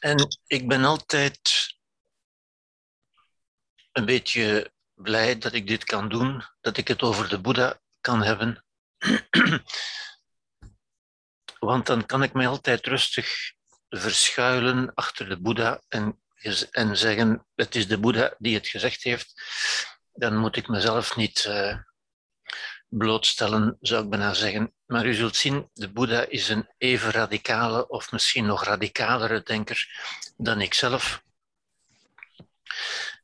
En 0.00 0.28
ik 0.46 0.68
ben 0.68 0.84
altijd 0.84 1.40
een 3.92 4.04
beetje 4.04 4.72
blij 4.94 5.38
dat 5.38 5.52
ik 5.52 5.66
dit 5.66 5.84
kan 5.84 6.08
doen, 6.08 6.44
dat 6.60 6.76
ik 6.76 6.88
het 6.88 7.02
over 7.02 7.28
de 7.28 7.40
Boeddha 7.40 7.80
kan 8.00 8.22
hebben. 8.22 8.64
Want 11.58 11.86
dan 11.86 12.06
kan 12.06 12.22
ik 12.22 12.32
mij 12.32 12.46
altijd 12.46 12.86
rustig 12.86 13.52
verschuilen 13.88 14.94
achter 14.94 15.28
de 15.28 15.40
Boeddha 15.40 15.82
en, 15.88 16.20
en 16.70 16.96
zeggen: 16.96 17.46
Het 17.54 17.74
is 17.74 17.88
de 17.88 17.98
Boeddha 17.98 18.34
die 18.38 18.54
het 18.54 18.68
gezegd 18.68 19.02
heeft. 19.02 19.42
Dan 20.12 20.36
moet 20.36 20.56
ik 20.56 20.68
mezelf 20.68 21.16
niet 21.16 21.44
uh, 21.44 21.78
blootstellen, 22.90 23.76
zou 23.80 24.04
ik 24.04 24.10
bijna 24.10 24.34
zeggen. 24.34 24.72
Maar 24.86 25.06
u 25.06 25.14
zult 25.14 25.36
zien, 25.36 25.70
de 25.72 25.90
Boeddha 25.90 26.26
is 26.28 26.48
een 26.48 26.68
even 26.78 27.10
radicale 27.10 27.88
of 27.88 28.12
misschien 28.12 28.46
nog 28.46 28.64
radicalere 28.64 29.42
denker 29.42 29.88
dan 30.36 30.60
ik 30.60 30.74
zelf. 30.74 31.22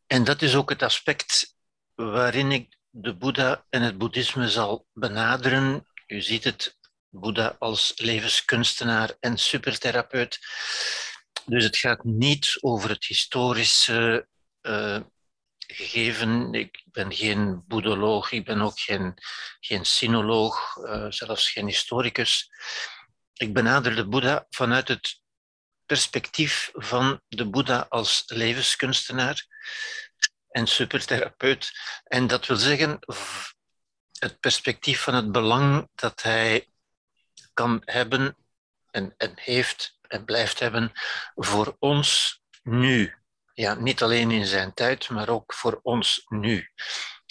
En 0.06 0.24
dat 0.24 0.42
is 0.42 0.54
ook 0.54 0.70
het 0.70 0.82
aspect 0.82 1.54
waarin 1.94 2.52
ik 2.52 2.76
de 2.90 3.14
Boeddha 3.14 3.64
en 3.68 3.82
het 3.82 3.98
boeddhisme 3.98 4.48
zal 4.48 4.86
benaderen. 4.92 5.86
U 6.06 6.20
ziet 6.20 6.44
het, 6.44 6.78
Boeddha 7.08 7.56
als 7.58 7.92
levenskunstenaar 7.96 9.16
en 9.20 9.38
supertherapeut. 9.38 10.38
Dus 11.44 11.64
het 11.64 11.76
gaat 11.76 12.04
niet 12.04 12.58
over 12.60 12.90
het 12.90 13.04
historische 13.04 14.28
uh, 14.62 15.00
gegeven. 15.66 16.52
Ik 16.54 16.82
ben 16.84 17.12
geen 17.12 17.64
boedoloog, 17.66 18.32
ik 18.32 18.44
ben 18.44 18.60
ook 18.60 18.80
geen, 18.80 19.14
geen 19.60 19.84
sinoloog, 19.84 20.76
uh, 20.76 21.06
zelfs 21.08 21.50
geen 21.50 21.66
historicus. 21.66 22.50
Ik 23.32 23.54
benader 23.54 23.96
de 23.96 24.08
Boeddha 24.08 24.46
vanuit 24.50 24.88
het 24.88 25.20
perspectief 25.86 26.70
van 26.72 27.20
de 27.28 27.48
Boeddha 27.48 27.86
als 27.88 28.22
levenskunstenaar 28.26 29.46
en 30.48 30.66
supertherapeut. 30.66 31.70
En 32.04 32.26
dat 32.26 32.46
wil 32.46 32.56
zeggen 32.56 32.98
het 34.18 34.40
perspectief 34.40 35.00
van 35.00 35.14
het 35.14 35.32
belang 35.32 35.88
dat 35.94 36.22
hij 36.22 36.70
kan 37.52 37.82
hebben 37.84 38.36
en, 38.90 39.14
en 39.16 39.32
heeft 39.34 39.98
en 40.08 40.24
blijft 40.24 40.58
hebben 40.58 40.92
voor 41.34 41.76
ons 41.78 42.40
nu. 42.62 43.14
Ja, 43.56 43.74
niet 43.74 44.02
alleen 44.02 44.30
in 44.30 44.46
zijn 44.46 44.74
tijd, 44.74 45.08
maar 45.08 45.28
ook 45.28 45.54
voor 45.54 45.80
ons 45.82 46.24
nu. 46.28 46.72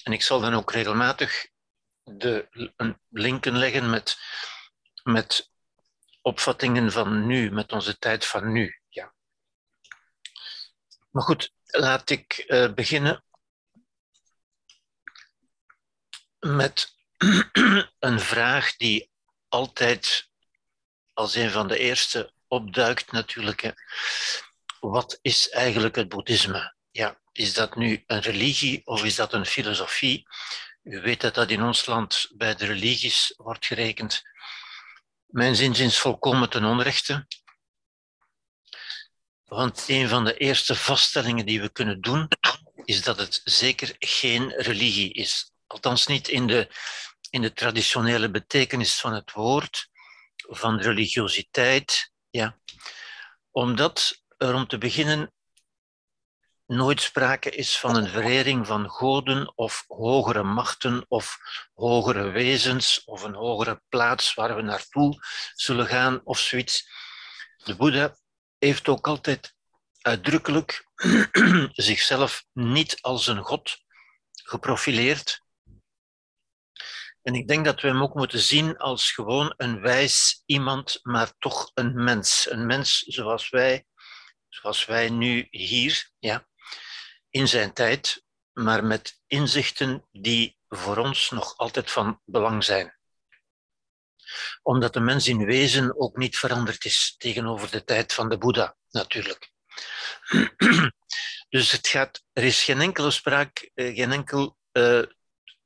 En 0.03 0.11
ik 0.13 0.21
zal 0.21 0.39
dan 0.39 0.53
ook 0.53 0.71
regelmatig 0.71 1.47
de 2.03 2.47
linken 3.09 3.57
leggen 3.57 3.89
met, 3.89 4.17
met 5.03 5.51
opvattingen 6.21 6.91
van 6.91 7.25
nu, 7.25 7.51
met 7.51 7.71
onze 7.71 7.97
tijd 7.97 8.25
van 8.25 8.51
nu. 8.51 8.79
Ja. 8.89 9.13
Maar 11.11 11.23
goed, 11.23 11.53
laat 11.65 12.09
ik 12.09 12.43
uh, 12.47 12.73
beginnen 12.73 13.23
met 16.39 16.95
een 17.99 18.19
vraag 18.19 18.75
die 18.75 19.11
altijd 19.47 20.29
als 21.13 21.35
een 21.35 21.51
van 21.51 21.67
de 21.67 21.77
eerste 21.77 22.33
opduikt 22.47 23.11
natuurlijk. 23.11 23.73
Wat 24.89 25.19
is 25.21 25.49
eigenlijk 25.49 25.95
het 25.95 26.09
boeddhisme? 26.09 26.75
Ja, 26.91 27.19
is 27.31 27.53
dat 27.53 27.75
nu 27.75 28.03
een 28.07 28.19
religie 28.19 28.81
of 28.85 29.03
is 29.03 29.15
dat 29.15 29.33
een 29.33 29.45
filosofie? 29.45 30.27
U 30.83 31.01
weet 31.01 31.21
dat 31.21 31.33
dat 31.33 31.49
in 31.49 31.63
ons 31.63 31.85
land 31.85 32.31
bij 32.35 32.55
de 32.55 32.65
religies 32.65 33.33
wordt 33.37 33.65
gerekend. 33.65 34.21
Mijn 35.25 35.55
zin 35.55 35.73
is 35.73 35.97
volkomen 35.97 36.49
ten 36.49 36.65
onrechte. 36.65 37.27
Want 39.43 39.83
een 39.87 40.09
van 40.09 40.25
de 40.25 40.37
eerste 40.37 40.75
vaststellingen 40.75 41.45
die 41.45 41.61
we 41.61 41.69
kunnen 41.69 42.01
doen, 42.01 42.27
is 42.83 43.01
dat 43.01 43.17
het 43.17 43.41
zeker 43.43 43.95
geen 43.99 44.49
religie 44.49 45.13
is. 45.13 45.51
Althans 45.67 46.07
niet 46.07 46.27
in 46.27 46.47
de, 46.47 46.69
in 47.29 47.41
de 47.41 47.53
traditionele 47.53 48.31
betekenis 48.31 48.99
van 48.99 49.13
het 49.13 49.31
woord, 49.31 49.89
van 50.35 50.79
religiositeit. 50.79 52.11
Ja. 52.29 52.57
Omdat 53.51 54.23
er 54.37 54.53
om 54.53 54.67
te 54.67 54.77
beginnen 54.77 55.33
nooit 56.65 57.01
sprake 57.01 57.49
is 57.49 57.79
van 57.79 57.95
een 57.95 58.07
verering 58.07 58.67
van 58.67 58.89
goden 58.89 59.53
of 59.55 59.83
hogere 59.87 60.43
machten 60.43 61.05
of 61.07 61.37
hogere 61.73 62.29
wezens 62.29 63.03
of 63.03 63.23
een 63.23 63.33
hogere 63.33 63.81
plaats 63.89 64.33
waar 64.33 64.55
we 64.55 64.61
naartoe 64.61 65.17
zullen 65.53 65.87
gaan 65.87 66.21
of 66.23 66.39
zoiets. 66.39 66.89
De 67.63 67.75
Boeddha 67.75 68.15
heeft 68.57 68.87
ook 68.87 69.07
altijd 69.07 69.55
uitdrukkelijk 70.01 70.87
zichzelf 71.89 72.45
niet 72.53 73.01
als 73.01 73.27
een 73.27 73.43
god 73.43 73.77
geprofileerd. 74.43 75.43
En 77.21 77.35
ik 77.35 77.47
denk 77.47 77.65
dat 77.65 77.81
we 77.81 77.87
hem 77.87 78.01
ook 78.01 78.15
moeten 78.15 78.39
zien 78.39 78.77
als 78.77 79.11
gewoon 79.11 79.53
een 79.57 79.81
wijs 79.81 80.43
iemand, 80.45 80.99
maar 81.01 81.33
toch 81.37 81.71
een 81.73 82.03
mens. 82.03 82.51
Een 82.51 82.65
mens 82.65 82.99
zoals 82.99 83.49
wij, 83.49 83.85
zoals 84.61 84.85
wij 84.85 85.09
nu 85.09 85.47
hier, 85.49 86.09
ja, 86.19 86.47
in 87.29 87.47
zijn 87.47 87.73
tijd, 87.73 88.23
maar 88.53 88.83
met 88.83 89.19
inzichten 89.27 90.07
die 90.11 90.57
voor 90.67 90.97
ons 90.97 91.29
nog 91.29 91.57
altijd 91.57 91.91
van 91.91 92.21
belang 92.25 92.63
zijn. 92.63 92.97
Omdat 94.61 94.93
de 94.93 94.99
mens 94.99 95.27
in 95.27 95.45
wezen 95.45 95.99
ook 95.99 96.17
niet 96.17 96.37
veranderd 96.37 96.85
is 96.85 97.15
tegenover 97.17 97.71
de 97.71 97.83
tijd 97.83 98.13
van 98.13 98.29
de 98.29 98.37
Boeddha, 98.37 98.75
natuurlijk. 98.89 99.51
Dus 101.49 101.71
het 101.71 101.87
gaat, 101.87 102.23
er 102.33 102.43
is 102.43 102.63
geen 102.63 102.81
enkele 102.81 103.11
spraak, 103.11 103.71
eh, 103.73 103.95
geen 103.95 104.11
enkel, 104.11 104.57
uh, 104.71 105.03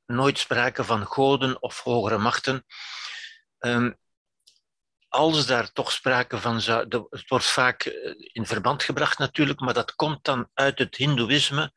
nooit 0.06 0.38
sprake 0.38 0.84
van 0.84 1.06
goden 1.06 1.62
of 1.62 1.80
hogere 1.80 2.18
machten. 2.18 2.66
Um, 3.58 3.98
als 5.10 5.46
daar 5.46 5.72
toch 5.72 5.92
sprake 5.92 6.38
van 6.38 6.60
zou... 6.60 6.86
Het 7.10 7.28
wordt 7.28 7.44
vaak 7.44 7.82
eh, 7.82 8.14
in 8.16 8.46
verband 8.46 8.82
gebracht 8.82 9.18
natuurlijk, 9.18 9.60
maar 9.60 9.74
dat 9.74 9.94
komt 9.94 10.24
dan 10.24 10.48
uit 10.54 10.78
het 10.78 10.96
hindoeïsme. 10.96 11.72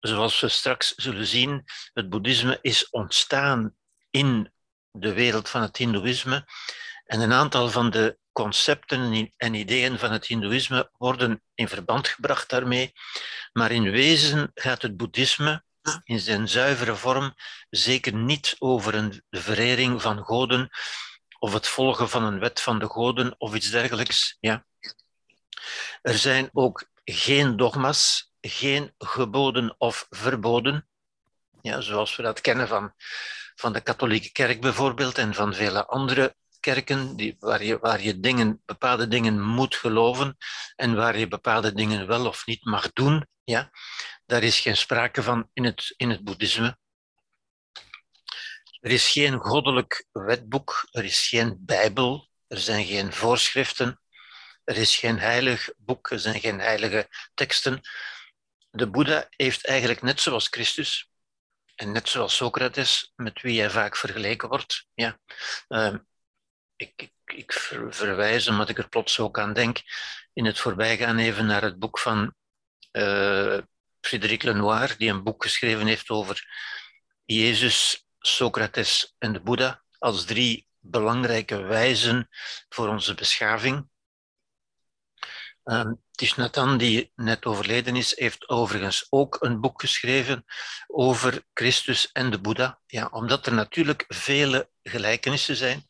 Zoals 0.00 0.40
we 0.40 0.48
straks 0.48 0.94
zullen 0.94 1.26
zien, 1.26 1.64
het 1.92 2.08
boeddhisme 2.08 2.58
is 2.60 2.90
ontstaan 2.90 3.74
in 4.10 4.52
de 4.90 5.12
wereld 5.12 5.48
van 5.48 5.62
het 5.62 5.76
hindoeïsme. 5.76 6.46
En 7.04 7.20
een 7.20 7.32
aantal 7.32 7.70
van 7.70 7.90
de 7.90 8.18
concepten 8.32 9.32
en 9.36 9.54
ideeën 9.54 9.98
van 9.98 10.12
het 10.12 10.26
hindoeïsme 10.26 10.90
worden 10.96 11.42
in 11.54 11.68
verband 11.68 12.08
gebracht 12.08 12.50
daarmee. 12.50 12.92
Maar 13.52 13.70
in 13.70 13.90
wezen 13.90 14.50
gaat 14.54 14.82
het 14.82 14.96
boeddhisme 14.96 15.64
in 16.04 16.20
zijn 16.20 16.48
zuivere 16.48 16.94
vorm 16.94 17.34
zeker 17.70 18.14
niet 18.14 18.56
over 18.58 18.94
een 18.94 19.22
verering 19.30 20.02
van 20.02 20.24
goden, 20.24 20.70
of 21.38 21.52
het 21.52 21.68
volgen 21.68 22.08
van 22.08 22.24
een 22.24 22.38
wet 22.38 22.60
van 22.60 22.78
de 22.78 22.86
goden 22.86 23.34
of 23.38 23.54
iets 23.54 23.70
dergelijks. 23.70 24.36
Ja. 24.40 24.66
Er 26.02 26.18
zijn 26.18 26.50
ook 26.52 26.88
geen 27.04 27.56
dogma's, 27.56 28.32
geen 28.40 28.94
geboden 28.98 29.74
of 29.78 30.06
verboden, 30.10 30.88
ja, 31.62 31.80
zoals 31.80 32.16
we 32.16 32.22
dat 32.22 32.40
kennen 32.40 32.68
van, 32.68 32.92
van 33.54 33.72
de 33.72 33.80
katholieke 33.80 34.32
kerk 34.32 34.60
bijvoorbeeld 34.60 35.18
en 35.18 35.34
van 35.34 35.54
vele 35.54 35.86
andere 35.86 36.36
kerken, 36.60 37.16
die, 37.16 37.36
waar, 37.38 37.64
je, 37.64 37.78
waar 37.78 38.02
je 38.02 38.20
dingen, 38.20 38.62
bepaalde 38.64 39.08
dingen 39.08 39.40
moet 39.40 39.74
geloven 39.74 40.36
en 40.76 40.94
waar 40.94 41.18
je 41.18 41.28
bepaalde 41.28 41.72
dingen 41.72 42.06
wel 42.06 42.26
of 42.26 42.46
niet 42.46 42.64
mag 42.64 42.92
doen. 42.92 43.26
Ja. 43.44 43.70
Daar 44.26 44.42
is 44.42 44.60
geen 44.60 44.76
sprake 44.76 45.22
van 45.22 45.50
in 45.52 45.64
het, 45.64 45.94
in 45.96 46.10
het 46.10 46.24
boeddhisme. 46.24 46.78
Er 48.80 48.90
is 48.90 49.10
geen 49.10 49.38
goddelijk 49.38 50.06
wetboek, 50.12 50.88
er 50.90 51.04
is 51.04 51.28
geen 51.28 51.56
Bijbel, 51.60 52.28
er 52.46 52.58
zijn 52.58 52.84
geen 52.84 53.12
voorschriften, 53.12 54.00
er 54.64 54.76
is 54.76 54.96
geen 54.96 55.18
heilig 55.18 55.70
boek, 55.76 56.10
er 56.10 56.18
zijn 56.18 56.40
geen 56.40 56.58
heilige 56.60 57.08
teksten. 57.34 57.80
De 58.70 58.90
Boeddha 58.90 59.26
heeft 59.30 59.66
eigenlijk 59.66 60.02
net 60.02 60.20
zoals 60.20 60.48
Christus 60.48 61.10
en 61.74 61.92
net 61.92 62.08
zoals 62.08 62.36
Socrates, 62.36 63.12
met 63.16 63.42
wie 63.42 63.60
hij 63.60 63.70
vaak 63.70 63.96
vergeleken 63.96 64.48
wordt. 64.48 64.86
Ja, 64.94 65.18
uh, 65.68 65.94
ik, 66.76 66.92
ik, 66.96 67.12
ik 67.24 67.52
verwijs, 67.88 68.46
ik 68.46 68.78
er 68.78 68.88
plots 68.88 69.18
ook 69.18 69.38
aan 69.38 69.52
denk, 69.52 69.78
in 70.32 70.44
het 70.44 70.58
voorbijgaan 70.58 71.18
even 71.18 71.46
naar 71.46 71.62
het 71.62 71.78
boek 71.78 71.98
van 71.98 72.34
uh, 72.92 73.58
Frédéric 74.00 74.42
Lenoir, 74.42 74.94
die 74.98 75.10
een 75.10 75.22
boek 75.22 75.42
geschreven 75.42 75.86
heeft 75.86 76.10
over 76.10 76.46
Jezus 77.24 78.07
Socrates 78.18 79.14
en 79.18 79.32
de 79.32 79.40
Boeddha 79.40 79.82
als 79.98 80.24
drie 80.24 80.66
belangrijke 80.78 81.56
wijzen 81.56 82.28
voor 82.68 82.88
onze 82.88 83.14
beschaving. 83.14 83.88
Um, 85.64 86.02
Nathan, 86.36 86.78
die 86.78 87.12
net 87.14 87.44
overleden 87.44 87.96
is, 87.96 88.18
heeft 88.18 88.48
overigens 88.48 89.06
ook 89.10 89.36
een 89.40 89.60
boek 89.60 89.80
geschreven 89.80 90.44
over 90.86 91.44
Christus 91.52 92.12
en 92.12 92.30
de 92.30 92.40
Boeddha. 92.40 92.80
Ja, 92.86 93.06
omdat 93.06 93.46
er 93.46 93.52
natuurlijk 93.52 94.04
vele 94.08 94.70
gelijkenissen 94.82 95.56
zijn. 95.56 95.86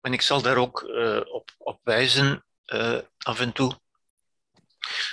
En 0.00 0.12
ik 0.12 0.22
zal 0.22 0.42
daar 0.42 0.56
ook 0.56 0.82
uh, 0.82 1.20
op, 1.24 1.50
op 1.58 1.80
wijzen 1.82 2.44
uh, 2.66 2.98
af 3.18 3.40
en 3.40 3.52
toe. 3.52 3.80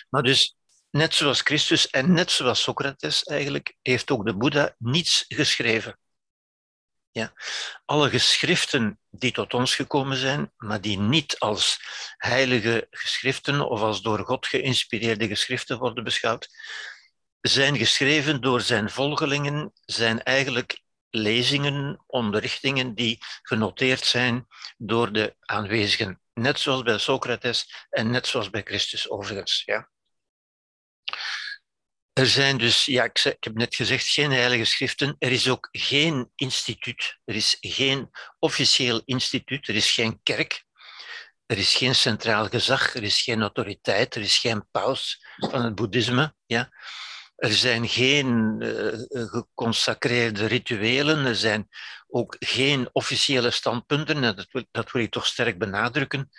Maar 0.09 0.23
dus, 0.23 0.55
net 0.89 1.13
zoals 1.13 1.41
Christus 1.41 1.89
en 1.89 2.13
net 2.13 2.31
zoals 2.31 2.61
Socrates 2.61 3.23
eigenlijk, 3.23 3.75
heeft 3.81 4.11
ook 4.11 4.25
de 4.25 4.35
Boeddha 4.35 4.75
niets 4.77 5.25
geschreven. 5.27 5.99
Ja. 7.11 7.33
Alle 7.85 8.09
geschriften 8.09 8.99
die 9.09 9.31
tot 9.31 9.53
ons 9.53 9.75
gekomen 9.75 10.17
zijn, 10.17 10.51
maar 10.57 10.81
die 10.81 10.99
niet 10.99 11.39
als 11.39 11.79
heilige 12.17 12.87
geschriften 12.89 13.69
of 13.69 13.81
als 13.81 14.01
door 14.01 14.19
God 14.19 14.47
geïnspireerde 14.47 15.27
geschriften 15.27 15.79
worden 15.79 16.03
beschouwd, 16.03 16.49
zijn 17.41 17.77
geschreven 17.77 18.41
door 18.41 18.61
zijn 18.61 18.89
volgelingen, 18.89 19.71
zijn 19.85 20.23
eigenlijk 20.23 20.81
lezingen, 21.09 22.03
onderrichtingen 22.07 22.95
die 22.95 23.17
genoteerd 23.41 24.05
zijn 24.05 24.47
door 24.77 25.11
de 25.11 25.35
aanwezigen. 25.39 26.21
Net 26.33 26.59
zoals 26.59 26.81
bij 26.81 26.97
Socrates 26.97 27.87
en 27.89 28.09
net 28.09 28.27
zoals 28.27 28.49
bij 28.49 28.61
Christus 28.63 29.09
overigens. 29.09 29.61
Ja. 29.65 29.89
Er 32.19 32.27
zijn 32.27 32.57
dus, 32.57 32.85
ja, 32.85 33.03
ik, 33.03 33.19
ik, 33.23 33.43
heb 33.43 33.55
net 33.55 33.75
gezegd, 33.75 34.07
geen 34.07 34.31
heilige 34.31 34.65
schriften. 34.65 35.15
Er 35.19 35.31
is 35.31 35.49
ook 35.49 35.67
geen 35.71 36.31
instituut. 36.35 37.17
Er 37.25 37.35
is 37.35 37.57
geen 37.59 38.09
officieel 38.39 39.01
instituut. 39.05 39.67
Er 39.67 39.75
is 39.75 39.91
geen 39.91 40.19
kerk. 40.23 40.63
Er 41.45 41.57
is 41.57 41.75
geen 41.75 41.95
centraal 41.95 42.47
gezag. 42.47 42.95
Er 42.95 43.03
is 43.03 43.21
geen 43.21 43.41
autoriteit. 43.41 44.15
Er 44.15 44.21
is 44.21 44.37
geen 44.37 44.67
paus 44.71 45.25
van 45.37 45.63
het 45.63 45.75
boeddhisme. 45.75 46.33
Ja. 46.45 46.69
Er 47.35 47.53
zijn 47.53 47.87
geen 47.87 48.55
uh, 48.59 49.27
geconsacreerde 49.29 50.45
rituelen. 50.45 51.25
Er 51.25 51.35
zijn 51.35 51.67
ook 52.07 52.35
geen 52.39 52.89
officiële 52.91 53.51
standpunten. 53.51 54.23
En 54.23 54.35
dat 54.35 54.65
dat 54.71 54.91
wil 54.91 55.01
ik 55.01 55.11
toch 55.11 55.25
sterk 55.25 55.57
benadrukken. 55.57 56.29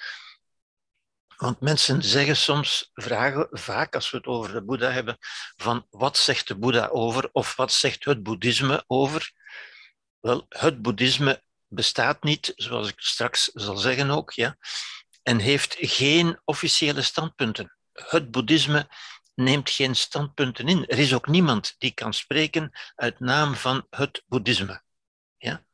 Want 1.40 1.60
mensen 1.60 2.02
zeggen 2.02 2.36
soms, 2.36 2.90
vragen 2.94 3.48
vaak 3.50 3.94
als 3.94 4.10
we 4.10 4.16
het 4.16 4.26
over 4.26 4.52
de 4.52 4.62
Boeddha 4.62 4.90
hebben, 4.90 5.18
van 5.56 5.86
wat 5.90 6.18
zegt 6.18 6.48
de 6.48 6.56
Boeddha 6.56 6.86
over 6.86 7.28
of 7.32 7.56
wat 7.56 7.72
zegt 7.72 8.04
het 8.04 8.22
boeddhisme 8.22 8.84
over? 8.86 9.32
Wel, 10.20 10.46
het 10.48 10.82
boeddhisme 10.82 11.42
bestaat 11.68 12.22
niet, 12.22 12.52
zoals 12.56 12.88
ik 12.88 12.94
straks 12.96 13.44
zal 13.44 13.76
zeggen 13.76 14.10
ook, 14.10 14.32
ja, 14.32 14.56
en 15.22 15.38
heeft 15.38 15.76
geen 15.78 16.40
officiële 16.44 17.02
standpunten. 17.02 17.76
Het 17.92 18.30
boeddhisme 18.30 18.88
neemt 19.34 19.70
geen 19.70 19.96
standpunten 19.96 20.68
in. 20.68 20.86
Er 20.86 20.98
is 20.98 21.14
ook 21.14 21.26
niemand 21.26 21.74
die 21.78 21.90
kan 21.90 22.14
spreken 22.14 22.70
uit 22.94 23.20
naam 23.20 23.54
van 23.54 23.86
het 23.90 24.22
boeddhisme. 24.26 24.82
Ja? 25.36 25.64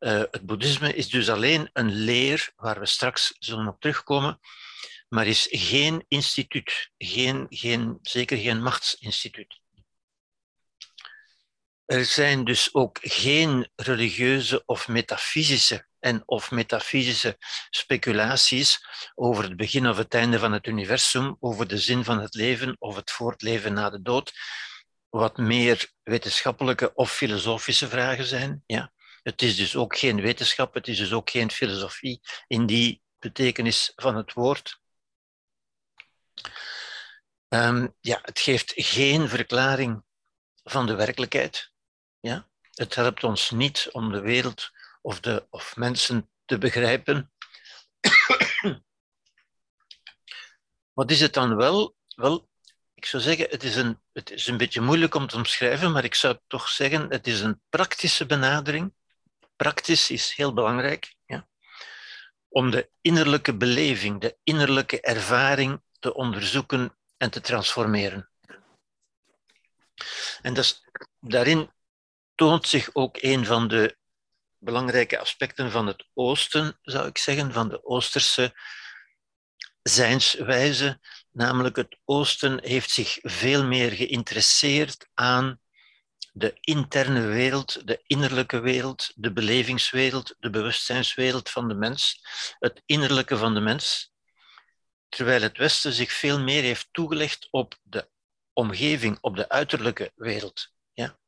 Uh, 0.00 0.22
het 0.30 0.46
boeddhisme 0.46 0.94
is 0.94 1.08
dus 1.08 1.30
alleen 1.30 1.70
een 1.72 1.92
leer, 1.92 2.52
waar 2.56 2.78
we 2.80 2.86
straks 2.86 3.34
zullen 3.38 3.68
op 3.68 3.80
terugkomen, 3.80 4.40
maar 5.10 5.26
is 5.26 5.46
geen 5.50 6.04
instituut, 6.08 6.90
geen, 6.98 7.46
geen, 7.48 7.98
zeker 8.02 8.38
geen 8.38 8.62
machtsinstituut. 8.62 9.60
Er 11.84 12.04
zijn 12.04 12.44
dus 12.44 12.74
ook 12.74 12.98
geen 13.02 13.70
religieuze 13.76 14.62
of 14.66 14.88
metafysische 14.88 15.86
en 15.98 16.22
of 16.26 16.50
metafysische 16.50 17.36
speculaties 17.70 18.86
over 19.14 19.44
het 19.44 19.56
begin 19.56 19.88
of 19.88 19.96
het 19.96 20.14
einde 20.14 20.38
van 20.38 20.52
het 20.52 20.66
universum, 20.66 21.36
over 21.40 21.68
de 21.68 21.78
zin 21.78 22.04
van 22.04 22.20
het 22.20 22.34
leven 22.34 22.76
of 22.78 22.96
het 22.96 23.10
voortleven 23.10 23.72
na 23.72 23.90
de 23.90 24.02
dood, 24.02 24.32
wat 25.08 25.36
meer 25.36 25.90
wetenschappelijke 26.02 26.94
of 26.94 27.12
filosofische 27.12 27.88
vragen 27.88 28.24
zijn. 28.24 28.62
Ja. 28.66 28.92
Het 29.22 29.42
is 29.42 29.56
dus 29.56 29.76
ook 29.76 29.98
geen 29.98 30.20
wetenschap, 30.20 30.74
het 30.74 30.88
is 30.88 30.98
dus 30.98 31.12
ook 31.12 31.30
geen 31.30 31.50
filosofie 31.50 32.20
in 32.46 32.66
die 32.66 33.02
betekenis 33.18 33.92
van 33.96 34.16
het 34.16 34.32
woord. 34.32 34.80
Um, 37.48 37.94
ja, 38.00 38.18
het 38.22 38.40
geeft 38.40 38.72
geen 38.76 39.28
verklaring 39.28 40.02
van 40.62 40.86
de 40.86 40.94
werkelijkheid. 40.94 41.72
Ja? 42.20 42.48
Het 42.74 42.94
helpt 42.94 43.24
ons 43.24 43.50
niet 43.50 43.88
om 43.92 44.12
de 44.12 44.20
wereld 44.20 44.70
of, 45.02 45.20
de, 45.20 45.46
of 45.50 45.76
mensen 45.76 46.30
te 46.44 46.58
begrijpen. 46.58 47.32
Wat 50.92 51.10
is 51.10 51.20
het 51.20 51.34
dan 51.34 51.56
wel? 51.56 51.96
Wel, 52.08 52.48
ik 52.94 53.04
zou 53.04 53.22
zeggen, 53.22 53.46
het 53.50 53.62
is, 53.62 53.76
een, 53.76 54.00
het 54.12 54.30
is 54.30 54.46
een 54.46 54.56
beetje 54.56 54.80
moeilijk 54.80 55.14
om 55.14 55.26
te 55.26 55.36
omschrijven, 55.36 55.92
maar 55.92 56.04
ik 56.04 56.14
zou 56.14 56.38
toch 56.46 56.68
zeggen, 56.68 57.10
het 57.10 57.26
is 57.26 57.40
een 57.40 57.62
praktische 57.68 58.26
benadering. 58.26 58.94
Praktisch 59.56 60.10
is 60.10 60.34
heel 60.34 60.52
belangrijk. 60.52 61.14
Ja? 61.26 61.48
Om 62.48 62.70
de 62.70 62.90
innerlijke 63.00 63.56
beleving, 63.56 64.20
de 64.20 64.36
innerlijke 64.42 65.00
ervaring 65.00 65.82
te 66.00 66.14
onderzoeken 66.14 66.96
en 67.16 67.30
te 67.30 67.40
transformeren. 67.40 68.30
En 70.42 70.54
daarin 71.20 71.70
toont 72.34 72.68
zich 72.68 72.94
ook 72.94 73.16
een 73.20 73.46
van 73.46 73.68
de 73.68 73.96
belangrijke 74.58 75.18
aspecten 75.18 75.70
van 75.70 75.86
het 75.86 76.06
Oosten, 76.14 76.78
zou 76.82 77.06
ik 77.06 77.18
zeggen, 77.18 77.52
van 77.52 77.68
de 77.68 77.84
Oosterse 77.84 78.54
zijnswijze. 79.82 81.00
Namelijk 81.30 81.76
het 81.76 81.98
Oosten 82.04 82.60
heeft 82.62 82.90
zich 82.90 83.18
veel 83.20 83.64
meer 83.64 83.90
geïnteresseerd 83.90 85.08
aan 85.14 85.60
de 86.32 86.56
interne 86.60 87.26
wereld, 87.26 87.86
de 87.86 88.02
innerlijke 88.06 88.60
wereld, 88.60 89.12
de 89.14 89.32
belevingswereld, 89.32 90.34
de 90.38 90.50
bewustzijnswereld 90.50 91.50
van 91.50 91.68
de 91.68 91.74
mens, 91.74 92.24
het 92.58 92.82
innerlijke 92.86 93.36
van 93.36 93.54
de 93.54 93.60
mens 93.60 94.12
terwijl 95.10 95.42
het 95.42 95.58
Westen 95.58 95.92
zich 95.92 96.12
veel 96.12 96.40
meer 96.40 96.62
heeft 96.62 96.88
toegelegd 96.92 97.48
op 97.50 97.78
de 97.82 98.08
omgeving, 98.52 99.18
op 99.20 99.36
de 99.36 99.48
uiterlijke 99.48 100.12
wereld. 100.14 100.72
Ja? 100.92 101.18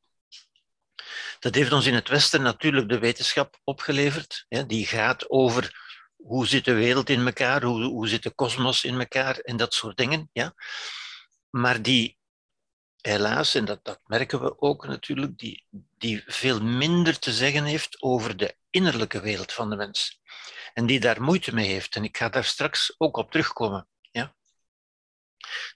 Dat 1.39 1.55
heeft 1.55 1.71
ons 1.71 1.85
in 1.85 1.93
het 1.93 2.07
Westen 2.07 2.41
natuurlijk 2.41 2.89
de 2.89 2.99
wetenschap 2.99 3.59
opgeleverd. 3.63 4.45
Die 4.67 4.85
gaat 4.85 5.29
over 5.29 5.81
hoe 6.15 6.47
zit 6.47 6.65
de 6.65 6.73
wereld 6.73 7.09
in 7.09 7.25
elkaar, 7.25 7.63
hoe, 7.63 7.83
hoe 7.83 8.07
zit 8.07 8.23
de 8.23 8.31
kosmos 8.31 8.83
in 8.83 8.99
elkaar 8.99 9.37
en 9.37 9.57
dat 9.57 9.73
soort 9.73 9.97
dingen. 9.97 10.29
Ja? 10.33 10.53
Maar 11.49 11.81
die 11.81 12.17
helaas, 13.01 13.55
en 13.55 13.65
dat, 13.65 13.79
dat 13.83 13.99
merken 14.05 14.41
we 14.41 14.61
ook 14.61 14.87
natuurlijk, 14.87 15.37
die, 15.37 15.65
die 15.97 16.23
veel 16.25 16.61
minder 16.61 17.19
te 17.19 17.31
zeggen 17.31 17.63
heeft 17.63 18.01
over 18.01 18.37
de 18.37 18.55
innerlijke 18.69 19.21
wereld 19.21 19.53
van 19.53 19.69
de 19.69 19.75
mens 19.75 20.21
en 20.73 20.85
die 20.85 20.99
daar 20.99 21.21
moeite 21.21 21.53
mee 21.53 21.67
heeft. 21.67 21.95
En 21.95 22.03
ik 22.03 22.17
ga 22.17 22.29
daar 22.29 22.43
straks 22.43 22.95
ook 22.97 23.17
op 23.17 23.31
terugkomen. 23.31 23.87
Ja? 24.11 24.35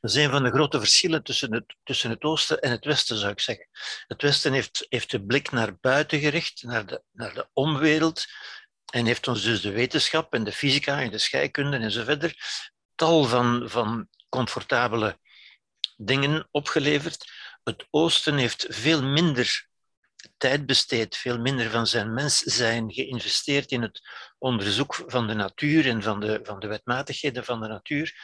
Dat 0.01 0.11
is 0.11 0.15
een 0.15 0.29
van 0.29 0.43
de 0.43 0.51
grote 0.51 0.79
verschillen 0.79 1.23
tussen 1.23 1.53
het, 1.53 1.75
tussen 1.83 2.09
het 2.09 2.23
oosten 2.23 2.61
en 2.61 2.71
het 2.71 2.85
westen, 2.85 3.17
zou 3.17 3.31
ik 3.31 3.39
zeggen. 3.39 3.67
Het 4.07 4.21
westen 4.21 4.53
heeft, 4.53 4.85
heeft 4.89 5.11
de 5.11 5.25
blik 5.25 5.51
naar 5.51 5.79
buiten 5.79 6.19
gericht, 6.19 6.63
naar 6.63 6.85
de, 6.85 7.03
naar 7.11 7.33
de 7.33 7.49
omwereld, 7.53 8.25
en 8.91 9.05
heeft 9.05 9.27
ons 9.27 9.43
dus 9.43 9.61
de 9.61 9.71
wetenschap 9.71 10.33
en 10.33 10.43
de 10.43 10.51
fysica 10.51 11.01
en 11.01 11.11
de 11.11 11.17
scheikunde 11.17 11.77
en 11.77 11.91
zo 11.91 12.03
verder 12.03 12.35
tal 12.95 13.23
van, 13.23 13.69
van 13.69 14.07
comfortabele 14.29 15.19
dingen 15.97 16.47
opgeleverd. 16.51 17.31
Het 17.63 17.87
oosten 17.89 18.37
heeft 18.37 18.65
veel 18.69 19.03
minder 19.03 19.67
tijd 20.37 20.65
besteed, 20.65 21.17
veel 21.17 21.39
minder 21.39 21.69
van 21.69 21.87
zijn 21.87 22.13
mens 22.13 22.37
zijn 22.37 22.93
geïnvesteerd 22.93 23.71
in 23.71 23.81
het 23.81 24.01
onderzoek 24.37 25.03
van 25.07 25.27
de 25.27 25.33
natuur 25.33 25.87
en 25.87 26.03
van 26.03 26.19
de, 26.19 26.39
van 26.43 26.59
de 26.59 26.67
wetmatigheden 26.67 27.45
van 27.45 27.61
de 27.61 27.67
natuur, 27.67 28.15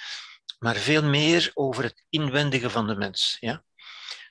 maar 0.60 0.76
veel 0.76 1.04
meer 1.04 1.52
over 1.54 1.84
het 1.84 2.06
inwendige 2.10 2.70
van 2.70 2.88
de 2.88 2.96
mens. 2.96 3.38
Ja? 3.40 3.64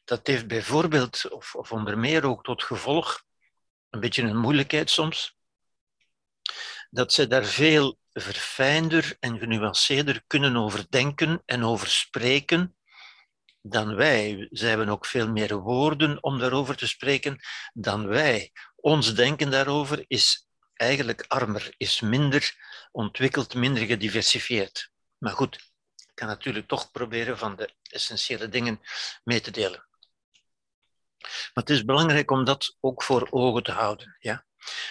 Dat 0.05 0.27
heeft 0.27 0.47
bijvoorbeeld, 0.47 1.31
of, 1.31 1.55
of 1.55 1.73
onder 1.73 1.99
meer 1.99 2.25
ook 2.25 2.45
tot 2.45 2.63
gevolg, 2.63 3.25
een 3.91 4.01
beetje 4.01 4.23
een 4.23 4.37
moeilijkheid 4.37 4.91
soms, 4.91 5.37
dat 6.91 7.13
ze 7.13 7.27
daar 7.27 7.45
veel 7.45 7.99
verfijnder 8.13 9.17
en 9.21 9.39
genuanceerder 9.39 10.23
kunnen 10.27 10.57
over 10.57 10.87
denken 10.89 11.43
en 11.47 11.65
over 11.65 11.89
spreken 11.89 12.77
dan 13.63 13.95
wij. 13.95 14.49
Ze 14.51 14.67
hebben 14.67 14.89
ook 14.89 15.07
veel 15.07 15.29
meer 15.29 15.57
woorden 15.57 16.23
om 16.23 16.39
daarover 16.39 16.77
te 16.77 16.87
spreken 16.87 17.41
dan 17.73 18.07
wij. 18.07 18.53
Ons 18.77 19.15
denken 19.15 19.51
daarover 19.51 20.05
is 20.07 20.47
eigenlijk 20.75 21.25
armer, 21.29 21.75
is 21.77 22.01
minder 22.01 22.55
ontwikkeld, 22.93 23.55
minder 23.55 23.87
gediversifieerd. 23.87 24.91
Maar 25.19 25.33
goed, 25.33 25.55
ik 25.97 26.15
kan 26.15 26.29
natuurlijk 26.29 26.69
toch 26.69 26.91
proberen 26.91 27.39
van 27.39 27.57
de 27.57 27.75
essentiële 27.83 28.49
dingen 28.49 28.81
mee 29.25 29.41
te 29.41 29.51
delen. 29.51 29.87
Maar 31.19 31.51
het 31.65 31.71
is 31.71 31.85
belangrijk 31.85 32.31
om 32.31 32.45
dat 32.45 32.77
ook 32.81 33.03
voor 33.03 33.27
ogen 33.31 33.63
te 33.63 33.73
houden. 33.73 34.17
Ja? 34.19 34.45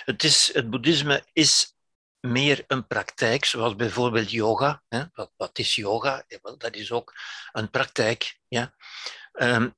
Het, 0.05 0.23
is, 0.23 0.53
het 0.53 0.69
boeddhisme 0.69 1.25
is 1.33 1.75
meer 2.21 2.63
een 2.67 2.87
praktijk, 2.87 3.45
zoals 3.45 3.75
bijvoorbeeld 3.75 4.31
yoga. 4.31 4.83
Hè? 4.87 5.03
Wat, 5.13 5.31
wat, 5.37 5.59
is 5.59 5.75
yoga? 5.75 6.25
dat 6.57 6.75
is 6.75 6.91
ook 6.91 7.13
een 7.51 7.69
praktijk. 7.69 8.39
Ja? 8.47 8.75
Um, 9.31 9.75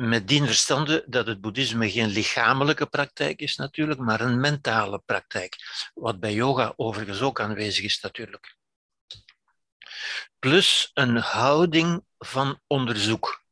met 0.00 0.28
dien 0.28 0.46
verstande 0.46 1.04
dat 1.06 1.26
het 1.26 1.40
boeddhisme 1.40 1.90
geen 1.90 2.08
lichamelijke 2.08 2.86
praktijk 2.86 3.40
is 3.40 3.56
natuurlijk, 3.56 4.00
maar 4.00 4.20
een 4.20 4.40
mentale 4.40 4.98
praktijk. 4.98 5.56
Wat 5.94 6.20
bij 6.20 6.32
yoga 6.32 6.72
overigens 6.76 7.20
ook 7.20 7.40
aanwezig 7.40 7.84
is 7.84 8.00
natuurlijk. 8.00 8.56
plus 10.38 10.90
een 10.94 11.16
houding 11.16 12.04
van 12.18 12.60
onderzoek. 12.66 13.44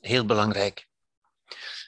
Heel 0.00 0.26
belangrijk. 0.26 0.88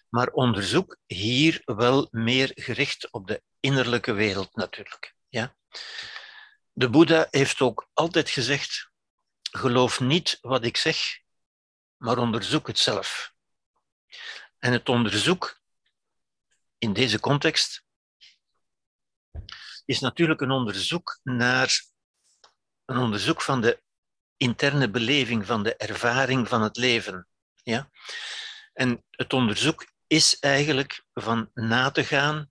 Maar 0.09 0.29
onderzoek 0.29 0.97
hier 1.07 1.62
wel 1.65 2.09
meer 2.11 2.50
gericht 2.55 3.12
op 3.12 3.27
de 3.27 3.43
innerlijke 3.61 4.12
wereld 4.12 4.57
natuurlijk. 4.57 5.15
Ja? 5.29 5.57
De 6.73 6.91
Boeddha 6.91 7.27
heeft 7.31 7.61
ook 7.61 7.88
altijd 7.93 8.31
gezegd: 8.31 8.91
geloof 9.50 10.00
niet 10.00 10.38
wat 10.41 10.65
ik 10.65 10.77
zeg, 10.77 11.19
maar 11.97 12.19
onderzoek 12.19 12.67
het 12.67 12.79
zelf. 12.79 13.33
En 14.59 14.73
het 14.73 14.88
onderzoek 14.88 15.61
in 16.79 16.93
deze 16.93 17.21
context 17.21 17.85
is 19.85 20.00
natuurlijk 20.00 20.41
een 20.41 20.50
onderzoek 20.50 21.19
naar 21.23 21.83
een 22.85 22.97
onderzoek 22.97 23.43
van 23.43 23.61
de 23.61 23.83
interne 24.37 24.91
beleving, 24.91 25.47
van 25.47 25.62
de 25.62 25.77
ervaring 25.77 26.49
van 26.49 26.62
het 26.62 26.77
leven. 26.77 27.29
Ja? 27.62 27.91
En 28.73 29.05
het 29.11 29.33
onderzoek 29.33 29.93
is 30.07 30.38
eigenlijk 30.38 31.05
van 31.12 31.50
na 31.55 31.91
te 31.91 32.05
gaan, 32.05 32.50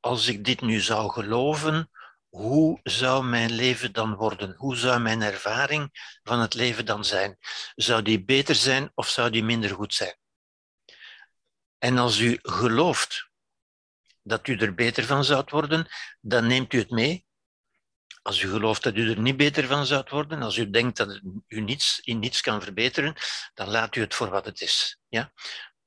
als 0.00 0.26
ik 0.26 0.44
dit 0.44 0.60
nu 0.60 0.80
zou 0.80 1.10
geloven, 1.10 1.90
hoe 2.28 2.80
zou 2.82 3.24
mijn 3.24 3.50
leven 3.50 3.92
dan 3.92 4.14
worden? 4.14 4.54
Hoe 4.56 4.76
zou 4.76 5.00
mijn 5.00 5.22
ervaring 5.22 5.90
van 6.22 6.40
het 6.40 6.54
leven 6.54 6.86
dan 6.86 7.04
zijn? 7.04 7.38
Zou 7.74 8.02
die 8.02 8.24
beter 8.24 8.54
zijn 8.54 8.90
of 8.94 9.08
zou 9.08 9.30
die 9.30 9.44
minder 9.44 9.70
goed 9.70 9.94
zijn? 9.94 10.16
En 11.78 11.98
als 11.98 12.18
u 12.18 12.38
gelooft 12.42 13.30
dat 14.22 14.46
u 14.46 14.56
er 14.56 14.74
beter 14.74 15.04
van 15.04 15.24
zou 15.24 15.44
worden, 15.46 15.86
dan 16.20 16.46
neemt 16.46 16.72
u 16.72 16.78
het 16.78 16.90
mee. 16.90 17.26
Als 18.22 18.42
u 18.42 18.48
gelooft 18.48 18.82
dat 18.82 18.96
u 18.96 19.10
er 19.10 19.20
niet 19.20 19.36
beter 19.36 19.66
van 19.66 19.86
zou 19.86 20.04
worden, 20.08 20.42
als 20.42 20.56
u 20.56 20.70
denkt 20.70 20.96
dat 20.96 21.20
u 21.46 21.60
niets, 21.60 22.00
in 22.00 22.18
niets 22.18 22.40
kan 22.40 22.62
verbeteren, 22.62 23.14
dan 23.54 23.68
laat 23.68 23.96
u 23.96 24.00
het 24.00 24.14
voor 24.14 24.30
wat 24.30 24.44
het 24.44 24.60
is. 24.60 24.98
Ja? 25.08 25.32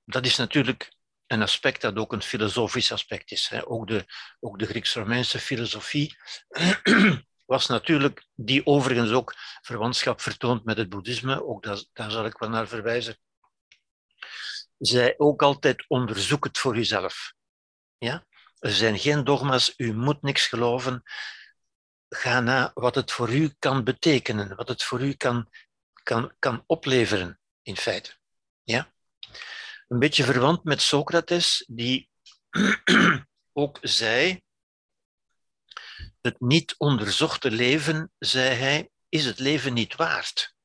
Dat 0.05 0.25
is 0.25 0.35
natuurlijk 0.35 0.92
een 1.33 1.41
aspect 1.41 1.81
dat 1.81 1.97
ook 1.97 2.13
een 2.13 2.21
filosofisch 2.21 2.91
aspect 2.91 3.31
is. 3.31 3.51
Ook 3.65 3.87
de, 3.87 4.05
ook 4.39 4.59
de 4.59 4.65
Grieks-Romeinse 4.65 5.39
filosofie 5.39 6.17
was 7.45 7.67
natuurlijk, 7.67 8.25
die 8.35 8.65
overigens 8.65 9.11
ook 9.11 9.33
verwantschap 9.61 10.21
vertoont 10.21 10.63
met 10.63 10.77
het 10.77 10.89
boeddhisme, 10.89 11.45
ook 11.45 11.63
daar, 11.63 11.83
daar 11.93 12.11
zal 12.11 12.25
ik 12.25 12.37
wel 12.37 12.49
naar 12.49 12.67
verwijzen, 12.67 13.17
zij 14.77 15.13
ook 15.17 15.41
altijd 15.41 15.85
onderzoek 15.87 16.43
het 16.43 16.57
voor 16.57 16.77
uzelf. 16.77 17.33
Ja? 17.97 18.25
Er 18.59 18.71
zijn 18.71 18.99
geen 18.99 19.23
dogma's, 19.23 19.73
u 19.77 19.93
moet 19.93 20.21
niks 20.21 20.47
geloven. 20.47 21.03
Ga 22.09 22.39
na 22.39 22.71
wat 22.73 22.95
het 22.95 23.11
voor 23.11 23.29
u 23.29 23.53
kan 23.59 23.83
betekenen, 23.83 24.55
wat 24.55 24.67
het 24.67 24.83
voor 24.83 25.01
u 25.01 25.13
kan, 25.13 25.49
kan, 26.03 26.33
kan 26.39 26.63
opleveren, 26.65 27.39
in 27.61 27.77
feite. 27.77 28.11
Ja? 28.63 28.91
Een 29.87 29.99
beetje 29.99 30.23
verwant 30.23 30.63
met 30.63 30.81
Socrates, 30.81 31.65
die 31.67 32.09
ook 33.53 33.77
zei: 33.81 34.41
Het 36.21 36.39
niet 36.39 36.75
onderzochte 36.77 37.51
leven, 37.51 38.11
zei 38.19 38.55
hij, 38.55 38.89
is 39.09 39.25
het 39.25 39.39
leven 39.39 39.73
niet 39.73 39.95
waard. 39.95 40.55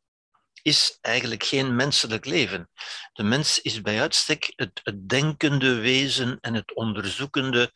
Is 0.63 0.99
eigenlijk 1.01 1.45
geen 1.45 1.77
menselijk 1.77 2.25
leven. 2.25 2.71
De 3.13 3.23
mens 3.23 3.61
is 3.61 3.81
bij 3.81 4.01
uitstek 4.01 4.53
het, 4.57 4.81
het 4.83 5.09
denkende 5.09 5.75
wezen 5.75 6.39
en 6.41 6.55
het 6.55 6.75
onderzoekende 6.75 7.73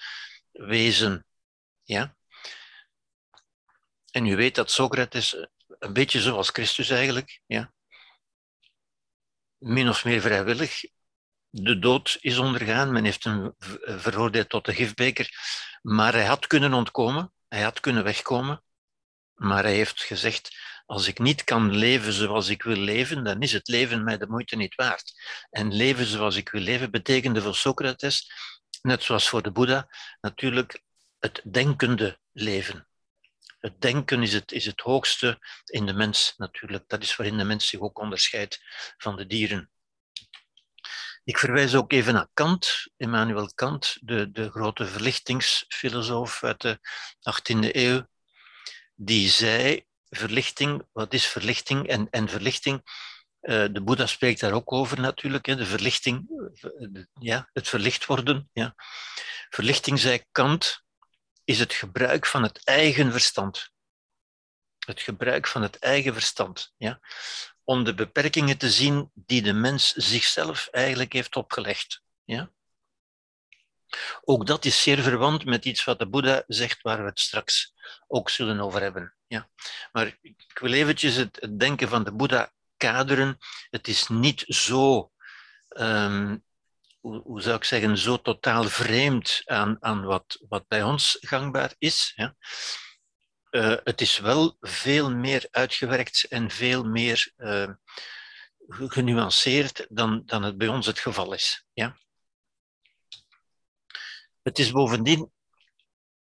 wezen. 0.51 1.27
Ja? 1.83 2.17
En 4.11 4.27
u 4.27 4.37
weet 4.37 4.55
dat 4.55 4.71
Socrates, 4.71 5.47
een 5.67 5.93
beetje 5.93 6.21
zoals 6.21 6.49
Christus 6.49 6.91
eigenlijk, 6.91 7.41
ja, 7.47 7.73
min 9.59 9.89
of 9.89 10.05
meer 10.05 10.21
vrijwillig, 10.21 10.81
de 11.55 11.79
dood 11.79 12.19
is 12.21 12.39
ondergaan. 12.39 12.93
Men 12.93 13.05
heeft 13.05 13.25
hem 13.25 13.55
veroordeeld 13.81 14.49
tot 14.49 14.65
de 14.65 14.75
gifbeker. 14.75 15.31
Maar 15.83 16.13
hij 16.13 16.25
had 16.25 16.47
kunnen 16.47 16.75
ontkomen, 16.75 17.33
hij 17.49 17.63
had 17.63 17.81
kunnen 17.81 18.05
wegkomen. 18.05 18.63
Maar 19.35 19.63
hij 19.63 19.75
heeft 19.75 20.03
gezegd: 20.03 20.57
Als 20.87 21.07
ik 21.07 21.19
niet 21.19 21.45
kan 21.45 21.75
leven 21.77 22.13
zoals 22.13 22.49
ik 22.49 22.63
wil 22.63 22.77
leven, 22.77 23.25
dan 23.25 23.41
is 23.41 23.53
het 23.53 23.69
leven 23.69 24.05
mij 24.05 24.19
de 24.19 24.29
moeite 24.29 24.57
niet 24.57 24.75
waard. 24.75 25.13
En 25.51 25.75
leven 25.75 26.07
zoals 26.07 26.37
ik 26.37 26.49
wil 26.49 26.61
leven 26.61 26.91
betekende 26.91 27.43
voor 27.43 27.55
Socrates, 27.55 28.33
net 28.83 29.03
zoals 29.03 29.29
voor 29.29 29.43
de 29.43 29.51
Boeddha, 29.51 29.89
natuurlijk 30.21 30.83
het 31.19 31.41
denkende 31.45 32.19
leven. 32.33 32.87
Het 33.59 33.81
denken 33.81 34.23
is 34.23 34.33
het, 34.33 34.53
is 34.53 34.65
het 34.65 34.81
hoogste 34.81 35.39
in 35.65 35.87
de 35.87 35.93
mens 35.93 36.35
natuurlijk. 36.37 36.85
Dat 36.87 37.03
is 37.03 37.17
waarin 37.17 37.39
de 37.39 37.45
mens 37.45 37.67
zich 37.67 37.81
ook 37.81 37.99
onderscheidt 37.99 38.61
van 38.97 39.17
de 39.17 39.27
dieren. 39.27 39.72
Ik 41.25 41.39
verwijs 41.39 41.75
ook 41.75 41.93
even 41.93 42.15
naar 42.15 42.29
Kant, 42.35 42.89
Immanuel 42.97 43.53
Kant, 43.55 43.99
de, 44.01 44.31
de 44.31 44.51
grote 44.51 44.87
verlichtingsfilosoof 44.87 46.45
uit 46.45 46.61
de 46.61 46.79
18e 47.31 47.71
eeuw, 47.71 48.07
die 48.95 49.29
zei, 49.29 49.87
verlichting, 50.09 50.87
wat 50.93 51.15
is 51.15 51.27
verlichting? 51.27 51.89
En, 51.89 52.11
en 52.11 52.29
verlichting, 52.29 52.83
uh, 53.41 53.67
de 53.73 53.83
Boeddha 53.83 54.07
spreekt 54.07 54.41
daar 54.41 54.53
ook 54.53 54.73
over 54.73 55.01
natuurlijk, 55.01 55.45
de 55.45 55.67
verlichting, 55.67 56.29
ja, 57.21 57.49
het 57.53 57.69
verlicht 57.69 58.07
worden. 58.07 58.51
Ja. 58.53 58.75
Verlichting, 59.49 59.99
zei 59.99 60.25
Kant, 60.31 60.83
is 61.45 61.59
het 61.59 61.73
gebruik 61.73 62.27
van 62.27 62.43
het 62.43 62.65
eigen 62.65 63.11
verstand. 63.11 63.71
Het 64.79 65.01
gebruik 65.01 65.47
van 65.47 65.63
het 65.63 65.79
eigen 65.79 66.13
verstand. 66.13 66.73
Ja 66.77 67.01
om 67.73 67.85
de 67.85 67.95
beperkingen 67.95 68.59
te 68.59 68.71
zien 68.71 69.11
die 69.15 69.43
de 69.43 69.53
mens 69.53 69.93
zichzelf 69.93 70.69
eigenlijk 70.71 71.13
heeft 71.13 71.37
opgelegd. 71.37 72.03
Ja? 72.25 72.51
Ook 74.25 74.47
dat 74.47 74.65
is 74.65 74.83
zeer 74.83 75.03
verwant 75.03 75.45
met 75.45 75.65
iets 75.65 75.85
wat 75.85 75.99
de 75.99 76.09
Boeddha 76.09 76.45
zegt, 76.47 76.83
waar 76.83 76.99
we 76.99 77.09
het 77.09 77.21
straks 77.21 77.75
ook 78.09 78.31
zullen 78.31 78.61
over 78.61 78.81
hebben. 78.81 79.15
Ja. 79.27 79.49
Maar 79.93 80.19
ik 80.23 80.59
wil 80.61 80.73
eventjes 80.73 81.15
het, 81.15 81.49
denken 81.59 81.89
van 81.89 82.05
de 82.05 82.13
Boeddha 82.13 82.53
kaderen. 82.77 83.39
Het 83.71 83.89
is 83.89 84.09
niet 84.09 84.45
zo, 84.47 85.13
um, 85.69 86.45
hoe, 87.01 87.23
hoe, 87.23 87.43
zou 87.43 87.57
ik 87.57 87.65
zeggen, 87.65 87.99
zo 87.99 88.21
totaal 88.21 88.65
vreemd 88.65 89.43
aan, 89.45 89.77
aan 89.81 90.05
wat, 90.05 90.39
wat 90.49 90.69
bij 90.69 90.83
ons 90.83 91.17
gangbaar 91.21 91.75
is. 91.79 92.13
Ja. 92.17 92.37
Uh, 93.53 93.77
het 93.85 94.01
is 94.01 94.19
wel 94.19 94.57
veel 94.61 95.15
meer 95.15 95.49
uitgewerkt 95.51 96.27
en 96.29 96.51
veel 96.51 96.85
meer 96.85 97.33
uh, 97.37 97.69
genuanceerd 98.69 99.87
dan, 99.89 100.23
dan 100.27 100.43
het 100.43 100.59
bij 100.59 100.69
ons 100.69 100.87
het 100.87 100.99
geval 100.99 101.33
is. 101.33 101.67
Ja? 101.73 101.97
Het 104.43 104.59
is 104.59 104.71
bovendien, 104.71 105.33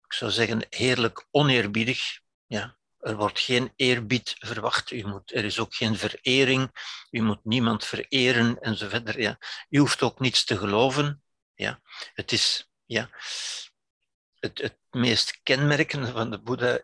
ik 0.06 0.14
zou 0.14 0.32
zeggen, 0.32 0.66
heerlijk 0.70 1.28
oneerbiedig. 1.32 2.20
Ja? 2.46 2.78
Er 3.00 3.16
wordt 3.16 3.40
geen 3.40 3.74
eerbied 3.76 4.36
verwacht. 4.40 4.92
U 4.92 5.08
moet, 5.08 5.34
er 5.34 5.46
is 5.46 5.60
ook 5.60 5.76
geen 5.76 5.98
verering. 5.98 6.72
U 7.10 7.22
moet 7.22 7.46
niemand 7.46 7.86
vereren 7.86 8.60
en 8.60 8.78
zo 8.78 8.90
verder. 8.90 9.20
Ja? 9.22 9.38
U 9.70 9.80
hoeft 9.80 10.02
ook 10.02 10.20
niets 10.20 10.44
te 10.44 10.58
geloven. 10.58 11.24
Ja? 11.54 11.82
Het 12.14 12.32
is 12.32 12.72
ja, 12.86 13.10
het, 14.40 14.62
het 14.62 14.78
meest 14.90 15.40
kenmerkende 15.44 16.12
van 16.12 16.32
de 16.32 16.42
Boeddha 16.42 16.80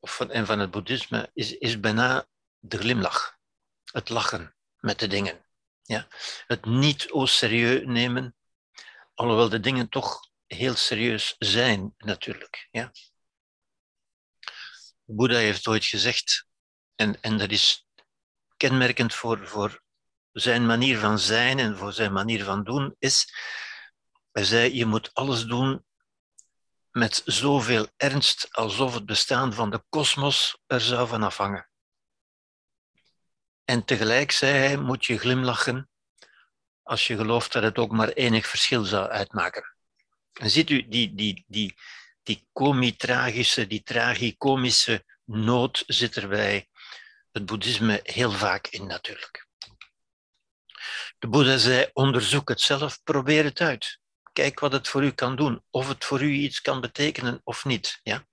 van, 0.00 0.30
en 0.30 0.46
van 0.46 0.58
het 0.58 0.70
boeddhisme 0.70 1.30
is, 1.32 1.58
is 1.58 1.80
bijna 1.80 2.26
de 2.58 2.78
glimlach. 2.78 3.38
Het 3.84 4.08
lachen 4.08 4.56
met 4.76 4.98
de 4.98 5.06
dingen. 5.06 5.46
Ja? 5.82 6.08
Het 6.46 6.64
niet 6.64 7.10
au 7.10 7.26
serieus 7.26 7.82
nemen, 7.84 8.36
alhoewel 9.14 9.48
de 9.48 9.60
dingen 9.60 9.88
toch 9.88 10.20
heel 10.46 10.74
serieus 10.74 11.34
zijn, 11.38 11.94
natuurlijk. 11.96 12.68
Ja? 12.70 12.92
Boeddha 15.04 15.38
heeft 15.38 15.66
ooit 15.66 15.84
gezegd, 15.84 16.46
en, 16.94 17.20
en 17.20 17.38
dat 17.38 17.50
is 17.50 17.86
kenmerkend 18.56 19.14
voor, 19.14 19.46
voor 19.46 19.82
zijn 20.32 20.66
manier 20.66 20.98
van 20.98 21.18
zijn 21.18 21.58
en 21.58 21.76
voor 21.76 21.92
zijn 21.92 22.12
manier 22.12 22.44
van 22.44 22.64
doen, 22.64 22.96
is, 22.98 23.32
hij 24.32 24.44
zei, 24.44 24.74
je 24.74 24.86
moet 24.86 25.14
alles 25.14 25.44
doen 25.44 25.86
met 26.98 27.22
zoveel 27.24 27.88
ernst 27.96 28.48
alsof 28.54 28.94
het 28.94 29.06
bestaan 29.06 29.52
van 29.52 29.70
de 29.70 29.82
kosmos 29.88 30.58
er 30.66 30.80
zou 30.80 31.08
van 31.08 31.22
afhangen. 31.22 31.68
En 33.64 33.84
tegelijk, 33.84 34.32
zei 34.32 34.52
hij, 34.52 34.76
moet 34.76 35.04
je 35.04 35.18
glimlachen 35.18 35.90
als 36.82 37.06
je 37.06 37.16
gelooft 37.16 37.52
dat 37.52 37.62
het 37.62 37.78
ook 37.78 37.90
maar 37.90 38.08
enig 38.08 38.46
verschil 38.46 38.84
zou 38.84 39.08
uitmaken. 39.08 39.76
En 40.32 40.50
ziet 40.50 40.70
u, 40.70 40.88
die, 40.88 41.14
die, 41.14 41.44
die, 41.46 41.74
die 42.22 42.48
comitragische, 42.52 43.66
die 43.66 43.82
tragicomische 43.82 45.04
nood 45.24 45.84
zit 45.86 46.16
er 46.16 46.28
bij 46.28 46.68
het 47.30 47.46
boeddhisme 47.46 48.00
heel 48.02 48.30
vaak 48.32 48.66
in 48.66 48.86
natuurlijk. 48.86 49.46
De 51.18 51.28
Boeddha 51.28 51.56
zei, 51.56 51.90
onderzoek 51.92 52.48
het 52.48 52.60
zelf, 52.60 53.02
probeer 53.02 53.44
het 53.44 53.60
uit. 53.60 53.98
Kijk 54.38 54.60
wat 54.60 54.72
het 54.72 54.88
voor 54.88 55.04
u 55.04 55.10
kan 55.10 55.36
doen, 55.36 55.64
of 55.70 55.88
het 55.88 56.04
voor 56.04 56.22
u 56.22 56.30
iets 56.30 56.60
kan 56.60 56.80
betekenen 56.80 57.40
of 57.44 57.64
niet. 57.64 58.00
Ja? 58.02 58.26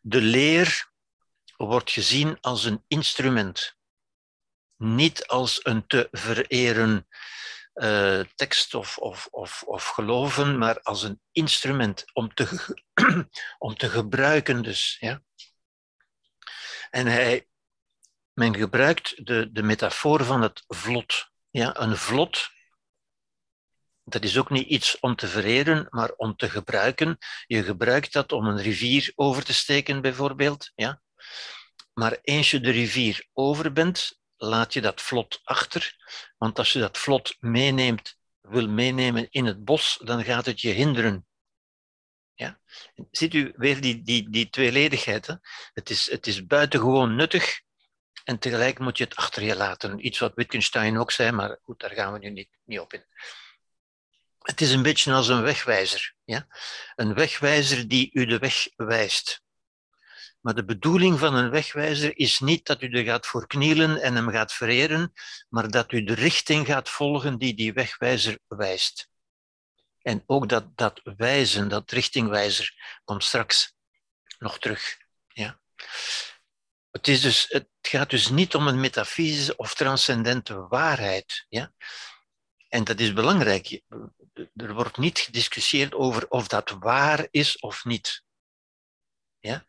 De 0.00 0.20
leer 0.20 0.90
wordt 1.56 1.90
gezien 1.90 2.40
als 2.40 2.64
een 2.64 2.84
instrument. 2.88 3.76
Niet 4.76 5.26
als 5.26 5.60
een 5.62 5.86
te 5.86 6.08
vereren 6.10 7.06
uh, 7.74 8.20
tekst 8.34 8.74
of, 8.74 8.98
of, 8.98 9.28
of, 9.30 9.62
of 9.62 9.86
geloven, 9.86 10.58
maar 10.58 10.80
als 10.80 11.02
een 11.02 11.20
instrument 11.32 12.04
om 12.12 12.34
te, 12.34 12.76
om 13.58 13.76
te 13.76 13.88
gebruiken 13.88 14.62
dus. 14.62 14.96
Ja? 15.00 15.22
En 16.90 17.06
hij, 17.06 17.48
men 18.32 18.56
gebruikt 18.56 19.26
de, 19.26 19.52
de 19.52 19.62
metafoor 19.62 20.24
van 20.24 20.42
het 20.42 20.64
vlot. 20.66 21.30
Ja, 21.50 21.80
een 21.80 21.96
vlot, 21.96 22.54
dat 24.08 24.24
is 24.24 24.38
ook 24.38 24.50
niet 24.50 24.68
iets 24.68 25.00
om 25.00 25.16
te 25.16 25.26
vereren, 25.26 25.86
maar 25.90 26.10
om 26.10 26.36
te 26.36 26.50
gebruiken. 26.50 27.18
Je 27.46 27.62
gebruikt 27.62 28.12
dat 28.12 28.32
om 28.32 28.46
een 28.46 28.62
rivier 28.62 29.12
over 29.14 29.44
te 29.44 29.54
steken, 29.54 30.00
bijvoorbeeld. 30.00 30.72
Ja? 30.74 31.02
Maar 31.92 32.18
eens 32.22 32.50
je 32.50 32.60
de 32.60 32.70
rivier 32.70 33.26
over 33.32 33.72
bent, 33.72 34.20
laat 34.36 34.72
je 34.72 34.80
dat 34.80 35.02
vlot 35.02 35.40
achter. 35.44 35.96
Want 36.38 36.58
als 36.58 36.72
je 36.72 36.78
dat 36.78 36.98
vlot 36.98 37.36
meeneemt, 37.40 38.16
wil 38.40 38.68
meenemen 38.68 39.30
in 39.30 39.44
het 39.44 39.64
bos, 39.64 40.00
dan 40.04 40.24
gaat 40.24 40.46
het 40.46 40.60
je 40.60 40.70
hinderen. 40.70 41.26
Ja? 42.34 42.60
Ziet 43.10 43.34
u 43.34 43.52
weer 43.56 43.80
die, 43.80 44.02
die, 44.02 44.30
die 44.30 44.50
tweeledigheid? 44.50 45.26
Hè? 45.26 45.34
Het, 45.72 45.90
is, 45.90 46.10
het 46.10 46.26
is 46.26 46.46
buitengewoon 46.46 47.14
nuttig 47.14 47.60
en 48.24 48.38
tegelijk 48.38 48.78
moet 48.78 48.98
je 48.98 49.04
het 49.04 49.16
achter 49.16 49.42
je 49.42 49.56
laten. 49.56 50.06
Iets 50.06 50.18
wat 50.18 50.34
Wittgenstein 50.34 50.98
ook 50.98 51.10
zei, 51.10 51.32
maar 51.32 51.58
goed, 51.62 51.80
daar 51.80 51.90
gaan 51.90 52.12
we 52.12 52.18
nu 52.18 52.30
niet, 52.30 52.48
niet 52.64 52.80
op 52.80 52.92
in. 52.92 53.04
Het 54.46 54.60
is 54.60 54.72
een 54.72 54.82
beetje 54.82 55.12
als 55.12 55.28
een 55.28 55.42
wegwijzer. 55.42 56.14
Ja? 56.24 56.46
Een 56.94 57.14
wegwijzer 57.14 57.88
die 57.88 58.10
u 58.12 58.26
de 58.26 58.38
weg 58.38 58.68
wijst. 58.76 59.42
Maar 60.40 60.54
de 60.54 60.64
bedoeling 60.64 61.18
van 61.18 61.34
een 61.34 61.50
wegwijzer 61.50 62.18
is 62.18 62.38
niet 62.38 62.66
dat 62.66 62.82
u 62.82 62.90
er 62.90 63.04
gaat 63.04 63.26
voor 63.26 63.46
knielen 63.46 64.02
en 64.02 64.14
hem 64.14 64.30
gaat 64.30 64.52
vereren, 64.52 65.12
maar 65.48 65.70
dat 65.70 65.92
u 65.92 66.04
de 66.04 66.14
richting 66.14 66.66
gaat 66.66 66.88
volgen 66.88 67.38
die 67.38 67.54
die 67.54 67.72
wegwijzer 67.72 68.38
wijst. 68.46 69.08
En 70.02 70.22
ook 70.26 70.48
dat, 70.48 70.76
dat 70.76 71.00
wijzen, 71.16 71.68
dat 71.68 71.90
richtingwijzer, 71.90 73.00
komt 73.04 73.24
straks 73.24 73.74
nog 74.38 74.58
terug. 74.58 74.96
Ja. 75.28 75.60
Het, 76.90 77.08
is 77.08 77.20
dus, 77.20 77.46
het 77.48 77.68
gaat 77.80 78.10
dus 78.10 78.28
niet 78.28 78.54
om 78.54 78.66
een 78.66 78.80
metafysische 78.80 79.56
of 79.56 79.74
transcendente 79.74 80.66
waarheid. 80.66 81.46
Ja? 81.48 81.72
En 82.68 82.84
dat 82.84 83.00
is 83.00 83.12
belangrijk. 83.12 83.82
Er 84.54 84.74
wordt 84.74 84.96
niet 84.96 85.18
gediscussieerd 85.18 85.94
over 85.94 86.28
of 86.28 86.48
dat 86.48 86.70
waar 86.70 87.28
is 87.30 87.58
of 87.58 87.84
niet. 87.84 88.24
Ja? 89.38 89.64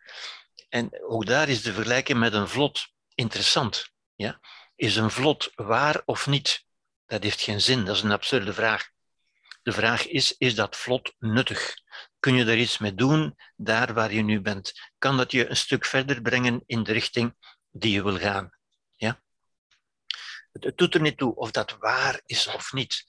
En 0.69 1.03
ook 1.03 1.25
daar 1.25 1.49
is 1.49 1.61
de 1.61 1.73
vergelijking 1.73 2.19
met 2.19 2.33
een 2.33 2.47
vlot 2.47 2.87
interessant. 3.15 3.91
Ja? 4.15 4.39
Is 4.75 4.95
een 4.95 5.11
vlot 5.11 5.51
waar 5.55 6.01
of 6.05 6.27
niet? 6.27 6.65
Dat 7.05 7.23
heeft 7.23 7.41
geen 7.41 7.61
zin, 7.61 7.85
dat 7.85 7.95
is 7.95 8.01
een 8.01 8.11
absurde 8.11 8.53
vraag. 8.53 8.89
De 9.61 9.71
vraag 9.71 10.07
is, 10.07 10.35
is 10.37 10.55
dat 10.55 10.75
vlot 10.75 11.15
nuttig? 11.19 11.73
Kun 12.19 12.35
je 12.35 12.45
er 12.45 12.57
iets 12.57 12.77
mee 12.77 12.95
doen 12.95 13.35
daar 13.55 13.93
waar 13.93 14.13
je 14.13 14.21
nu 14.21 14.41
bent? 14.41 14.73
Kan 14.97 15.17
dat 15.17 15.31
je 15.31 15.49
een 15.49 15.57
stuk 15.57 15.85
verder 15.85 16.21
brengen 16.21 16.63
in 16.65 16.83
de 16.83 16.91
richting 16.91 17.35
die 17.71 17.91
je 17.91 18.03
wil 18.03 18.17
gaan? 18.17 18.56
Het 20.59 20.77
doet 20.77 20.93
er 20.93 21.01
niet 21.01 21.17
toe 21.17 21.35
of 21.35 21.51
dat 21.51 21.77
waar 21.79 22.21
is 22.25 22.47
of 22.47 22.73
niet. 22.73 23.05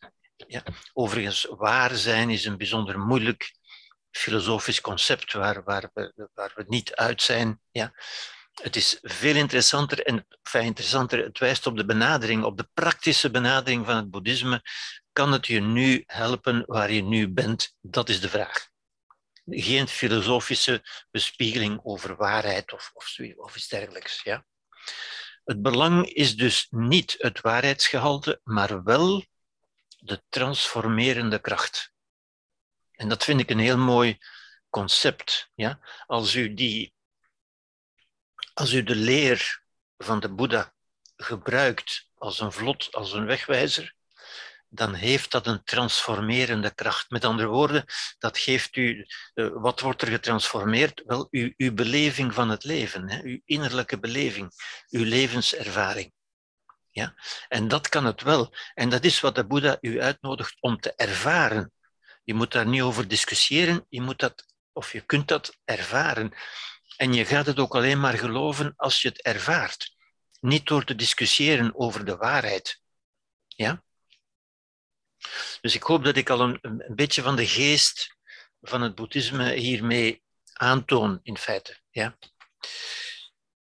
Ja? 0.46 0.62
Overigens, 0.92 1.46
waar 1.50 1.94
zijn 1.94 2.30
is 2.30 2.44
een 2.44 2.56
bijzonder 2.56 2.98
moeilijk 2.98 3.56
filosofisch 4.10 4.80
concept 4.80 5.32
waar, 5.32 5.64
waar, 5.64 5.90
we, 5.94 6.28
waar 6.34 6.52
we 6.54 6.64
niet 6.66 6.94
uit 6.94 7.22
zijn. 7.22 7.60
Ja. 7.70 7.92
Het 8.62 8.76
is 8.76 8.98
veel 9.02 9.34
interessanter 9.34 10.02
en 10.02 10.26
enfin, 10.42 10.62
interessanter, 10.62 11.24
het 11.24 11.38
wijst 11.38 11.66
op 11.66 11.76
de 11.76 11.84
benadering, 11.84 12.44
op 12.44 12.56
de 12.56 12.68
praktische 12.74 13.30
benadering 13.30 13.86
van 13.86 13.96
het 13.96 14.10
boeddhisme. 14.10 14.62
Kan 15.12 15.32
het 15.32 15.46
je 15.46 15.60
nu 15.60 16.02
helpen 16.06 16.62
waar 16.66 16.90
je 16.90 17.02
nu 17.02 17.28
bent? 17.28 17.74
Dat 17.80 18.08
is 18.08 18.20
de 18.20 18.28
vraag. 18.28 18.68
Geen 19.44 19.88
filosofische 19.88 20.82
bespiegeling 21.10 21.80
over 21.82 22.16
waarheid 22.16 22.72
of, 22.72 22.90
of, 22.94 23.18
of 23.36 23.56
iets 23.56 23.68
dergelijks. 23.68 24.22
Ja. 24.22 24.44
Het 25.48 25.62
belang 25.62 26.06
is 26.06 26.36
dus 26.36 26.66
niet 26.70 27.14
het 27.18 27.40
waarheidsgehalte, 27.40 28.40
maar 28.44 28.82
wel 28.82 29.24
de 29.98 30.22
transformerende 30.28 31.40
kracht. 31.40 31.92
En 32.92 33.08
dat 33.08 33.24
vind 33.24 33.40
ik 33.40 33.50
een 33.50 33.58
heel 33.58 33.78
mooi 33.78 34.18
concept. 34.70 35.50
Ja? 35.54 35.80
Als, 36.06 36.34
u 36.34 36.54
die, 36.54 36.94
als 38.54 38.72
u 38.72 38.82
de 38.82 38.94
leer 38.94 39.62
van 39.98 40.20
de 40.20 40.28
Boeddha 40.28 40.74
gebruikt 41.16 42.08
als 42.14 42.40
een 42.40 42.52
vlot, 42.52 42.92
als 42.92 43.12
een 43.12 43.26
wegwijzer, 43.26 43.94
dan 44.68 44.94
heeft 44.94 45.30
dat 45.30 45.46
een 45.46 45.64
transformerende 45.64 46.74
kracht. 46.74 47.10
Met 47.10 47.24
andere 47.24 47.48
woorden, 47.48 47.84
dat 48.18 48.38
geeft 48.38 48.76
u, 48.76 49.06
uh, 49.34 49.50
wat 49.54 49.80
wordt 49.80 50.02
er 50.02 50.08
getransformeerd? 50.08 51.02
Wel, 51.06 51.28
uw, 51.30 51.52
uw 51.56 51.74
beleving 51.74 52.34
van 52.34 52.48
het 52.48 52.64
leven, 52.64 53.10
hè? 53.10 53.22
uw 53.22 53.40
innerlijke 53.44 53.98
beleving, 53.98 54.50
uw 54.88 55.04
levenservaring. 55.04 56.12
Ja? 56.90 57.14
En 57.48 57.68
dat 57.68 57.88
kan 57.88 58.04
het 58.04 58.22
wel. 58.22 58.54
En 58.74 58.88
dat 58.88 59.04
is 59.04 59.20
wat 59.20 59.34
de 59.34 59.46
Boeddha 59.46 59.78
u 59.80 60.00
uitnodigt 60.02 60.56
om 60.60 60.80
te 60.80 60.92
ervaren. 60.94 61.72
Je 62.24 62.34
moet 62.34 62.52
daar 62.52 62.66
niet 62.66 62.82
over 62.82 63.08
discussiëren, 63.08 63.86
je 63.88 64.00
moet 64.00 64.18
dat, 64.18 64.44
of 64.72 64.92
je 64.92 65.00
kunt 65.00 65.28
dat 65.28 65.58
ervaren. 65.64 66.32
En 66.96 67.12
je 67.12 67.24
gaat 67.24 67.46
het 67.46 67.58
ook 67.58 67.74
alleen 67.74 68.00
maar 68.00 68.18
geloven 68.18 68.72
als 68.76 69.02
je 69.02 69.08
het 69.08 69.22
ervaart. 69.22 69.96
Niet 70.40 70.66
door 70.66 70.84
te 70.84 70.94
discussiëren 70.94 71.78
over 71.78 72.04
de 72.04 72.16
waarheid. 72.16 72.80
Ja? 73.46 73.82
Dus 75.60 75.74
ik 75.74 75.82
hoop 75.82 76.04
dat 76.04 76.16
ik 76.16 76.30
al 76.30 76.40
een, 76.40 76.84
beetje 76.94 77.22
van 77.22 77.36
de 77.36 77.46
geest 77.46 78.16
van 78.60 78.82
het 78.82 78.94
boeddhisme 78.94 79.52
hiermee 79.52 80.22
aantoon, 80.52 81.20
in 81.22 81.36
feite. 81.36 81.80
Ja? 81.90 82.18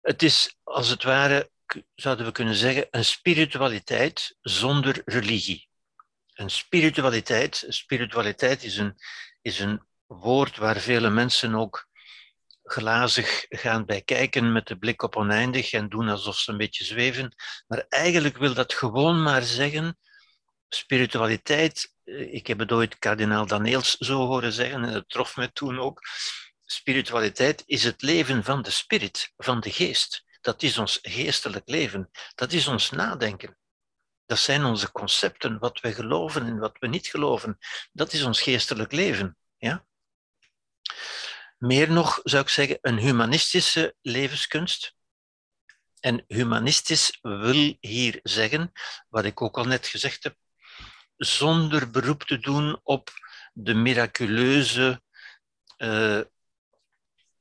Het 0.00 0.22
is 0.22 0.56
als 0.62 0.88
het 0.88 1.02
ware, 1.02 1.50
zouden 1.94 2.26
we 2.26 2.32
kunnen 2.32 2.54
zeggen, 2.54 2.86
een 2.90 3.04
spiritualiteit 3.04 4.36
zonder 4.40 5.02
religie 5.04 5.70
een 6.40 6.50
spiritualiteit. 6.50 7.64
Spiritualiteit 7.68 8.62
is 8.62 8.76
een, 8.76 8.94
is 9.42 9.58
een 9.58 9.82
woord 10.06 10.56
waar 10.56 10.80
vele 10.80 11.10
mensen 11.10 11.54
ook 11.54 11.88
glazig 12.62 13.46
gaan 13.48 13.84
bij 13.84 14.02
kijken 14.02 14.52
met 14.52 14.66
de 14.66 14.78
blik 14.78 15.02
op 15.02 15.16
oneindig 15.16 15.72
en 15.72 15.88
doen 15.88 16.08
alsof 16.08 16.38
ze 16.38 16.50
een 16.50 16.56
beetje 16.56 16.84
zweven. 16.84 17.34
Maar 17.66 17.86
eigenlijk 17.88 18.36
wil 18.36 18.54
dat 18.54 18.74
gewoon 18.74 19.22
maar 19.22 19.42
zeggen, 19.42 19.98
spiritualiteit, 20.74 21.94
eh, 22.04 22.34
ik 22.34 22.46
heb 22.46 22.58
het 22.58 22.72
ooit 22.72 22.98
kardinaal 22.98 23.46
Daneels 23.46 23.96
zo 23.96 24.26
horen 24.26 24.52
zeggen 24.52 24.84
en 24.84 24.92
dat 24.92 25.08
trof 25.08 25.36
me 25.36 25.52
toen 25.52 25.78
ook, 25.78 26.02
spiritualiteit 26.64 27.62
is 27.66 27.84
het 27.84 28.02
leven 28.02 28.44
van 28.44 28.62
de 28.62 28.70
spirit, 28.70 29.32
van 29.36 29.60
de 29.60 29.70
geest. 29.70 30.24
Dat 30.40 30.62
is 30.62 30.78
ons 30.78 30.98
geestelijk 31.02 31.68
leven, 31.68 32.10
dat 32.34 32.52
is 32.52 32.66
ons 32.66 32.90
nadenken. 32.90 33.58
Dat 34.26 34.38
zijn 34.38 34.64
onze 34.64 34.92
concepten, 34.92 35.58
wat 35.58 35.80
we 35.80 35.92
geloven 35.92 36.46
en 36.46 36.58
wat 36.58 36.76
we 36.78 36.86
niet 36.86 37.06
geloven. 37.06 37.58
Dat 37.92 38.12
is 38.12 38.22
ons 38.22 38.40
geestelijk 38.40 38.92
leven. 38.92 39.36
Ja? 39.56 39.86
Meer 41.58 41.92
nog 41.92 42.20
zou 42.22 42.42
ik 42.42 42.48
zeggen, 42.48 42.78
een 42.80 42.98
humanistische 42.98 43.94
levenskunst. 44.00 44.94
En 46.00 46.24
humanistisch 46.26 47.18
wil 47.20 47.76
hier 47.80 48.20
zeggen, 48.22 48.72
wat 49.08 49.24
ik 49.24 49.42
ook 49.42 49.58
al 49.58 49.64
net 49.64 49.86
gezegd 49.86 50.22
heb, 50.22 50.36
zonder 51.20 51.90
beroep 51.90 52.22
te 52.22 52.38
doen 52.38 52.80
op 52.82 53.10
de 53.52 53.74
miraculeuze 53.74 55.02
uh, 55.78 56.20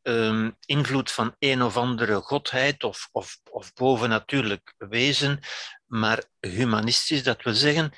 um, 0.02 0.58
invloed 0.66 1.12
van 1.12 1.36
een 1.40 1.62
of 1.62 1.78
andere 1.78 2.22
godheid 2.22 2.84
of, 2.84 3.10
of, 3.12 3.40
of 3.52 3.74
bovennatuurlijk 3.74 4.74
wezen, 4.78 5.40
maar 5.86 6.24
humanistisch, 6.40 7.24
dat 7.24 7.44
wil 7.44 7.54
zeggen 7.54 7.94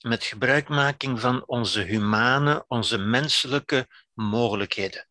met 0.00 0.24
gebruikmaking 0.24 1.20
van 1.20 1.46
onze 1.46 1.80
humane, 1.80 2.64
onze 2.68 2.98
menselijke 2.98 3.88
mogelijkheden. 4.12 5.06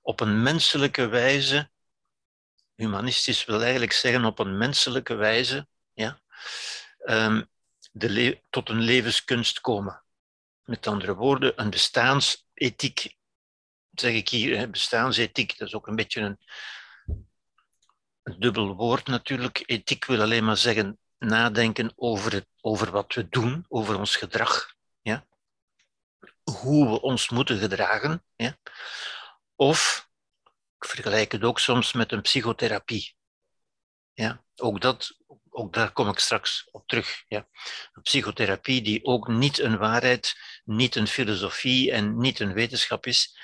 Op 0.00 0.20
een 0.20 0.42
menselijke 0.42 1.06
wijze, 1.06 1.70
humanistisch 2.74 3.44
wil 3.44 3.62
eigenlijk 3.62 3.92
zeggen 3.92 4.24
op 4.24 4.38
een 4.38 4.58
menselijke 4.58 5.14
wijze, 5.14 5.68
ja, 5.92 6.20
um, 7.04 7.50
de 7.92 8.40
tot 8.50 8.68
een 8.68 8.80
levenskunst 8.80 9.60
komen. 9.60 10.02
Met 10.64 10.86
andere 10.86 11.14
woorden, 11.14 11.60
een 11.60 11.70
bestaansethiek 11.70 13.16
zeg 13.92 14.12
ik 14.12 14.28
hier, 14.28 14.70
bestaansethiek, 14.70 15.58
dat 15.58 15.68
is 15.68 15.74
ook 15.74 15.86
een 15.86 15.96
beetje 15.96 16.20
een, 16.20 16.38
een 18.22 18.40
dubbel 18.40 18.74
woord 18.74 19.06
natuurlijk. 19.06 19.62
Ethiek 19.66 20.04
wil 20.04 20.20
alleen 20.20 20.44
maar 20.44 20.56
zeggen 20.56 20.98
nadenken 21.18 21.92
over, 21.96 22.32
het, 22.32 22.46
over 22.60 22.90
wat 22.90 23.14
we 23.14 23.28
doen, 23.28 23.64
over 23.68 23.98
ons 23.98 24.16
gedrag. 24.16 24.74
Ja? 25.00 25.26
Hoe 26.42 26.88
we 26.88 27.00
ons 27.00 27.28
moeten 27.28 27.58
gedragen. 27.58 28.24
Ja? 28.36 28.56
Of 29.56 30.08
ik 30.78 30.88
vergelijk 30.88 31.32
het 31.32 31.42
ook 31.42 31.58
soms 31.58 31.92
met 31.92 32.12
een 32.12 32.22
psychotherapie. 32.22 33.14
Ja, 34.14 34.44
ook, 34.56 34.80
dat, 34.80 35.18
ook 35.52 35.72
daar 35.72 35.92
kom 35.92 36.08
ik 36.08 36.18
straks 36.18 36.68
op 36.70 36.86
terug. 36.86 37.24
Ja. 37.28 37.48
Psychotherapie 38.02 38.82
die 38.82 39.04
ook 39.04 39.28
niet 39.28 39.58
een 39.58 39.78
waarheid, 39.78 40.34
niet 40.64 40.96
een 40.96 41.06
filosofie 41.06 41.92
en 41.92 42.18
niet 42.18 42.40
een 42.40 42.52
wetenschap 42.52 43.06
is, 43.06 43.38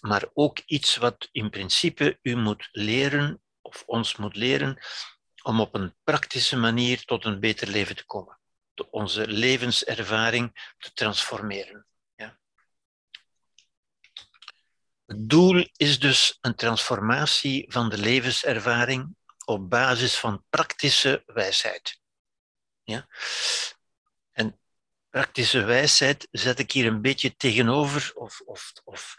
maar 0.00 0.28
ook 0.34 0.58
iets 0.66 0.96
wat 0.96 1.28
in 1.32 1.50
principe 1.50 2.18
u 2.22 2.36
moet 2.36 2.68
leren 2.72 3.42
of 3.60 3.82
ons 3.86 4.16
moet 4.16 4.36
leren 4.36 4.78
om 5.42 5.60
op 5.60 5.74
een 5.74 5.94
praktische 6.04 6.56
manier 6.56 7.04
tot 7.04 7.24
een 7.24 7.40
beter 7.40 7.68
leven 7.68 7.96
te 7.96 8.04
komen. 8.04 8.40
Onze 8.90 9.28
levenservaring 9.28 10.74
te 10.78 10.92
transformeren. 10.92 11.86
Ja. 12.14 12.38
Het 15.06 15.28
doel 15.28 15.68
is 15.76 15.98
dus 15.98 16.38
een 16.40 16.54
transformatie 16.54 17.64
van 17.72 17.88
de 17.88 17.98
levenservaring 17.98 19.16
op 19.44 19.70
basis 19.70 20.16
van 20.16 20.44
praktische 20.50 21.22
wijsheid. 21.26 22.00
Ja? 22.82 23.08
En 24.32 24.60
praktische 25.10 25.64
wijsheid 25.64 26.28
zet 26.30 26.58
ik 26.58 26.72
hier 26.72 26.86
een 26.86 27.02
beetje 27.02 27.36
tegenover, 27.36 28.12
of, 28.14 28.40
of, 28.40 28.72
of, 28.84 29.16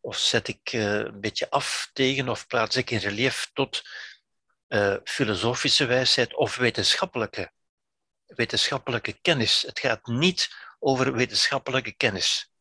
of 0.00 0.18
zet 0.18 0.48
ik 0.48 0.72
uh, 0.72 0.94
een 0.94 1.20
beetje 1.20 1.50
af 1.50 1.90
tegen, 1.92 2.28
of 2.28 2.46
plaats 2.46 2.76
ik 2.76 2.90
in 2.90 2.98
relief 2.98 3.50
tot 3.52 3.82
uh, 4.68 4.96
filosofische 5.04 5.86
wijsheid 5.86 6.34
of 6.34 6.56
wetenschappelijke, 6.56 7.52
wetenschappelijke 8.26 9.18
kennis. 9.20 9.62
Het 9.62 9.80
gaat 9.80 10.06
niet 10.06 10.54
over 10.78 11.12
wetenschappelijke 11.12 11.92
kennis, 11.92 12.52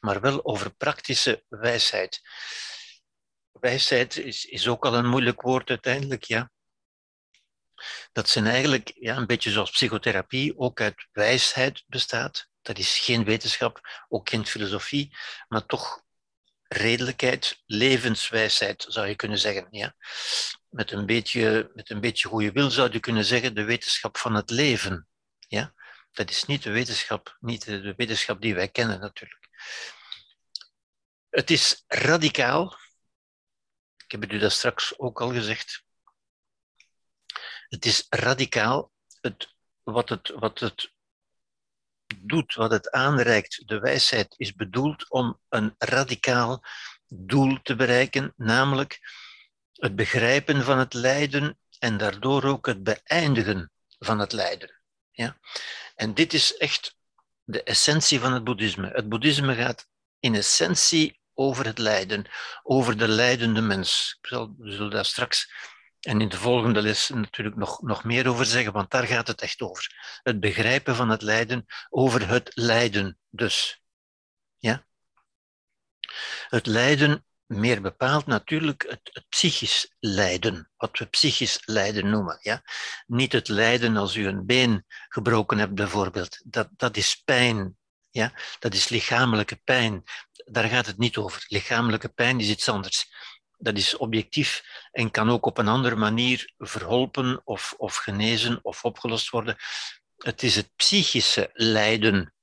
maar 0.00 0.20
wel 0.20 0.44
over 0.44 0.70
praktische 0.74 1.44
wijsheid. 1.48 2.20
Wijsheid 3.60 4.16
is, 4.16 4.44
is 4.44 4.68
ook 4.68 4.84
al 4.84 4.94
een 4.94 5.08
moeilijk 5.08 5.40
woord 5.40 5.68
uiteindelijk, 5.68 6.24
ja. 6.24 6.50
Dat 8.12 8.28
zijn 8.28 8.46
eigenlijk 8.46 8.92
ja, 8.94 9.16
een 9.16 9.26
beetje 9.26 9.50
zoals 9.50 9.70
psychotherapie 9.70 10.58
ook 10.58 10.80
uit 10.80 11.08
wijsheid 11.12 11.84
bestaat. 11.86 12.48
Dat 12.62 12.78
is 12.78 12.98
geen 12.98 13.24
wetenschap, 13.24 13.80
ook 14.08 14.28
geen 14.28 14.46
filosofie, 14.46 15.16
maar 15.48 15.66
toch 15.66 16.02
redelijkheid, 16.72 17.62
levenswijsheid 17.66 18.84
zou 18.88 19.06
je 19.06 19.16
kunnen 19.16 19.38
zeggen. 19.38 19.66
Ja? 19.70 19.94
Met, 20.68 20.90
een 20.92 21.06
beetje, 21.06 21.70
met 21.74 21.90
een 21.90 22.00
beetje 22.00 22.28
goede 22.28 22.52
wil 22.52 22.70
zou 22.70 22.92
je 22.92 23.00
kunnen 23.00 23.24
zeggen 23.24 23.54
de 23.54 23.64
wetenschap 23.64 24.18
van 24.18 24.34
het 24.34 24.50
leven. 24.50 25.08
Ja? 25.38 25.74
Dat 26.12 26.30
is 26.30 26.44
niet 26.44 26.62
de 26.62 26.70
wetenschap, 26.70 27.36
niet 27.40 27.64
de 27.64 27.94
wetenschap 27.96 28.40
die 28.40 28.54
wij 28.54 28.68
kennen 28.68 29.00
natuurlijk. 29.00 29.48
Het 31.30 31.50
is 31.50 31.84
radicaal. 31.86 32.78
Ik 34.10 34.20
heb 34.20 34.32
u 34.32 34.38
dat 34.38 34.52
straks 34.52 34.98
ook 34.98 35.20
al 35.20 35.32
gezegd. 35.32 35.84
Het 37.68 37.84
is 37.84 38.06
radicaal. 38.08 38.92
Het, 39.20 39.54
wat, 39.82 40.08
het, 40.08 40.28
wat 40.28 40.58
het 40.58 40.92
doet, 42.16 42.54
wat 42.54 42.70
het 42.70 42.90
aanreikt, 42.90 43.68
de 43.68 43.78
wijsheid, 43.78 44.34
is 44.36 44.54
bedoeld 44.54 45.10
om 45.10 45.40
een 45.48 45.74
radicaal 45.78 46.64
doel 47.06 47.58
te 47.62 47.76
bereiken, 47.76 48.32
namelijk 48.36 49.00
het 49.72 49.96
begrijpen 49.96 50.64
van 50.64 50.78
het 50.78 50.94
lijden 50.94 51.58
en 51.78 51.96
daardoor 51.96 52.44
ook 52.44 52.66
het 52.66 52.82
beëindigen 52.82 53.70
van 53.98 54.18
het 54.18 54.32
lijden. 54.32 54.80
Ja? 55.10 55.38
En 55.94 56.14
dit 56.14 56.32
is 56.32 56.56
echt 56.56 56.96
de 57.44 57.62
essentie 57.62 58.20
van 58.20 58.32
het 58.32 58.44
boeddhisme. 58.44 58.90
Het 58.90 59.08
boeddhisme 59.08 59.54
gaat 59.54 59.86
in 60.20 60.34
essentie 60.34 61.19
over 61.40 61.66
het 61.66 61.78
lijden, 61.78 62.24
over 62.62 62.96
de 62.96 63.08
lijdende 63.08 63.60
mens. 63.60 64.18
We 64.20 64.50
zullen 64.58 64.90
daar 64.90 65.04
straks 65.04 65.48
en 66.00 66.20
in 66.20 66.28
de 66.28 66.36
volgende 66.36 66.82
les 66.82 67.08
natuurlijk 67.08 67.56
nog, 67.56 67.82
nog 67.82 68.04
meer 68.04 68.28
over 68.28 68.46
zeggen, 68.46 68.72
want 68.72 68.90
daar 68.90 69.06
gaat 69.06 69.26
het 69.26 69.40
echt 69.40 69.60
over. 69.60 70.18
Het 70.22 70.40
begrijpen 70.40 70.96
van 70.96 71.08
het 71.08 71.22
lijden, 71.22 71.66
over 71.90 72.28
het 72.28 72.50
lijden 72.54 73.18
dus. 73.30 73.82
Ja? 74.58 74.86
Het 76.48 76.66
lijden, 76.66 77.24
meer 77.46 77.80
bepaald 77.80 78.26
natuurlijk 78.26 78.82
het, 78.88 79.00
het 79.02 79.28
psychisch 79.28 79.94
lijden, 79.98 80.70
wat 80.76 80.98
we 80.98 81.06
psychisch 81.06 81.62
lijden 81.64 82.10
noemen. 82.10 82.38
Ja? 82.40 82.62
Niet 83.06 83.32
het 83.32 83.48
lijden 83.48 83.96
als 83.96 84.14
u 84.14 84.26
een 84.26 84.46
been 84.46 84.84
gebroken 85.08 85.58
hebt 85.58 85.74
bijvoorbeeld, 85.74 86.40
dat, 86.44 86.68
dat 86.76 86.96
is 86.96 87.22
pijn. 87.24 87.78
Ja? 88.10 88.32
Dat 88.58 88.74
is 88.74 88.88
lichamelijke 88.88 89.60
pijn. 89.64 90.04
Daar 90.50 90.68
gaat 90.68 90.86
het 90.86 90.98
niet 90.98 91.16
over. 91.16 91.44
Lichamelijke 91.48 92.08
pijn 92.08 92.40
is 92.40 92.48
iets 92.48 92.68
anders 92.68 93.08
dat 93.60 93.76
is 93.76 93.96
objectief 93.96 94.62
en 94.92 95.10
kan 95.10 95.30
ook 95.30 95.46
op 95.46 95.58
een 95.58 95.68
andere 95.68 95.96
manier 95.96 96.52
verholpen 96.58 97.40
of, 97.44 97.74
of 97.76 97.96
genezen 97.96 98.58
of 98.62 98.84
opgelost 98.84 99.30
worden. 99.30 99.56
Het 100.16 100.42
is 100.42 100.56
het 100.56 100.70
psychische 100.76 101.50
lijden 101.52 102.34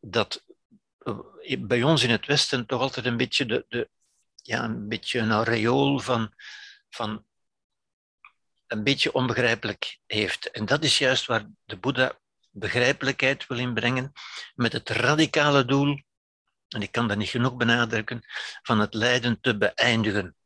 dat 0.00 0.44
eh, 0.98 1.18
bij 1.58 1.82
ons 1.82 2.02
in 2.02 2.10
het 2.10 2.26
Westen 2.26 2.66
toch 2.66 2.80
altijd 2.80 3.06
een 3.06 3.16
beetje, 3.16 3.46
de, 3.46 3.64
de, 3.68 3.88
ja, 4.42 4.64
een, 4.64 4.88
beetje 4.88 5.18
een 5.18 5.30
aureool 5.30 5.98
van, 5.98 6.34
van 6.90 7.24
een 8.66 8.84
beetje 8.84 9.12
onbegrijpelijk 9.12 9.98
heeft. 10.06 10.50
En 10.50 10.66
dat 10.66 10.84
is 10.84 10.98
juist 10.98 11.26
waar 11.26 11.46
de 11.64 11.76
Boeddha 11.76 12.18
begrijpelijkheid 12.50 13.46
wil 13.46 13.58
inbrengen 13.58 14.12
met 14.54 14.72
het 14.72 14.88
radicale 14.88 15.64
doel, 15.64 16.00
en 16.68 16.82
ik 16.82 16.92
kan 16.92 17.08
dat 17.08 17.16
niet 17.16 17.28
genoeg 17.28 17.56
benadrukken, 17.56 18.24
van 18.62 18.78
het 18.78 18.94
lijden 18.94 19.40
te 19.40 19.56
beëindigen. 19.56 20.36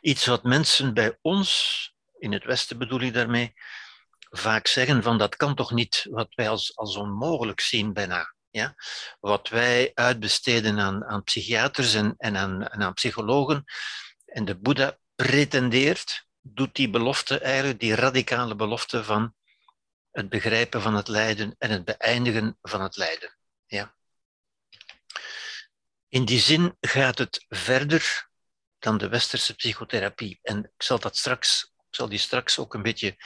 Iets 0.00 0.26
wat 0.26 0.42
mensen 0.42 0.94
bij 0.94 1.18
ons, 1.22 1.94
in 2.18 2.32
het 2.32 2.44
Westen 2.44 2.78
bedoel 2.78 3.00
ik 3.00 3.14
daarmee, 3.14 3.54
vaak 4.30 4.66
zeggen 4.66 5.02
van 5.02 5.18
dat 5.18 5.36
kan 5.36 5.54
toch 5.54 5.70
niet, 5.72 6.06
wat 6.10 6.34
wij 6.34 6.48
als, 6.48 6.76
als 6.76 6.96
onmogelijk 6.96 7.60
zien 7.60 7.92
bijna. 7.92 8.34
Ja? 8.50 8.74
Wat 9.20 9.48
wij 9.48 9.90
uitbesteden 9.94 10.78
aan, 10.78 11.04
aan 11.04 11.22
psychiaters 11.22 11.94
en, 11.94 12.14
en, 12.18 12.36
aan, 12.36 12.68
en 12.68 12.82
aan 12.82 12.94
psychologen. 12.94 13.64
En 14.24 14.44
de 14.44 14.58
Boeddha 14.58 14.98
pretendeert, 15.14 16.26
doet 16.40 16.74
die 16.74 16.90
belofte 16.90 17.38
eigenlijk, 17.38 17.80
die 17.80 17.94
radicale 17.94 18.54
belofte 18.54 19.04
van 19.04 19.34
het 20.10 20.28
begrijpen 20.28 20.82
van 20.82 20.94
het 20.94 21.08
lijden 21.08 21.54
en 21.58 21.70
het 21.70 21.84
beëindigen 21.84 22.58
van 22.62 22.82
het 22.82 22.96
lijden. 22.96 23.38
In 26.08 26.24
die 26.24 26.40
zin 26.40 26.76
gaat 26.80 27.18
het 27.18 27.44
verder 27.48 28.28
dan 28.78 28.98
de 28.98 29.08
westerse 29.08 29.54
psychotherapie. 29.54 30.38
En 30.42 30.64
ik 30.64 30.82
zal 30.82 30.98
dat 30.98 31.16
straks, 31.16 31.72
ik 31.76 31.94
zal 31.94 32.08
die 32.08 32.18
straks 32.18 32.58
ook 32.58 32.74
een 32.74 32.82
beetje 32.82 33.16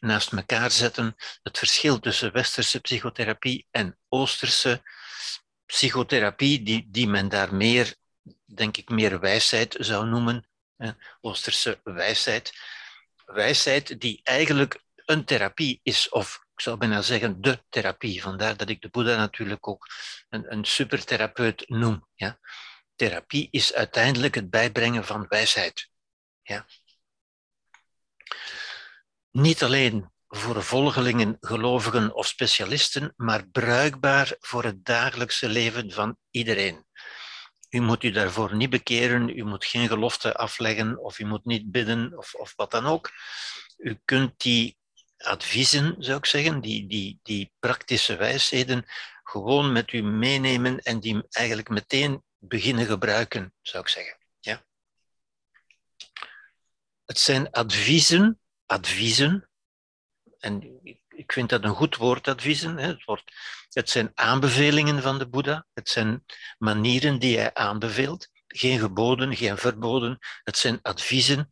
naast 0.00 0.32
elkaar 0.32 0.70
zetten. 0.70 1.16
Het 1.42 1.58
verschil 1.58 2.00
tussen 2.00 2.32
westerse 2.32 2.80
psychotherapie 2.80 3.66
en 3.70 3.98
oosterse 4.08 4.82
psychotherapie, 5.66 6.62
die, 6.62 6.86
die 6.90 7.08
men 7.08 7.28
daar 7.28 7.54
meer, 7.54 7.94
denk 8.44 8.76
ik, 8.76 8.88
meer 8.88 9.20
wijsheid 9.20 9.76
zou 9.78 10.06
noemen. 10.06 10.48
Oosterse 11.20 11.80
wijsheid. 11.82 12.52
Wijsheid 13.24 14.00
die 14.00 14.20
eigenlijk 14.22 14.82
een 15.04 15.24
therapie 15.24 15.80
is, 15.82 16.08
of 16.08 16.46
ik 16.58 16.64
zou 16.64 16.76
bijna 16.76 17.02
zeggen 17.02 17.40
de 17.40 17.62
therapie. 17.68 18.22
Vandaar 18.22 18.56
dat 18.56 18.68
ik 18.68 18.80
de 18.80 18.88
Boeddha 18.88 19.16
natuurlijk 19.16 19.68
ook 19.68 19.86
een, 20.28 20.52
een 20.52 20.64
supertherapeut 20.64 21.68
noem. 21.68 22.08
Ja 22.14 22.38
therapie 22.98 23.48
is 23.50 23.74
uiteindelijk 23.74 24.34
het 24.34 24.50
bijbrengen 24.50 25.04
van 25.04 25.26
wijsheid. 25.28 25.90
Ja. 26.42 26.66
Niet 29.30 29.62
alleen 29.62 30.10
voor 30.28 30.62
volgelingen, 30.62 31.36
gelovigen 31.40 32.14
of 32.14 32.26
specialisten, 32.26 33.12
maar 33.16 33.48
bruikbaar 33.48 34.36
voor 34.40 34.64
het 34.64 34.84
dagelijkse 34.84 35.48
leven 35.48 35.92
van 35.92 36.16
iedereen. 36.30 36.86
U 37.70 37.80
moet 37.80 38.04
u 38.04 38.10
daarvoor 38.10 38.56
niet 38.56 38.70
bekeren, 38.70 39.28
u 39.28 39.44
moet 39.44 39.64
geen 39.64 39.88
gelofte 39.88 40.34
afleggen 40.36 40.98
of 40.98 41.18
u 41.18 41.24
moet 41.24 41.44
niet 41.44 41.70
bidden 41.70 42.18
of, 42.18 42.34
of 42.34 42.52
wat 42.56 42.70
dan 42.70 42.86
ook. 42.86 43.10
U 43.76 44.00
kunt 44.04 44.40
die 44.40 44.77
adviezen, 45.18 45.96
zou 45.98 46.18
ik 46.18 46.26
zeggen, 46.26 46.60
die, 46.60 46.86
die, 46.86 47.20
die 47.22 47.52
praktische 47.58 48.16
wijsheden, 48.16 48.84
gewoon 49.22 49.72
met 49.72 49.92
u 49.92 50.02
meenemen 50.02 50.78
en 50.78 51.00
die 51.00 51.22
eigenlijk 51.30 51.68
meteen 51.68 52.22
beginnen 52.38 52.86
gebruiken, 52.86 53.54
zou 53.62 53.82
ik 53.82 53.88
zeggen. 53.88 54.18
Ja? 54.40 54.64
Het 57.04 57.18
zijn 57.18 57.50
adviezen, 57.50 58.40
adviezen, 58.66 59.48
en 60.38 60.80
ik 61.08 61.32
vind 61.32 61.48
dat 61.48 61.64
een 61.64 61.74
goed 61.74 61.96
woord, 61.96 62.28
adviezen. 62.28 62.76
Het, 62.76 63.04
wordt, 63.04 63.32
het 63.68 63.90
zijn 63.90 64.10
aanbevelingen 64.14 65.02
van 65.02 65.18
de 65.18 65.28
Boeddha, 65.28 65.66
het 65.74 65.88
zijn 65.88 66.24
manieren 66.58 67.18
die 67.18 67.38
hij 67.38 67.54
aanbeveelt, 67.54 68.28
geen 68.46 68.78
geboden, 68.78 69.36
geen 69.36 69.58
verboden. 69.58 70.18
Het 70.42 70.56
zijn 70.56 70.78
adviezen 70.82 71.50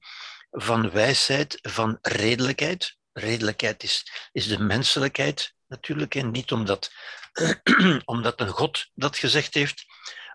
van 0.51 0.91
wijsheid, 0.91 1.59
van 1.63 1.99
redelijkheid. 2.01 2.97
Redelijkheid 3.19 3.83
is, 3.83 4.07
is 4.33 4.47
de 4.47 4.59
menselijkheid 4.59 5.55
natuurlijk, 5.67 6.15
en 6.15 6.31
niet 6.31 6.53
omdat, 6.53 6.93
omdat 8.05 8.41
een 8.41 8.49
God 8.49 8.91
dat 8.95 9.17
gezegd 9.17 9.55
heeft, 9.55 9.85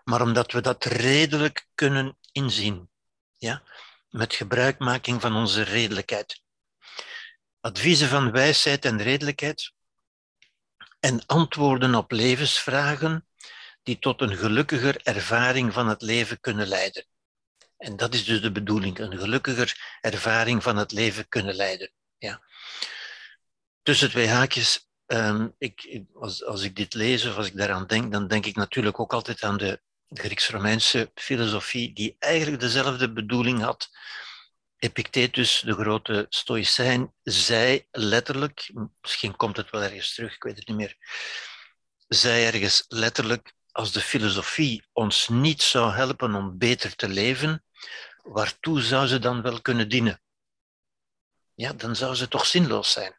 maar 0.04 0.22
omdat 0.22 0.52
we 0.52 0.60
dat 0.60 0.84
redelijk 0.84 1.66
kunnen 1.74 2.18
inzien. 2.32 2.90
Ja? 3.36 3.62
Met 4.10 4.34
gebruikmaking 4.34 5.20
van 5.20 5.36
onze 5.36 5.62
redelijkheid. 5.62 6.42
Adviezen 7.60 8.08
van 8.08 8.30
wijsheid 8.30 8.84
en 8.84 9.02
redelijkheid. 9.02 9.72
En 11.00 11.26
antwoorden 11.26 11.94
op 11.94 12.10
levensvragen 12.10 13.26
die 13.82 13.98
tot 13.98 14.20
een 14.20 14.36
gelukkiger 14.36 15.00
ervaring 15.02 15.72
van 15.72 15.88
het 15.88 16.02
leven 16.02 16.40
kunnen 16.40 16.66
leiden. 16.66 17.06
En 17.76 17.96
dat 17.96 18.14
is 18.14 18.24
dus 18.24 18.40
de 18.40 18.52
bedoeling, 18.52 18.98
een 18.98 19.18
gelukkiger 19.18 19.98
ervaring 20.00 20.62
van 20.62 20.76
het 20.76 20.92
leven 20.92 21.28
kunnen 21.28 21.54
leiden. 21.54 21.90
Ja. 22.22 22.40
Tussen 23.82 24.10
twee 24.10 24.28
haakjes, 24.28 24.88
ik, 25.58 26.02
als, 26.14 26.44
als 26.44 26.62
ik 26.62 26.76
dit 26.76 26.94
lees 26.94 27.24
of 27.24 27.36
als 27.36 27.46
ik 27.46 27.56
daaraan 27.56 27.86
denk, 27.86 28.12
dan 28.12 28.28
denk 28.28 28.46
ik 28.46 28.56
natuurlijk 28.56 29.00
ook 29.00 29.12
altijd 29.12 29.42
aan 29.42 29.56
de 29.56 29.80
Grieks-Romeinse 30.08 31.10
filosofie, 31.14 31.92
die 31.92 32.16
eigenlijk 32.18 32.60
dezelfde 32.60 33.12
bedoeling 33.12 33.60
had. 33.60 33.90
Epictetus, 34.76 35.60
de 35.64 35.74
grote 35.74 36.26
stoïcijn, 36.28 37.12
zei 37.22 37.86
letterlijk, 37.90 38.70
misschien 39.00 39.36
komt 39.36 39.56
het 39.56 39.70
wel 39.70 39.82
ergens 39.82 40.14
terug, 40.14 40.34
ik 40.34 40.42
weet 40.42 40.56
het 40.56 40.68
niet 40.68 40.76
meer, 40.76 40.96
zei 42.08 42.44
ergens 42.44 42.84
letterlijk, 42.88 43.52
als 43.72 43.92
de 43.92 44.00
filosofie 44.00 44.84
ons 44.92 45.28
niet 45.28 45.62
zou 45.62 45.92
helpen 45.92 46.34
om 46.34 46.58
beter 46.58 46.96
te 46.96 47.08
leven, 47.08 47.64
waartoe 48.22 48.80
zou 48.82 49.06
ze 49.06 49.18
dan 49.18 49.42
wel 49.42 49.60
kunnen 49.60 49.88
dienen? 49.88 50.20
Ja, 51.62 51.72
dan 51.72 51.96
zou 51.96 52.14
ze 52.14 52.28
toch 52.28 52.46
zinloos 52.46 52.92
zijn. 52.92 53.16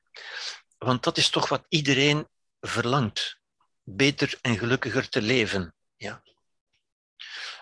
Want 0.78 1.04
dat 1.04 1.18
is 1.18 1.30
toch 1.30 1.50
wat 1.50 1.66
iedereen 1.70 2.28
verlangt. 2.60 3.40
Beter 3.84 4.38
en 4.42 4.58
gelukkiger 4.58 5.10
te 5.10 5.22
leven. 5.22 5.76
Ja. 5.96 6.24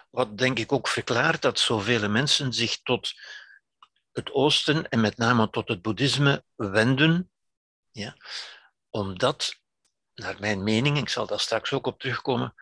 Wat 0.10 0.38
denk 0.38 0.60
ik 0.60 0.72
ook 0.72 0.88
verklaart 0.88 1.42
dat 1.42 1.60
zoveel 1.60 2.10
mensen 2.10 2.54
zich 2.54 2.82
tot 2.82 3.14
het 4.12 4.32
Oosten 4.32 4.90
en 4.90 5.02
met 5.02 5.18
name 5.18 5.50
tot 5.50 5.68
het 5.68 5.82
Boeddhisme 5.82 6.44
wenden. 6.56 7.32
Ja. 7.92 8.18
Omdat, 8.90 9.56
naar 10.14 10.40
mijn 10.40 10.64
mening, 10.64 10.98
ik 10.98 11.10
zal 11.10 11.28
daar 11.28 11.40
straks 11.40 11.74
ook 11.74 11.88
op 11.88 12.00
terugkomen, 12.00 12.54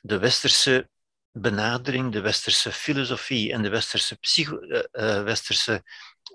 de 0.00 0.18
westerse 0.18 0.88
benadering, 1.32 2.12
de 2.12 2.20
westerse 2.20 2.72
filosofie 2.72 3.52
en 3.52 3.62
de 3.62 3.68
westerse, 3.68 4.16
psycho, 4.16 4.60
uh, 4.62 5.22
westerse 5.22 5.84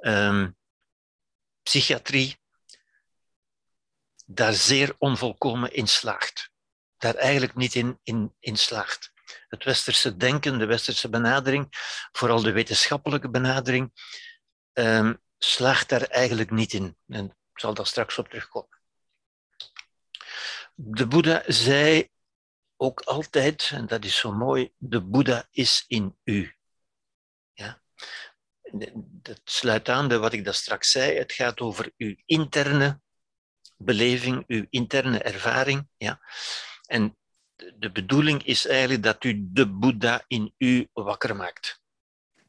um, 0.01 0.61
psychiatrie 1.63 2.41
daar 4.25 4.53
zeer 4.53 4.95
onvolkomen 4.97 5.73
in 5.73 5.87
slaagt. 5.87 6.51
Daar 6.97 7.15
eigenlijk 7.15 7.55
niet 7.55 7.75
in, 7.75 7.99
in, 8.39 8.57
slaagt. 8.57 9.11
Het 9.47 9.63
westerse 9.63 10.17
denken, 10.17 10.59
de 10.59 10.65
westerse 10.65 11.09
benadering, 11.09 11.67
vooral 12.11 12.41
de 12.41 12.51
wetenschappelijke 12.51 13.29
benadering, 13.29 13.91
um, 14.73 15.21
slaagt 15.37 15.89
daar 15.89 16.01
eigenlijk 16.01 16.51
niet 16.51 16.73
in. 16.73 16.97
En 17.07 17.25
ik 17.25 17.59
zal 17.59 17.73
daar 17.73 17.87
straks 17.87 18.17
op 18.17 18.27
terugkomen. 18.27 18.81
De 20.75 21.07
Boeddha 21.07 21.43
zei 21.45 22.09
ook 22.77 23.01
altijd, 23.01 23.69
en 23.73 23.87
dat 23.87 24.05
is 24.05 24.17
zo 24.17 24.31
mooi, 24.31 24.73
de 24.77 25.01
Boeddha 25.01 25.47
is 25.51 25.83
in 25.87 26.17
u. 26.23 26.55
Dat 29.21 29.41
sluit 29.43 29.89
aan 29.89 30.07
bij 30.07 30.19
wat 30.19 30.33
ik 30.33 30.45
daar 30.45 30.53
straks 30.53 30.91
zei. 30.91 31.17
Het 31.17 31.31
gaat 31.31 31.59
over 31.59 31.91
uw 31.97 32.15
interne 32.25 33.01
beleving, 33.77 34.43
uw 34.47 34.65
interne 34.69 35.19
ervaring. 35.19 35.87
Ja? 35.97 36.21
En 36.85 37.17
de 37.75 37.91
bedoeling 37.91 38.43
is 38.43 38.67
eigenlijk 38.67 39.03
dat 39.03 39.23
u 39.23 39.47
de 39.51 39.67
Boeddha 39.67 40.23
in 40.27 40.53
u 40.57 40.87
wakker 40.93 41.35
maakt. 41.35 41.81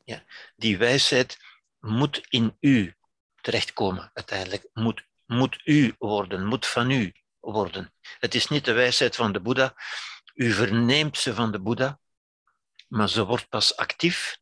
Ja? 0.04 0.24
Die 0.56 0.78
wijsheid 0.78 1.38
moet 1.80 2.26
in 2.28 2.56
u 2.60 2.94
terechtkomen 3.40 4.10
uiteindelijk. 4.14 4.68
Moet, 4.72 5.06
moet 5.26 5.60
u 5.64 5.94
worden, 5.98 6.46
moet 6.46 6.66
van 6.66 6.90
u 6.90 7.12
worden. 7.40 7.92
Het 8.18 8.34
is 8.34 8.48
niet 8.48 8.64
de 8.64 8.72
wijsheid 8.72 9.16
van 9.16 9.32
de 9.32 9.40
Boeddha. 9.40 9.74
U 10.34 10.52
verneemt 10.52 11.18
ze 11.18 11.34
van 11.34 11.52
de 11.52 11.60
Boeddha, 11.60 12.00
maar 12.88 13.08
ze 13.08 13.24
wordt 13.24 13.48
pas 13.48 13.76
actief, 13.76 14.38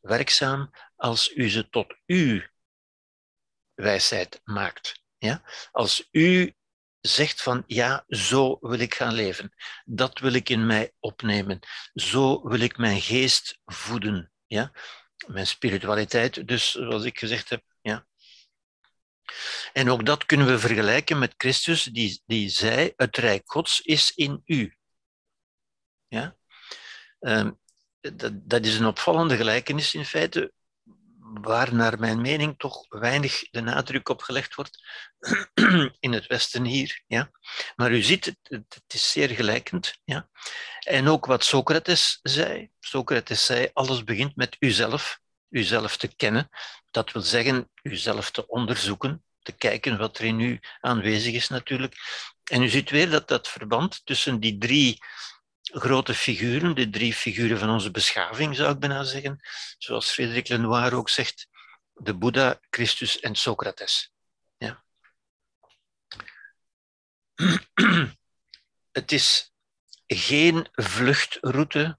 werkzaam, 0.00 0.70
als 0.96 1.34
u 1.34 1.48
ze 1.48 1.68
tot 1.68 1.96
uw 2.06 2.42
wijsheid 3.74 4.40
maakt. 4.44 5.02
Ja? 5.18 5.42
Als 5.70 6.08
u 6.10 6.54
zegt 7.00 7.42
van 7.42 7.64
ja, 7.66 8.04
zo 8.08 8.58
wil 8.60 8.78
ik 8.78 8.94
gaan 8.94 9.14
leven, 9.14 9.54
dat 9.84 10.18
wil 10.18 10.32
ik 10.32 10.48
in 10.48 10.66
mij 10.66 10.92
opnemen, 10.98 11.58
zo 11.94 12.48
wil 12.48 12.60
ik 12.60 12.76
mijn 12.76 13.00
geest 13.00 13.60
voeden, 13.64 14.32
ja? 14.46 14.72
mijn 15.26 15.46
spiritualiteit, 15.46 16.48
dus 16.48 16.70
zoals 16.70 17.04
ik 17.04 17.18
gezegd 17.18 17.48
heb. 17.48 17.62
Ja? 17.80 18.06
En 19.72 19.90
ook 19.90 20.06
dat 20.06 20.26
kunnen 20.26 20.46
we 20.46 20.58
vergelijken 20.58 21.18
met 21.18 21.34
Christus, 21.36 21.82
die, 21.82 22.22
die 22.26 22.48
zei, 22.48 22.92
het 22.96 23.16
rijk 23.16 23.42
Gods 23.44 23.80
is 23.80 24.12
in 24.14 24.42
u. 24.44 24.76
Ja? 26.08 26.36
Um, 27.20 27.60
dat, 28.00 28.32
dat 28.32 28.64
is 28.64 28.78
een 28.78 28.86
opvallende 28.86 29.36
gelijkenis 29.36 29.94
in 29.94 30.04
feite 30.04 30.52
waar 31.34 31.74
naar 31.74 31.98
mijn 31.98 32.20
mening 32.20 32.54
toch 32.58 32.86
weinig 32.88 33.50
de 33.50 33.60
nadruk 33.60 34.08
op 34.08 34.22
gelegd 34.22 34.54
wordt 34.54 34.84
in 36.00 36.12
het 36.12 36.26
Westen 36.26 36.64
hier. 36.64 37.02
Ja. 37.06 37.30
Maar 37.76 37.92
u 37.92 38.02
ziet, 38.02 38.24
het, 38.24 38.64
het 38.68 38.94
is 38.94 39.10
zeer 39.10 39.28
gelijkend. 39.28 39.94
Ja. 40.04 40.28
En 40.80 41.08
ook 41.08 41.26
wat 41.26 41.44
Socrates 41.44 42.18
zei. 42.22 42.70
Socrates 42.80 43.46
zei, 43.46 43.70
alles 43.72 44.04
begint 44.04 44.36
met 44.36 44.56
uzelf, 44.58 45.20
uzelf 45.48 45.96
te 45.96 46.16
kennen. 46.16 46.48
Dat 46.90 47.12
wil 47.12 47.22
zeggen, 47.22 47.70
uzelf 47.82 48.30
te 48.30 48.46
onderzoeken, 48.46 49.24
te 49.42 49.52
kijken 49.52 49.98
wat 49.98 50.18
er 50.18 50.24
in 50.24 50.40
u 50.40 50.60
aanwezig 50.80 51.34
is 51.34 51.48
natuurlijk. 51.48 51.94
En 52.44 52.62
u 52.62 52.68
ziet 52.68 52.90
weer 52.90 53.10
dat 53.10 53.28
dat 53.28 53.48
verband 53.48 54.00
tussen 54.04 54.40
die 54.40 54.58
drie 54.58 54.98
grote 55.72 56.14
figuren, 56.14 56.74
de 56.74 56.90
drie 56.90 57.14
figuren 57.14 57.58
van 57.58 57.70
onze 57.70 57.90
beschaving, 57.90 58.56
zou 58.56 58.72
ik 58.72 58.78
bijna 58.78 59.02
zeggen. 59.02 59.40
Zoals 59.78 60.10
Frederik 60.10 60.48
Lenoir 60.48 60.94
ook 60.94 61.08
zegt, 61.08 61.48
de 61.92 62.14
Boeddha, 62.14 62.60
Christus 62.70 63.20
en 63.20 63.34
Socrates. 63.34 64.12
Ja. 64.56 64.84
Het 68.92 69.12
is 69.12 69.52
geen 70.06 70.68
vluchtroute, 70.72 71.98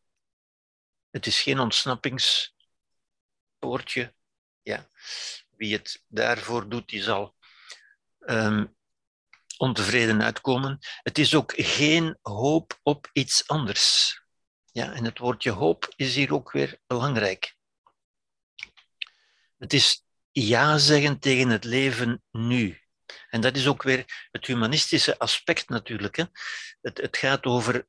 het 1.09 1.25
is 1.25 1.41
geen 1.41 1.59
ontsnappingspoortje. 1.59 4.13
Ja. 4.61 4.89
Wie 5.49 5.73
het 5.73 6.03
daarvoor 6.07 6.69
doet, 6.69 6.89
die 6.89 7.03
zal 7.03 7.35
um, 8.19 8.75
ontevreden 9.61 10.23
uitkomen. 10.23 10.79
Het 11.03 11.17
is 11.17 11.35
ook 11.35 11.53
geen 11.55 12.17
hoop 12.21 12.79
op 12.83 13.09
iets 13.13 13.47
anders. 13.47 14.19
Ja, 14.71 14.93
en 14.93 15.05
het 15.05 15.17
woordje 15.17 15.51
hoop 15.51 15.93
is 15.95 16.15
hier 16.15 16.33
ook 16.33 16.51
weer 16.51 16.79
belangrijk. 16.87 17.55
Het 19.57 19.73
is 19.73 20.05
ja 20.31 20.77
zeggen 20.77 21.19
tegen 21.19 21.49
het 21.49 21.63
leven 21.63 22.23
nu. 22.31 22.81
En 23.29 23.41
dat 23.41 23.55
is 23.55 23.67
ook 23.67 23.83
weer 23.83 24.27
het 24.31 24.45
humanistische 24.45 25.19
aspect 25.19 25.69
natuurlijk. 25.69 26.15
Hè. 26.15 26.23
Het, 26.81 26.97
het 26.97 27.17
gaat 27.17 27.45
over 27.45 27.87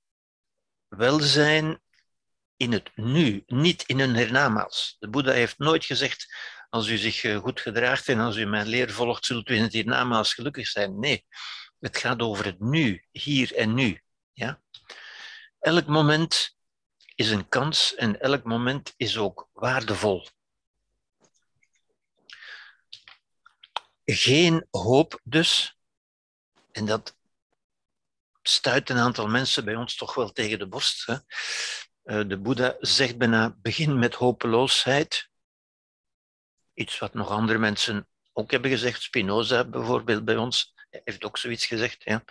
welzijn 0.88 1.80
in 2.56 2.72
het 2.72 2.90
nu, 2.94 3.42
niet 3.46 3.82
in 3.87 4.00
een 4.00 4.14
hernamaals. 4.14 4.96
De 4.98 5.08
Boeddha 5.08 5.32
heeft 5.32 5.58
nooit 5.58 5.85
gezegd, 5.85 6.26
als 6.68 6.88
u 6.88 6.96
zich 6.96 7.24
eh, 7.24 7.37
goed 7.37 7.61
gedraagt 7.61 8.08
en 8.08 8.18
als 8.18 8.37
u 8.37 8.44
mijn 8.44 8.66
leer 8.66 8.90
volgt, 8.90 9.24
zult 9.24 9.48
u 9.48 9.54
in 9.54 9.62
het 9.62 9.72
hiernamaals 9.72 10.35
gelukkig 10.35 10.68
zijn. 10.68 10.98
Nee, 10.98 11.26
het 11.82 11.96
gaat 11.96 12.20
over 12.20 12.44
het 12.44 12.60
nu, 12.60 13.04
hier 13.10 13.54
en 13.54 13.74
nu. 13.74 14.02
Ja? 14.32 14.60
Elk 15.58 15.86
moment 15.86 16.56
is 17.14 17.30
een 17.30 17.48
kans 17.48 17.94
en 17.94 18.20
elk 18.20 18.44
moment 18.44 18.94
is 18.96 19.18
ook 19.18 19.48
waardevol. 19.52 20.26
Geen 24.04 24.66
hoop 24.70 25.20
dus. 25.24 25.76
En 26.72 26.86
dat 26.86 27.16
stuit 28.42 28.90
een 28.90 28.98
aantal 28.98 29.28
mensen 29.28 29.64
bij 29.64 29.76
ons 29.76 29.96
toch 29.96 30.14
wel 30.14 30.32
tegen 30.32 30.58
de 30.58 30.68
borst. 30.68 31.06
Hè? 31.06 31.16
Eh, 32.02 32.28
de 32.28 32.38
Boeddha 32.38 32.76
zegt 32.78 33.18
bijna, 33.18 33.56
begin 33.62 33.98
met 33.98 34.14
hopeloosheid. 34.14 35.30
Iets 36.74 36.98
wat 36.98 37.14
nog 37.14 37.30
andere 37.30 37.58
mensen 37.58 38.08
ook 38.32 38.50
hebben 38.50 38.70
gezegd. 38.70 39.02
Spinoza 39.02 39.64
bijvoorbeeld 39.64 40.24
bij 40.24 40.36
ons 40.36 40.71
heeft 41.05 41.24
ook 41.24 41.38
zoiets 41.38 41.66
gezegd. 41.66 42.02
Ja. 42.05 42.24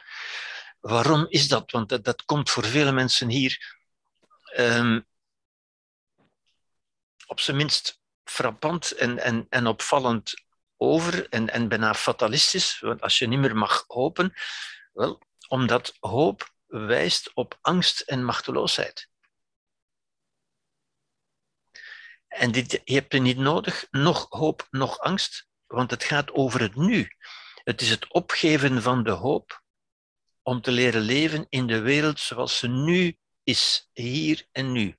Waarom 0.80 1.26
is 1.30 1.47
dat? 1.47 1.71
Want 1.71 2.04
dat, 2.04 2.26
komt 2.26 2.50
voor 2.50 2.65
vele 2.65 2.91
mensen 2.91 3.30
hier 3.30 3.80
um, 4.58 5.08
op 7.26 7.39
zijn 7.39 7.58
minst 7.58 8.00
frappant 8.24 8.91
en, 8.91 9.19
en, 9.19 9.45
en 9.50 9.67
opvallend 9.67 10.34
over 10.78 11.30
en, 11.30 11.50
en 11.50 11.67
bijna 11.67 11.93
fatalistisch. 11.93 12.80
Want 12.80 13.02
als 13.02 13.17
je 13.17 13.28
niet 13.28 13.39
meer 13.39 13.56
mag 13.56 13.84
hopen, 13.88 14.34
wel, 14.93 15.21
omdat 15.47 15.97
hoop 16.00 16.54
wijst 16.65 17.34
op 17.34 17.58
angst 17.62 18.00
en 18.00 18.26
machteloosheid. 18.26 19.10
En 22.28 22.52
dit, 22.52 22.82
je 22.84 22.93
hebt 22.93 23.13
er 23.13 23.19
niet 23.19 23.38
nodig, 23.38 23.88
nog 23.89 24.26
hoop, 24.30 24.67
nog 24.69 25.00
angst, 25.00 25.47
want 25.65 25.91
het 25.91 26.04
gaat 26.04 26.32
over 26.32 26.62
het 26.62 26.76
nu. 26.76 27.15
Het 27.63 27.82
is 27.82 27.89
het 27.89 28.13
opgeven 28.13 28.82
van 28.82 29.04
de 29.04 29.12
hoop 29.12 29.63
om 30.41 30.62
te 30.62 30.71
leren 30.71 31.02
leven 31.02 31.45
in 31.50 31.67
de 31.67 31.80
wereld 31.80 32.19
zoals 32.19 32.58
ze 32.58 32.67
nu 32.67 33.17
is, 33.43 33.89
hier 33.93 34.47
en 34.52 34.71
nu. 34.71 34.95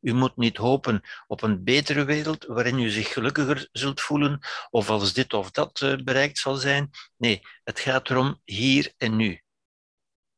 U 0.00 0.12
moet 0.12 0.36
niet 0.36 0.56
hopen 0.56 1.02
op 1.26 1.42
een 1.42 1.64
betere 1.64 2.04
wereld 2.04 2.44
waarin 2.44 2.78
u 2.78 2.90
zich 2.90 3.12
gelukkiger 3.12 3.68
zult 3.72 4.00
voelen 4.00 4.40
of 4.70 4.90
als 4.90 5.12
dit 5.12 5.32
of 5.32 5.50
dat 5.50 5.80
eh, 5.80 5.96
bereikt 5.96 6.38
zal 6.38 6.54
zijn. 6.54 6.90
Nee, 7.16 7.42
het 7.64 7.80
gaat 7.80 8.10
erom 8.10 8.40
hier 8.44 8.92
en 8.96 9.16
nu. 9.16 9.42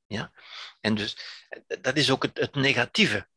Ja? 0.07 0.33
En 0.81 0.95
dus 0.95 1.17
dat 1.81 1.97
is 1.97 2.11
ook 2.11 2.23
het, 2.23 2.39
het 2.39 2.55
negatieve 2.55 3.29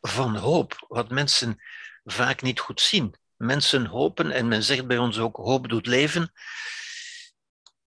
van 0.00 0.36
hoop, 0.36 0.84
wat 0.88 1.10
mensen 1.10 1.62
vaak 2.04 2.42
niet 2.42 2.60
goed 2.60 2.80
zien. 2.80 3.14
Mensen 3.40 3.86
hopen, 3.86 4.30
en 4.30 4.48
men 4.48 4.62
zegt 4.62 4.86
bij 4.86 4.98
ons 4.98 5.18
ook 5.18 5.36
hoop 5.36 5.68
doet 5.68 5.86
leven. 5.86 6.32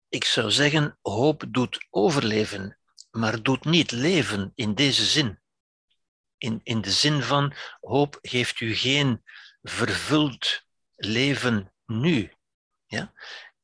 Ik 0.10 0.24
zou 0.24 0.52
zeggen, 0.52 0.98
hoop 1.02 1.44
doet 1.48 1.88
overleven, 1.90 2.78
maar 3.12 3.44
doet 3.44 3.66
niet 3.66 3.92
leven 3.92 4.52
in 4.56 4.74
deze 4.76 5.06
zin. 5.06 5.40
In, 6.38 6.60
in 6.64 6.82
de 6.82 6.92
zin 6.92 7.24
van 7.24 7.54
hoop 7.80 8.18
geeft 8.22 8.60
u 8.60 8.76
geen 8.76 9.24
vervuld 9.62 10.64
leven 10.96 11.74
nu. 11.86 12.34
Ja? 12.86 13.14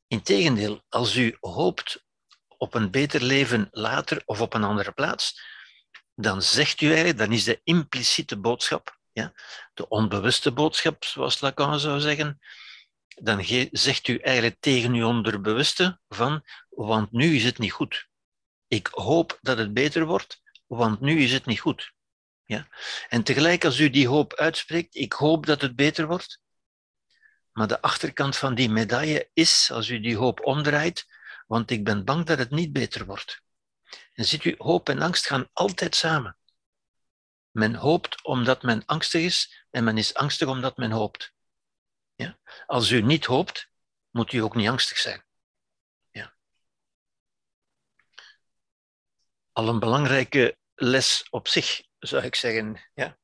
Integendeel, 0.08 0.84
als 0.90 1.16
u 1.16 1.38
hoopt 1.40 2.06
op 2.48 2.74
een 2.74 2.92
beter 2.92 3.24
leven 3.24 3.68
later 3.72 4.22
of 4.26 4.42
op 4.42 4.54
een 4.54 4.64
andere 4.64 4.92
plaats, 4.92 5.42
dan 6.16 6.42
zegt 6.42 6.82
u 6.82 6.88
eigenlijk, 6.88 7.18
dan 7.18 7.32
is 7.32 7.44
de 7.44 7.62
impliciete 7.64 8.38
boodschap, 8.38 8.99
ja, 9.12 9.34
de 9.74 9.88
onbewuste 9.88 10.52
boodschap, 10.52 11.04
zoals 11.04 11.42
Lacan 11.42 11.80
zou 11.80 12.00
zeggen, 12.00 12.40
dan 13.08 13.44
zegt 13.72 14.08
u 14.08 14.18
eigenlijk 14.18 14.58
tegen 14.60 14.94
uw 14.94 15.08
onderbewuste 15.08 16.00
van, 16.08 16.44
want 16.70 17.12
nu 17.12 17.36
is 17.36 17.44
het 17.44 17.58
niet 17.58 17.72
goed. 17.72 18.08
Ik 18.68 18.88
hoop 18.92 19.38
dat 19.42 19.58
het 19.58 19.74
beter 19.74 20.06
wordt, 20.06 20.42
want 20.68 21.00
nu 21.00 21.20
is 21.20 21.32
het 21.32 21.46
niet 21.46 21.60
goed. 21.60 21.94
Ja? 22.44 22.68
En 23.10 23.24
tegelijk 23.24 23.66
als 23.66 23.80
u 23.80 23.90
die 23.90 24.08
hoop 24.08 24.34
uitspreekt, 24.34 24.96
ik 24.96 25.14
hoop 25.14 25.46
dat 25.46 25.62
het 25.62 25.76
beter 25.76 26.08
wordt, 26.08 26.42
maar 27.52 27.68
de 27.68 27.82
achterkant 27.82 28.38
van 28.38 28.56
die 28.56 28.70
medaille 28.70 29.30
is, 29.34 29.72
als 29.72 29.90
u 29.90 30.00
die 30.00 30.18
hoop 30.18 30.46
omdraait, 30.46 31.06
want 31.48 31.72
ik 31.72 31.84
ben 31.84 32.06
bang 32.06 32.26
dat 32.26 32.38
het 32.38 32.52
niet 32.52 32.74
beter 32.74 33.06
wordt. 33.06 33.42
En 34.14 34.26
ziet 34.26 34.44
u, 34.44 34.56
hoop 34.58 34.90
en 34.90 35.02
angst 35.02 35.28
gaan 35.28 35.50
altijd 35.54 35.96
samen. 35.96 36.39
Men 37.60 37.76
hoopt 37.76 38.24
omdat 38.24 38.64
men 38.64 38.86
angstig 38.86 39.24
is 39.24 39.66
en 39.70 39.84
men 39.84 39.98
is 39.98 40.14
angstig 40.14 40.48
omdat 40.48 40.78
men 40.78 40.92
hoopt. 40.92 41.34
Ja? 42.16 42.40
Als 42.66 42.90
u 42.90 43.02
niet 43.02 43.26
hoopt, 43.26 43.70
moet 44.10 44.34
u 44.34 44.38
ook 44.38 44.56
niet 44.56 44.70
angstig 44.70 44.98
zijn. 44.98 45.26
Ja. 46.12 46.36
Al 49.52 49.68
een 49.68 49.80
belangrijke 49.80 50.58
les 50.76 51.28
op 51.30 51.48
zich, 51.48 51.82
zou 52.00 52.24
ik 52.24 52.36
zeggen. 52.36 52.90
Ja? 52.94 53.18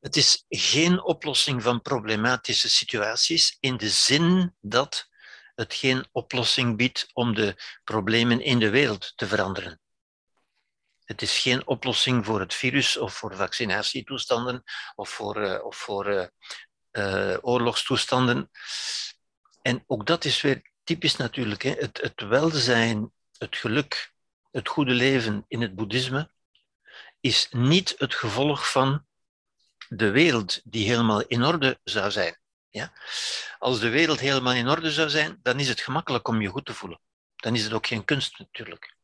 Het 0.00 0.16
is 0.16 0.44
geen 0.48 1.02
oplossing 1.02 1.62
van 1.62 1.82
problematische 1.82 2.68
situaties 2.68 3.56
in 3.60 3.76
de 3.76 3.90
zin 3.90 4.56
dat 4.60 5.08
het 5.54 5.74
geen 5.74 6.08
oplossing 6.12 6.76
biedt 6.76 7.10
om 7.12 7.34
de 7.34 7.62
problemen 7.84 8.40
in 8.40 8.58
de 8.58 8.70
wereld 8.70 9.12
te 9.16 9.26
veranderen. 9.26 9.80
Het 11.10 11.22
is 11.22 11.38
geen 11.38 11.66
oplossing 11.66 12.24
voor 12.24 12.40
het 12.40 12.54
virus 12.54 12.96
of 12.96 13.14
voor 13.14 13.36
vaccinatietoestanden 13.36 14.62
of 14.94 15.08
voor, 15.08 15.36
uh, 15.36 15.64
of 15.64 15.76
voor 15.76 16.30
uh, 16.92 17.36
oorlogstoestanden. 17.40 18.50
En 19.62 19.84
ook 19.86 20.06
dat 20.06 20.24
is 20.24 20.40
weer 20.40 20.62
typisch 20.84 21.16
natuurlijk. 21.16 21.62
Hè? 21.62 21.70
Het, 21.70 22.00
het 22.00 22.20
welzijn, 22.20 23.12
het 23.38 23.56
geluk, 23.56 24.12
het 24.50 24.68
goede 24.68 24.92
leven 24.92 25.44
in 25.48 25.60
het 25.60 25.74
boeddhisme 25.74 26.30
is 27.20 27.48
niet 27.50 27.94
het 27.98 28.14
gevolg 28.14 28.70
van 28.70 29.06
de 29.88 30.10
wereld 30.10 30.60
die 30.64 30.88
helemaal 30.88 31.20
in 31.20 31.44
orde 31.44 31.78
zou 31.84 32.10
zijn. 32.10 32.38
Ja? 32.68 32.92
Als 33.58 33.80
de 33.80 33.88
wereld 33.88 34.20
helemaal 34.20 34.54
in 34.54 34.68
orde 34.68 34.92
zou 34.92 35.08
zijn, 35.08 35.38
dan 35.42 35.60
is 35.60 35.68
het 35.68 35.80
gemakkelijk 35.80 36.28
om 36.28 36.40
je 36.40 36.48
goed 36.48 36.64
te 36.64 36.74
voelen. 36.74 37.00
Dan 37.36 37.54
is 37.54 37.64
het 37.64 37.72
ook 37.72 37.86
geen 37.86 38.04
kunst 38.04 38.38
natuurlijk. 38.38 38.94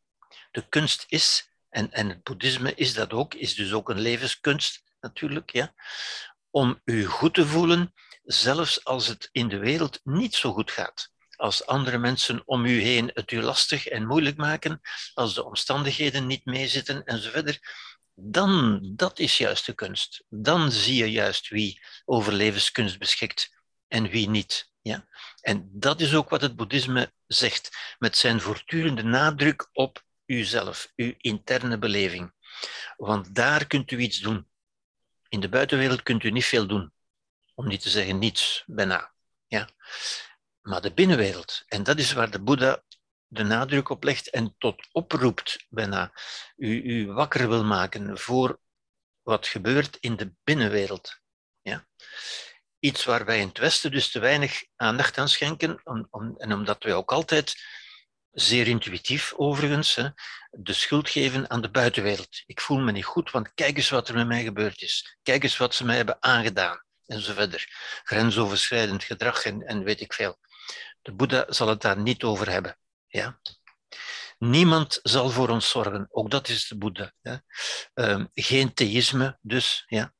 De 0.50 0.68
kunst 0.68 1.04
is, 1.08 1.50
en, 1.76 1.92
en 1.92 2.08
het 2.08 2.22
boeddhisme 2.22 2.74
is 2.74 2.94
dat 2.94 3.12
ook, 3.12 3.34
is 3.34 3.54
dus 3.54 3.72
ook 3.72 3.88
een 3.88 4.00
levenskunst 4.00 4.82
natuurlijk, 5.00 5.50
ja? 5.50 5.74
om 6.50 6.80
u 6.84 7.04
goed 7.04 7.34
te 7.34 7.46
voelen, 7.46 7.92
zelfs 8.22 8.84
als 8.84 9.06
het 9.06 9.28
in 9.32 9.48
de 9.48 9.58
wereld 9.58 10.00
niet 10.02 10.34
zo 10.34 10.52
goed 10.52 10.70
gaat. 10.70 11.10
Als 11.36 11.66
andere 11.66 11.98
mensen 11.98 12.42
om 12.44 12.64
u 12.64 12.80
heen 12.80 13.10
het 13.14 13.30
u 13.30 13.42
lastig 13.42 13.86
en 13.86 14.06
moeilijk 14.06 14.36
maken, 14.36 14.80
als 15.14 15.34
de 15.34 15.44
omstandigheden 15.44 16.26
niet 16.26 16.44
meezitten 16.44 17.04
enzovoort, 17.04 17.60
dan, 18.14 18.80
dat 18.94 19.18
is 19.18 19.38
juist 19.38 19.66
de 19.66 19.74
kunst. 19.74 20.24
Dan 20.28 20.72
zie 20.72 20.96
je 20.96 21.10
juist 21.10 21.48
wie 21.48 21.82
over 22.04 22.32
levenskunst 22.32 22.98
beschikt 22.98 23.50
en 23.88 24.08
wie 24.08 24.28
niet. 24.28 24.70
Ja? 24.82 25.08
En 25.40 25.68
dat 25.72 26.00
is 26.00 26.14
ook 26.14 26.28
wat 26.28 26.40
het 26.40 26.56
boeddhisme 26.56 27.12
zegt, 27.26 27.76
met 27.98 28.16
zijn 28.16 28.40
voortdurende 28.40 29.02
nadruk 29.02 29.68
op 29.72 30.04
uzelf, 30.26 30.92
uw 30.96 31.14
interne 31.18 31.78
beleving. 31.78 32.32
Want 32.96 33.34
daar 33.34 33.66
kunt 33.66 33.90
u 33.90 33.98
iets 33.98 34.18
doen. 34.18 34.48
In 35.28 35.40
de 35.40 35.48
buitenwereld 35.48 36.02
kunt 36.02 36.22
u 36.22 36.30
niet 36.30 36.44
veel 36.44 36.66
doen, 36.66 36.92
om 37.54 37.66
niet 37.68 37.80
te 37.80 37.88
zeggen 37.88 38.18
niets, 38.18 38.62
bijna. 38.66 39.12
Ja? 39.46 39.68
Maar 40.60 40.80
de 40.80 40.94
binnenwereld, 40.94 41.62
en 41.66 41.82
dat 41.82 41.98
is 41.98 42.12
waar 42.12 42.30
de 42.30 42.42
Boeddha 42.42 42.82
de 43.26 43.42
nadruk 43.42 43.88
op 43.88 44.04
legt 44.04 44.30
en 44.30 44.54
tot 44.58 44.88
oproept, 44.92 45.66
bijna, 45.68 46.12
u, 46.56 46.82
u 46.82 47.12
wakker 47.12 47.48
wil 47.48 47.64
maken 47.64 48.18
voor 48.18 48.60
wat 49.22 49.46
gebeurt 49.46 49.96
in 50.00 50.16
de 50.16 50.32
binnenwereld. 50.44 51.20
Ja? 51.60 51.86
iets 52.78 53.04
waar 53.04 53.24
wij 53.24 53.40
in 53.40 53.48
het 53.48 53.58
Westen 53.58 53.90
dus 53.90 54.10
te 54.10 54.18
weinig 54.18 54.64
aandacht 54.76 55.18
aan 55.18 55.28
schenken. 55.28 55.80
Om, 55.84 56.34
en 56.38 56.52
omdat 56.52 56.82
wij 56.82 56.94
ook 56.94 57.12
altijd, 57.12 57.54
zeer 58.36 58.66
intuïtief 58.66 59.32
overigens, 59.36 59.94
hè, 59.94 60.08
de 60.50 60.72
schuld 60.72 61.10
geven 61.10 61.50
aan 61.50 61.60
de 61.60 61.70
buitenwereld. 61.70 62.42
Ik 62.46 62.60
voel 62.60 62.78
me 62.78 62.92
niet 62.92 63.04
goed, 63.04 63.30
want 63.30 63.54
kijk 63.54 63.76
eens 63.76 63.90
wat 63.90 64.08
er 64.08 64.14
met 64.14 64.26
mij 64.26 64.42
gebeurd 64.42 64.82
is. 64.82 65.16
Kijk 65.22 65.42
eens 65.42 65.56
wat 65.56 65.74
ze 65.74 65.84
mij 65.84 65.96
hebben 65.96 66.16
aangedaan. 66.22 66.84
En 67.06 67.20
zo 67.20 67.32
verder. 67.32 67.68
Grensoverschrijdend 68.04 69.04
gedrag 69.04 69.44
en, 69.44 69.62
en 69.62 69.84
weet 69.84 70.00
ik 70.00 70.12
veel. 70.12 70.38
De 71.02 71.12
Boeddha 71.12 71.44
zal 71.48 71.68
het 71.68 71.80
daar 71.80 71.98
niet 71.98 72.22
over 72.22 72.50
hebben. 72.50 72.78
Ja? 73.06 73.40
Niemand 74.38 75.00
zal 75.02 75.30
voor 75.30 75.48
ons 75.48 75.68
zorgen. 75.68 76.06
Ook 76.10 76.30
dat 76.30 76.48
is 76.48 76.68
de 76.68 76.76
Boeddha. 76.76 77.12
Uh, 77.94 78.24
geen 78.34 78.74
theïsme, 78.74 79.38
dus. 79.42 79.84
Ja? 79.86 80.14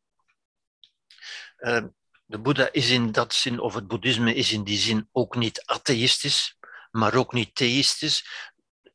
Uh, 1.58 1.84
de 2.24 2.38
Boeddha 2.38 2.68
is 2.72 2.90
in 2.90 3.12
dat 3.12 3.34
zin, 3.34 3.60
of 3.60 3.74
het 3.74 3.86
boeddhisme 3.86 4.34
is 4.34 4.52
in 4.52 4.64
die 4.64 4.78
zin 4.78 5.08
ook 5.12 5.36
niet 5.36 5.62
atheïstisch, 5.64 6.56
maar 6.96 7.14
ook 7.14 7.32
niet 7.32 7.54
theïstisch. 7.54 8.26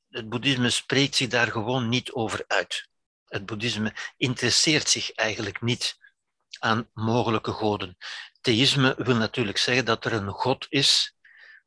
Het 0.09 0.29
boeddhisme 0.29 0.69
spreekt 0.69 1.15
zich 1.15 1.27
daar 1.27 1.51
gewoon 1.51 1.89
niet 1.89 2.11
over 2.11 2.43
uit. 2.47 2.87
Het 3.25 3.45
boeddhisme 3.45 3.93
interesseert 4.17 4.89
zich 4.89 5.11
eigenlijk 5.11 5.61
niet 5.61 5.97
aan 6.59 6.89
mogelijke 6.93 7.51
goden. 7.51 7.97
Theïsme 8.41 8.95
wil 8.97 9.15
natuurlijk 9.15 9.57
zeggen 9.57 9.85
dat 9.85 10.05
er 10.05 10.13
een 10.13 10.29
God 10.29 10.65
is 10.69 11.15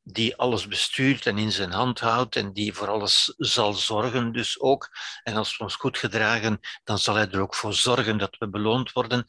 die 0.03 0.37
alles 0.37 0.69
bestuurt 0.69 1.27
en 1.27 1.39
in 1.39 1.53
zijn 1.53 1.73
hand 1.73 2.01
houdt 2.01 2.37
en 2.37 2.53
die 2.53 2.75
voor 2.75 2.89
alles 2.89 3.35
zal 3.37 3.73
zorgen 3.73 4.33
dus 4.33 4.61
ook. 4.61 4.89
En 5.23 5.37
als 5.37 5.57
we 5.57 5.65
ons 5.65 5.75
goed 5.75 5.99
gedragen, 5.99 6.61
dan 6.85 6.99
zal 6.99 7.15
hij 7.15 7.31
er 7.31 7.41
ook 7.41 7.55
voor 7.55 7.75
zorgen 7.75 8.19
dat 8.19 8.37
we 8.39 8.49
beloond 8.49 8.93
worden. 8.93 9.27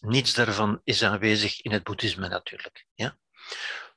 Niets 0.00 0.34
daarvan 0.34 0.80
is 0.84 1.02
aanwezig 1.02 1.60
in 1.60 1.72
het 1.72 1.82
boeddhisme 1.82 2.28
natuurlijk. 2.28 2.86
Ja? 2.94 3.18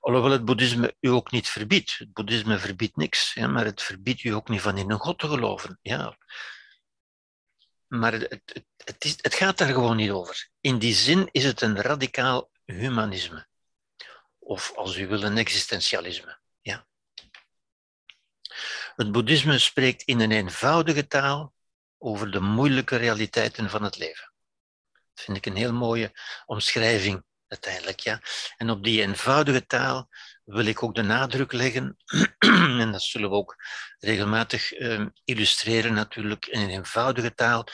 Alhoewel 0.04 0.32
het 0.32 0.45
boeddhisme 0.45 0.95
u 0.99 1.10
ook 1.10 1.32
niet 1.32 1.49
verbiedt. 1.49 1.97
Het 1.97 2.14
boeddhisme 2.14 2.58
verbiedt 2.58 2.95
niks, 2.95 3.34
ja, 3.34 3.47
maar 3.47 3.66
het 3.66 3.82
verbiedt 3.82 4.24
u 4.24 4.30
ook 4.30 4.49
niet 4.49 4.62
van 4.62 4.78
in 4.78 4.91
een 4.91 4.99
god 4.99 5.20
te 5.20 5.28
geloven. 5.28 5.80
Ja. 5.82 6.18
Maar 7.88 8.14
het, 8.14 8.64
het, 8.78 9.06
is, 9.06 9.18
het 9.22 9.34
gaat 9.34 9.58
daar 9.58 9.74
gewoon 9.74 9.95
niet 9.95 10.12
over. 10.12 10.49
In 10.62 10.80
die 10.80 10.93
zin 10.93 11.30
is 11.32 11.43
het 11.43 11.62
een 11.62 11.82
radicaal 11.82 12.49
humanisme. 12.66 13.47
Of 14.39 14.76
als 14.76 14.97
u 14.97 15.08
wil, 15.08 15.24
een 15.24 15.38
existentialisme. 15.38 16.39
Ja. 16.62 16.88
Het 18.95 19.12
boeddhisme 19.12 19.60
spreekt 19.60 20.04
in 20.04 20.20
een 20.20 20.32
eenvoudige 20.32 21.08
taal 21.08 21.54
over 21.97 22.32
de 22.32 22.39
moeilijke 22.39 22.95
realiteiten 22.95 23.70
van 23.70 23.84
het 23.84 23.97
leven. 23.97 24.32
Dat 24.91 25.24
vind 25.26 25.38
ik 25.38 25.45
een 25.45 25.56
heel 25.56 25.74
mooie 25.74 26.12
omschrijving 26.45 27.24
uiteindelijk. 27.54 27.99
Ja. 27.99 28.22
En 28.58 28.70
op 28.70 28.84
die 28.84 29.01
eenvoudige 29.01 29.66
taal 29.66 30.10
wil 30.43 30.66
ik 30.66 30.84
ook 30.84 30.95
de 30.95 31.01
nadruk 31.01 31.51
leggen, 31.51 31.97
en 32.84 32.91
dat 32.91 33.01
zullen 33.01 33.30
we 33.30 33.36
ook 33.36 33.56
regelmatig 33.99 34.80
uh, 34.80 35.06
illustreren 35.24 35.93
natuurlijk 35.93 36.45
in 36.45 36.62
een 36.62 36.70
eenvoudige 36.70 37.34
taal, 37.34 37.68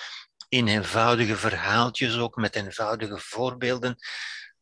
in 0.49 0.67
eenvoudige 0.67 1.35
verhaaltjes 1.35 2.17
ook, 2.17 2.35
met 2.35 2.55
eenvoudige 2.55 3.17
voorbeelden, 3.17 3.95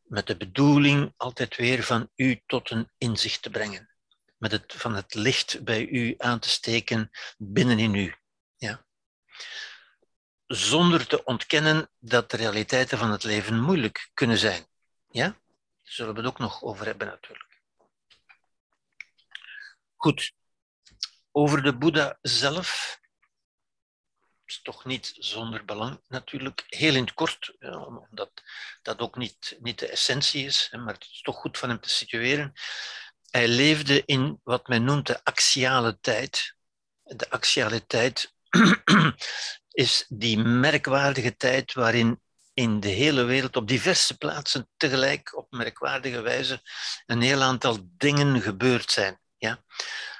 met 0.04 0.28
de 0.28 0.38
bedoeling 0.38 1.14
altijd 1.18 1.56
weer 1.56 1.84
van 1.84 2.10
u 2.16 2.42
tot 2.46 2.72
een 2.72 2.92
inzicht 2.98 3.42
te 3.42 3.50
brengen. 3.50 3.96
Met 4.38 4.52
het, 4.52 4.74
van 4.78 4.96
het 4.96 5.14
licht 5.14 5.64
bij 5.64 5.88
u 5.88 6.14
aan 6.18 6.40
te 6.40 6.50
steken 6.50 7.10
binnenin 7.38 7.96
u. 7.96 8.16
Ja. 8.56 8.86
Zonder 10.46 11.08
te 11.08 11.24
ontkennen 11.24 11.90
dat 12.00 12.32
de 12.32 12.38
realiteiten 12.38 12.98
van 12.98 13.12
het 13.12 13.24
leven 13.24 13.60
moeilijk 13.60 14.10
kunnen 14.14 14.38
zijn. 14.38 14.68
Ja? 15.18 15.28
Daar 15.28 15.94
zullen 15.94 16.14
we 16.14 16.20
het 16.20 16.30
ook 16.30 16.40
nog 16.40 16.64
over 16.64 16.86
hebben 16.86 17.08
natuurlijk. 17.08 17.62
Goed. 19.96 20.34
Over 21.32 21.64
de 21.64 21.78
Boeddha 21.78 22.18
zelf 22.22 23.00
is 24.46 24.62
toch 24.62 24.86
niet 24.86 25.16
zonder 25.18 25.66
belang 25.66 26.02
natuurlijk. 26.08 26.64
Heel 26.68 26.96
in 26.96 27.04
het 27.04 27.14
kort, 27.14 27.56
omdat 27.60 28.44
dat 28.82 29.00
ook 29.00 29.18
niet, 29.18 29.58
niet 29.60 29.80
de 29.80 29.88
essentie 29.88 30.46
is, 30.46 30.70
maar 30.72 30.94
het 30.94 31.08
is 31.12 31.22
toch 31.22 31.36
goed 31.36 31.58
van 31.58 31.70
hem 31.70 31.80
te 31.80 31.90
situeren. 31.90 32.54
Hij 33.30 33.48
leefde 33.48 34.06
in 34.06 34.40
wat 34.44 34.68
men 34.68 34.84
noemt 34.84 35.08
de 35.08 35.24
axiale 35.24 36.00
tijd. 36.00 36.56
De 37.04 37.30
axiale 37.30 37.86
tijd 37.86 38.34
is 39.72 40.06
die 40.08 40.38
merkwaardige 40.38 41.36
tijd 41.36 41.74
waarin 41.74 42.22
in 42.58 42.80
de 42.80 42.88
hele 42.88 43.24
wereld 43.24 43.56
op 43.56 43.68
diverse 43.68 44.18
plaatsen 44.18 44.70
tegelijk 44.78 45.38
op 45.38 45.52
merkwaardige 45.52 46.22
wijze 46.22 46.62
een 47.06 47.22
heel 47.22 47.42
aantal 47.42 47.78
dingen 47.98 48.42
gebeurd 48.42 48.92
zijn. 48.92 49.20
Ja? 49.38 49.64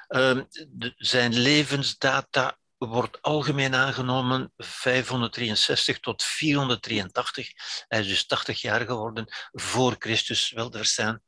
De, 0.08 0.94
zijn 0.96 1.38
levensdata 1.38 2.58
wordt 2.76 3.22
algemeen 3.22 3.74
aangenomen 3.74 4.52
563 4.56 6.00
tot 6.00 6.22
483. 6.22 7.50
Hij 7.88 8.00
is 8.00 8.06
dus 8.06 8.26
80 8.26 8.60
jaar 8.60 8.80
geworden 8.80 9.26
voor 9.52 9.96
Christus, 9.98 10.50
wel 10.50 10.68
te 10.68 10.78
verstaan. 10.78 11.22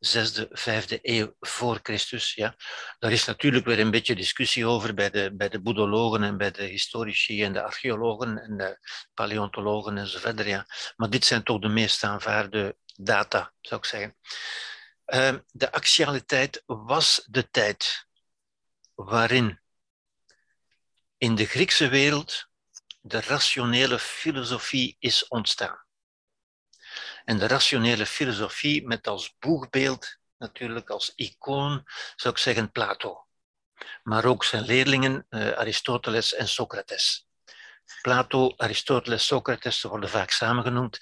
Zesde, 0.00 0.48
vijfde 0.50 0.98
eeuw 1.02 1.34
voor 1.40 1.80
Christus. 1.82 2.34
Ja. 2.34 2.54
Daar 2.98 3.12
is 3.12 3.24
natuurlijk 3.24 3.64
weer 3.64 3.78
een 3.78 3.90
beetje 3.90 4.14
discussie 4.14 4.66
over 4.66 4.94
bij 4.94 5.10
de, 5.10 5.36
bij 5.36 5.48
de 5.48 5.60
boedologen 5.60 6.22
en 6.22 6.36
bij 6.36 6.50
de 6.50 6.62
historici 6.62 7.42
en 7.42 7.52
de 7.52 7.62
archeologen 7.62 8.38
en 8.38 8.56
de 8.56 8.78
paleontologen 9.14 9.98
enzovoort. 9.98 10.44
Ja. 10.44 10.66
Maar 10.96 11.10
dit 11.10 11.24
zijn 11.24 11.42
toch 11.42 11.60
de 11.60 11.68
meest 11.68 12.04
aanvaarde 12.04 12.76
data, 12.96 13.52
zou 13.60 13.80
ik 13.80 13.86
zeggen. 13.86 14.16
Uh, 15.06 15.34
de 15.50 15.72
axialiteit 15.72 16.62
was 16.66 17.26
de 17.30 17.50
tijd 17.50 18.06
waarin 18.94 19.60
in 21.18 21.34
de 21.34 21.46
Griekse 21.46 21.88
wereld 21.88 22.48
de 23.00 23.20
rationele 23.20 23.98
filosofie 23.98 24.96
is 24.98 25.28
ontstaan. 25.28 25.84
En 27.24 27.38
de 27.38 27.46
rationele 27.46 28.06
filosofie 28.06 28.86
met 28.86 29.06
als 29.06 29.36
boegbeeld, 29.38 30.16
natuurlijk 30.38 30.90
als 30.90 31.12
icoon, 31.14 31.82
zou 32.16 32.34
ik 32.34 32.40
zeggen 32.40 32.72
Plato. 32.72 33.26
Maar 34.02 34.24
ook 34.24 34.44
zijn 34.44 34.64
leerlingen 34.64 35.26
uh, 35.30 35.50
Aristoteles 35.50 36.34
en 36.34 36.48
Socrates. 36.48 37.28
Plato, 38.02 38.54
Aristoteles, 38.56 39.26
Socrates, 39.26 39.80
ze 39.80 39.88
worden 39.88 40.08
vaak 40.08 40.30
samengenoemd, 40.30 40.98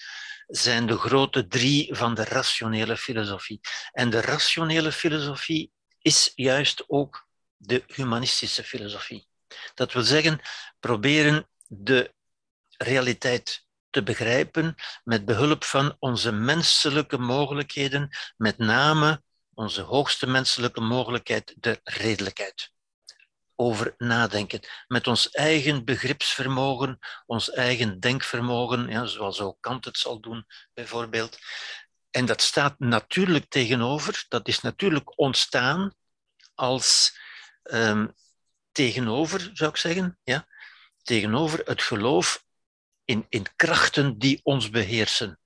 zijn 0.46 0.86
de 0.86 0.98
grote 0.98 1.46
drie 1.46 1.94
van 1.94 2.14
de 2.14 2.24
rationele 2.24 2.96
filosofie. 2.96 3.60
En 3.92 4.10
de 4.10 4.20
rationele 4.20 4.92
filosofie 4.92 5.72
is 6.00 6.32
juist 6.34 6.84
ook 6.86 7.26
de 7.56 7.84
humanistische 7.86 8.64
filosofie. 8.64 9.28
Dat 9.74 9.92
wil 9.92 10.02
zeggen, 10.02 10.40
proberen 10.80 11.48
de 11.66 12.14
realiteit 12.76 13.66
begrijpen 14.02 14.74
met 15.04 15.24
behulp 15.24 15.64
van 15.64 15.96
onze 15.98 16.32
menselijke 16.32 17.18
mogelijkheden, 17.18 18.16
met 18.36 18.58
name 18.58 19.22
onze 19.54 19.82
hoogste 19.82 20.26
menselijke 20.26 20.80
mogelijkheid, 20.80 21.54
de 21.56 21.80
redelijkheid. 21.84 22.72
Over 23.54 23.94
nadenken, 23.96 24.60
met 24.86 25.06
ons 25.06 25.30
eigen 25.30 25.84
begripsvermogen, 25.84 26.98
ons 27.26 27.50
eigen 27.50 28.00
denkvermogen, 28.00 28.88
ja, 28.88 29.06
zoals 29.06 29.40
ook 29.40 29.56
Kant 29.60 29.84
het 29.84 29.98
zal 29.98 30.20
doen, 30.20 30.46
bijvoorbeeld. 30.74 31.38
En 32.10 32.26
dat 32.26 32.42
staat 32.42 32.78
natuurlijk 32.78 33.44
tegenover, 33.48 34.24
dat 34.28 34.48
is 34.48 34.60
natuurlijk 34.60 35.18
ontstaan 35.18 35.94
als 36.54 37.18
um, 37.62 38.14
tegenover, 38.72 39.50
zou 39.52 39.70
ik 39.70 39.76
zeggen, 39.76 40.18
ja, 40.22 40.46
tegenover 41.02 41.58
het 41.64 41.82
geloof 41.82 42.46
in, 43.08 43.26
in 43.28 43.46
krachten 43.56 44.18
die 44.18 44.40
ons 44.42 44.70
beheersen. 44.70 45.38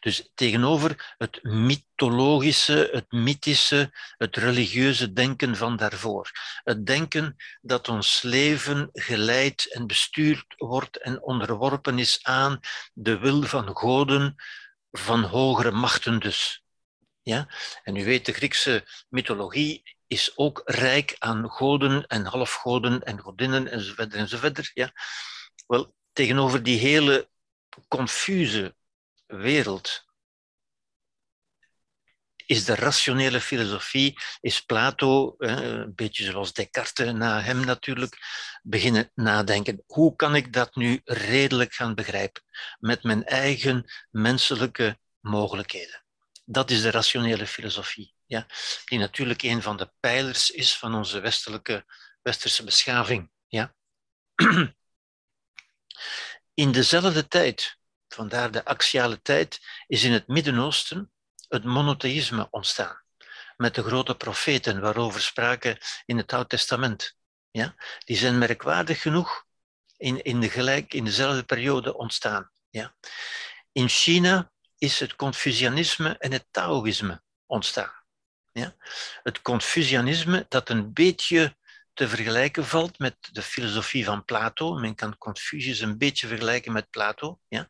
Dus 0.00 0.30
tegenover 0.34 1.14
het 1.18 1.42
mythologische, 1.42 2.88
het 2.92 3.12
mythische, 3.12 3.90
het 4.16 4.36
religieuze 4.36 5.12
denken 5.12 5.56
van 5.56 5.76
daarvoor. 5.76 6.30
Het 6.64 6.86
denken 6.86 7.36
dat 7.60 7.88
ons 7.88 8.22
leven 8.22 8.88
geleid 8.92 9.72
en 9.72 9.86
bestuurd 9.86 10.54
wordt 10.56 10.96
en 10.96 11.22
onderworpen 11.22 11.98
is 11.98 12.18
aan 12.22 12.60
de 12.92 13.18
wil 13.18 13.42
van 13.42 13.76
goden, 13.76 14.34
van 14.90 15.22
hogere 15.22 15.70
machten 15.70 16.20
dus. 16.20 16.62
Ja? 17.22 17.48
En 17.82 17.96
u 17.96 18.04
weet, 18.04 18.26
de 18.26 18.32
Griekse 18.32 18.84
mythologie 19.08 19.96
is 20.06 20.36
ook 20.36 20.62
rijk 20.64 21.16
aan 21.18 21.50
goden 21.50 22.06
en 22.06 22.24
halfgoden 22.24 23.02
en 23.02 23.18
godinnen 23.18 23.70
enzovoort 23.70 24.14
enzovoort. 24.14 24.70
Ja? 24.74 24.92
Wel, 25.66 25.96
tegenover 26.18 26.62
die 26.62 26.78
hele 26.78 27.28
confuse 27.88 28.74
wereld 29.26 30.06
is 32.46 32.64
de 32.64 32.74
rationele 32.74 33.40
filosofie, 33.40 34.18
is 34.40 34.64
Plato, 34.64 35.34
een 35.38 35.94
beetje 35.94 36.24
zoals 36.24 36.52
Descartes 36.52 37.12
na 37.12 37.40
hem 37.40 37.64
natuurlijk, 37.64 38.18
beginnen 38.62 39.10
nadenken. 39.14 39.82
Hoe 39.86 40.16
kan 40.16 40.34
ik 40.34 40.52
dat 40.52 40.76
nu 40.76 41.00
redelijk 41.04 41.74
gaan 41.74 41.94
begrijpen 41.94 42.42
met 42.78 43.02
mijn 43.02 43.24
eigen 43.24 43.84
menselijke 44.10 44.98
mogelijkheden? 45.20 46.02
Dat 46.44 46.70
is 46.70 46.82
de 46.82 46.90
rationele 46.90 47.46
filosofie 47.46 48.14
ja, 48.26 48.46
die 48.84 48.98
natuurlijk 48.98 49.42
een 49.42 49.62
van 49.62 49.76
de 49.76 49.92
pijlers 50.00 50.50
is 50.50 50.76
van 50.76 50.94
onze 50.94 51.20
westelijke, 51.20 51.84
westerse 52.22 52.64
beschaving. 52.64 53.30
Ja. 53.46 53.74
In 56.58 56.72
dezelfde 56.72 57.28
tijd, 57.28 57.78
vandaar 58.08 58.50
de 58.50 58.64
axiale 58.64 59.22
tijd, 59.22 59.60
is 59.86 60.02
in 60.02 60.12
het 60.12 60.26
Midden-Oosten 60.26 61.12
het 61.48 61.64
monotheïsme 61.64 62.48
ontstaan. 62.50 63.02
Met 63.56 63.74
de 63.74 63.82
grote 63.82 64.16
profeten 64.16 64.80
waarover 64.80 65.20
spraken 65.20 65.78
in 66.06 66.16
het 66.16 66.32
Oude 66.32 66.48
Testament. 66.48 67.16
Ja? 67.50 67.74
Die 67.98 68.16
zijn 68.16 68.38
merkwaardig 68.38 69.02
genoeg 69.02 69.44
in, 69.96 70.22
in, 70.22 70.40
de 70.40 70.50
gelijk, 70.50 70.94
in 70.94 71.04
dezelfde 71.04 71.42
periode 71.42 71.96
ontstaan. 71.96 72.50
Ja? 72.70 72.94
In 73.72 73.88
China 73.88 74.52
is 74.78 75.00
het 75.00 75.16
Confucianisme 75.16 76.16
en 76.18 76.32
het 76.32 76.46
Taoïsme 76.50 77.22
ontstaan. 77.46 77.92
Ja? 78.52 78.76
Het 79.22 79.42
Confucianisme, 79.42 80.46
dat 80.48 80.68
een 80.68 80.92
beetje 80.92 81.56
te 81.98 82.08
vergelijken 82.08 82.66
valt 82.66 82.98
met 82.98 83.16
de 83.32 83.42
filosofie 83.42 84.04
van 84.04 84.24
Plato. 84.24 84.74
Men 84.74 84.94
kan 84.94 85.18
Confucius 85.18 85.80
een 85.80 85.98
beetje 85.98 86.26
vergelijken 86.26 86.72
met 86.72 86.90
Plato, 86.90 87.38
ja? 87.48 87.68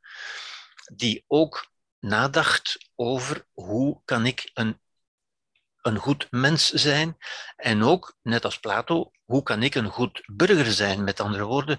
die 0.95 1.24
ook 1.26 1.70
nadacht 1.99 2.91
over 2.95 3.47
hoe 3.53 4.01
kan 4.05 4.26
ik 4.26 4.51
een, 4.55 4.81
een 5.83 5.97
goed 5.97 6.26
mens 6.31 6.70
zijn 6.70 7.16
en 7.57 7.83
ook, 7.83 8.16
net 8.22 8.45
als 8.45 8.59
Plato, 8.59 9.11
hoe 9.24 9.43
kan 9.43 9.62
ik 9.62 9.74
een 9.74 9.91
goed 9.91 10.22
burger 10.26 10.72
zijn, 10.72 11.05
met 11.05 11.20
andere 11.20 11.45
woorden, 11.45 11.79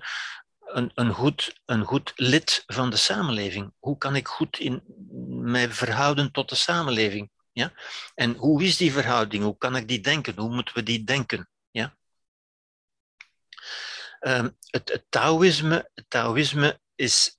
een, 0.60 0.92
een, 0.94 1.14
goed, 1.14 1.62
een 1.66 1.84
goed 1.84 2.14
lid 2.16 2.64
van 2.66 2.90
de 2.90 2.98
samenleving. 2.98 3.74
Hoe 3.80 3.98
kan 3.98 4.16
ik 4.16 4.28
goed 4.28 4.60
in 4.60 4.84
mij 5.44 5.70
verhouden 5.70 6.32
tot 6.32 6.50
de 6.50 6.56
samenleving? 6.56 7.32
Ja? 7.52 7.74
En 8.16 8.36
hoe 8.36 8.64
is 8.64 8.78
die 8.78 8.92
verhouding? 8.92 9.44
Hoe 9.44 9.58
kan 9.58 9.76
ik 9.76 9.88
die 9.88 10.02
denken? 10.02 10.40
Hoe 10.40 10.56
moeten 10.56 10.76
we 10.76 10.84
die 10.84 11.04
denken? 11.04 11.50
Um, 14.20 14.58
het, 14.70 15.06
Taoïsme, 15.10 15.90
het 15.94 16.06
Taoïsme 16.10 16.80
is 16.96 17.38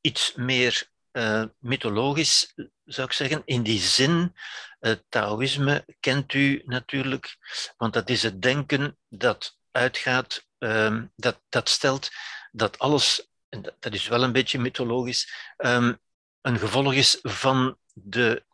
iets 0.00 0.34
meer 0.34 0.90
uh, 1.12 1.44
mythologisch, 1.58 2.54
zou 2.84 3.06
ik 3.06 3.12
zeggen. 3.12 3.42
In 3.44 3.62
die 3.62 3.80
zin, 3.80 4.36
het 4.78 5.04
Taoïsme 5.08 5.84
kent 6.00 6.32
u 6.32 6.62
natuurlijk, 6.64 7.36
want 7.76 7.92
dat 7.92 8.08
is 8.08 8.22
het 8.22 8.42
denken 8.42 8.98
dat 9.08 9.58
uitgaat, 9.70 10.46
um, 10.58 11.12
dat, 11.16 11.40
dat 11.48 11.68
stelt 11.68 12.10
dat 12.52 12.78
alles, 12.78 13.30
en 13.48 13.62
dat, 13.78 13.92
is 13.92 14.08
wel 14.08 14.22
een 14.22 14.32
beetje 14.32 14.58
mythologisch, 14.58 15.52
um, 15.56 16.00
een 16.40 16.58
gevolg 16.58 16.94
is 16.94 17.18
van 17.22 17.78
de 17.92 18.44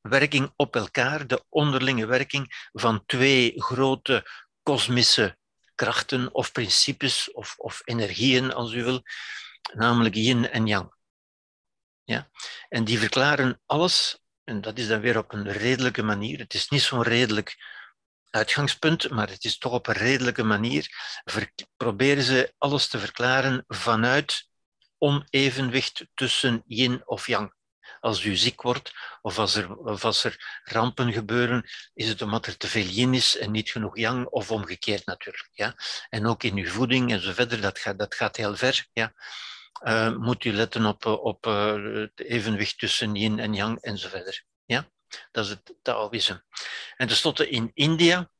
werking 0.00 0.52
op 0.56 0.76
elkaar, 0.76 1.26
de 1.26 1.44
onderlinge 1.48 2.06
werking 2.06 2.68
van 2.72 3.06
twee 3.06 3.52
grote 3.56 4.30
kosmische 4.62 5.36
krachten 5.78 6.34
of 6.34 6.52
principes 6.52 7.32
of, 7.32 7.54
of 7.58 7.80
energieën, 7.84 8.52
als 8.52 8.72
u 8.72 8.84
wil, 8.84 9.02
namelijk 9.74 10.14
yin 10.14 10.50
en 10.50 10.66
yang. 10.66 10.94
Ja? 12.04 12.30
En 12.68 12.84
die 12.84 12.98
verklaren 12.98 13.60
alles, 13.66 14.18
en 14.44 14.60
dat 14.60 14.78
is 14.78 14.86
dan 14.86 15.00
weer 15.00 15.18
op 15.18 15.32
een 15.32 15.52
redelijke 15.52 16.02
manier. 16.02 16.38
Het 16.38 16.54
is 16.54 16.68
niet 16.68 16.82
zo'n 16.82 17.02
redelijk 17.02 17.56
uitgangspunt, 18.30 19.10
maar 19.10 19.28
het 19.28 19.44
is 19.44 19.58
toch 19.58 19.72
op 19.72 19.86
een 19.86 19.94
redelijke 19.94 20.42
manier. 20.42 20.88
proberen 21.76 22.22
ze 22.22 22.54
alles 22.58 22.88
te 22.88 22.98
verklaren 22.98 23.64
vanuit 23.68 24.48
onevenwicht 24.98 26.06
tussen 26.14 26.62
yin 26.66 27.06
of 27.06 27.26
yang. 27.26 27.57
Als 28.00 28.24
u 28.24 28.36
ziek 28.36 28.62
wordt 28.62 28.92
of 29.22 29.38
als 29.38 29.54
er, 29.54 29.76
als 30.02 30.24
er 30.24 30.60
rampen 30.64 31.12
gebeuren, 31.12 31.70
is 31.94 32.08
het 32.08 32.22
omdat 32.22 32.46
er 32.46 32.56
te 32.56 32.66
veel 32.66 32.86
yin 32.86 33.14
is 33.14 33.36
en 33.36 33.50
niet 33.50 33.70
genoeg 33.70 33.96
yang, 33.96 34.26
of 34.26 34.50
omgekeerd 34.50 35.06
natuurlijk. 35.06 35.50
Ja? 35.52 35.74
En 36.08 36.26
ook 36.26 36.42
in 36.42 36.56
uw 36.56 36.68
voeding 36.68 37.12
en 37.12 37.20
zo 37.20 37.32
verder, 37.32 37.60
dat 37.60 37.78
gaat, 37.78 37.98
dat 37.98 38.14
gaat 38.14 38.36
heel 38.36 38.56
ver. 38.56 38.86
Ja? 38.92 39.12
Uh, 39.82 40.16
moet 40.16 40.44
u 40.44 40.52
letten 40.52 40.86
op, 40.86 41.06
op 41.06 41.46
uh, 41.46 41.94
het 41.94 42.20
evenwicht 42.20 42.78
tussen 42.78 43.14
yin 43.14 43.38
en 43.38 43.54
yang 43.54 43.80
en 43.80 43.98
zo 43.98 44.08
verder. 44.08 44.44
Ja? 44.64 44.90
Dat 45.30 45.44
is 45.44 45.50
het 45.50 45.74
Taoïsme. 45.82 46.44
En 46.96 47.06
tenslotte 47.06 47.48
in 47.48 47.70
India 47.74 48.30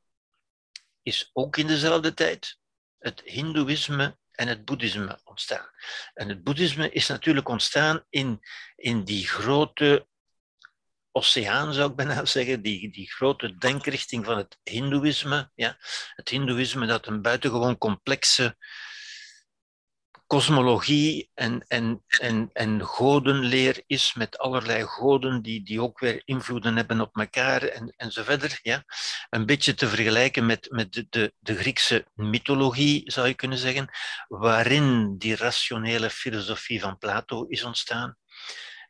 is 1.02 1.30
ook 1.32 1.56
in 1.56 1.66
dezelfde 1.66 2.14
tijd 2.14 2.58
het 2.98 3.22
Hindoeïsme 3.24 4.18
en 4.38 4.48
het 4.48 4.64
boeddhisme 4.64 5.20
ontstaan. 5.24 5.70
En 6.14 6.28
het 6.28 6.44
boeddhisme 6.44 6.90
is 6.90 7.06
natuurlijk 7.06 7.48
ontstaan 7.48 8.04
in, 8.10 8.40
in 8.76 9.04
die 9.04 9.26
grote 9.26 10.06
oceaan, 11.12 11.74
zou 11.74 11.90
ik 11.90 11.96
bijna 11.96 12.24
zeggen, 12.36 12.62
die, 12.62 12.90
die 12.90 13.10
grote 13.10 13.56
denkrichting 13.56 14.24
van 14.24 14.36
het 14.36 14.58
hindoeïsme. 14.62 15.50
Ja? 15.54 15.76
Het 16.14 16.28
hindoeïsme 16.28 16.86
dat 16.86 17.06
een 17.06 17.22
buitengewoon 17.22 17.78
complexe 17.78 18.56
kosmologie 20.28 21.30
en, 21.34 21.64
en, 21.68 22.04
en, 22.06 22.50
en 22.52 22.80
godenleer 22.80 23.82
is, 23.86 24.14
met 24.14 24.38
allerlei 24.38 24.84
goden 24.84 25.42
die, 25.42 25.62
die 25.62 25.82
ook 25.82 25.98
weer 25.98 26.22
invloeden 26.24 26.76
hebben 26.76 27.00
op 27.00 27.16
elkaar 27.16 27.62
en, 27.62 27.94
en 27.96 28.12
zo 28.12 28.22
verder. 28.22 28.58
Ja? 28.62 28.84
Een 29.30 29.46
beetje 29.46 29.74
te 29.74 29.88
vergelijken 29.88 30.46
met, 30.46 30.70
met 30.70 30.92
de, 30.92 31.06
de, 31.10 31.32
de 31.38 31.56
Griekse 31.56 32.06
mythologie, 32.14 33.02
zou 33.10 33.28
je 33.28 33.34
kunnen 33.34 33.58
zeggen, 33.58 33.88
waarin 34.28 35.18
die 35.18 35.36
rationele 35.36 36.10
filosofie 36.10 36.80
van 36.80 36.98
Plato 36.98 37.44
is 37.44 37.64
ontstaan. 37.64 38.16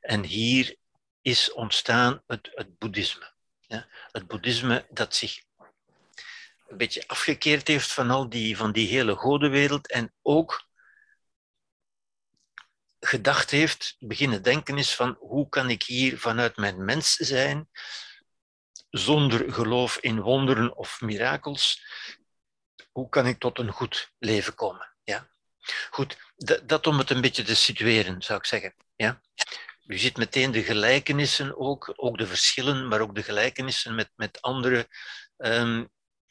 En 0.00 0.24
hier 0.24 0.76
is 1.22 1.52
ontstaan 1.52 2.22
het, 2.26 2.50
het 2.54 2.78
boeddhisme. 2.78 3.32
Ja? 3.60 3.86
Het 4.10 4.26
boeddhisme 4.26 4.86
dat 4.90 5.14
zich 5.14 5.40
een 6.68 6.76
beetje 6.76 7.04
afgekeerd 7.06 7.68
heeft 7.68 7.92
van 7.92 8.10
al 8.10 8.28
die, 8.28 8.56
van 8.56 8.72
die 8.72 8.88
hele 8.88 9.14
godenwereld 9.14 9.90
en 9.90 10.12
ook 10.22 10.66
gedacht 13.00 13.50
heeft, 13.50 13.96
beginnen 13.98 14.42
denken 14.42 14.78
is 14.78 14.94
van 14.94 15.16
hoe 15.18 15.48
kan 15.48 15.70
ik 15.70 15.82
hier 15.82 16.18
vanuit 16.18 16.56
mijn 16.56 16.84
mens 16.84 17.14
zijn, 17.14 17.68
zonder 18.90 19.52
geloof 19.52 19.98
in 19.98 20.20
wonderen 20.20 20.76
of 20.76 21.00
mirakels, 21.00 21.82
hoe 22.92 23.08
kan 23.08 23.26
ik 23.26 23.38
tot 23.38 23.58
een 23.58 23.72
goed 23.72 24.12
leven 24.18 24.54
komen? 24.54 24.94
Ja? 25.04 25.28
Goed, 25.90 26.16
dat 26.64 26.86
om 26.86 26.98
het 26.98 27.10
een 27.10 27.20
beetje 27.20 27.42
te 27.42 27.56
situeren, 27.56 28.22
zou 28.22 28.38
ik 28.38 28.46
zeggen. 28.46 28.74
Ja? 28.96 29.20
U 29.86 29.98
ziet 29.98 30.16
meteen 30.16 30.50
de 30.50 30.62
gelijkenissen 30.62 31.58
ook, 31.58 31.92
ook 31.96 32.18
de 32.18 32.26
verschillen, 32.26 32.88
maar 32.88 33.00
ook 33.00 33.14
de 33.14 33.22
gelijkenissen 33.22 33.94
met, 33.94 34.10
met 34.14 34.42
andere 34.42 34.88
ehm, 35.36 35.84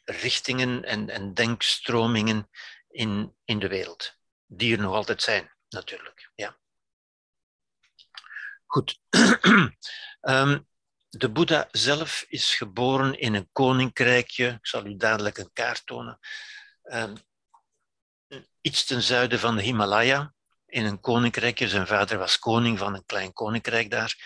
richtingen 0.04 0.84
en, 0.84 1.10
en 1.10 1.34
denkstromingen 1.34 2.48
in, 2.88 3.36
in 3.44 3.58
de 3.58 3.68
wereld, 3.68 4.16
die 4.46 4.76
er 4.76 4.82
nog 4.82 4.94
altijd 4.94 5.22
zijn 5.22 5.56
natuurlijk. 5.68 6.30
Ja. 6.34 6.56
Goed. 8.66 9.00
um, 10.20 10.66
de 11.08 11.30
Boeddha 11.30 11.68
zelf 11.70 12.24
is 12.28 12.54
geboren 12.54 13.18
in 13.18 13.34
een 13.34 13.48
koninkrijkje. 13.52 14.48
Ik 14.48 14.66
zal 14.66 14.86
u 14.86 14.96
dadelijk 14.96 15.38
een 15.38 15.52
kaart 15.52 15.86
tonen. 15.86 16.18
Um, 16.82 17.16
iets 18.60 18.84
ten 18.84 19.02
zuiden 19.02 19.38
van 19.38 19.56
de 19.56 19.62
Himalaya, 19.62 20.34
in 20.66 20.84
een 20.84 21.00
koninkrijkje. 21.00 21.68
Zijn 21.68 21.86
vader 21.86 22.18
was 22.18 22.38
koning 22.38 22.78
van 22.78 22.94
een 22.94 23.04
klein 23.04 23.32
koninkrijk 23.32 23.90
daar. 23.90 24.16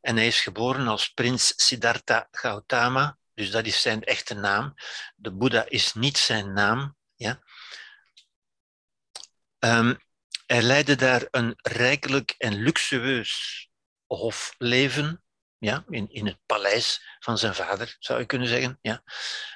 En 0.00 0.16
hij 0.16 0.26
is 0.26 0.40
geboren 0.40 0.88
als 0.88 1.08
prins 1.08 1.52
Siddhartha 1.56 2.28
Gautama. 2.30 3.18
Dus 3.34 3.50
dat 3.50 3.66
is 3.66 3.82
zijn 3.82 4.04
echte 4.04 4.34
naam. 4.34 4.74
De 5.16 5.32
Boeddha 5.32 5.64
is 5.68 5.94
niet 5.94 6.18
zijn 6.18 6.52
naam. 6.52 6.96
Ja. 7.14 7.42
Um, 9.58 9.98
hij 10.50 10.62
leidde 10.62 10.94
daar 10.94 11.26
een 11.30 11.54
rijkelijk 11.56 12.34
en 12.38 12.54
luxueus 12.54 13.68
hofleven, 14.06 15.24
ja, 15.58 15.84
in, 15.88 16.10
in 16.10 16.26
het 16.26 16.38
paleis 16.46 17.16
van 17.18 17.38
zijn 17.38 17.54
vader, 17.54 17.96
zou 17.98 18.18
je 18.18 18.26
kunnen 18.26 18.48
zeggen. 18.48 18.78
Ja. 18.82 19.02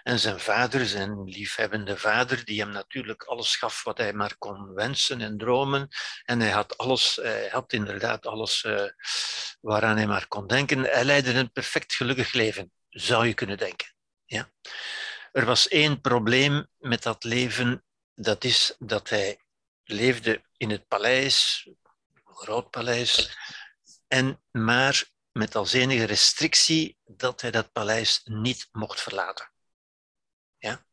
En 0.03 0.18
zijn 0.18 0.40
vader, 0.40 0.86
zijn 0.86 1.24
liefhebbende 1.24 1.97
vader, 1.97 2.45
die 2.45 2.61
hem 2.61 2.70
natuurlijk 2.70 3.22
alles 3.22 3.57
gaf 3.57 3.84
wat 3.84 3.99
hij 3.99 4.12
maar 4.12 4.36
kon 4.38 4.74
wensen 4.74 5.20
en 5.20 5.38
dromen. 5.38 5.88
En 6.24 6.40
hij 6.40 6.51
had 6.51 6.78
alles, 6.78 7.16
hij 7.22 7.49
had 7.49 7.72
inderdaad 7.72 8.26
alles 8.26 8.62
uh, 8.62 8.88
waaraan 9.61 9.97
hij 9.97 10.07
maar 10.07 10.28
kon 10.28 10.47
denken. 10.47 10.80
Hij 10.80 11.05
leidde 11.05 11.32
een 11.32 11.53
perfect 11.53 11.95
gelukkig 11.95 12.32
leven, 12.32 12.72
zou 12.88 13.26
je 13.26 13.34
kunnen 13.34 13.59
denken. 13.59 13.95
Ja. 14.24 14.51
Er 15.32 15.45
was 15.45 15.68
één 15.68 16.01
probleem 16.01 16.66
met 16.78 17.03
dat 17.03 17.24
leven, 17.24 17.84
dat 18.14 18.45
is 18.45 18.74
dat 18.78 19.09
hij 19.09 19.43
leefde 19.85 20.45
in 20.57 20.70
het 20.70 20.89
paleis, 20.89 21.68
een 22.14 22.35
groot 22.35 22.70
paleis, 22.70 23.39
en 24.09 24.43
maar 24.51 25.05
met 25.32 25.55
als 25.55 25.72
enige 25.72 26.05
restrictie 26.05 26.99
dat 27.05 27.41
hij 27.41 27.51
dat 27.51 27.72
paleis 27.72 28.20
niet 28.24 28.68
mocht 28.72 29.01
verlaten. 29.01 29.51
Ja? 30.59 30.85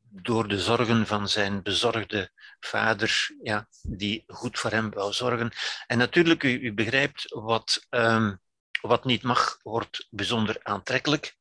Door 0.00 0.48
de 0.48 0.60
zorgen 0.60 1.06
van 1.06 1.28
zijn 1.28 1.62
bezorgde 1.62 2.30
vader, 2.60 3.36
ja, 3.42 3.68
die 3.82 4.24
goed 4.26 4.58
voor 4.58 4.70
hem 4.70 4.90
wou 4.90 5.12
zorgen. 5.12 5.52
En 5.86 5.98
natuurlijk, 5.98 6.42
u, 6.42 6.60
u 6.60 6.72
begrijpt, 6.72 7.24
wat, 7.28 7.86
um, 7.90 8.40
wat 8.80 9.04
niet 9.04 9.22
mag, 9.22 9.58
wordt 9.62 10.06
bijzonder 10.10 10.58
aantrekkelijk. 10.62 11.36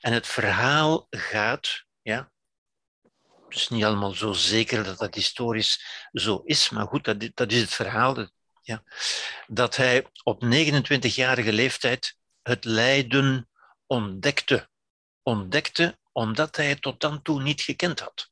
En 0.00 0.12
het 0.12 0.26
verhaal 0.26 1.06
gaat, 1.10 1.84
ja, 2.02 2.32
is 3.48 3.68
niet 3.68 3.84
allemaal 3.84 4.14
zo 4.14 4.32
zeker 4.32 4.84
dat 4.84 4.98
dat 4.98 5.14
historisch 5.14 6.08
zo 6.12 6.42
is, 6.44 6.70
maar 6.70 6.86
goed, 6.86 7.04
dat, 7.04 7.30
dat 7.34 7.52
is 7.52 7.60
het 7.60 7.74
verhaal, 7.74 8.28
ja, 8.62 8.82
dat 9.46 9.76
hij 9.76 10.06
op 10.22 10.44
29-jarige 10.44 11.52
leeftijd 11.52 12.16
het 12.42 12.64
lijden 12.64 13.48
ontdekte. 13.86 14.68
Ontdekte 15.22 15.98
omdat 16.12 16.56
hij 16.56 16.68
het 16.68 16.82
tot 16.82 17.00
dan 17.00 17.22
toe 17.22 17.42
niet 17.42 17.60
gekend 17.60 18.00
had. 18.00 18.30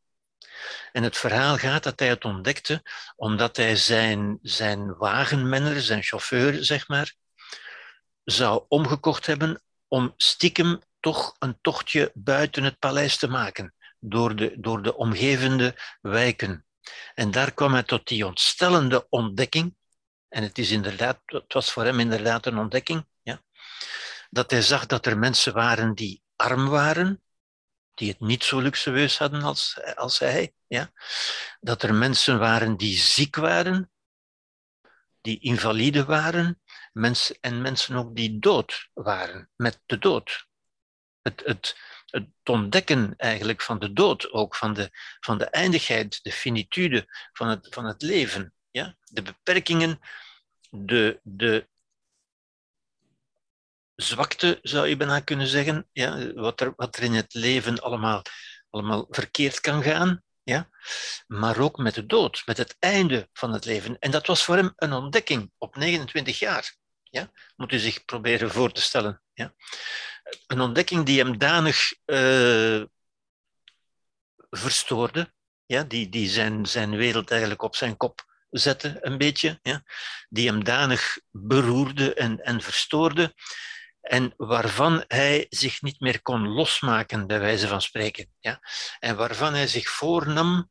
En 0.93 1.03
het 1.03 1.17
verhaal 1.17 1.57
gaat 1.57 1.83
dat 1.83 1.99
hij 1.99 2.09
het 2.09 2.25
ontdekte 2.25 2.83
omdat 3.17 3.57
hij 3.57 3.77
zijn, 3.77 4.39
zijn 4.43 4.97
wagenmenner, 4.97 5.81
zijn 5.81 6.03
chauffeur, 6.03 6.65
zeg 6.65 6.89
maar, 6.89 7.15
zou 8.25 8.65
omgekocht 8.69 9.27
hebben 9.27 9.63
om 9.89 10.15
stiekem 10.17 10.81
toch 11.01 11.37
een 11.39 11.59
tochtje 11.61 12.11
buiten 12.15 12.65
het 12.65 12.79
paleis 12.79 13.17
te 13.17 13.29
maken, 13.29 13.75
door 14.05 14.37
de, 14.37 14.55
door 14.57 14.83
de 14.83 14.97
omgevende 14.97 15.75
wijken. 16.01 16.67
En 17.15 17.31
daar 17.31 17.53
kwam 17.53 17.73
hij 17.73 17.83
tot 17.83 18.09
die 18.09 18.27
ontstellende 18.27 19.07
ontdekking 19.09 19.77
en 20.29 20.43
het, 20.43 20.59
is 20.59 20.71
inderdaad, 20.71 21.21
het 21.25 21.53
was 21.53 21.73
voor 21.73 21.85
hem 21.85 22.01
inderdaad 22.01 22.47
een 22.47 22.59
ontdekking, 22.59 23.07
ja, 23.23 23.43
dat 24.31 24.51
hij 24.51 24.63
zag 24.63 24.87
dat 24.87 25.07
er 25.07 25.19
mensen 25.19 25.53
waren 25.53 25.95
die 25.95 26.23
arm 26.37 26.69
waren, 26.69 27.23
die 27.95 28.09
het 28.09 28.21
niet 28.21 28.45
zo 28.45 28.61
luxueus 28.61 29.19
hadden 29.19 29.43
als, 29.43 29.81
als 29.95 30.19
hij. 30.19 30.55
Ja. 30.67 30.93
Dat 31.61 31.83
er 31.83 31.95
mensen 31.95 32.39
waren 32.39 32.77
die 32.77 32.97
ziek 32.99 33.37
waren, 33.37 33.91
die 35.21 35.41
invalide 35.41 36.05
waren, 36.05 36.63
mensen, 36.93 37.37
en 37.41 37.63
mensen 37.63 37.97
ook 37.97 38.17
die 38.17 38.39
dood 38.39 38.91
waren, 38.93 39.51
met 39.57 39.83
de 39.87 39.99
dood. 39.99 40.47
Het, 41.23 41.43
het, 41.45 41.77
het 42.15 42.49
ontdekken 42.49 43.15
eigenlijk 43.17 43.63
van 43.63 43.79
de 43.79 43.93
dood, 43.93 44.33
ook 44.33 44.57
van 44.57 44.75
de, 44.75 44.91
van 45.21 45.39
de 45.39 45.45
eindigheid, 45.45 46.23
de 46.23 46.33
finitude 46.33 47.07
van 47.33 47.49
het, 47.49 47.67
van 47.71 47.85
het 47.85 48.03
leven. 48.03 48.55
Ja? 48.71 48.97
De 49.05 49.23
beperkingen 49.23 50.01
de, 50.71 51.21
de 51.23 51.69
zwakte, 53.95 54.59
zou 54.63 54.89
je 54.89 54.97
bijna 54.97 55.21
kunnen 55.21 55.47
zeggen, 55.47 55.89
ja, 55.93 56.33
wat, 56.33 56.61
er, 56.61 56.73
wat 56.77 56.97
er 56.97 57.03
in 57.03 57.15
het 57.15 57.35
leven 57.35 57.83
allemaal, 57.83 58.23
allemaal 58.71 59.07
verkeerd 59.11 59.61
kan 59.61 59.83
gaan, 59.83 60.23
ja, 60.43 60.69
maar 61.27 61.59
ook 61.59 61.77
met 61.77 61.95
de 61.95 62.07
dood, 62.07 62.43
met 62.47 62.57
het 62.57 62.77
einde 62.79 63.29
van 63.33 63.53
het 63.53 63.65
leven. 63.65 63.99
En 63.99 64.11
dat 64.11 64.27
was 64.27 64.45
voor 64.45 64.57
hem 64.57 64.73
een 64.77 64.93
ontdekking 64.93 65.53
op 65.59 65.77
29 65.77 66.39
jaar. 66.39 66.77
Ja? 67.15 67.31
Moet 67.57 67.73
u 67.73 67.79
zich 67.79 68.05
proberen 68.05 68.51
voor 68.51 68.73
te 68.73 68.81
stellen. 68.81 69.23
Ja? 69.33 69.55
Een 70.47 70.61
ontdekking 70.61 71.07
die 71.07 71.19
hem 71.19 71.39
danig 71.39 71.93
uh, 72.07 72.83
verstoorde, 74.51 75.33
ja, 75.67 75.83
die, 75.83 76.09
die 76.09 76.29
zijn, 76.29 76.67
zijn 76.67 76.97
wereld 76.97 77.31
eigenlijk 77.31 77.63
op 77.63 77.77
zijn 77.77 77.97
kop 77.97 78.25
zette, 78.51 78.99
een 79.01 79.19
beetje, 79.19 79.59
ja, 79.63 79.83
die 80.29 80.49
hem 80.49 80.65
danig 80.65 81.19
beroerde 81.31 82.15
en, 82.15 82.41
en 82.41 82.61
verstoorde, 82.61 83.35
en 84.01 84.35
waarvan 84.37 85.05
hij 85.09 85.47
zich 85.49 85.83
niet 85.83 86.01
meer 86.01 86.23
kon 86.23 86.49
losmaken, 86.49 87.27
bij 87.27 87.41
wijze 87.41 87.69
van 87.69 87.83
spreken. 87.83 88.35
Ja? 88.41 88.61
En 88.99 89.17
waarvan 89.17 89.55
hij 89.55 89.67
zich 89.67 89.89
voornam, 89.89 90.71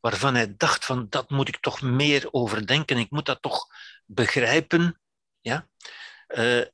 waarvan 0.00 0.34
hij 0.34 0.54
dacht 0.56 0.84
van 0.84 1.06
dat 1.08 1.30
moet 1.30 1.48
ik 1.48 1.60
toch 1.60 1.82
meer 1.82 2.32
overdenken, 2.32 2.98
ik 2.98 3.10
moet 3.10 3.26
dat 3.26 3.42
toch 3.42 3.66
begrijpen. 4.06 5.00
Ja? 5.40 5.68
Uh, 6.28 6.64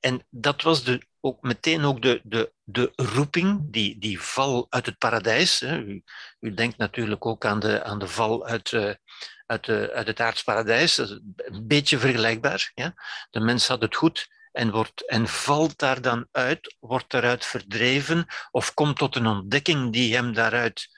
en 0.00 0.26
dat 0.30 0.62
was 0.62 0.84
de, 0.84 1.06
ook 1.20 1.42
meteen 1.42 1.84
ook 1.84 2.02
de, 2.02 2.20
de, 2.24 2.52
de 2.64 2.92
roeping, 2.94 3.72
die, 3.72 3.98
die 3.98 4.20
val 4.20 4.66
uit 4.68 4.86
het 4.86 4.98
paradijs. 4.98 5.60
Hè. 5.60 5.78
U, 5.78 6.02
u 6.40 6.54
denkt 6.54 6.76
natuurlijk 6.76 7.26
ook 7.26 7.44
aan 7.44 7.60
de, 7.60 7.82
aan 7.84 7.98
de 7.98 8.08
val 8.08 8.46
uit, 8.46 8.72
uh, 8.72 8.94
uit, 9.46 9.64
de, 9.64 9.92
uit 9.94 10.06
het 10.06 10.20
aardsparadijs. 10.20 10.98
Een 10.98 11.66
beetje 11.66 11.98
vergelijkbaar. 11.98 12.72
Ja. 12.74 12.94
De 13.30 13.40
mens 13.40 13.66
had 13.66 13.82
het 13.82 13.96
goed 13.96 14.28
en, 14.52 14.70
wordt, 14.70 15.06
en 15.06 15.28
valt 15.28 15.78
daar 15.78 16.00
dan 16.00 16.28
uit, 16.30 16.76
wordt 16.80 17.10
daaruit 17.10 17.46
verdreven 17.46 18.26
of 18.50 18.74
komt 18.74 18.96
tot 18.96 19.16
een 19.16 19.26
ontdekking 19.26 19.92
die 19.92 20.14
hem 20.14 20.32
daaruit 20.32 20.88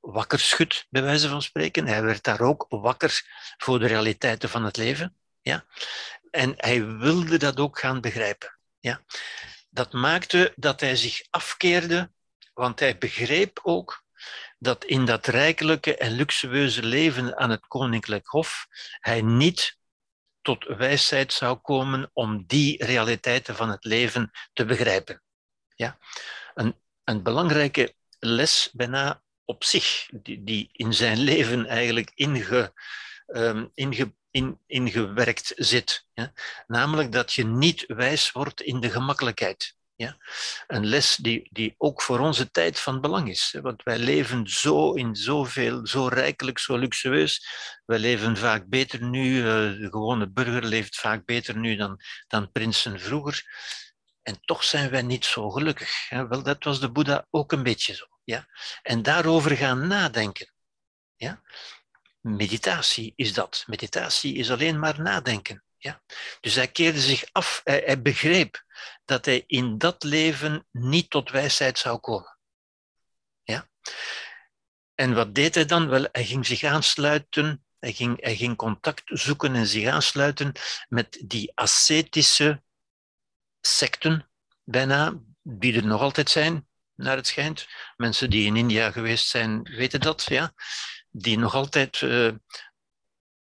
wakker 0.00 0.38
schudt, 0.38 0.86
bij 0.90 1.02
wijze 1.02 1.28
van 1.28 1.42
spreken. 1.42 1.86
Hij 1.86 2.02
werd 2.02 2.22
daar 2.22 2.40
ook 2.40 2.66
wakker 2.68 3.22
voor 3.56 3.78
de 3.78 3.86
realiteiten 3.86 4.48
van 4.48 4.64
het 4.64 4.76
leven. 4.76 5.16
Ja. 5.42 5.64
En 6.30 6.54
hij 6.56 6.86
wilde 6.86 7.38
dat 7.38 7.60
ook 7.60 7.78
gaan 7.78 8.00
begrijpen. 8.00 8.58
Ja. 8.78 9.00
Dat 9.70 9.92
maakte 9.92 10.52
dat 10.56 10.80
hij 10.80 10.96
zich 10.96 11.22
afkeerde, 11.30 12.10
want 12.54 12.80
hij 12.80 12.98
begreep 12.98 13.60
ook 13.62 14.04
dat 14.58 14.84
in 14.84 15.04
dat 15.04 15.26
rijkelijke 15.26 15.96
en 15.96 16.12
luxueuze 16.12 16.82
leven 16.82 17.36
aan 17.36 17.50
het 17.50 17.66
koninklijk 17.66 18.26
hof 18.26 18.66
hij 19.00 19.22
niet 19.22 19.78
tot 20.42 20.64
wijsheid 20.64 21.32
zou 21.32 21.56
komen 21.56 22.10
om 22.12 22.44
die 22.46 22.84
realiteiten 22.84 23.56
van 23.56 23.68
het 23.70 23.84
leven 23.84 24.30
te 24.52 24.64
begrijpen. 24.64 25.22
Ja? 25.74 25.98
Een, 26.54 26.76
een 27.04 27.22
belangrijke 27.22 27.94
les 28.18 28.70
bijna 28.72 29.22
op 29.44 29.64
zich, 29.64 30.08
die, 30.12 30.44
die 30.44 30.68
in 30.72 30.94
zijn 30.94 31.18
leven 31.18 31.66
eigenlijk 31.66 32.10
inge, 32.14 32.72
um, 33.26 33.70
inge, 33.74 34.14
in, 34.30 34.58
ingewerkt 34.66 35.52
zit. 35.56 36.06
Namelijk 36.66 37.12
dat 37.12 37.32
je 37.32 37.46
niet 37.46 37.84
wijs 37.86 38.32
wordt 38.32 38.60
in 38.60 38.80
de 38.80 38.90
gemakkelijkheid. 38.90 39.78
Ja? 40.00 40.16
Een 40.66 40.86
les 40.86 41.16
die, 41.16 41.48
die 41.50 41.74
ook 41.78 42.02
voor 42.02 42.18
onze 42.18 42.50
tijd 42.50 42.80
van 42.80 43.00
belang 43.00 43.28
is. 43.28 43.56
Want 43.62 43.82
wij 43.82 43.98
leven 43.98 44.50
zo 44.50 44.92
in 44.92 45.16
zoveel, 45.16 45.86
zo 45.86 46.06
rijkelijk, 46.06 46.58
zo 46.58 46.76
luxueus. 46.76 47.46
Wij 47.86 47.98
leven 47.98 48.36
vaak 48.36 48.68
beter 48.68 49.02
nu, 49.02 49.38
eh, 49.38 49.44
de 49.54 49.88
gewone 49.90 50.30
burger 50.30 50.64
leeft 50.64 50.96
vaak 50.96 51.24
beter 51.24 51.56
nu 51.56 51.76
dan, 51.76 52.00
dan 52.26 52.50
prinsen 52.52 53.00
vroeger. 53.00 53.44
En 54.22 54.40
toch 54.40 54.64
zijn 54.64 54.90
wij 54.90 55.02
niet 55.02 55.24
zo 55.24 55.50
gelukkig. 55.50 56.08
Wel, 56.08 56.42
dat 56.42 56.64
was 56.64 56.80
de 56.80 56.90
Boeddha 56.90 57.26
ook 57.30 57.52
een 57.52 57.62
beetje 57.62 57.94
zo. 57.94 58.06
Ja? 58.24 58.46
En 58.82 59.02
daarover 59.02 59.56
gaan 59.56 59.86
nadenken. 59.86 60.52
Ja? 61.16 61.42
Meditatie 62.20 63.12
is 63.16 63.32
dat. 63.32 63.64
Meditatie 63.66 64.34
is 64.34 64.50
alleen 64.50 64.78
maar 64.78 65.00
nadenken. 65.00 65.64
Ja? 65.76 66.02
Dus 66.40 66.54
hij 66.54 66.68
keerde 66.68 67.00
zich 67.00 67.24
af, 67.32 67.60
hij, 67.64 68.02
begreep 68.02 68.64
dat 69.04 69.24
hij 69.24 69.44
in 69.46 69.78
dat 69.78 70.02
leven 70.02 70.66
niet 70.70 71.10
tot 71.10 71.30
wijsheid 71.30 71.78
zou 71.78 71.98
komen. 71.98 72.38
Ja? 73.42 73.68
En 74.94 75.14
wat 75.14 75.34
deed 75.34 75.54
hij 75.54 75.64
dan? 75.64 75.88
Wel, 75.88 76.08
hij 76.12 76.24
ging 76.24 76.46
zich 76.46 76.64
aansluiten, 76.64 77.64
hij 77.78 77.92
ging, 77.92 78.22
hij 78.22 78.36
ging 78.36 78.56
contact 78.56 79.02
zoeken 79.04 79.54
en 79.54 79.66
zich 79.66 79.88
aansluiten 79.88 80.52
met 80.88 81.22
die 81.24 81.52
ascetische 81.54 82.62
secten, 83.60 84.30
bijna, 84.64 85.20
die 85.42 85.76
er 85.76 85.86
nog 85.86 86.00
altijd 86.00 86.30
zijn, 86.30 86.68
naar 86.94 87.16
het 87.16 87.26
schijnt. 87.26 87.68
Mensen 87.96 88.30
die 88.30 88.46
in 88.46 88.56
India 88.56 88.90
geweest 88.90 89.28
zijn, 89.28 89.62
weten 89.62 90.00
dat, 90.00 90.24
ja. 90.28 90.52
Die 91.10 91.38
nog 91.38 91.54
altijd 91.54 92.00
uh, 92.00 92.32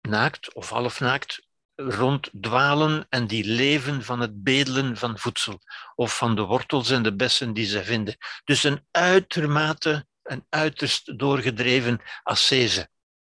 naakt 0.02 0.54
of 0.54 0.70
halfnaakt 0.70 1.48
ronddwalen 1.76 3.06
en 3.10 3.28
die 3.28 3.46
leven 3.46 4.04
van 4.04 4.20
het 4.20 4.44
bedelen 4.44 4.98
van 4.98 5.20
voedsel 5.20 5.62
of 5.96 6.18
van 6.18 6.36
de 6.36 6.42
wortels 6.42 6.90
en 6.90 7.04
de 7.04 7.16
bessen 7.16 7.54
die 7.54 7.66
ze 7.66 7.84
vinden. 7.84 8.18
Dus 8.44 8.64
een 8.64 8.88
uitermate, 8.92 10.08
een 10.24 10.46
uiterst 10.50 11.20
doorgedreven 11.20 12.02
ascese. 12.24 12.90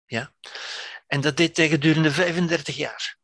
Ja? 0.06 0.34
En 1.06 1.20
dat 1.20 1.36
deed 1.36 1.56
hij 1.56 1.68
gedurende 1.68 2.10
35 2.10 2.76
jaar. 2.76 3.18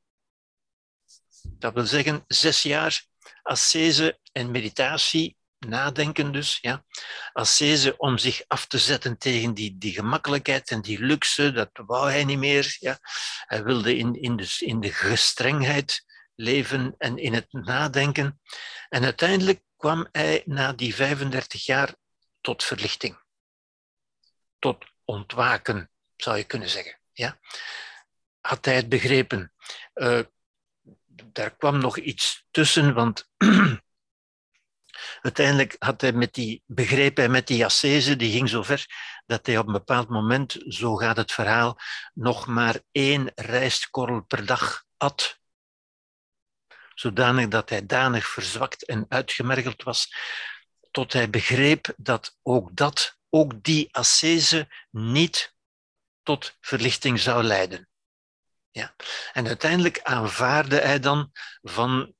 Dat 1.42 1.74
wil 1.74 1.86
zeggen 1.86 2.24
zes 2.26 2.62
jaar 2.62 3.04
ascese 3.42 4.18
en 4.32 4.50
meditatie 4.50 5.35
nadenken 5.58 6.32
dus, 6.32 6.58
ja. 6.60 6.84
Ascese 7.32 7.96
om 7.96 8.18
zich 8.18 8.42
af 8.46 8.66
te 8.66 8.78
zetten 8.78 9.18
tegen 9.18 9.54
die, 9.54 9.78
die 9.78 9.92
gemakkelijkheid 9.92 10.70
en 10.70 10.80
die 10.80 11.00
luxe, 11.00 11.52
dat 11.52 11.70
wou 11.72 12.10
hij 12.10 12.24
niet 12.24 12.38
meer. 12.38 12.76
Ja. 12.80 12.98
Hij 13.46 13.64
wilde 13.64 13.96
in, 13.96 14.22
in, 14.22 14.36
de, 14.36 14.56
in 14.58 14.80
de 14.80 14.92
gestrengheid 14.92 16.04
leven 16.34 16.94
en 16.98 17.18
in 17.18 17.34
het 17.34 17.52
nadenken. 17.52 18.40
En 18.88 19.04
uiteindelijk 19.04 19.62
kwam 19.76 20.08
hij 20.12 20.42
na 20.44 20.72
die 20.72 20.94
35 20.94 21.64
jaar 21.64 21.94
tot 22.40 22.64
verlichting. 22.64 23.18
Tot 24.58 24.84
ontwaken, 25.04 25.90
zou 26.16 26.36
je 26.36 26.44
kunnen 26.44 26.68
zeggen. 26.68 26.98
Ja. 27.12 27.38
Had 28.40 28.64
hij 28.64 28.74
het 28.74 28.88
begrepen? 28.88 29.52
Uh, 29.94 30.20
daar 31.36 31.56
kwam 31.56 31.78
nog 31.78 31.98
iets 31.98 32.46
tussen, 32.50 32.94
want 32.94 33.30
Uiteindelijk 35.26 35.76
had 35.78 36.00
hij 36.00 36.12
met 36.12 36.34
die, 36.34 36.62
begreep 36.66 37.16
hij 37.16 37.28
met 37.28 37.46
die 37.46 37.64
ascese, 37.64 38.16
die 38.16 38.32
ging 38.32 38.48
zo 38.48 38.62
ver, 38.62 38.86
dat 39.26 39.46
hij 39.46 39.58
op 39.58 39.66
een 39.66 39.72
bepaald 39.72 40.08
moment, 40.08 40.56
zo 40.68 40.96
gaat 40.96 41.16
het 41.16 41.32
verhaal, 41.32 41.78
nog 42.14 42.46
maar 42.46 42.80
één 42.92 43.32
rijstkorrel 43.34 44.22
per 44.22 44.46
dag 44.46 44.84
at. 44.96 45.40
Zodanig 46.94 47.48
dat 47.48 47.70
hij 47.70 47.86
danig 47.86 48.26
verzwakt 48.26 48.84
en 48.84 49.06
uitgemergeld 49.08 49.82
was, 49.82 50.14
tot 50.90 51.12
hij 51.12 51.30
begreep 51.30 51.94
dat 51.96 52.36
ook 52.42 52.76
dat, 52.76 53.18
ook 53.30 53.62
die 53.62 53.88
ascese, 53.94 54.68
niet 54.90 55.54
tot 56.22 56.56
verlichting 56.60 57.20
zou 57.20 57.42
leiden. 57.42 57.88
Ja. 58.70 58.94
En 59.32 59.46
uiteindelijk 59.46 60.00
aanvaarde 60.02 60.80
hij 60.80 60.98
dan 60.98 61.30
van 61.62 62.15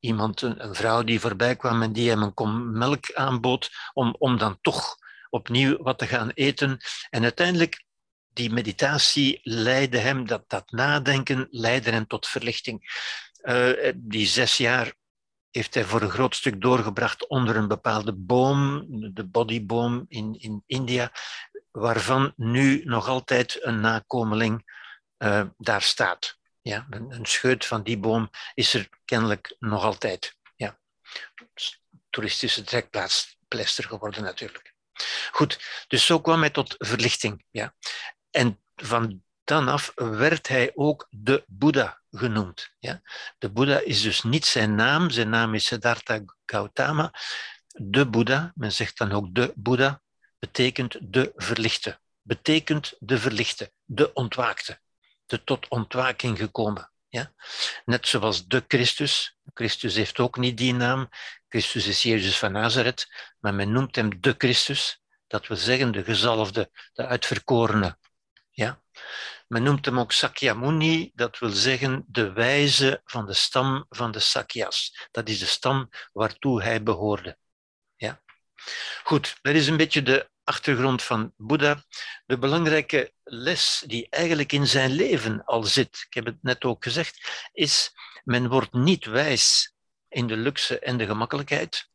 iemand, 0.00 0.42
een, 0.42 0.74
vrouw 0.74 1.02
die 1.02 1.20
voorbij 1.20 1.56
kwam 1.56 1.82
en 1.82 1.92
die 1.92 2.08
hem 2.08 2.22
een 2.22 2.34
kom 2.34 2.78
melk 2.78 3.12
aanbood 3.12 3.70
om, 3.92 4.16
om 4.18 4.38
dan 4.38 4.58
toch 4.60 4.96
opnieuw 5.30 5.82
wat 5.82 5.98
te 5.98 6.06
gaan 6.06 6.30
eten. 6.30 6.78
En 7.10 7.22
uiteindelijk, 7.22 7.84
die 8.32 8.52
meditatie 8.52 9.40
leidde 9.42 9.98
hem, 9.98 10.26
dat, 10.26 10.44
dat 10.46 10.70
nadenken 10.70 11.46
leidde 11.50 11.90
hem 11.90 12.06
tot 12.06 12.26
verlichting. 12.26 13.08
Uh, 13.42 13.92
die 13.96 14.26
zes 14.26 14.56
jaar 14.56 14.94
heeft 15.50 15.74
hij 15.74 15.84
voor 15.84 16.02
een 16.02 16.10
groot 16.10 16.34
stuk 16.34 16.60
doorgebracht 16.60 17.26
onder 17.28 17.56
een 17.56 17.68
bepaalde 17.68 18.12
boom, 18.12 18.86
de 19.14 19.26
bodyboom 19.26 20.04
in, 20.08 20.40
in 20.40 20.62
India, 20.66 21.12
waarvan 21.70 22.32
nu 22.36 22.84
nog 22.84 23.08
altijd 23.08 23.58
een 23.60 23.80
nakomeling 23.80 24.78
uh, 25.18 25.42
daar 25.56 25.82
staat. 25.82 26.39
Ja, 26.62 26.86
een, 26.90 27.26
scheut 27.26 27.66
van 27.66 27.82
die 27.82 27.98
boom 27.98 28.30
is 28.54 28.74
er 28.74 28.88
kennelijk 29.04 29.56
nog 29.58 29.84
altijd. 29.84 30.36
Ja. 30.56 30.78
Toeristische 32.10 32.64
trekplaats, 32.64 33.38
pleister 33.48 33.84
geworden 33.84 34.22
natuurlijk. 34.22 34.74
Goed, 35.32 35.84
dus 35.88 36.06
zo 36.06 36.20
kwam 36.20 36.40
hij 36.40 36.50
tot 36.50 36.74
verlichting. 36.78 37.44
Ja. 37.50 37.74
En 38.30 38.60
van 38.76 39.22
dan 39.44 39.68
af 39.68 39.92
werd 39.94 40.48
hij 40.48 40.72
ook 40.74 41.06
de 41.10 41.44
Boeddha 41.46 42.00
genoemd. 42.10 42.70
Ja. 42.78 43.02
De 43.38 43.50
Boeddha 43.50 43.78
is 43.78 44.02
dus 44.02 44.22
niet 44.22 44.44
zijn 44.44 44.74
naam, 44.74 45.10
zijn 45.10 45.28
naam 45.28 45.54
is 45.54 45.64
Siddhartha 45.64 46.20
Gautama. 46.46 47.12
De 47.66 48.06
Boeddha, 48.06 48.52
men 48.54 48.72
zegt 48.72 48.98
dan 48.98 49.12
ook 49.12 49.34
de 49.34 49.52
Boeddha, 49.56 50.02
betekent 50.38 50.98
de 51.00 51.32
verlichte, 51.36 52.00
betekent 52.22 52.94
de 52.98 53.18
verlichte, 53.18 53.72
de 53.84 54.12
ontwaakte 54.12 54.80
tot 55.44 55.68
ontwaking 55.68 56.38
gekomen. 56.38 56.90
Ja? 57.08 57.32
Net 57.84 58.08
zoals 58.08 58.46
de 58.46 58.64
Christus. 58.68 59.36
Christus 59.54 59.94
heeft 59.94 60.18
ook 60.18 60.36
niet 60.36 60.56
die 60.56 60.74
naam. 60.74 61.08
Christus 61.48 61.86
is 61.86 62.02
Jezus 62.02 62.38
van 62.38 62.52
Nazareth, 62.52 63.06
maar 63.38 63.54
men 63.54 63.72
noemt 63.72 63.96
hem 63.96 64.20
de 64.20 64.34
Christus. 64.38 65.02
Dat 65.26 65.46
wil 65.46 65.56
zeggen 65.56 65.92
de 65.92 66.04
gezalfde, 66.04 66.70
de 66.92 67.06
uitverkorene. 67.06 67.98
Ja? 68.50 68.82
Men 69.48 69.62
noemt 69.62 69.84
hem 69.84 69.98
ook 69.98 70.12
Sakyamuni, 70.12 71.10
dat 71.14 71.38
wil 71.38 71.50
zeggen 71.50 72.04
de 72.06 72.32
wijze 72.32 73.00
van 73.04 73.26
de 73.26 73.34
stam 73.34 73.86
van 73.88 74.10
de 74.10 74.18
Sakyas. 74.18 75.08
Dat 75.10 75.28
is 75.28 75.38
de 75.38 75.46
stam 75.46 75.88
waartoe 76.12 76.62
hij 76.62 76.82
behoorde. 76.82 77.38
Ja? 77.96 78.22
Goed, 79.02 79.38
dat 79.42 79.54
is 79.54 79.66
een 79.66 79.76
beetje 79.76 80.02
de 80.02 80.30
achtergrond 80.50 81.02
van 81.02 81.32
Boeddha 81.36 81.82
de 82.26 82.38
belangrijke 82.38 83.12
les 83.24 83.84
die 83.86 84.06
eigenlijk 84.10 84.52
in 84.52 84.66
zijn 84.66 84.90
leven 84.90 85.44
al 85.44 85.62
zit, 85.62 86.04
ik 86.06 86.14
heb 86.14 86.24
het 86.24 86.42
net 86.42 86.64
ook 86.64 86.82
gezegd, 86.84 87.48
is 87.52 87.92
men 88.24 88.48
wordt 88.48 88.72
niet 88.72 89.04
wijs 89.04 89.74
in 90.08 90.26
de 90.26 90.36
luxe 90.36 90.78
en 90.78 90.96
de 90.96 91.06
gemakkelijkheid. 91.06 91.88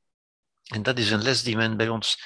En 0.64 0.84
dat 0.84 0.98
is 0.98 1.12
een 1.12 1.22
les 1.22 1.44
die 1.44 1.56
men 1.56 1.78
bij 1.78 1.90
ons 1.90 2.24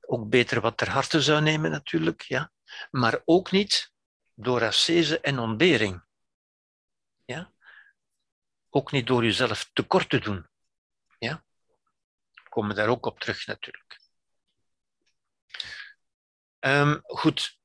ook 0.00 0.28
beter 0.28 0.60
wat 0.60 0.76
ter 0.76 0.90
harte 0.90 1.22
zou 1.22 1.42
nemen 1.42 1.70
natuurlijk, 1.70 2.22
ja. 2.22 2.52
maar 2.90 3.20
ook 3.24 3.50
niet 3.50 3.92
door 4.34 4.64
ascese 4.64 5.20
en 5.20 5.38
ontbering. 5.38 6.02
Ja? 7.24 7.52
Ook 8.70 8.92
niet 8.92 9.06
door 9.06 9.24
jezelf 9.24 9.70
tekort 9.72 10.08
te 10.08 10.18
doen. 10.18 10.46
Ja? 11.18 11.44
Komen 12.48 12.76
daar 12.76 12.88
ook 12.88 13.06
op 13.06 13.20
terug 13.20 13.46
natuurlijk. 13.46 14.03
Um, 16.66 17.00
goed, 17.02 17.58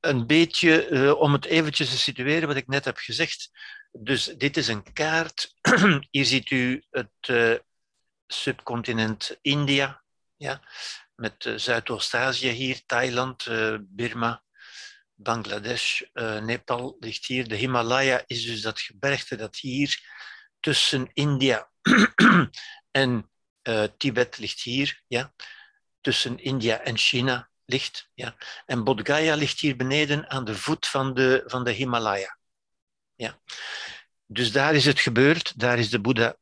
een 0.00 0.26
beetje 0.26 0.88
uh, 0.88 1.20
om 1.20 1.32
het 1.32 1.44
eventjes 1.44 1.90
te 1.90 1.98
situeren 1.98 2.48
wat 2.48 2.56
ik 2.56 2.66
net 2.66 2.84
heb 2.84 2.96
gezegd. 2.96 3.50
Dus 3.92 4.24
dit 4.24 4.56
is 4.56 4.68
een 4.68 4.92
kaart. 4.92 5.54
Hier 6.10 6.24
ziet 6.24 6.50
u 6.50 6.84
het 6.90 7.28
uh, 7.30 7.54
subcontinent 8.26 9.38
India, 9.40 10.02
ja, 10.36 10.62
met 11.14 11.44
uh, 11.44 11.58
Zuidoost-Azië 11.58 12.48
hier, 12.48 12.82
Thailand, 12.86 13.46
Birma, 13.80 14.42
Bangladesh, 15.14 16.02
Nepal 16.40 16.96
ligt 17.00 17.26
hier. 17.26 17.48
De 17.48 17.54
Himalaya 17.54 18.22
is 18.26 18.44
dus 18.44 18.60
dat 18.60 18.80
gebergte 18.80 19.36
dat 19.36 19.56
hier 19.56 20.00
tussen 20.60 21.10
India 21.12 21.70
en 22.90 23.30
Tibet 23.96 24.38
ligt 24.38 24.60
hier, 24.60 25.02
ja, 25.06 25.34
tussen 26.00 26.38
India 26.38 26.80
en 26.80 26.96
China 26.98 27.52
ligt. 27.66 28.10
Ja. 28.14 28.36
En 28.66 28.84
Bodh 28.84 29.06
Gaya 29.06 29.34
ligt 29.34 29.60
hier 29.60 29.76
beneden 29.76 30.30
aan 30.30 30.44
de 30.44 30.54
voet 30.54 30.86
van 30.86 31.14
de, 31.14 31.42
van 31.46 31.64
de 31.64 31.70
Himalaya. 31.70 32.38
Ja. 33.14 33.40
Dus 34.26 34.52
daar 34.52 34.74
is 34.74 34.84
het 34.84 35.00
gebeurd, 35.00 35.60
daar 35.60 35.78
is 35.78 35.90
de 35.90 36.00
Boeddha 36.00 36.36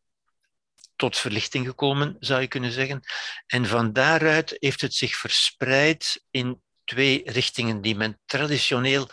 tot 0.96 1.16
verlichting 1.16 1.66
gekomen, 1.66 2.16
zou 2.20 2.40
je 2.40 2.46
kunnen 2.46 2.72
zeggen. 2.72 3.00
En 3.46 3.66
van 3.66 3.92
daaruit 3.92 4.56
heeft 4.58 4.80
het 4.80 4.94
zich 4.94 5.16
verspreid 5.16 6.24
in 6.30 6.62
twee 6.84 7.22
richtingen 7.24 7.80
die 7.80 7.96
men 7.96 8.20
traditioneel 8.24 9.08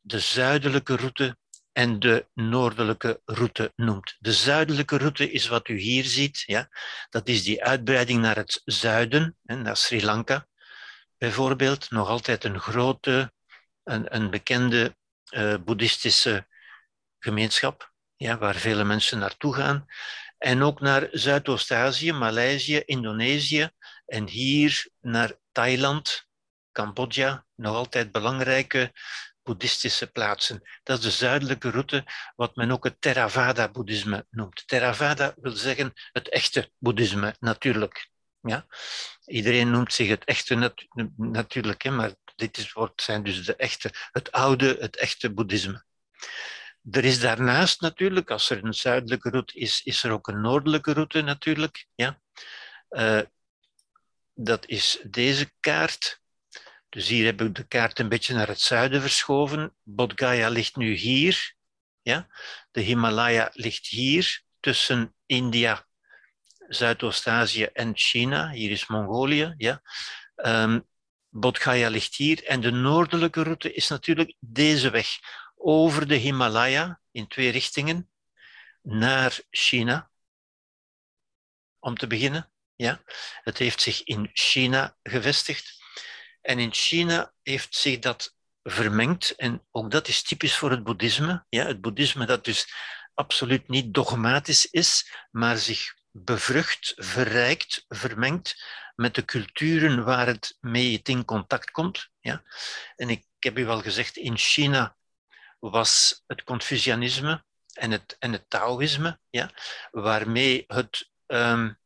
de 0.00 0.20
zuidelijke 0.20 0.96
route 0.96 1.36
en 1.72 1.98
de 1.98 2.26
noordelijke 2.34 3.20
route 3.24 3.72
noemt. 3.76 4.16
De 4.18 4.32
zuidelijke 4.32 4.96
route 4.96 5.30
is 5.30 5.46
wat 5.46 5.68
u 5.68 5.78
hier 5.78 6.04
ziet. 6.04 6.42
Ja? 6.46 6.68
Dat 7.10 7.28
is 7.28 7.42
die 7.42 7.64
uitbreiding 7.64 8.20
naar 8.20 8.36
het 8.36 8.62
zuiden, 8.64 9.36
naar 9.42 9.76
Sri 9.76 10.04
Lanka 10.04 10.46
bijvoorbeeld 11.24 11.90
nog 11.90 12.08
altijd 12.08 12.44
een 12.44 12.60
grote, 12.60 13.32
een, 13.84 14.14
een 14.14 14.30
bekende 14.30 14.96
uh, 15.30 15.54
boeddhistische 15.64 16.46
gemeenschap, 17.18 17.92
ja, 18.16 18.38
waar 18.38 18.54
vele 18.54 18.84
mensen 18.84 19.18
naartoe 19.18 19.54
gaan. 19.54 19.86
En 20.38 20.62
ook 20.62 20.80
naar 20.80 21.08
Zuidoost-Azië, 21.10 22.12
Maleisië, 22.12 22.82
Indonesië 22.84 23.70
en 24.06 24.28
hier 24.28 24.88
naar 25.00 25.32
Thailand, 25.52 26.28
Cambodja, 26.72 27.46
nog 27.54 27.74
altijd 27.74 28.12
belangrijke 28.12 28.92
boeddhistische 29.42 30.06
plaatsen. 30.06 30.62
Dat 30.82 30.98
is 30.98 31.04
de 31.04 31.10
zuidelijke 31.10 31.70
route, 31.70 32.04
wat 32.36 32.56
men 32.56 32.70
ook 32.70 32.84
het 32.84 33.00
Theravada-boeddhisme 33.00 34.26
noemt. 34.30 34.66
Theravada 34.66 35.34
wil 35.36 35.52
zeggen 35.52 35.92
het 36.12 36.28
echte 36.28 36.70
boeddhisme, 36.78 37.34
natuurlijk. 37.40 38.08
Ja? 38.40 38.66
Iedereen 39.26 39.70
noemt 39.70 39.92
zich 39.92 40.08
het 40.08 40.24
echte 40.24 40.72
natuurlijk, 41.16 41.82
hè, 41.82 41.90
maar 41.90 42.12
dit 42.36 42.56
is, 42.56 42.72
wordt, 42.72 43.02
zijn 43.02 43.22
dus 43.22 43.44
de 43.44 43.56
echte, 43.56 43.90
het 44.10 44.32
oude, 44.32 44.76
het 44.80 44.96
echte 44.96 45.32
boeddhisme. 45.32 45.84
Er 46.90 47.04
is 47.04 47.20
daarnaast 47.20 47.80
natuurlijk, 47.80 48.30
als 48.30 48.50
er 48.50 48.64
een 48.64 48.74
zuidelijke 48.74 49.30
route 49.30 49.54
is, 49.54 49.82
is 49.84 50.02
er 50.02 50.10
ook 50.10 50.28
een 50.28 50.40
noordelijke 50.40 50.92
route 50.92 51.22
natuurlijk. 51.22 51.86
Ja? 51.94 52.20
Uh, 52.90 53.20
dat 54.34 54.66
is 54.66 55.00
deze 55.02 55.52
kaart. 55.60 56.20
Dus 56.88 57.08
hier 57.08 57.24
heb 57.24 57.40
ik 57.40 57.54
de 57.54 57.66
kaart 57.66 57.98
een 57.98 58.08
beetje 58.08 58.34
naar 58.34 58.48
het 58.48 58.60
zuiden 58.60 59.00
verschoven. 59.00 59.74
Bodh 59.82 60.12
Gaya 60.16 60.48
ligt 60.48 60.76
nu 60.76 60.94
hier. 60.94 61.54
Ja? 62.02 62.28
De 62.70 62.80
Himalaya 62.80 63.50
ligt 63.52 63.86
hier, 63.86 64.42
tussen 64.60 65.14
India 65.26 65.86
Zuidoost-Azië 66.68 67.64
en 67.64 67.92
China. 67.94 68.50
Hier 68.50 68.70
is 68.70 68.86
Mongolië. 68.86 69.54
Ja. 69.56 69.82
Um, 70.34 70.86
ligt 71.90 72.14
hier. 72.14 72.44
En 72.44 72.60
de 72.60 72.70
noordelijke 72.70 73.42
route 73.42 73.72
is 73.72 73.88
natuurlijk 73.88 74.34
deze 74.40 74.90
weg. 74.90 75.08
Over 75.56 76.08
de 76.08 76.14
Himalaya 76.14 77.00
in 77.10 77.26
twee 77.26 77.50
richtingen 77.50 78.10
naar 78.82 79.40
China. 79.50 80.10
Om 81.78 81.96
te 81.96 82.06
beginnen. 82.06 82.50
Ja. 82.76 83.02
Het 83.42 83.58
heeft 83.58 83.80
zich 83.80 84.02
in 84.02 84.30
China 84.32 84.96
gevestigd. 85.02 85.82
En 86.40 86.58
in 86.58 86.72
China 86.72 87.32
heeft 87.42 87.74
zich 87.74 87.98
dat 87.98 88.36
vermengd. 88.62 89.30
En 89.30 89.66
ook 89.70 89.90
dat 89.90 90.08
is 90.08 90.22
typisch 90.22 90.56
voor 90.56 90.70
het 90.70 90.84
boeddhisme. 90.84 91.44
Ja, 91.48 91.66
het 91.66 91.80
boeddhisme 91.80 92.26
dat 92.26 92.44
dus 92.44 92.72
absoluut 93.14 93.68
niet 93.68 93.94
dogmatisch 93.94 94.66
is, 94.70 95.12
maar 95.30 95.58
zich 95.58 95.94
bevrucht, 96.16 96.92
verrijkt, 96.96 97.84
vermengt 97.88 98.64
met 98.94 99.14
de 99.14 99.24
culturen 99.24 100.04
waar 100.04 100.26
het 100.26 100.56
mee 100.60 101.00
in 101.02 101.24
contact 101.24 101.70
komt. 101.70 102.08
Ja? 102.20 102.42
En 102.96 103.10
ik, 103.10 103.26
heb 103.38 103.58
u 103.58 103.68
al 103.68 103.80
gezegd, 103.80 104.16
in 104.16 104.36
China 104.36 104.96
was 105.58 106.22
het 106.26 106.44
Confucianisme 106.44 107.44
en 107.72 107.90
het, 107.90 108.16
en 108.18 108.32
het 108.32 108.50
Taoïsme, 108.50 109.18
ja? 109.30 109.50
waarmee 109.90 110.64
het, 110.66 111.10
um, 111.26 111.78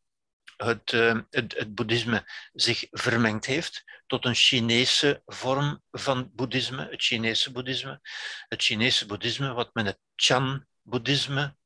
het, 0.57 0.93
uh, 0.93 1.21
het, 1.31 1.55
het 1.57 1.75
boeddhisme 1.75 2.25
zich 2.53 2.87
vermengd 2.91 3.45
heeft 3.45 3.85
tot 4.07 4.25
een 4.25 4.35
Chinese 4.35 5.23
vorm 5.27 5.83
van 5.91 6.31
boeddhisme, 6.35 6.89
het 6.91 7.03
Chinese 7.03 7.53
boeddhisme. 7.53 8.01
Het 8.49 8.63
Chinese 8.63 9.07
boeddhisme, 9.07 9.53
wat 9.53 9.75
men 9.75 9.87
het 9.87 9.99
Chan-boeddhisme 10.17 11.57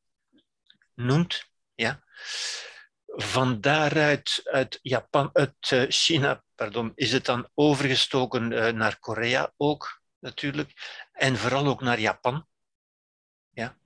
noemt. 0.95 1.51
Ja? 1.83 2.03
Van 3.07 3.61
daaruit, 3.61 4.41
uit, 4.45 4.79
Japan, 4.83 5.31
uit 5.33 5.55
eh, 5.61 5.85
China, 5.89 6.45
pardon, 6.55 6.93
is 6.95 7.13
het 7.13 7.25
dan 7.25 7.49
overgestoken 7.55 8.53
eh, 8.53 8.73
naar 8.73 8.99
Korea 8.99 9.53
ook, 9.57 10.03
natuurlijk. 10.19 10.71
En 11.13 11.37
vooral 11.37 11.67
ook 11.67 11.81
naar 11.81 12.01
Japan. 12.01 12.47
Ja? 13.51 13.77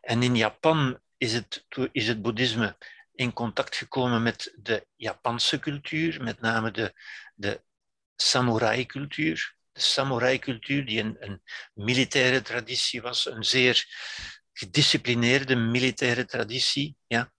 En 0.00 0.22
in 0.22 0.36
Japan 0.36 1.00
is 1.16 1.32
het, 1.32 1.66
is 1.92 2.08
het 2.08 2.22
boeddhisme 2.22 2.76
in 3.14 3.32
contact 3.32 3.76
gekomen 3.76 4.22
met 4.22 4.54
de 4.56 4.86
Japanse 4.96 5.58
cultuur, 5.58 6.22
met 6.22 6.40
name 6.40 6.70
de, 6.70 6.94
de 7.34 7.62
samurai-cultuur. 8.16 9.56
De 9.72 9.80
samurai-cultuur, 9.80 10.86
die 10.86 11.00
een, 11.00 11.16
een 11.18 11.42
militaire 11.74 12.42
traditie 12.42 13.02
was, 13.02 13.26
een 13.26 13.44
zeer 13.44 13.86
gedisciplineerde 14.54 15.56
militaire 15.56 16.24
traditie. 16.24 16.96
Ja. 17.06 17.32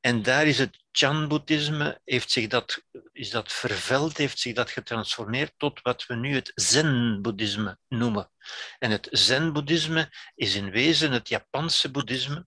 En 0.00 0.22
daar 0.22 0.46
is 0.46 0.58
het 0.58 0.78
Chan-boeddhisme, 0.92 2.00
heeft 2.04 2.30
zich 2.30 2.46
dat, 2.46 2.84
is 3.12 3.30
dat 3.30 3.52
verveld, 3.52 4.16
heeft 4.16 4.38
zich 4.38 4.54
dat 4.54 4.70
getransformeerd 4.70 5.52
tot 5.56 5.82
wat 5.82 6.06
we 6.06 6.14
nu 6.14 6.34
het 6.34 6.52
Zen-boeddhisme 6.54 7.78
noemen. 7.88 8.30
En 8.78 8.90
het 8.90 9.08
Zen-boeddhisme 9.10 10.10
is 10.34 10.54
in 10.54 10.70
wezen 10.70 11.12
het 11.12 11.28
Japanse 11.28 11.90
boeddhisme. 11.90 12.46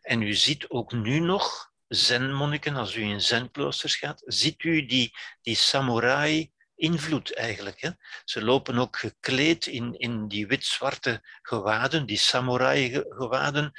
En 0.00 0.22
u 0.22 0.34
ziet 0.34 0.68
ook 0.68 0.92
nu 0.92 1.18
nog 1.18 1.70
Zen-monniken, 1.88 2.76
als 2.76 2.94
u 2.94 3.02
in 3.02 3.20
Zen-kloosters 3.20 3.96
gaat, 3.96 4.22
ziet 4.24 4.62
u 4.62 4.86
die, 4.86 5.16
die 5.42 5.56
samurai 5.56 6.50
invloed 6.76 7.34
eigenlijk. 7.34 7.80
Hè. 7.80 7.90
Ze 8.24 8.44
lopen 8.44 8.78
ook 8.78 8.98
gekleed 8.98 9.66
in, 9.66 9.98
in 9.98 10.28
die 10.28 10.46
wit-zwarte 10.46 11.20
gewaden, 11.42 12.06
die 12.06 12.18
samurai-gewaden, 12.18 13.72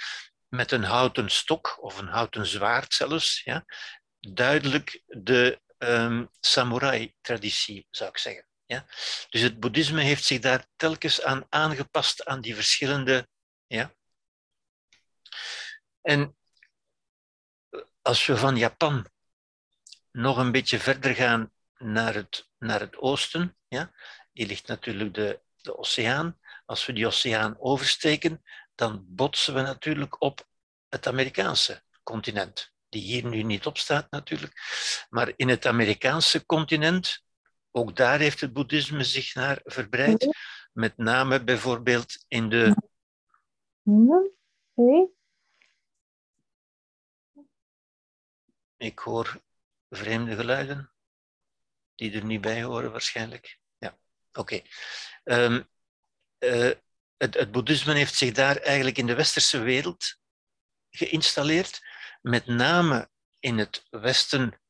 met 0.47 0.71
een 0.71 0.83
houten 0.83 1.29
stok 1.29 1.77
of 1.81 1.97
een 1.97 2.07
houten 2.07 2.45
zwaard 2.45 2.93
zelfs. 2.93 3.41
Ja. 3.43 3.65
Duidelijk 4.19 5.03
de 5.05 5.61
um, 5.77 6.29
samurai-traditie, 6.39 7.87
zou 7.89 8.09
ik 8.09 8.17
zeggen. 8.17 8.47
Ja. 8.65 8.85
Dus 9.29 9.41
het 9.41 9.59
boeddhisme 9.59 10.01
heeft 10.01 10.23
zich 10.23 10.39
daar 10.39 10.65
telkens 10.75 11.21
aan 11.21 11.45
aangepast, 11.49 12.25
aan 12.25 12.41
die 12.41 12.55
verschillende. 12.55 13.27
Ja. 13.67 13.95
En 16.01 16.37
als 18.01 18.25
we 18.25 18.37
van 18.37 18.57
Japan 18.57 19.07
nog 20.11 20.37
een 20.37 20.51
beetje 20.51 20.79
verder 20.79 21.15
gaan 21.15 21.51
naar 21.79 22.13
het, 22.13 22.49
naar 22.57 22.79
het 22.79 22.97
oosten, 22.97 23.57
ja, 23.67 23.91
hier 24.31 24.47
ligt 24.47 24.67
natuurlijk 24.67 25.13
de, 25.13 25.41
de 25.55 25.77
oceaan. 25.77 26.39
Als 26.65 26.85
we 26.85 26.93
die 26.93 27.07
oceaan 27.07 27.59
oversteken, 27.59 28.43
dan 28.75 29.05
botsen 29.07 29.53
we 29.53 29.61
natuurlijk 29.61 30.21
op 30.21 30.47
het 30.89 31.07
Amerikaanse 31.07 31.83
continent, 32.03 32.73
die 32.89 33.01
hier 33.01 33.25
nu 33.25 33.43
niet 33.43 33.65
op 33.65 33.77
staat 33.77 34.11
natuurlijk. 34.11 34.53
Maar 35.09 35.33
in 35.35 35.49
het 35.49 35.65
Amerikaanse 35.65 36.45
continent, 36.45 37.23
ook 37.71 37.95
daar 37.95 38.19
heeft 38.19 38.41
het 38.41 38.53
boeddhisme 38.53 39.03
zich 39.03 39.35
naar 39.35 39.61
verbreid. 39.63 40.37
Met 40.71 40.97
name 40.97 41.43
bijvoorbeeld 41.43 42.25
in 42.27 42.49
de. 42.49 42.75
Ik 48.77 48.99
hoor 48.99 49.41
vreemde 49.89 50.35
geluiden 50.35 50.91
die 51.97 52.13
er 52.13 52.25
niet 52.25 52.41
bij 52.41 52.63
horen 52.63 52.91
waarschijnlijk. 52.91 53.59
Ja, 53.77 53.97
oké. 54.33 54.61
Ehm, 55.23 55.61
eh, 56.37 56.71
het, 57.17 57.33
het 57.33 57.51
boeddhisme 57.51 57.93
heeft 57.93 58.15
zich 58.15 58.31
daar 58.31 58.55
eigenlijk 58.55 58.97
in 58.97 59.05
de 59.05 59.15
westerse 59.15 59.59
wereld 59.59 60.17
geïnstalleerd, 60.89 61.81
met 62.21 62.45
name 62.45 63.09
in 63.39 63.57
het 63.57 63.85
westen 63.89 64.61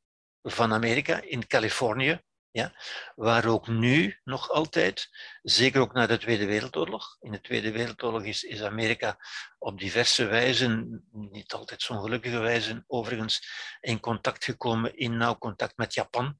van 0.42 0.74
Amerika, 0.74 1.22
in 1.22 1.48
Californië, 1.48 2.22
ja, 2.52 2.74
waar 3.16 3.46
ook 3.46 3.68
nu 3.68 4.20
nog 4.24 4.50
altijd, 4.50 5.10
zeker 5.42 5.82
ook 5.82 5.94
na 5.94 6.08
de 6.08 6.18
Tweede 6.18 6.46
Wereldoorlog, 6.46 7.18
in 7.20 7.32
de 7.32 7.42
Tweede 7.42 7.72
Wereldoorlog 7.72 8.24
is, 8.24 8.44
is 8.44 8.62
Amerika 8.62 9.18
op 9.58 9.80
diverse 9.80 10.26
wijzen, 10.26 11.04
niet 11.12 11.54
altijd 11.54 11.82
zo'n 11.82 12.02
gelukkige 12.02 12.40
wijze 12.40 12.84
overigens, 12.88 13.48
in 13.82 14.00
contact 14.00 14.44
gekomen, 14.44 14.98
in 14.98 15.18
nauw 15.18 15.38
contact 15.38 15.78
met 15.78 15.94
Japan. 15.94 16.40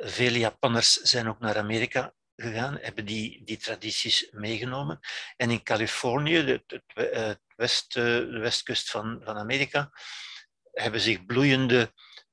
Vele 0.00 0.38
Japanners 0.38 0.92
zijn 0.92 1.28
ook 1.28 1.38
naar 1.38 1.56
Amerika 1.56 2.14
gegaan, 2.36 2.78
hebben 2.80 3.04
die, 3.04 3.44
die 3.44 3.56
tradities 3.56 4.28
meegenomen. 4.30 4.98
En 5.36 5.50
in 5.50 5.62
Californië, 5.62 6.62
west, 7.56 7.96
eh, 7.96 8.04
de 8.04 8.38
westkust 8.38 8.90
van, 8.90 9.20
van 9.24 9.36
Amerika, 9.36 9.90
hebben 10.72 11.00
zich 11.00 11.24
bloeiende 11.24 11.92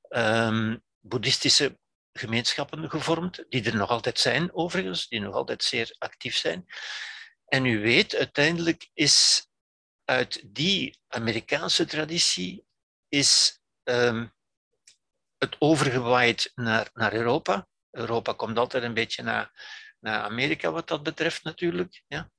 um, 0.09 0.83
boeddhistische 0.99 1.79
gemeenschappen 2.13 2.89
gevormd, 2.89 3.45
die 3.49 3.63
er 3.63 3.75
nog 3.75 3.89
altijd 3.89 4.19
zijn 4.19 4.53
overigens, 4.53 5.07
die 5.07 5.19
nog 5.19 5.33
altijd 5.33 5.63
zeer 5.63 5.95
actief 5.97 6.35
zijn. 6.35 6.65
En 7.45 7.65
u 7.65 7.79
weet, 7.79 8.15
uiteindelijk 8.15 8.89
is 8.93 9.47
uit 10.03 10.41
die 10.45 10.99
Amerikaanse 11.07 11.85
traditie 11.85 12.65
is 13.07 13.59
um, 13.83 14.34
het 15.37 15.55
overgewaaid 15.59 16.51
naar, 16.55 16.89
naar 16.93 17.13
Europa. 17.13 17.67
Europa 17.91 18.33
komt 18.33 18.57
altijd 18.57 18.83
een 18.83 18.93
beetje 18.93 19.23
naar, 19.23 19.51
naar 19.99 20.21
Amerika 20.21 20.71
wat 20.71 20.87
dat 20.87 21.03
betreft 21.03 21.43
natuurlijk. 21.43 22.03
Ja. 22.07 22.31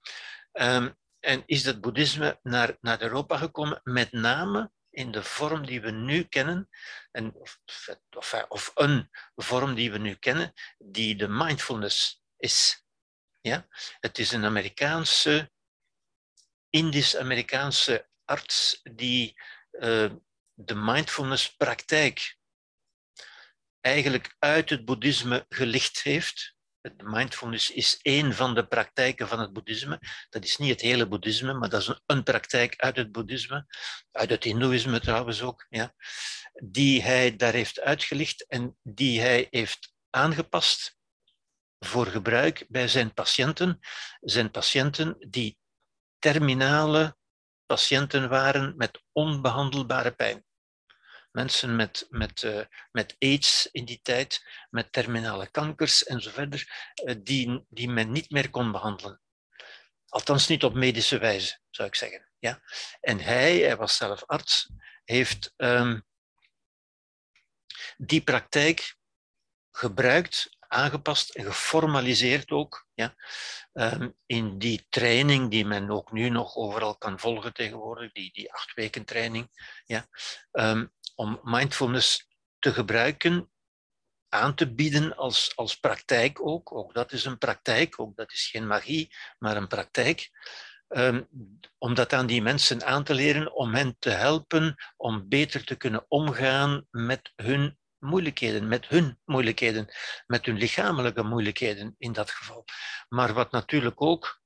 Um, 0.52 0.96
en 1.20 1.42
is 1.46 1.64
het 1.64 1.80
boeddhisme 1.80 2.38
naar, 2.42 2.76
naar 2.80 3.02
Europa 3.02 3.36
gekomen, 3.36 3.80
met 3.84 4.12
name 4.12 4.70
in 4.90 5.10
de 5.10 5.22
vorm 5.22 5.66
die 5.66 5.80
we 5.80 5.90
nu 5.90 6.22
kennen, 6.22 6.68
en, 7.10 7.34
of, 7.34 7.60
of, 8.10 8.44
of 8.48 8.70
een 8.74 9.10
vorm 9.34 9.74
die 9.74 9.92
we 9.92 9.98
nu 9.98 10.14
kennen, 10.14 10.52
die 10.78 11.16
de 11.16 11.28
mindfulness 11.28 12.22
is. 12.36 12.86
Ja? 13.40 13.66
Het 14.00 14.18
is 14.18 14.32
een 14.32 14.44
Amerikaanse, 14.44 15.50
Indisch-Amerikaanse 16.70 18.08
arts 18.24 18.80
die 18.82 19.40
uh, 19.72 20.10
de 20.52 20.74
mindfulness-praktijk 20.74 22.36
eigenlijk 23.86 24.36
uit 24.38 24.70
het 24.70 24.84
boeddhisme 24.84 25.46
gelicht 25.48 26.02
heeft 26.02 26.56
mindfulness 27.04 27.70
is 27.70 27.98
één 28.02 28.34
van 28.34 28.54
de 28.54 28.66
praktijken 28.66 29.28
van 29.28 29.40
het 29.40 29.52
boeddhisme. 29.52 30.00
Dat 30.28 30.44
is 30.44 30.56
niet 30.56 30.70
het 30.70 30.80
hele 30.80 31.08
boeddhisme, 31.08 31.54
maar 31.54 31.68
dat 31.68 31.80
is 31.80 32.00
een, 32.06 32.22
praktijk 32.22 32.76
uit 32.76 32.96
het 32.96 33.12
boeddhisme, 33.12 33.66
uit 34.10 34.30
het 34.30 34.44
hindoeïsme 34.44 35.00
trouwens 35.00 35.42
ook, 35.42 35.66
ja, 35.68 35.94
die 36.52 37.02
hij 37.02 37.36
daar 37.36 37.52
heeft 37.52 37.80
uitgelicht 37.80 38.46
en 38.46 38.76
die 38.82 39.20
hij 39.20 39.46
heeft 39.50 39.92
aangepast 40.10 40.96
voor 41.78 42.06
gebruik 42.06 42.64
bij 42.68 42.88
zijn 42.88 43.14
patiënten. 43.14 43.78
Zijn 44.20 44.50
patiënten 44.50 45.16
die 45.30 45.58
terminale 46.18 47.16
patiënten 47.66 48.28
waren 48.28 48.76
met 48.76 49.02
onbehandelbare 49.12 50.12
pijn 50.12 50.45
mensen 51.36 51.76
met, 51.76 52.06
met, 52.10 52.42
uh, 52.42 52.64
met 52.92 53.16
AIDS 53.18 53.68
in 53.72 53.84
die 53.84 54.00
tijd, 54.02 54.46
met 54.70 54.92
terminale 54.92 55.50
kankers 55.50 56.04
en 56.04 56.20
zo 56.20 56.30
verder, 56.30 56.92
uh, 57.04 57.14
die, 57.18 57.64
die 57.68 57.88
men 57.88 58.12
niet 58.12 58.30
meer 58.30 58.50
kon 58.50 58.72
behandelen. 58.72 59.20
Althans 60.08 60.46
niet 60.46 60.64
op 60.64 60.74
medische 60.74 61.18
wijze, 61.18 61.58
zou 61.70 61.88
ik 61.88 61.94
zeggen. 61.94 62.28
Ja? 62.38 62.62
En 63.00 63.20
hij, 63.20 63.58
hij 63.58 63.76
was 63.76 63.96
zelf 63.96 64.24
arts, 64.24 64.70
heeft 65.04 65.52
um, 65.56 66.04
die 67.96 68.22
praktijk 68.22 68.96
gebruikt 69.70 70.55
aangepast 70.68 71.30
en 71.30 71.44
geformaliseerd 71.44 72.50
ook. 72.50 72.86
Ja, 72.94 73.14
um, 73.72 74.16
in 74.26 74.58
die 74.58 74.86
training 74.88 75.50
die 75.50 75.64
men 75.66 75.90
ook 75.90 76.12
nu 76.12 76.28
nog 76.28 76.56
overal 76.56 76.96
kan 76.96 77.18
volgen 77.18 77.52
tegenwoordig, 77.52 78.12
die, 78.12 78.32
die 78.32 78.52
acht 78.52 78.74
weken 78.74 79.04
training, 79.04 79.48
ja, 79.84 80.06
um, 80.52 80.92
om 81.14 81.40
mindfulness 81.42 82.28
te 82.58 82.72
gebruiken, 82.72 83.50
aan 84.28 84.54
te 84.54 84.74
bieden 84.74 85.16
als, 85.16 85.52
als 85.54 85.78
praktijk 85.78 86.46
ook. 86.46 86.72
Ook 86.72 86.94
dat 86.94 87.12
is 87.12 87.24
een 87.24 87.38
praktijk, 87.38 88.00
ook 88.00 88.16
dat 88.16 88.32
is 88.32 88.48
geen 88.50 88.66
magie, 88.66 89.14
maar 89.38 89.56
een 89.56 89.68
praktijk. 89.68 90.30
Um, 90.88 91.28
om 91.78 91.94
dat 91.94 92.12
aan 92.12 92.26
die 92.26 92.42
mensen 92.42 92.84
aan 92.84 93.04
te 93.04 93.14
leren, 93.14 93.54
om 93.54 93.74
hen 93.74 93.96
te 93.98 94.10
helpen 94.10 94.74
om 94.96 95.28
beter 95.28 95.64
te 95.64 95.74
kunnen 95.74 96.04
omgaan 96.08 96.86
met 96.90 97.32
hun 97.36 97.78
moeilijkheden, 98.06 98.68
met 98.68 98.86
hun 98.86 99.20
moeilijkheden, 99.24 99.88
met 100.26 100.46
hun 100.46 100.56
lichamelijke 100.56 101.22
moeilijkheden 101.22 101.94
in 101.98 102.12
dat 102.12 102.30
geval. 102.30 102.64
Maar 103.08 103.32
wat 103.32 103.50
natuurlijk 103.50 104.02
ook 104.02 104.42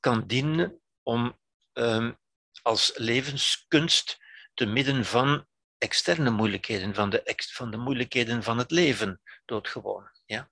kan 0.00 0.26
dienen 0.26 0.80
om 1.02 1.38
um, 1.72 2.18
als 2.62 2.92
levenskunst 2.96 4.18
te 4.54 4.66
midden 4.66 5.04
van 5.04 5.46
externe 5.78 6.30
moeilijkheden, 6.30 6.94
van 6.94 7.10
de, 7.10 7.34
van 7.52 7.70
de 7.70 7.76
moeilijkheden 7.76 8.42
van 8.42 8.58
het 8.58 8.70
leven, 8.70 9.20
doodgewoon. 9.44 10.10
Ja? 10.24 10.50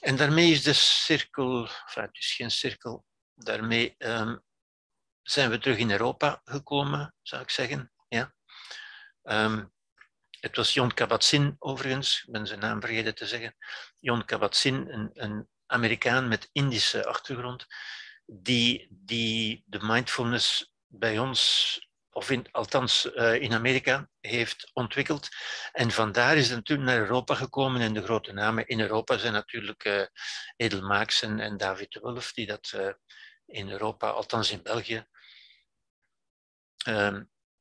En 0.00 0.16
daarmee 0.16 0.50
is 0.50 0.62
de 0.62 0.72
cirkel, 0.72 1.62
enfin, 1.62 2.02
het 2.02 2.16
is 2.16 2.34
geen 2.34 2.50
cirkel, 2.50 3.04
daarmee 3.34 3.94
um, 3.98 4.44
zijn 5.22 5.50
we 5.50 5.58
terug 5.58 5.78
in 5.78 5.90
Europa 5.90 6.40
gekomen, 6.44 7.14
zou 7.22 7.42
ik 7.42 7.50
zeggen. 7.50 7.92
Ja? 8.08 8.34
Um, 9.22 9.74
het 10.46 10.56
was 10.56 10.74
Jon 10.74 10.94
Kabat-Zinn 10.94 11.56
overigens, 11.58 12.22
ik 12.26 12.32
ben 12.32 12.46
zijn 12.46 12.60
naam 12.60 12.80
vergeten 12.80 13.14
te 13.14 13.26
zeggen. 13.26 13.56
Jon 14.00 14.24
Kabat-Zinn, 14.24 14.92
een, 14.92 15.10
een 15.12 15.48
Amerikaan 15.66 16.28
met 16.28 16.48
Indische 16.52 17.06
achtergrond, 17.06 17.66
die, 18.26 18.88
die 18.90 19.62
de 19.66 19.78
mindfulness 19.82 20.72
bij 20.86 21.18
ons 21.18 21.80
of 22.10 22.30
in, 22.30 22.46
althans 22.50 23.04
uh, 23.04 23.34
in 23.34 23.52
Amerika, 23.52 24.08
heeft 24.20 24.70
ontwikkeld. 24.72 25.28
En 25.72 25.90
vandaar 25.90 26.36
is 26.36 26.46
het 26.46 26.56
natuurlijk 26.56 26.88
naar 26.88 26.98
Europa 26.98 27.34
gekomen. 27.34 27.80
En 27.80 27.94
de 27.94 28.02
grote 28.02 28.32
namen 28.32 28.66
in 28.66 28.80
Europa 28.80 29.18
zijn 29.18 29.32
natuurlijk 29.32 29.84
uh, 29.84 30.00
eh, 30.00 30.06
Edelmaaks 30.56 31.22
en, 31.22 31.40
en, 31.40 31.56
David 31.56 31.92
de 31.92 32.00
Wulf, 32.00 32.32
die 32.32 32.46
dat 32.46 32.72
uh, 32.74 32.92
in 33.46 33.70
Europa, 33.70 34.08
althans 34.08 34.50
in 34.50 34.62
België. 34.62 35.06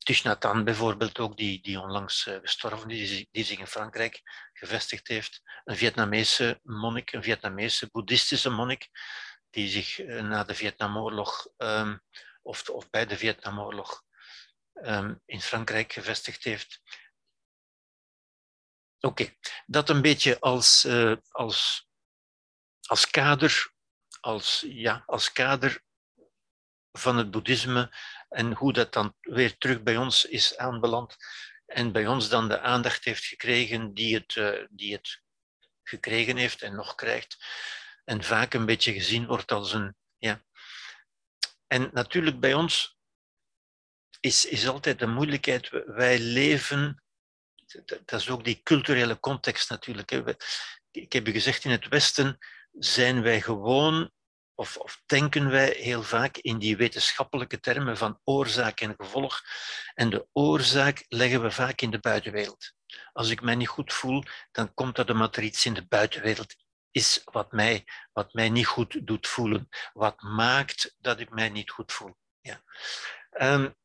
Tishnatan 0.06 0.64
bijvoorbeeld 0.64 1.20
ook, 1.20 1.38
die, 1.38 1.62
die 1.62 1.80
onlangs 1.80 2.30
gestorven 2.42 2.90
is, 2.90 3.26
die, 3.32 3.44
zich 3.44 3.60
in 3.60 3.68
Frankrijk 3.68 4.22
gevestigd 4.54 5.08
heeft. 5.08 5.42
Een 5.64 5.76
Vietnamese 5.76 6.60
monnik, 6.64 7.12
een 7.12 7.24
Vietnamese 7.24 7.90
boeddhistische 7.92 8.50
monnik, 8.50 8.90
die 9.50 9.70
zich 9.70 9.98
na 10.08 10.44
de 10.44 10.56
Vietnamoorlog, 10.56 11.48
um, 11.58 12.02
of, 12.42 12.70
of 12.70 12.90
bij 12.90 13.06
de 13.06 13.18
Vietnamoorlog, 13.18 14.04
um, 14.74 15.22
in 15.26 15.42
Frankrijk 15.42 15.94
gevestigd 15.94 16.44
heeft. 16.44 16.82
Oké, 19.00 19.36
dat 19.66 19.90
een 19.90 20.02
beetje 20.02 20.40
als, 20.40 20.86
uh, 20.86 21.16
als, 21.30 21.88
als 22.82 23.10
kader, 23.10 23.74
als, 24.20 24.66
ja, 24.68 25.04
als 25.06 25.32
kader 25.32 25.84
van 26.92 27.18
het 27.18 27.32
boeddhisme 27.32 27.96
en 28.36 28.54
hoe 28.54 28.74
dat 28.74 28.94
dan 28.94 29.16
weer 29.20 29.58
terug 29.58 29.84
bij 29.84 29.98
ons 29.98 30.26
is 30.26 30.58
aanbeland 30.58 31.16
en 31.66 31.92
bij 31.92 32.08
ons 32.08 32.30
dan 32.30 32.48
de 32.48 32.60
aandacht 32.60 33.04
heeft 33.04 33.26
gekregen 33.26 33.94
die 33.94 34.16
het, 34.16 34.36
uh, 34.36 34.66
die 34.70 34.94
het 34.94 35.22
gekregen 35.84 36.38
heeft 36.38 36.62
en 36.62 36.76
nog 36.76 36.96
krijgt 36.96 37.38
en 38.06 38.24
vaak 38.24 38.54
een 38.54 38.66
beetje 38.66 38.94
gezien 38.94 39.26
wordt 39.26 39.52
als 39.52 39.74
een, 39.74 39.96
ja. 40.18 40.44
En 41.68 41.90
natuurlijk 41.94 42.40
bij 42.40 42.54
ons 42.54 42.98
is, 44.20 44.46
is 44.46 44.68
altijd 44.68 45.00
de 45.00 45.08
moeilijkheid. 45.08 45.70
Wij 45.86 46.20
leven, 46.20 47.04
dat 48.06 48.20
is 48.20 48.30
ook 48.30 48.44
die 48.44 48.62
culturele 48.64 49.20
context 49.20 49.70
natuurlijk. 49.70 50.12
Ik 50.92 51.14
heb 51.14 51.28
u 51.28 51.32
gezegd, 51.32 51.64
in 51.64 51.72
het 51.72 51.88
Westen 51.88 52.38
zijn 52.72 53.22
wij 53.22 53.42
gewoon, 53.42 54.12
of, 54.56 55.02
denken 55.06 55.50
wij 55.50 55.70
heel 55.70 56.04
vaak 56.04 56.38
in 56.38 56.58
die 56.58 56.78
wetenschappelijke 56.78 57.60
termen 57.60 57.98
van 57.98 58.20
oorzaak 58.24 58.80
en 58.80 58.94
gevolg. 58.98 59.42
En 59.94 60.10
de 60.10 60.28
oorzaak 60.32 61.06
leggen 61.08 61.42
we 61.42 61.52
vaak 61.52 61.82
in 61.82 61.92
de 61.92 62.00
buitenwereld. 62.00 62.74
Als 63.14 63.30
ik 63.30 63.42
mij 63.42 63.56
niet 63.56 63.68
goed 63.68 63.94
voel, 63.94 64.24
dan 64.52 64.74
komt 64.74 64.96
dat 64.96 65.10
omdat 65.10 65.36
er 65.36 65.44
iets 65.44 65.66
in 65.66 65.74
de 65.74 65.86
buitenwereld 65.88 66.56
is 66.92 67.22
wat 67.24 67.52
mij, 67.52 67.84
wat 68.14 68.34
mij 68.34 68.50
niet 68.50 68.68
goed 68.68 69.08
doet 69.08 69.28
voelen. 69.28 69.68
Wat 69.94 70.22
maakt 70.22 70.96
dat 70.98 71.20
ik 71.20 71.30
mij 71.30 71.50
niet 71.50 71.70
goed 71.70 71.92
voel. 71.92 72.16
Ja. 72.42 72.62
Um, 73.32 73.76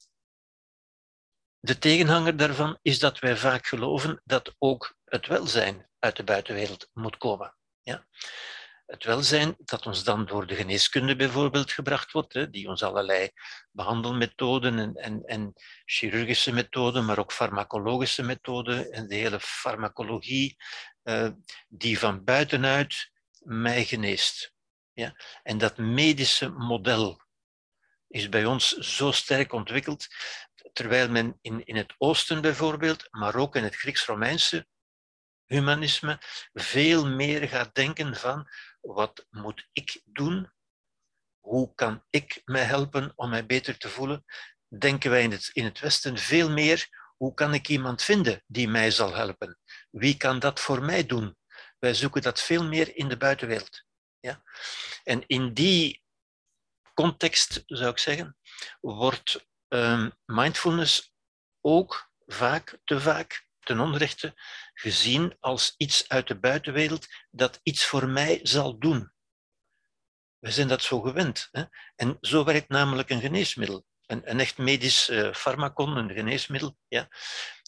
de 1.58 1.78
tegenhanger 1.78 2.36
daarvan 2.36 2.78
is 2.82 2.98
dat 2.98 3.18
wij 3.18 3.36
vaak 3.36 3.66
geloven 3.66 4.20
dat 4.24 4.54
ook 4.58 4.96
het 5.04 5.26
welzijn 5.26 5.88
uit 5.98 6.16
de 6.16 6.24
buitenwereld 6.24 6.88
moet 6.92 7.16
komen. 7.16 7.56
Ja? 7.82 8.06
Het 8.90 9.04
welzijn 9.04 9.54
dat 9.58 9.86
ons 9.86 10.04
dan 10.04 10.26
door 10.26 10.46
de 10.46 10.54
geneeskunde 10.54 11.16
bijvoorbeeld 11.16 11.72
gebracht 11.72 12.12
wordt, 12.12 12.32
hè, 12.32 12.50
die 12.50 12.68
ons 12.68 12.82
allerlei 12.82 13.30
behandelmethoden 13.70 14.78
en, 14.78 14.94
en, 14.94 15.24
en 15.24 15.52
chirurgische 15.84 16.52
methoden, 16.52 17.04
maar 17.04 17.18
ook 17.18 17.32
farmacologische 17.32 18.22
methoden 18.22 18.92
en 18.92 19.08
de 19.08 19.14
hele 19.14 19.40
farmacologie, 19.40 20.56
uh, 21.02 21.28
die 21.68 21.98
van 21.98 22.24
buitenuit 22.24 23.10
mij 23.38 23.84
geneest. 23.84 24.54
Ja? 24.92 25.16
En 25.42 25.58
dat 25.58 25.78
medische 25.78 26.48
model 26.48 27.22
is 28.08 28.28
bij 28.28 28.44
ons 28.44 28.72
zo 28.72 29.10
sterk 29.10 29.52
ontwikkeld 29.52 30.06
terwijl 30.72 31.10
men 31.10 31.38
in, 31.40 31.64
in 31.64 31.76
het 31.76 31.94
Oosten 31.98 32.40
bijvoorbeeld, 32.40 33.08
maar 33.10 33.34
ook 33.34 33.56
in 33.56 33.64
het 33.64 33.76
Grieks-Romeinse 33.76 34.66
humanisme, 35.50 36.18
veel 36.52 37.06
meer 37.06 37.48
gaat 37.48 37.74
denken 37.74 38.16
van 38.16 38.48
wat 38.80 39.26
moet 39.30 39.68
ik 39.72 40.02
doen? 40.04 40.52
Hoe 41.40 41.74
kan 41.74 42.04
ik 42.10 42.42
mij 42.44 42.62
helpen 42.62 43.12
om 43.14 43.30
mij 43.30 43.46
beter 43.46 43.78
te 43.78 43.88
voelen? 43.88 44.24
Denken 44.78 45.10
wij 45.10 45.22
in 45.22 45.30
het, 45.30 45.50
in 45.52 45.64
het 45.64 45.80
Westen 45.80 46.18
veel 46.18 46.50
meer, 46.50 46.88
hoe 47.16 47.34
kan 47.34 47.54
ik 47.54 47.68
iemand 47.68 48.02
vinden 48.02 48.42
die 48.46 48.68
mij 48.68 48.90
zal 48.90 49.14
helpen? 49.14 49.58
Wie 49.90 50.16
kan 50.16 50.38
dat 50.38 50.60
voor 50.60 50.82
mij 50.82 51.06
doen? 51.06 51.36
Wij 51.78 51.94
zoeken 51.94 52.22
dat 52.22 52.40
veel 52.40 52.64
meer 52.64 52.96
in 52.96 53.08
de 53.08 53.16
buitenwereld. 53.16 53.84
Ja? 54.20 54.42
En 55.04 55.26
in 55.26 55.54
die 55.54 56.02
context, 56.94 57.62
zou 57.66 57.90
ik 57.90 57.98
zeggen, 57.98 58.36
wordt 58.80 59.46
um, 59.68 60.12
mindfulness 60.24 61.14
ook 61.60 62.10
vaak, 62.26 62.78
te 62.84 63.00
vaak, 63.00 63.48
ten 63.60 63.80
onrechte, 63.80 64.34
gezien 64.74 65.36
als 65.40 65.74
iets 65.76 66.08
uit 66.08 66.28
de 66.28 66.38
buitenwereld 66.38 67.06
dat 67.30 67.60
iets 67.62 67.84
voor 67.84 68.08
mij 68.08 68.40
zal 68.42 68.78
doen. 68.78 69.12
We 70.38 70.50
zijn 70.50 70.68
dat 70.68 70.82
zo 70.82 71.00
gewend. 71.00 71.48
Hè? 71.50 71.64
En 71.96 72.18
zo 72.20 72.44
werkt 72.44 72.68
namelijk 72.68 73.10
een 73.10 73.20
geneesmiddel. 73.20 73.84
Een, 74.06 74.30
een 74.30 74.40
echt 74.40 74.58
medisch 74.58 75.08
uh, 75.08 75.32
farmacon, 75.32 75.96
een 75.96 76.10
geneesmiddel, 76.10 76.76
ja, 76.88 77.08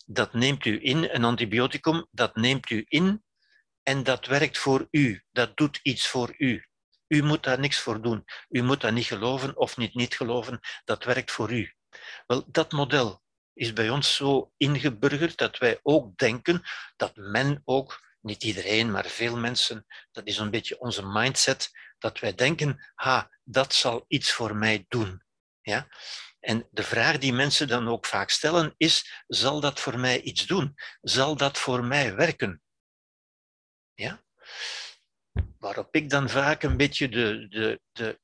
dat 0.06 0.32
neemt 0.32 0.64
u 0.64 0.78
in, 0.82 1.08
een 1.10 1.24
antibioticum, 1.24 2.06
dat 2.10 2.36
neemt 2.36 2.70
u 2.70 2.84
in 2.88 3.24
en 3.82 4.02
dat 4.02 4.26
werkt 4.26 4.58
voor 4.58 4.88
u. 4.90 5.22
Dat 5.32 5.56
doet 5.56 5.80
iets 5.82 6.08
voor 6.08 6.34
u. 6.38 6.66
U 7.06 7.22
moet 7.22 7.42
daar 7.42 7.58
niks 7.58 7.78
voor 7.78 8.02
doen. 8.02 8.24
U 8.48 8.62
moet 8.62 8.80
dat 8.80 8.92
niet 8.92 9.06
geloven 9.06 9.56
of 9.56 9.76
niet 9.76 9.94
niet 9.94 10.14
geloven. 10.14 10.60
Dat 10.84 11.04
werkt 11.04 11.30
voor 11.30 11.52
u. 11.52 11.74
Wel, 12.26 12.44
dat 12.50 12.72
model 12.72 13.21
is 13.54 13.72
bij 13.72 13.90
ons 13.90 14.14
zo 14.14 14.52
ingeburgerd 14.56 15.36
dat 15.36 15.58
wij 15.58 15.80
ook 15.82 16.16
denken 16.16 16.62
dat 16.96 17.16
men 17.16 17.62
ook, 17.64 18.10
niet 18.20 18.42
iedereen, 18.42 18.90
maar 18.90 19.06
veel 19.06 19.36
mensen, 19.36 19.86
dat 20.10 20.26
is 20.26 20.38
een 20.38 20.50
beetje 20.50 20.80
onze 20.80 21.06
mindset, 21.06 21.70
dat 21.98 22.18
wij 22.18 22.34
denken, 22.34 22.92
ha, 22.94 23.30
dat 23.44 23.74
zal 23.74 24.04
iets 24.08 24.32
voor 24.32 24.56
mij 24.56 24.84
doen. 24.88 25.22
Ja? 25.60 25.88
En 26.40 26.68
de 26.70 26.82
vraag 26.82 27.18
die 27.18 27.32
mensen 27.32 27.68
dan 27.68 27.88
ook 27.88 28.06
vaak 28.06 28.30
stellen 28.30 28.74
is, 28.76 29.24
zal 29.26 29.60
dat 29.60 29.80
voor 29.80 29.98
mij 29.98 30.20
iets 30.20 30.46
doen? 30.46 30.74
Zal 31.00 31.36
dat 31.36 31.58
voor 31.58 31.84
mij 31.84 32.14
werken? 32.14 32.62
Ja? 33.94 34.24
Waarop 35.58 35.94
ik 35.94 36.10
dan 36.10 36.28
vaak 36.28 36.62
een 36.62 36.76
beetje 36.76 37.08
de, 37.08 37.48
de, 37.48 37.80
de, 37.92 38.20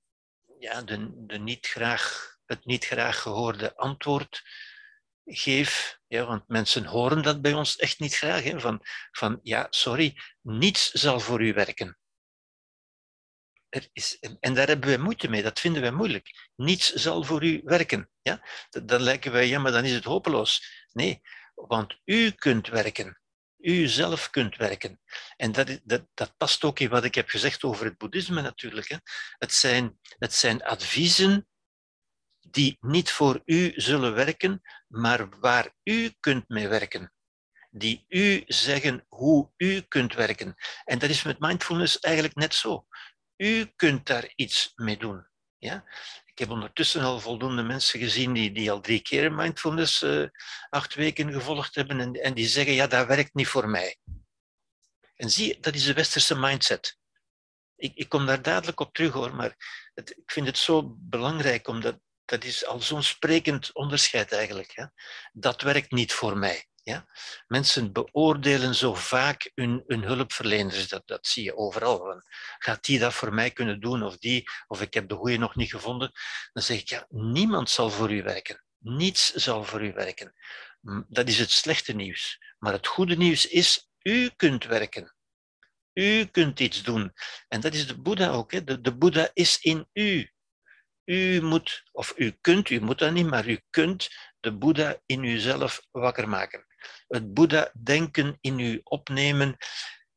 ja, 0.59 0.83
de, 0.83 1.26
de 1.26 1.39
niet 1.39 1.66
graag 1.66 2.37
het 2.49 2.64
niet 2.64 2.85
graag 2.85 3.22
gehoorde 3.22 3.76
antwoord 3.76 4.43
geef. 5.29 5.99
Ja, 6.07 6.26
want 6.26 6.49
mensen 6.49 6.85
horen 6.85 7.22
dat 7.22 7.41
bij 7.41 7.53
ons 7.53 7.76
echt 7.76 7.99
niet 7.99 8.14
graag. 8.14 8.43
Hè, 8.43 8.61
van, 8.61 8.81
van 9.12 9.41
ja, 9.43 9.66
sorry, 9.70 10.20
niets 10.43 10.91
zal 10.91 11.20
voor 11.20 11.43
u 11.43 11.53
werken. 11.53 11.99
Er 13.68 13.89
is, 13.93 14.18
en 14.41 14.55
daar 14.55 14.66
hebben 14.66 14.91
we 14.91 14.97
moeite 14.97 15.29
mee, 15.29 15.43
dat 15.43 15.61
vinden 15.61 15.83
wij 15.83 15.91
moeilijk. 15.91 16.51
Niets 16.57 16.93
zal 16.93 17.22
voor 17.22 17.45
u 17.45 17.61
werken. 17.64 18.11
Ja? 18.22 18.47
Dan 18.70 19.01
lijken 19.01 19.33
wij, 19.33 19.47
ja, 19.47 19.59
maar 19.59 19.72
dan 19.72 19.85
is 19.85 19.93
het 19.93 20.05
hopeloos. 20.05 20.85
Nee, 20.93 21.20
want 21.55 21.99
u 22.05 22.31
kunt 22.31 22.68
werken. 22.68 23.20
U 23.59 23.89
zelf 23.89 24.31
kunt 24.31 24.57
werken. 24.57 25.01
En 25.37 25.53
dat, 25.53 25.81
dat, 25.85 26.07
dat 26.14 26.37
past 26.37 26.64
ook 26.64 26.79
in 26.79 26.89
wat 26.89 27.05
ik 27.05 27.14
heb 27.14 27.29
gezegd 27.29 27.64
over 27.64 27.85
het 27.85 27.97
boeddhisme 27.97 28.43
natuurlijk. 28.43 28.89
Hè. 28.89 28.97
Het, 29.39 29.53
zijn, 29.53 29.99
het 30.18 30.35
zijn 30.35 30.62
adviezen 30.62 31.47
die 32.51 32.76
niet 32.80 33.11
voor 33.11 33.42
u 33.44 33.72
zullen 33.76 34.14
werken, 34.14 34.61
maar 34.86 35.28
waar 35.40 35.74
u 35.82 36.14
kunt 36.20 36.49
mee 36.49 36.68
werken. 36.68 37.12
Die 37.70 38.05
u 38.09 38.42
zeggen 38.46 39.05
hoe 39.09 39.51
u 39.57 39.80
kunt 39.80 40.14
werken. 40.14 40.55
En 40.84 40.99
dat 40.99 41.11
is 41.11 41.22
met 41.22 41.38
mindfulness 41.38 41.99
eigenlijk 41.99 42.34
net 42.34 42.55
zo. 42.55 42.86
U 43.36 43.72
kunt 43.76 44.07
daar 44.07 44.32
iets 44.34 44.72
mee 44.74 44.96
doen. 44.96 45.26
Ja? 45.59 45.84
Ik 46.24 46.38
heb 46.38 46.51
ondertussen 46.51 47.03
al 47.03 47.20
voldoende 47.20 47.62
mensen 47.62 48.01
gezien 48.01 48.32
die, 48.32 48.53
die 48.53 48.70
al 48.70 48.80
drie 48.80 49.01
keer 49.01 49.32
mindfulness 49.32 50.03
uh, 50.03 50.28
acht 50.70 50.94
weken 50.94 51.32
gevolgd 51.32 51.74
hebben 51.74 52.01
en, 52.01 52.12
en 52.12 52.34
die 52.34 52.46
zeggen, 52.46 52.74
ja, 52.74 52.86
dat 52.86 53.07
werkt 53.07 53.34
niet 53.34 53.49
voor 53.49 53.68
mij. 53.68 53.99
En 55.16 55.30
zie, 55.30 55.61
dat 55.61 55.74
is 55.74 55.84
de 55.84 55.92
westerse 55.92 56.38
mindset. 56.38 56.99
Ik, 57.76 57.94
ik 57.94 58.09
kom 58.09 58.26
daar 58.26 58.42
dadelijk 58.42 58.80
op 58.80 58.92
terug 58.92 59.12
hoor, 59.12 59.34
maar 59.34 59.57
het, 59.94 60.11
ik 60.11 60.30
vind 60.30 60.46
het 60.46 60.59
zo 60.59 60.94
belangrijk 60.99 61.68
om 61.68 61.80
dat, 61.80 61.99
dat 62.29 62.45
is 62.45 62.66
al 62.66 62.81
zo'n 62.81 63.03
sprekend 63.03 63.72
onderscheid 63.72 64.33
eigenlijk. 64.33 64.72
Hè? 64.74 64.85
Dat 65.33 65.62
werkt 65.62 65.91
niet 65.91 66.12
voor 66.12 66.39
mij. 66.39 66.66
Ja? 66.83 67.07
Mensen 67.47 67.93
beoordelen 67.93 68.74
zo 68.74 68.95
vaak 68.95 69.51
hun, 69.55 69.85
hulpverleners, 69.87 70.89
dat, 70.89 71.03
dat 71.07 71.26
zie 71.26 71.45
je 71.45 71.57
overal. 71.57 72.22
Gaat 72.59 72.85
die 72.85 72.99
dat 72.99 73.14
voor 73.14 73.35
mij 73.35 73.51
kunnen 73.51 73.81
doen 73.81 74.03
of 74.03 74.16
die, 74.16 74.49
of 74.66 74.83
ik 74.83 74.95
heb 74.95 75.09
de 75.09 75.14
goede 75.14 75.37
nog 75.37 75.57
niet 75.57 75.70
gevonden? 75.70 76.12
Dan 76.53 76.62
zeg 76.62 76.81
ik, 76.81 76.89
ja, 76.89 77.07
niemand 77.09 77.70
zal 77.70 77.91
voor 77.91 78.12
u 78.12 78.22
werken. 78.22 78.64
Niets 78.79 79.33
zal 79.35 79.64
voor 79.64 79.85
u 79.85 79.93
werken. 79.93 80.35
Dat 81.09 81.29
is 81.29 81.39
het 81.39 81.51
slechte 81.51 81.93
nieuws. 81.93 82.39
Maar 82.59 82.72
het 82.72 82.87
goede 82.87 83.16
nieuws 83.16 83.47
is, 83.47 83.91
u 84.03 84.31
kunt 84.37 84.64
werken. 84.64 85.14
U 85.93 86.24
kunt 86.24 86.61
iets 86.61 86.83
doen. 86.83 87.12
En 87.49 87.61
dat 87.61 87.74
is 87.74 87.87
de 87.87 88.01
Boeddha 88.01 88.29
ook. 88.29 88.53
Hè? 88.53 88.64
De, 88.64 88.81
de 88.81 88.97
Boeddha 88.97 89.31
is 89.33 89.59
in 89.61 89.89
u. 89.93 90.31
U 91.09 91.43
moet, 91.43 91.83
of 91.93 92.13
u 92.17 92.31
kunt, 92.41 92.71
u 92.71 92.81
moet 92.81 92.99
dat 92.99 93.13
niet, 93.13 93.27
maar 93.27 93.49
u 93.49 93.61
kunt 93.71 94.09
de 94.41 94.53
Boeddha 94.53 95.01
in 95.07 95.25
uzelf 95.25 95.87
wakker 95.91 96.29
maken. 96.29 96.67
Het 97.07 97.35
Boeddha-denken 97.35 98.39
in 98.41 98.59
u 98.59 98.81
opnemen 98.85 99.57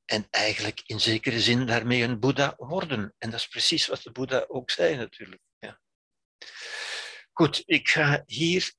en 0.05 0.27
eigenlijk 0.29 0.81
in 0.85 0.99
zekere 0.99 1.39
zin 1.39 1.65
daarmee 1.65 2.03
een 2.03 2.19
Boeddha 2.19 2.53
worden. 2.57 3.15
En 3.17 3.29
dat 3.29 3.39
is 3.39 3.47
precies 3.47 3.87
wat 3.87 4.01
de 4.01 4.11
Boeddha 4.11 4.45
ook 4.47 4.71
zei 4.71 4.95
natuurlijk. 4.95 5.41
Ja. 5.59 5.79
Goed, 7.31 7.63
ik 7.65 7.89
ga 7.89 8.23
hier 8.25 8.73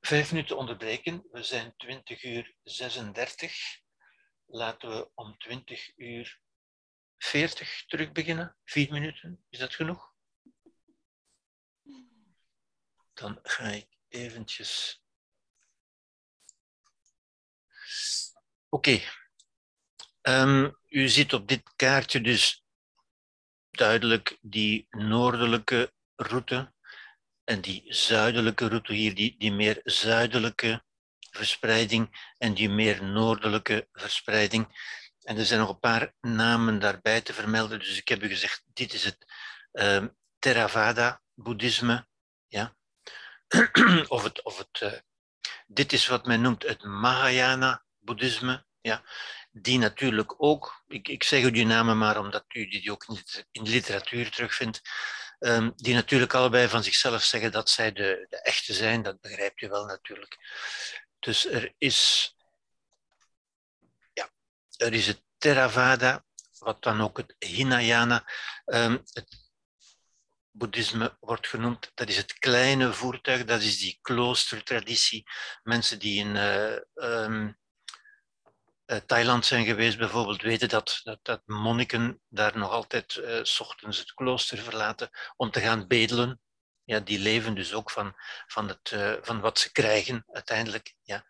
vijf 0.00 0.32
minuten 0.32 0.56
onderbreken. 0.56 1.26
We 1.30 1.42
zijn 1.42 1.74
20 1.76 2.24
uur 2.24 2.54
36. 2.62 3.80
Laten 4.46 4.90
we 4.90 5.10
om 5.14 5.38
20 5.38 5.92
uur 5.96 6.40
40 7.18 7.84
terug 7.86 8.12
beginnen. 8.12 8.56
Vier 8.64 8.92
minuten, 8.92 9.44
is 9.48 9.58
dat 9.58 9.74
genoeg? 9.74 10.09
Dan 13.20 13.38
ga 13.42 13.64
ik 13.64 13.86
eventjes. 14.08 15.02
Oké. 18.68 19.00
Ehm, 20.20 20.70
u 20.88 21.08
ziet 21.08 21.32
op 21.32 21.48
dit 21.48 21.62
kaartje 21.76 22.20
dus 22.20 22.64
duidelijk 23.70 24.38
die 24.40 24.86
noordelijke 24.90 25.92
route 26.16 26.72
en 27.44 27.60
die 27.60 27.94
zuidelijke 27.94 28.68
route 28.68 28.92
hier, 28.92 29.14
die, 29.14 29.36
die 29.38 29.52
meer 29.52 29.80
zuidelijke 29.84 30.84
verspreiding 31.30 32.32
en 32.38 32.54
die 32.54 32.68
meer 32.68 33.04
noordelijke 33.04 33.88
verspreiding. 33.92 34.66
En 35.22 35.36
er 35.36 35.44
zijn 35.44 35.60
nog 35.60 35.68
een 35.68 35.78
paar 35.78 36.14
namen 36.20 36.78
daarbij 36.78 37.20
te 37.20 37.32
vermelden. 37.32 37.78
Dus 37.78 37.98
ik 37.98 38.08
heb 38.08 38.22
u 38.22 38.28
gezegd, 38.28 38.62
dit 38.66 38.92
is 38.92 39.04
het 39.04 39.32
um, 39.72 40.16
Theravada-boeddhisme. 40.38 42.08
Of 44.08 44.22
het, 44.22 44.42
of 44.42 44.58
het, 44.58 44.80
uh, 44.80 44.92
dit 45.66 45.92
is 45.92 46.06
wat 46.06 46.26
men 46.26 46.40
noemt 46.40 46.62
het 46.62 46.84
Mahayana-boeddhisme, 46.84 48.64
ja, 48.80 49.02
die 49.50 49.78
natuurlijk 49.78 50.34
ook, 50.42 50.84
ik, 50.88 51.08
ik 51.08 51.22
zeg 51.22 51.42
u 51.42 51.50
die 51.50 51.66
namen 51.66 51.98
maar 51.98 52.18
omdat 52.18 52.44
u 52.48 52.68
die 52.68 52.92
ook 52.92 53.06
in 53.50 53.64
de 53.64 53.70
literatuur 53.70 54.30
terugvindt, 54.30 54.80
um, 55.38 55.72
die 55.76 55.94
natuurlijk 55.94 56.34
allebei 56.34 56.68
van 56.68 56.82
zichzelf 56.82 57.22
zeggen 57.22 57.52
dat 57.52 57.70
zij 57.70 57.92
de, 57.92 58.26
de 58.28 58.42
echte 58.42 58.74
zijn, 58.74 59.02
dat 59.02 59.20
begrijpt 59.20 59.60
u 59.60 59.68
wel 59.68 59.84
natuurlijk. 59.84 60.36
Dus 61.18 61.46
er 61.46 61.74
is, 61.78 62.32
ja, 64.12 64.30
er 64.76 64.92
is 64.92 65.06
het 65.06 65.22
Theravada 65.38 66.24
wat 66.58 66.82
dan 66.82 67.00
ook 67.00 67.16
het 67.16 67.34
Hinayana, 67.38 68.30
um, 68.66 69.02
het 69.12 69.39
boeddhisme 70.60 71.16
wordt 71.20 71.48
genoemd. 71.48 71.90
Dat 71.94 72.08
is 72.08 72.16
het 72.16 72.32
kleine 72.38 72.92
voertuig, 72.92 73.44
dat 73.44 73.60
is 73.60 73.78
die 73.78 73.98
kloostertraditie. 74.02 75.24
Mensen 75.62 75.98
die 75.98 76.18
in 76.18 76.34
uh, 76.34 76.76
um, 76.94 77.58
uh, 78.86 78.96
Thailand 78.96 79.46
zijn 79.46 79.64
geweest 79.64 79.98
bijvoorbeeld, 79.98 80.42
weten 80.42 80.68
dat, 80.68 81.00
dat, 81.02 81.18
dat 81.22 81.42
monniken 81.46 82.20
daar 82.28 82.58
nog 82.58 82.70
altijd 82.70 83.14
uh, 83.14 83.38
s 83.42 83.60
ochtends 83.60 83.98
het 83.98 84.12
klooster 84.14 84.58
verlaten 84.58 85.10
om 85.36 85.50
te 85.50 85.60
gaan 85.60 85.86
bedelen. 85.86 86.40
Ja, 86.84 87.00
die 87.00 87.18
leven 87.18 87.54
dus 87.54 87.72
ook 87.72 87.90
van, 87.90 88.14
van, 88.46 88.68
het, 88.68 88.94
van 89.22 89.40
wat 89.40 89.58
ze 89.58 89.72
krijgen 89.72 90.24
uiteindelijk. 90.32 90.94
Ja. 91.02 91.24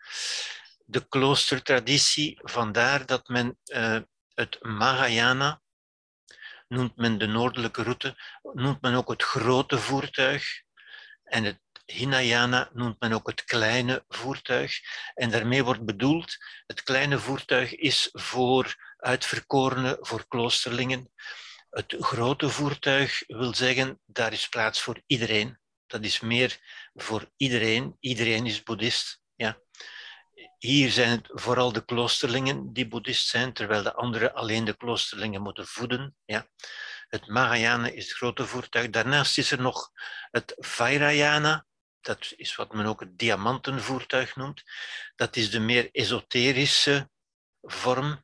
De 0.85 1.09
kloostertraditie, 1.09 2.39
vandaar 2.43 3.07
dat 3.07 3.28
men 3.28 3.59
het 4.35 4.59
Mahayana, 4.61 5.61
noemt 6.71 6.97
men 6.97 7.18
de 7.18 7.27
noordelijke 7.27 7.83
route, 7.83 8.16
noemt 8.43 8.81
men 8.81 8.95
ook 8.95 9.09
het 9.09 9.23
grote 9.23 9.79
voertuig. 9.79 10.62
En 11.25 11.45
het 11.45 11.61
Hinayana 11.85 12.71
noemt 12.73 13.01
men 13.01 13.12
ook 13.12 13.27
het 13.27 13.45
kleine 13.45 14.05
voertuig. 14.09 14.81
En 15.14 15.31
daarmee 15.31 15.64
wordt 15.64 15.85
bedoeld, 15.85 16.37
het 16.66 16.83
kleine 16.83 17.18
voertuig 17.18 17.75
is 17.75 18.09
voor 18.12 18.95
uitverkorenen, 18.97 19.99
voor 20.01 20.27
kloosterlingen. 20.29 21.12
Het 21.71 21.97
grote 21.99 22.49
voertuig 22.49 23.23
wil 23.27 23.55
zeggen, 23.55 24.01
daar 24.07 24.33
is 24.33 24.49
plaats 24.49 24.81
voor 24.81 25.03
iedereen. 25.07 25.59
Dat 25.87 26.05
is 26.05 26.21
meer 26.21 26.59
voor 26.95 27.31
iedereen. 27.37 27.97
Iedereen 28.01 28.47
is 28.47 28.62
boeddhist. 28.62 29.20
Hier 30.59 30.91
zijn 30.91 31.11
het 31.11 31.28
vooral 31.32 31.72
de 31.72 31.84
kloosterlingen 31.84 32.72
die 32.72 32.88
boeddhist 32.88 33.28
zijn, 33.28 33.53
terwijl 33.53 33.82
de 33.82 33.95
anderen 33.95 34.34
alleen 34.34 34.64
de 34.64 34.76
kloosterlingen 34.76 35.43
moeten 35.43 35.66
voeden. 35.66 36.16
Ja. 36.24 36.47
Het 37.09 37.26
Mahayana 37.26 37.88
is 37.88 38.05
het 38.05 38.16
grote 38.16 38.47
voertuig. 38.47 38.91
Daarnaast 38.91 39.38
is 39.38 39.51
er 39.51 39.61
nog 39.61 39.91
het 40.30 40.55
Vairayana. 40.57 41.66
Dat 42.01 42.32
is 42.36 42.57
wat 42.57 42.72
men 42.72 42.86
ook 42.86 43.01
het 43.01 43.18
diamantenvoertuig 43.18 44.36
noemt. 44.36 44.62
Dat 45.16 45.36
is 45.36 45.51
de 45.51 45.61
meer 45.61 45.88
esoterische 45.93 47.11
vorm, 47.62 48.22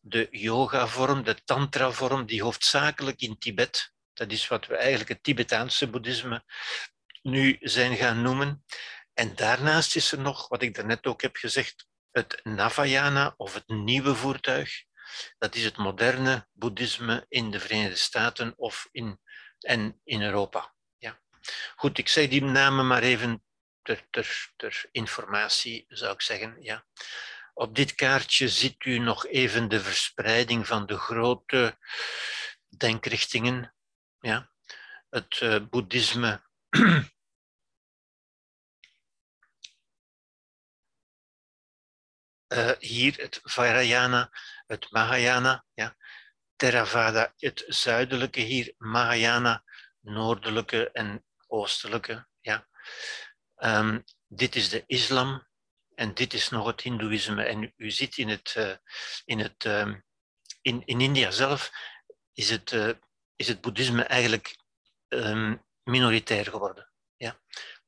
de 0.00 0.28
yoga-vorm, 0.30 1.22
de 1.22 1.44
tantra-vorm, 1.44 2.26
die 2.26 2.42
hoofdzakelijk 2.42 3.20
in 3.20 3.38
Tibet, 3.38 3.94
dat 4.16 4.32
is 4.32 4.48
wat 4.48 4.66
we 4.66 4.76
eigenlijk 4.76 5.08
het 5.08 5.22
Tibetaanse 5.22 5.90
boeddhisme 5.90 6.44
nu 7.22 7.56
zijn 7.60 7.96
gaan 7.96 8.22
noemen. 8.22 8.64
En 9.16 9.36
daarnaast 9.36 9.96
is 9.96 10.12
er 10.12 10.18
nog, 10.18 10.48
wat 10.48 10.62
ik 10.62 10.74
daarnet 10.74 11.06
ook 11.06 11.22
heb 11.22 11.36
gezegd, 11.36 11.86
het 12.10 12.40
Navayana 12.42 13.34
of 13.36 13.54
het 13.54 13.68
nieuwe 13.68 14.14
voertuig. 14.14 14.84
Dat 15.38 15.54
is 15.54 15.64
het 15.64 15.76
moderne 15.76 16.48
boeddhisme 16.52 17.26
in 17.28 17.50
de 17.50 17.60
Verenigde 17.60 17.96
Staten 17.96 18.52
of 18.56 18.88
in, 18.92 19.20
en 19.58 20.00
in 20.04 20.22
Europa. 20.22 20.74
Ja. 20.98 21.20
Goed, 21.76 21.98
ik 21.98 22.08
zeg 22.08 22.28
die 22.28 22.42
namen 22.42 22.86
maar 22.86 23.02
even 23.02 23.44
ter, 23.82 24.06
ter, 24.10 24.52
ter 24.56 24.84
informatie, 24.92 25.84
zou 25.88 26.12
ik 26.12 26.22
zeggen. 26.22 26.56
Ja. 26.60 26.86
Op 27.54 27.74
dit 27.74 27.94
kaartje 27.94 28.48
ziet 28.48 28.84
u 28.84 28.98
nog 28.98 29.26
even 29.26 29.68
de 29.68 29.80
verspreiding 29.80 30.66
van 30.66 30.86
de 30.86 30.98
grote 30.98 31.78
denkrichtingen. 32.76 33.74
Ja. 34.20 34.50
Het 35.08 35.40
uh, 35.40 35.60
boeddhisme 35.70 36.44
uh, 42.48 42.70
hier 42.78 43.16
het 43.16 43.40
Vajrayana, 43.42 44.30
het 44.66 44.90
Mahayana, 44.90 45.64
ja. 45.74 45.96
Theravada, 46.56 47.32
het 47.36 47.64
zuidelijke 47.66 48.40
hier, 48.40 48.74
Mahayana, 48.78 49.64
noordelijke 50.00 50.90
en 50.90 51.24
oostelijke. 51.46 52.26
Ja. 52.40 52.68
Um, 53.56 54.04
dit 54.26 54.56
is 54.56 54.68
de 54.68 54.84
islam 54.86 55.46
en 55.94 56.14
dit 56.14 56.34
is 56.34 56.48
nog 56.48 56.66
het 56.66 56.80
hindoeïsme. 56.80 57.44
En 57.44 57.72
u 57.76 57.90
ziet 57.90 58.16
in 58.16 58.28
het, 58.28 58.54
uh, 58.58 58.76
in, 59.24 59.38
het 59.38 59.64
um, 59.64 60.04
in, 60.62 60.82
in 60.84 61.00
India 61.00 61.30
zelf 61.30 61.70
is 62.32 62.50
het, 62.50 62.72
uh, 62.72 62.90
is 63.36 63.48
het 63.48 63.60
boeddhisme 63.60 64.02
eigenlijk 64.02 64.56
um, 65.08 65.64
minoritair 65.82 66.44
geworden. 66.44 66.92
Ja 67.16 67.40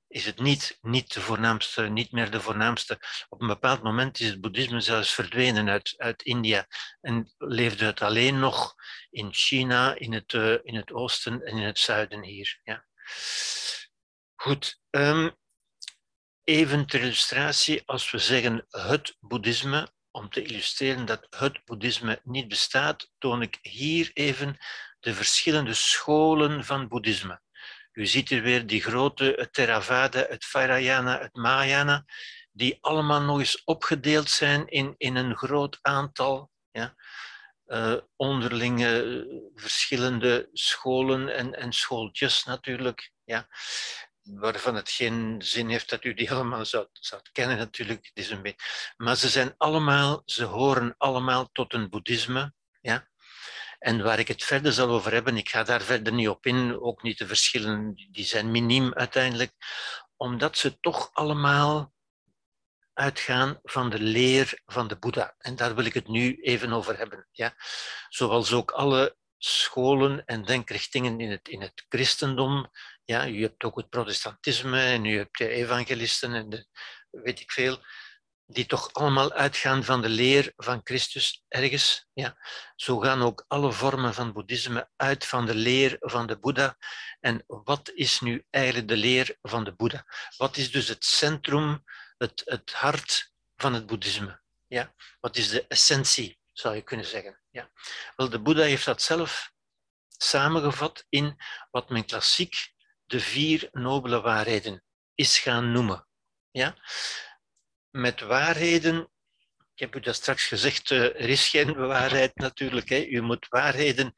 is 0.09 0.25
het 0.25 0.41
niet, 0.41 0.79
niet, 0.81 1.13
de 1.13 1.21
voornaamste, 1.21 1.83
niet 1.83 2.13
meer 2.13 2.31
de 2.31 2.41
voornaamste. 2.41 2.99
Op 3.29 3.41
een 3.41 3.47
bepaald 3.47 3.83
moment 3.83 4.21
is 4.21 4.29
het 4.29 4.41
boeddhisme 4.41 4.81
zelfs 4.81 5.15
verdwenen 5.15 5.69
uit, 5.69 5.95
uit 5.97 6.23
India 6.23 6.67
en 7.01 7.35
leefde 7.39 7.85
het 7.85 8.03
alleen 8.03 8.39
nog 8.39 8.75
in 9.11 9.35
China, 9.35 9.95
in 9.95 10.13
het, 10.13 10.33
uh, 10.33 10.59
in 10.63 10.77
het 10.77 10.93
oosten 10.93 11.43
en 11.43 11.57
in 11.57 11.67
het 11.67 11.79
zuiden 11.79 12.23
hier. 12.23 12.61
Ja. 12.65 12.87
Goed, 14.35 14.81
um, 14.91 15.37
even 16.45 16.87
ter 16.87 17.01
illustratie, 17.01 17.83
als 17.87 18.11
we 18.11 18.19
zeggen 18.19 18.67
het 18.69 19.17
boeddhisme, 19.21 19.93
om 20.11 20.31
te 20.31 20.43
illustreren 20.43 21.07
dat 21.07 21.27
het 21.31 21.65
boeddhisme 21.65 22.21
niet 22.25 22.49
bestaat, 22.49 23.11
toon 23.19 23.43
ik 23.43 23.59
hier 23.63 24.11
even 24.15 24.59
de 25.01 25.15
verschillende 25.15 25.75
scholen 25.75 26.65
van 26.65 26.89
boeddhisme. 26.89 27.41
U 27.99 28.07
ziet 28.07 28.29
hier 28.29 28.43
weer 28.43 28.67
die 28.67 28.83
grote, 28.83 29.49
Theravada, 29.51 30.27
het 30.29 30.45
Vajrayana, 30.45 31.19
het 31.19 31.35
Mahayana, 31.35 32.05
die 32.53 32.79
allemaal 32.81 33.21
nog 33.21 33.39
eens 33.39 33.65
opgedeeld 33.65 34.31
zijn 34.31 34.67
in, 34.69 34.95
in 34.99 35.17
een 35.17 35.37
groot 35.37 35.79
aantal 35.83 36.51
ja, 36.71 36.95
uh, 37.67 37.97
onderlinge 38.17 39.27
verschillende 39.55 40.49
scholen 40.53 41.35
en, 41.35 41.55
en 41.55 41.73
schooltjes 41.73 42.45
natuurlijk. 42.45 43.13
Ja, 43.25 43.49
waarvan 44.23 44.75
het 44.75 44.91
geen 44.91 45.43
zin 45.43 45.69
heeft 45.69 45.91
dat 45.91 46.05
u 46.05 46.15
die 46.15 46.33
allemaal 46.35 46.65
zou, 46.65 46.87
zou 46.93 47.23
kennen 47.33 47.57
natuurlijk. 47.57 48.07
Het 48.07 48.25
is 48.25 48.31
een 48.31 48.43
beetje, 48.43 48.95
maar 48.97 49.17
ze 49.17 49.29
zijn 49.29 49.55
allemaal, 49.57 50.23
ze 50.25 50.45
horen 50.45 50.95
allemaal 50.99 51.49
tot 51.53 51.75
een 51.75 51.89
boeddhisme. 51.89 52.53
Ja? 52.81 53.09
En 53.79 54.03
waar 54.03 54.19
ik 54.19 54.29
het 54.29 54.45
verder 54.45 54.73
zal 54.73 54.89
over 54.89 55.13
hebben, 55.13 55.37
ik 55.37 55.49
ga 55.49 55.63
daar 55.63 55.81
verder 55.81 56.13
niet 56.13 56.29
op 56.29 56.47
in, 56.47 56.81
ook 56.81 57.03
niet 57.03 57.19
de 57.19 57.27
verschillen, 57.27 57.95
die 58.11 58.25
zijn 58.25 58.51
miniem 58.51 58.95
uiteindelijk, 58.95 59.53
omdat 60.17 60.59
ze 60.59 60.81
toch 60.81 61.11
allemaal 61.13 61.93
uitgaan 62.93 63.59
van 63.63 63.91
de 63.91 64.01
leer 64.01 64.61
van 64.67 64.89
de 64.89 64.97
Boeddha. 64.97 65.35
En 65.39 65.57
daar 65.57 65.75
wil 65.75 65.85
ik 65.85 65.95
het 65.95 66.09
nu 66.09 66.41
even 66.41 66.73
over 66.73 66.99
hebben. 66.99 67.29
Ja? 67.31 67.55
Zoals 68.09 68.53
ook 68.53 68.71
alle 68.71 69.17
scholen 69.39 70.25
en 70.25 70.45
denkrichtingen 70.45 71.21
in 71.21 71.31
het, 71.31 71.49
in 71.49 71.61
het 71.61 71.87
christendom. 71.89 72.71
Ja, 73.05 73.29
u 73.29 73.43
hebt 73.43 73.65
ook 73.65 73.77
het 73.77 73.89
protestantisme 73.89 74.81
en 74.81 75.05
u 75.05 75.17
hebt 75.17 75.39
de 75.39 75.49
evangelisten 75.49 76.35
en 76.35 76.49
de, 76.49 76.67
weet 77.11 77.41
ik 77.41 77.51
veel 77.51 77.85
die 78.51 78.67
toch 78.67 78.93
allemaal 78.93 79.33
uitgaan 79.33 79.85
van 79.85 80.03
de 80.03 80.09
leer 80.09 80.53
van 80.57 80.81
Christus 80.85 81.45
ergens. 81.49 82.07
Ja. 82.13 82.37
Zo 82.77 82.99
gaan 82.99 83.23
ook 83.23 83.45
alle 83.49 83.73
vormen 83.73 84.15
van 84.15 84.33
boeddhisme 84.33 84.91
uit 84.97 85.27
van 85.27 85.47
de 85.47 85.55
leer 85.55 85.97
van 85.99 86.27
de 86.27 86.39
Boeddha. 86.39 86.77
En 87.21 87.45
wat 87.47 87.91
is 87.95 88.21
nu 88.21 88.45
eigenlijk 88.51 88.89
de 88.89 88.97
leer 88.97 89.37
van 89.43 89.65
de 89.65 89.75
Boeddha? 89.75 90.07
Wat 90.37 90.57
is 90.57 90.71
dus 90.71 90.89
het 90.89 91.05
centrum, 91.05 91.85
het, 92.17 92.43
het 92.45 92.73
hart 92.73 93.33
van 93.57 93.75
het 93.75 93.87
boeddhisme? 93.87 94.41
Ja. 94.67 94.95
Wat 95.21 95.37
is 95.37 95.49
de 95.49 95.67
essentie, 95.67 96.39
zou 96.53 96.75
je 96.75 96.83
kunnen 96.83 97.07
zeggen? 97.07 97.41
Ja. 97.51 97.71
Wel, 98.17 98.29
de 98.29 98.41
Boeddha 98.41 98.63
heeft 98.63 98.85
dat 98.85 99.03
zelf 99.03 99.53
samengevat 100.07 101.05
in 101.09 101.37
wat 101.71 101.91
men 101.91 102.05
klassiek 102.05 102.73
de 103.05 103.21
vier 103.21 103.69
nobele 103.73 104.21
waarheden 104.21 104.85
is 105.15 105.39
gaan 105.39 105.73
noemen. 105.73 106.07
Ja? 106.51 106.77
Met 107.99 108.21
waarheden. 108.21 109.11
Ik 109.75 109.79
heb 109.79 109.95
u 109.97 110.01
dat 110.01 110.15
straks 110.15 110.47
gezegd, 110.47 110.91
eh, 110.91 111.03
er 111.03 111.29
is 111.29 111.49
geen 111.49 111.77
waarheid 111.77 112.37
natuurlijk. 112.37 112.89
Hè. 112.89 113.05
U 113.05 113.21
moet 113.21 113.47
waarheden 113.49 114.15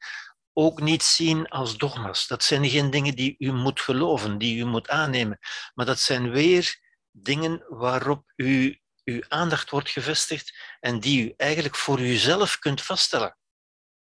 ook 0.53 0.81
niet 0.81 1.03
zien 1.03 1.47
als 1.47 1.77
dogma's. 1.77 2.27
Dat 2.27 2.43
zijn 2.43 2.69
geen 2.69 2.89
dingen 2.89 3.15
die 3.15 3.35
u 3.37 3.51
moet 3.51 3.81
geloven, 3.81 4.37
die 4.37 4.57
u 4.57 4.65
moet 4.65 4.89
aannemen. 4.89 5.39
Maar 5.73 5.85
dat 5.85 5.99
zijn 5.99 6.31
weer 6.31 6.79
dingen 7.11 7.65
waarop 7.67 8.31
u, 8.35 8.79
uw 9.03 9.23
aandacht 9.27 9.69
wordt 9.69 9.89
gevestigd 9.89 10.77
en 10.79 10.99
die 10.99 11.25
u 11.25 11.33
eigenlijk 11.37 11.75
voor 11.75 11.99
uzelf 11.99 12.59
kunt 12.59 12.81
vaststellen. 12.81 13.37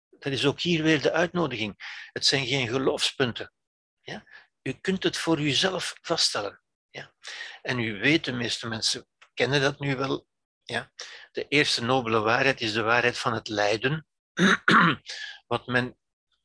Dat 0.10 0.34
is 0.34 0.46
ook 0.46 0.60
hier 0.60 0.84
weer 0.84 1.02
de 1.02 1.12
uitnodiging. 1.12 1.76
Het 2.12 2.26
zijn 2.26 2.46
geen 2.46 2.68
geloofspunten. 2.68 3.54
Ja? 4.02 4.24
U 4.62 4.74
kunt 4.74 5.04
het 5.04 5.18
voor 5.18 5.40
uzelf 5.40 5.96
vaststellen. 6.02 6.62
Ja? 6.90 7.14
En 7.62 7.80
u 7.80 8.00
weet, 8.00 8.26
de 8.26 8.32
meeste 8.32 8.68
mensen 8.68 9.08
kennen 9.40 9.62
dat 9.62 9.80
nu 9.80 9.96
wel. 9.96 10.28
Ja? 10.64 10.92
De 11.32 11.48
eerste 11.48 11.84
nobele 11.84 12.20
waarheid 12.20 12.62
is 12.62 12.74
de 12.74 12.82
waarheid 12.82 13.18
van 13.18 13.34
het 13.34 13.48
lijden, 13.48 14.08
wat 15.54 15.68
men 15.68 15.98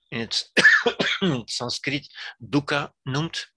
in 0.08 0.18
het, 0.28 0.52
Sanskriet 1.44 2.34
dukkha 2.38 2.94
noemt. 3.02 3.52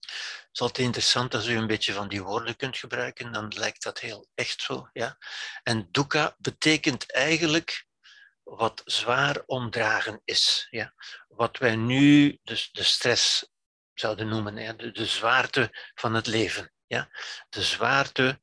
Het 0.00 0.52
is 0.52 0.60
altijd 0.60 0.86
interessant 0.86 1.34
als 1.34 1.46
u 1.46 1.56
een 1.56 1.66
beetje 1.66 1.92
van 1.92 2.08
die 2.08 2.22
woorden 2.22 2.56
kunt 2.56 2.76
gebruiken, 2.76 3.32
dan 3.32 3.52
lijkt 3.56 3.82
dat 3.82 3.98
heel 4.00 4.28
echt 4.34 4.62
zo. 4.62 4.88
Ja? 4.92 5.18
En 5.62 5.88
dukkha 5.90 6.36
betekent 6.38 7.12
eigenlijk 7.12 7.86
wat 8.42 8.82
zwaar 8.84 9.42
omdragen 9.46 10.20
is. 10.24 10.66
Ja? 10.70 10.94
Wat 11.28 11.58
wij 11.58 11.76
nu 11.76 12.38
dus 12.42 12.70
de 12.70 12.82
stress 12.82 13.50
zouden 13.92 14.28
noemen, 14.28 14.56
ja? 14.56 14.72
de, 14.72 14.90
de 14.90 15.06
zwaarte 15.06 15.90
van 15.94 16.14
het 16.14 16.26
leven. 16.26 16.73
Ja? 16.86 17.08
De 17.48 17.62
zwaarte 17.62 18.40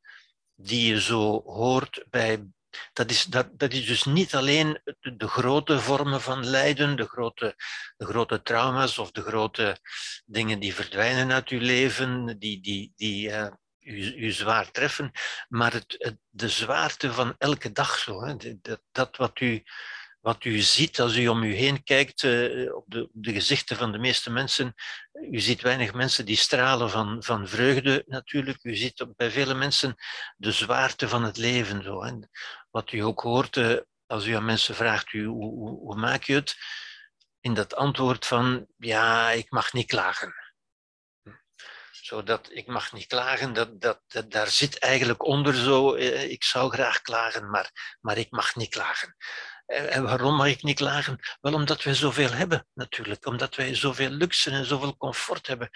die 0.56 0.94
je 0.94 1.02
zo 1.02 1.42
hoort 1.46 2.06
bij. 2.10 2.46
Dat 2.94 3.10
is, 3.10 3.24
dat, 3.24 3.60
dat 3.60 3.74
is 3.74 3.86
dus 3.86 4.04
niet 4.04 4.36
alleen 4.36 4.82
de, 5.00 5.28
grote 5.28 5.80
vormen 5.80 6.22
van 6.22 6.46
lijden, 6.46 6.96
de 6.96 7.06
grote, 7.06 7.56
de 7.98 8.06
grote 8.06 8.42
trauma's 8.42 8.98
of 8.98 9.12
de 9.12 9.22
grote 9.22 9.78
dingen 10.26 10.60
die 10.60 10.76
verdwijnen 10.76 11.32
uit 11.32 11.50
je 11.50 11.60
leven, 11.60 12.40
die, 12.40 12.62
die, 12.62 12.92
die 12.96 13.32
u, 13.82 14.16
u, 14.16 14.32
zwaar 14.32 14.72
treffen, 14.72 15.12
maar 15.50 15.74
het, 15.74 15.96
het, 15.98 16.18
de 16.30 16.50
zwaarte 16.50 17.14
van 17.14 17.36
elke 17.38 17.72
dag 17.72 17.98
zo. 17.98 18.24
Hè, 18.24 18.36
dat, 18.62 18.82
dat 18.92 19.18
wat 19.18 19.40
u 19.40 19.64
wat 20.22 20.44
u 20.44 20.60
ziet 20.60 21.00
als 21.00 21.16
u 21.16 21.28
om 21.28 21.44
u 21.44 21.54
heen 21.54 21.84
kijkt, 21.84 22.24
uh, 22.24 22.76
op, 22.76 22.86
de, 22.88 23.10
de, 23.14 23.34
gezichten 23.34 23.78
van 23.78 23.92
de 23.92 23.98
meeste 23.98 24.30
mensen, 24.30 24.74
u 25.32 25.40
ziet 25.40 25.62
weinig 25.62 25.94
mensen 25.94 26.26
die 26.26 26.36
stralen 26.36 26.90
van, 26.90 27.24
van 27.24 27.48
vreugde 27.48 28.04
natuurlijk. 28.08 28.64
U 28.64 28.76
ziet 28.76 29.06
bij 29.16 29.32
vele 29.32 29.54
mensen 29.54 29.96
de 30.38 30.52
zwaarte 30.52 31.08
van 31.08 31.24
het 31.24 31.38
leven. 31.38 31.84
Zo, 31.84 32.04
hè. 32.04 32.14
Wat 32.70 32.92
u 32.92 33.00
ook 33.00 33.22
hoort 33.22 33.56
uh, 33.56 33.78
als 34.06 34.26
u 34.26 34.36
aan 34.36 34.46
mensen 34.46 34.76
vraagt, 34.76 35.14
u, 35.14 35.26
hoe, 35.26 35.54
hoe, 35.54 35.80
hoe 35.80 35.96
maak 35.96 36.24
je 36.24 36.34
het? 36.34 36.56
In 37.40 37.54
dat 37.54 37.76
antwoord 37.76 38.26
van, 38.26 38.68
ja, 38.78 39.30
ik 39.32 39.52
mag 39.52 39.74
niet 39.74 39.88
klagen 39.88 40.34
zodat 42.12 42.50
ik 42.52 42.68
mag 42.68 42.94
niet 42.94 43.08
klagen, 43.08 43.54
dat, 43.54 43.82
dat, 43.82 44.00
daar 44.28 44.48
zit 44.48 44.80
eigenlijk 44.80 45.24
onder 45.24 45.54
zo, 45.56 45.94
eh, 45.94 46.30
ik 46.30 46.44
zou 46.44 46.72
graag 46.72 47.02
klagen, 47.02 47.50
maar, 47.50 47.98
maar 48.02 48.18
ik 48.18 48.32
mag 48.32 48.56
niet 48.56 48.70
klagen. 48.70 49.16
En 49.72 50.04
waarom 50.04 50.36
mag 50.36 50.48
ik 50.48 50.64
niet 50.64 50.76
klagen? 50.76 51.20
Wel 51.42 51.54
omdat 51.54 51.84
wij 51.84 51.94
zoveel 51.94 52.32
hebben, 52.32 52.68
natuurlijk. 52.74 53.26
Omdat 53.26 53.56
wij 53.56 53.76
zoveel 53.76 54.10
luxe 54.10 54.52
en 54.52 54.66
zoveel 54.66 54.98
comfort 54.98 55.48
hebben, 55.48 55.70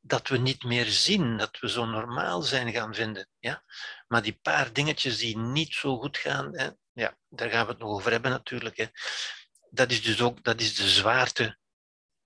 dat 0.00 0.28
we 0.28 0.38
niet 0.38 0.62
meer 0.62 0.86
zien, 0.86 1.36
dat 1.36 1.58
we 1.60 1.70
zo 1.70 1.84
normaal 1.84 2.42
zijn 2.42 2.72
gaan 2.72 2.94
vinden. 2.94 3.28
Ja? 3.38 3.64
Maar 4.06 4.22
die 4.22 4.38
paar 4.42 4.72
dingetjes 4.72 5.18
die 5.18 5.38
niet 5.38 5.74
zo 5.74 5.98
goed 5.98 6.16
gaan, 6.16 6.56
hè? 6.56 6.68
Ja, 6.92 7.16
daar 7.28 7.50
gaan 7.50 7.66
we 7.66 7.70
het 7.70 7.80
nog 7.80 7.90
over 7.90 8.10
hebben 8.10 8.30
natuurlijk. 8.30 8.76
Hè? 8.76 8.86
Dat 9.70 9.90
is 9.90 10.02
dus 10.02 10.20
ook 10.20 10.44
dat 10.44 10.60
is 10.60 10.74
de 10.74 10.88
zwaarte 10.88 11.58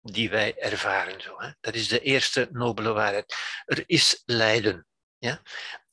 die 0.00 0.30
wij 0.30 0.58
ervaren. 0.58 1.20
Zo, 1.20 1.40
hè? 1.40 1.50
Dat 1.60 1.74
is 1.74 1.88
de 1.88 2.00
eerste 2.00 2.48
nobele 2.52 2.92
waarheid. 2.92 3.36
Er 3.64 3.82
is 3.86 4.22
lijden. 4.24 4.86
Ja? 5.18 5.42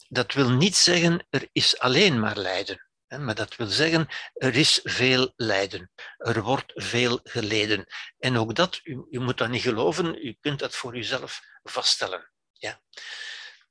Dat 0.07 0.34
wil 0.34 0.49
niet 0.49 0.76
zeggen 0.76 1.27
er 1.30 1.49
is 1.51 1.80
alleen 1.80 2.19
maar 2.19 2.38
lijden. 2.38 2.89
Maar 3.18 3.36
dat 3.36 3.56
wil 3.56 3.68
zeggen, 3.68 4.07
er 4.34 4.56
is 4.56 4.80
veel 4.84 5.34
lijden. 5.36 5.91
Er 6.18 6.41
wordt 6.41 6.72
veel 6.76 7.19
geleden. 7.23 7.86
En 8.18 8.38
ook 8.38 8.56
dat, 8.56 8.80
u, 8.84 9.06
u 9.10 9.19
moet 9.19 9.38
dat 9.38 9.49
niet 9.49 9.61
geloven, 9.61 10.26
u 10.26 10.38
kunt 10.40 10.60
dat 10.60 10.76
voor 10.76 10.98
uzelf 10.98 11.41
vaststellen. 11.64 12.31
Ja. 12.52 12.81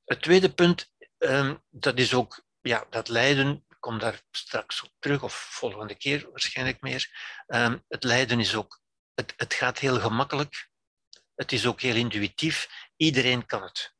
Het 0.04 0.22
tweede 0.22 0.54
punt, 0.54 0.92
um, 1.18 1.64
dat 1.70 1.98
is 1.98 2.14
ook 2.14 2.44
ja, 2.60 2.86
dat 2.90 3.08
lijden, 3.08 3.64
ik 3.68 3.76
kom 3.80 3.98
daar 3.98 4.22
straks 4.30 4.82
op 4.82 4.90
terug, 4.98 5.22
of 5.22 5.34
volgende 5.34 5.94
keer 5.94 6.30
waarschijnlijk 6.30 6.80
meer. 6.80 7.10
Um, 7.46 7.84
het 7.88 8.04
lijden 8.04 8.40
is 8.40 8.54
ook, 8.54 8.80
het, 9.14 9.34
het 9.36 9.54
gaat 9.54 9.78
heel 9.78 10.00
gemakkelijk. 10.00 10.68
Het 11.34 11.52
is 11.52 11.66
ook 11.66 11.80
heel 11.80 11.94
intuïtief. 11.94 12.68
Iedereen 12.96 13.46
kan 13.46 13.62
het. 13.62 13.96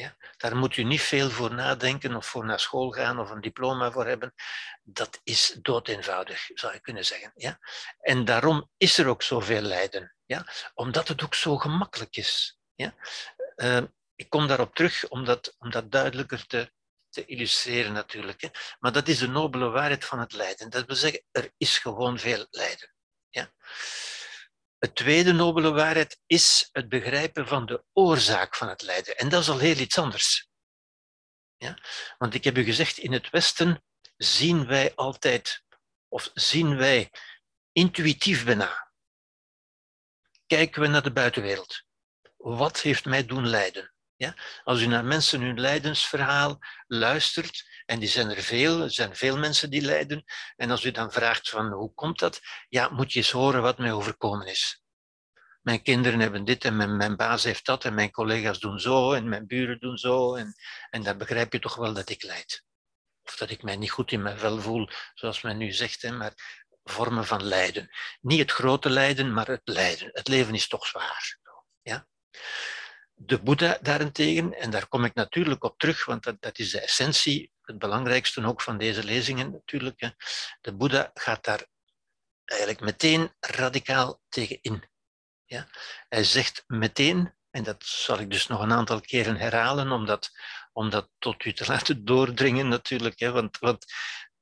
Ja? 0.00 0.16
Daar 0.36 0.56
moet 0.56 0.76
u 0.76 0.82
niet 0.82 1.00
veel 1.00 1.30
voor 1.30 1.54
nadenken 1.54 2.16
of 2.16 2.26
voor 2.26 2.44
naar 2.44 2.60
school 2.60 2.90
gaan 2.90 3.18
of 3.18 3.30
een 3.30 3.40
diploma 3.40 3.90
voor 3.90 4.06
hebben. 4.06 4.34
Dat 4.82 5.20
is 5.22 5.58
doodeenvoudig, 5.62 6.50
zou 6.54 6.72
je 6.72 6.80
kunnen 6.80 7.04
zeggen. 7.04 7.32
Ja? 7.34 7.58
En 8.00 8.24
daarom 8.24 8.70
is 8.76 8.98
er 8.98 9.06
ook 9.06 9.22
zoveel 9.22 9.60
lijden. 9.60 10.14
Ja? 10.26 10.44
Omdat 10.74 11.08
het 11.08 11.22
ook 11.24 11.34
zo 11.34 11.56
gemakkelijk 11.56 12.16
is. 12.16 12.58
Ja? 12.74 12.94
Uh, 13.56 13.82
ik 14.14 14.30
kom 14.30 14.46
daarop 14.46 14.74
terug 14.74 15.08
om 15.08 15.24
dat, 15.24 15.54
om 15.58 15.70
dat 15.70 15.90
duidelijker 15.90 16.46
te, 16.46 16.72
te 17.08 17.24
illustreren 17.24 17.92
natuurlijk. 17.92 18.40
Hè? 18.40 18.48
Maar 18.78 18.92
dat 18.92 19.08
is 19.08 19.18
de 19.18 19.28
nobele 19.28 19.68
waarheid 19.68 20.04
van 20.04 20.18
het 20.18 20.32
lijden. 20.32 20.70
Dat 20.70 20.86
wil 20.86 20.96
zeggen, 20.96 21.22
er 21.30 21.52
is 21.56 21.78
gewoon 21.78 22.18
veel 22.18 22.46
lijden. 22.50 22.94
Ja? 23.28 23.52
Het 24.80 24.94
tweede 24.94 25.32
nobele 25.32 25.70
waarheid 25.70 26.20
is 26.26 26.68
het 26.72 26.88
begrijpen 26.88 27.46
van 27.46 27.66
de 27.66 27.84
oorzaak 27.92 28.54
van 28.54 28.68
het 28.68 28.82
lijden. 28.82 29.16
En 29.16 29.28
dat 29.28 29.40
is 29.42 29.48
al 29.48 29.58
heel 29.58 29.76
iets 29.76 29.98
anders. 29.98 30.48
Ja? 31.56 31.78
Want 32.18 32.34
ik 32.34 32.44
heb 32.44 32.56
u 32.56 32.64
gezegd, 32.64 32.98
in 32.98 33.12
het 33.12 33.30
Westen 33.30 33.84
zien 34.16 34.66
wij 34.66 34.94
altijd, 34.94 35.64
of 36.08 36.30
zien 36.34 36.76
wij 36.76 37.10
intuïtief 37.72 38.44
bijna, 38.44 38.92
kijken 40.46 40.82
we 40.82 40.88
naar 40.88 41.02
de 41.02 41.12
buitenwereld. 41.12 41.82
Wat 42.36 42.80
heeft 42.80 43.04
mij 43.04 43.26
doen 43.26 43.46
lijden? 43.46 43.94
Ja? 44.20 44.34
Als 44.64 44.80
u 44.80 44.86
naar 44.86 45.04
mensen 45.04 45.40
hun 45.40 45.60
lijdensverhaal 45.60 46.58
luistert, 46.86 47.82
en 47.86 47.98
die 47.98 48.08
zijn 48.08 48.30
er 48.30 48.42
veel, 48.42 48.82
er 48.82 48.90
zijn 48.90 49.16
veel 49.16 49.38
mensen 49.38 49.70
die 49.70 49.82
lijden, 49.82 50.24
en 50.56 50.70
als 50.70 50.84
u 50.84 50.90
dan 50.90 51.12
vraagt 51.12 51.48
van 51.48 51.72
hoe 51.72 51.94
komt 51.94 52.18
dat, 52.18 52.40
ja, 52.68 52.88
moet 52.88 53.12
je 53.12 53.18
eens 53.18 53.30
horen 53.30 53.62
wat 53.62 53.78
mij 53.78 53.92
overkomen 53.92 54.46
is. 54.46 54.82
Mijn 55.62 55.82
kinderen 55.82 56.20
hebben 56.20 56.44
dit 56.44 56.64
en 56.64 56.96
mijn, 56.96 57.16
baas 57.16 57.44
heeft 57.44 57.66
dat 57.66 57.84
en 57.84 57.94
mijn 57.94 58.10
collega's 58.10 58.58
doen 58.58 58.78
zo 58.78 59.12
en 59.12 59.28
mijn 59.28 59.46
buren 59.46 59.78
doen 59.78 59.98
zo 59.98 60.34
en, 60.34 60.54
en 60.90 61.02
dan 61.02 61.18
begrijp 61.18 61.52
je 61.52 61.58
toch 61.58 61.74
wel 61.74 61.92
dat 61.92 62.08
ik 62.08 62.22
lijd. 62.22 62.64
Of 63.22 63.36
dat 63.36 63.50
ik 63.50 63.62
mij 63.62 63.76
niet 63.76 63.90
goed 63.90 64.12
in 64.12 64.22
mijn 64.22 64.38
vel 64.38 64.60
voel, 64.60 64.88
zoals 65.14 65.42
men 65.42 65.56
nu 65.56 65.72
zegt, 65.72 66.02
hè, 66.02 66.12
maar 66.12 66.32
vormen 66.84 67.26
van 67.26 67.44
lijden. 67.44 67.88
Niet 68.20 68.38
het 68.38 68.50
grote 68.50 68.90
lijden, 68.90 69.32
maar 69.32 69.46
het 69.46 69.68
lijden. 69.68 70.08
Het 70.12 70.28
leven 70.28 70.54
is 70.54 70.68
toch 70.68 70.86
zwaar. 70.86 71.38
Ja? 71.82 72.06
De 73.22 73.42
Boeddha 73.42 73.78
daarentegen, 73.82 74.54
en 74.54 74.70
daar 74.70 74.88
kom 74.88 75.04
ik 75.04 75.14
natuurlijk 75.14 75.64
op 75.64 75.78
terug, 75.78 76.04
want 76.04 76.22
dat, 76.22 76.36
dat 76.40 76.58
is 76.58 76.70
de 76.70 76.80
essentie, 76.80 77.52
het 77.62 77.78
belangrijkste 77.78 78.44
ook 78.44 78.60
van 78.60 78.78
deze 78.78 79.04
lezingen 79.04 79.50
natuurlijk. 79.50 80.00
Hè. 80.00 80.08
De 80.60 80.72
Boeddha 80.72 81.10
gaat 81.14 81.44
daar 81.44 81.66
eigenlijk 82.44 82.80
meteen 82.80 83.32
radicaal 83.40 84.20
tegen 84.28 84.58
in. 84.60 84.84
Ja. 85.44 85.68
Hij 86.08 86.24
zegt 86.24 86.64
meteen, 86.66 87.34
en 87.50 87.62
dat 87.62 87.84
zal 87.84 88.18
ik 88.18 88.30
dus 88.30 88.46
nog 88.46 88.60
een 88.60 88.72
aantal 88.72 89.00
keren 89.00 89.36
herhalen, 89.36 89.92
om 89.92 90.06
dat, 90.06 90.30
om 90.72 90.90
dat 90.90 91.08
tot 91.18 91.44
u 91.44 91.52
te 91.52 91.66
laten 91.72 92.04
doordringen 92.04 92.68
natuurlijk. 92.68 93.18
Hè, 93.18 93.30
want, 93.30 93.58
want 93.58 93.84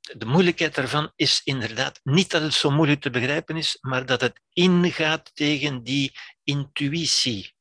de 0.00 0.26
moeilijkheid 0.26 0.74
daarvan 0.74 1.12
is 1.16 1.40
inderdaad 1.44 2.00
niet 2.02 2.30
dat 2.30 2.42
het 2.42 2.54
zo 2.54 2.70
moeilijk 2.70 3.00
te 3.00 3.10
begrijpen 3.10 3.56
is, 3.56 3.78
maar 3.80 4.06
dat 4.06 4.20
het 4.20 4.40
ingaat 4.52 5.34
tegen 5.34 5.82
die 5.82 6.18
intuïtie 6.44 7.56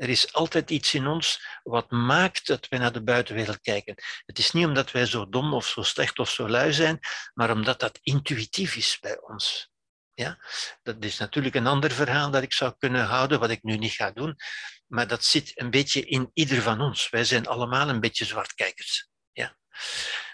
er 0.00 0.08
is 0.08 0.32
altijd 0.32 0.70
iets 0.70 0.94
in 0.94 1.06
ons 1.06 1.46
wat 1.62 1.90
maakt 1.90 2.46
dat 2.46 2.68
wij 2.68 2.78
naar 2.78 2.92
de 2.92 3.02
buitenwereld 3.02 3.60
kijken. 3.60 3.94
Het 4.26 4.38
is 4.38 4.52
niet 4.52 4.66
omdat 4.66 4.90
wij 4.90 5.06
zo 5.06 5.28
dom 5.28 5.54
of 5.54 5.66
zo 5.66 5.82
slecht 5.82 6.18
of 6.18 6.30
zo 6.30 6.48
lui 6.48 6.72
zijn, 6.72 6.98
maar 7.34 7.50
omdat 7.50 7.80
dat 7.80 7.98
intuïtief 8.02 8.76
is 8.76 8.98
bij 9.00 9.20
ons. 9.20 9.70
Ja? 10.14 10.38
Dat 10.82 11.04
is 11.04 11.18
natuurlijk 11.18 11.54
een 11.54 11.66
ander 11.66 11.90
verhaal 11.90 12.30
dat 12.30 12.42
ik 12.42 12.52
zou 12.52 12.74
kunnen 12.78 13.04
houden, 13.04 13.40
wat 13.40 13.50
ik 13.50 13.62
nu 13.62 13.76
niet 13.76 13.92
ga 13.92 14.10
doen, 14.10 14.36
maar 14.86 15.06
dat 15.06 15.24
zit 15.24 15.52
een 15.54 15.70
beetje 15.70 16.04
in 16.04 16.30
ieder 16.32 16.62
van 16.62 16.80
ons. 16.80 17.10
Wij 17.10 17.24
zijn 17.24 17.46
allemaal 17.46 17.88
een 17.88 18.00
beetje 18.00 18.24
zwartkijkers. 18.24 19.08
Ja? 19.32 19.56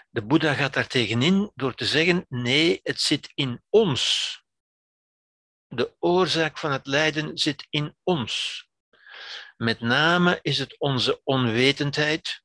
De 0.09 0.25
Boeddha 0.25 0.53
gaat 0.53 0.73
daar 0.73 0.87
tegenin 0.87 1.51
door 1.55 1.75
te 1.75 1.85
zeggen, 1.85 2.25
nee, 2.29 2.79
het 2.83 3.01
zit 3.01 3.31
in 3.33 3.63
ons. 3.69 4.31
De 5.67 5.95
oorzaak 5.99 6.57
van 6.57 6.71
het 6.71 6.85
lijden 6.85 7.37
zit 7.37 7.67
in 7.69 7.95
ons. 8.03 8.66
Met 9.57 9.81
name 9.81 10.39
is 10.41 10.57
het 10.57 10.79
onze 10.79 11.21
onwetendheid. 11.23 12.41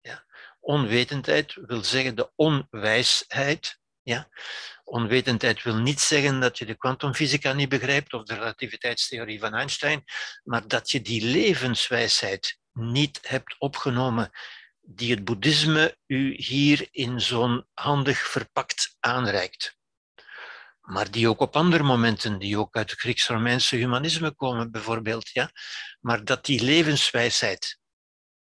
Ja. 0.00 0.24
Onwetendheid 0.60 1.54
wil 1.54 1.84
zeggen 1.84 2.16
de 2.16 2.32
onwijsheid. 2.34 3.78
Ja. 4.02 4.28
Onwetendheid 4.84 5.62
wil 5.62 5.76
niet 5.76 6.00
zeggen 6.00 6.40
dat 6.40 6.58
je 6.58 6.66
de 6.66 6.76
kwantumfysica 6.76 7.52
niet 7.52 7.68
begrijpt 7.68 8.12
of 8.12 8.24
de 8.24 8.34
relativiteitstheorie 8.34 9.40
van 9.40 9.54
Einstein, 9.54 10.04
maar 10.42 10.68
dat 10.68 10.90
je 10.90 11.00
die 11.00 11.24
levenswijsheid 11.24 12.58
niet 12.72 13.28
hebt 13.28 13.58
opgenomen 13.58 14.30
die 14.80 15.10
het 15.10 15.24
boeddhisme 15.24 15.98
u 16.06 16.34
hier 16.36 16.88
in 16.90 17.20
zo'n 17.20 17.66
handig 17.74 18.18
verpakt 18.18 18.96
aanreikt 19.00 19.76
maar 20.84 21.10
die 21.10 21.28
ook 21.28 21.40
op 21.40 21.56
andere 21.56 21.82
momenten, 21.82 22.38
die 22.38 22.58
ook 22.58 22.76
uit 22.76 22.90
het 22.90 23.00
Grieks-Romeinse 23.00 23.76
humanisme 23.76 24.34
komen 24.34 24.70
bijvoorbeeld, 24.70 25.30
ja, 25.30 25.50
maar 26.00 26.24
dat 26.24 26.44
die 26.44 26.62
levenswijsheid 26.62 27.78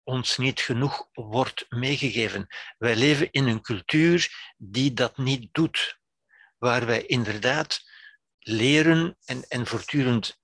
ons 0.03 0.38
niet 0.38 0.60
genoeg 0.60 1.07
wordt 1.11 1.65
meegegeven. 1.70 2.48
Wij 2.78 2.95
leven 2.95 3.32
in 3.32 3.48
een 3.48 3.61
cultuur 3.61 4.28
die 4.57 4.94
dat 4.94 5.18
niet 5.18 5.48
doet, 5.52 5.99
waar 6.57 6.86
wij 6.86 7.06
inderdaad 7.06 7.82
leren 8.40 9.18
en, 9.26 9.44
en 9.48 9.68
voortdurend 9.68 10.41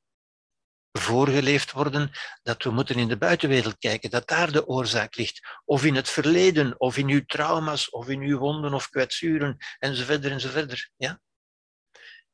voorgeleefd 0.92 1.72
worden 1.72 2.12
dat 2.44 2.64
we 2.64 2.72
moeten 2.72 2.96
in 2.96 3.08
de 3.08 3.18
buitenwereld 3.18 3.78
kijken, 3.78 4.10
dat 4.10 4.28
daar 4.28 4.52
de 4.52 4.68
oorzaak 4.68 5.16
ligt. 5.16 5.62
Of 5.66 5.86
in 5.86 5.96
het 5.96 6.10
verleden, 6.10 6.80
of 6.80 6.98
in 6.98 7.10
uw 7.10 7.26
trauma's, 7.26 7.90
of 7.90 8.08
in 8.08 8.22
uw 8.22 8.38
wonden 8.38 8.74
of 8.74 8.90
kwetsuren, 8.90 9.58
enzovoort 9.80 10.26
enzovoort. 10.26 10.92
Ja? 10.98 11.20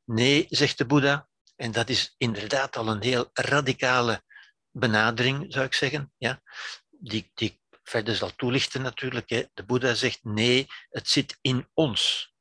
Nee, 0.06 0.46
zegt 0.48 0.78
de 0.78 0.86
Boeddha, 0.86 1.28
en 1.56 1.72
dat 1.72 1.88
is 1.88 2.14
inderdaad 2.18 2.76
al 2.76 2.88
een 2.88 3.02
heel 3.02 3.30
radicale 3.32 4.22
benadering, 4.70 5.52
zou 5.52 5.66
ik 5.66 5.74
zeggen, 5.74 6.12
ja? 6.16 6.42
die, 6.90 7.30
die 7.34 7.48
ik 7.50 7.78
verder 7.82 8.16
zal 8.16 8.34
toelichten 8.34 8.82
natuurlijk. 8.82 9.28
Hè. 9.28 9.44
De 9.54 9.64
Boeddha 9.64 9.94
zegt 9.94 10.24
nee, 10.24 10.66
het 10.90 11.08
zit 11.08 11.38
in 11.40 11.68
ons. 11.74 12.32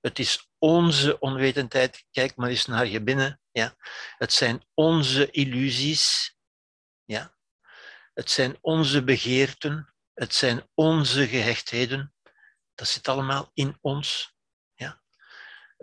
Het 0.00 0.18
is 0.18 0.50
onze 0.58 1.18
onwetendheid. 1.18 2.04
Kijk 2.10 2.36
maar 2.36 2.48
eens 2.48 2.66
naar 2.66 2.86
je 2.86 3.02
binnen. 3.02 3.40
Ja. 3.50 3.76
Het 4.16 4.32
zijn 4.32 4.66
onze 4.74 5.30
illusies. 5.30 6.36
Ja. 7.04 7.36
Het 8.14 8.30
zijn 8.30 8.58
onze 8.60 9.04
begeerten. 9.04 9.94
Het 10.14 10.34
zijn 10.34 10.68
onze 10.74 11.28
gehechtheden. 11.28 12.14
Dat 12.74 12.88
zit 12.88 13.08
allemaal 13.08 13.50
in 13.54 13.78
ons. 13.80 14.33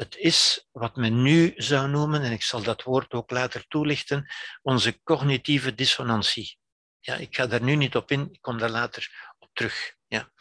Het 0.01 0.15
is 0.17 0.67
wat 0.71 0.95
men 0.95 1.21
nu 1.21 1.53
zou 1.55 1.89
noemen, 1.89 2.21
en 2.21 2.31
ik 2.31 2.43
zal 2.43 2.63
dat 2.63 2.83
woord 2.83 3.13
ook 3.13 3.31
later 3.31 3.67
toelichten, 3.67 4.29
onze 4.61 5.03
cognitieve 5.03 5.75
dissonantie. 5.75 6.57
Ja, 6.99 7.15
ik 7.15 7.35
ga 7.35 7.47
daar 7.47 7.61
nu 7.63 7.75
niet 7.75 7.95
op 7.95 8.11
in, 8.11 8.29
ik 8.31 8.41
kom 8.41 8.57
daar 8.57 8.69
later 8.69 9.33
op 9.39 9.49
terug. 9.53 9.95
Ja. 10.07 10.31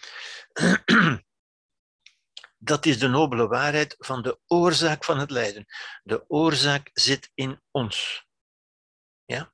Dat 2.58 2.86
is 2.86 2.98
de 2.98 3.08
nobele 3.08 3.46
waarheid 3.46 3.94
van 3.98 4.22
de 4.22 4.38
oorzaak 4.46 5.04
van 5.04 5.18
het 5.18 5.30
lijden. 5.30 5.66
De 6.02 6.24
oorzaak 6.28 6.90
zit 6.92 7.30
in 7.34 7.62
ons. 7.70 8.26
Ja? 9.24 9.52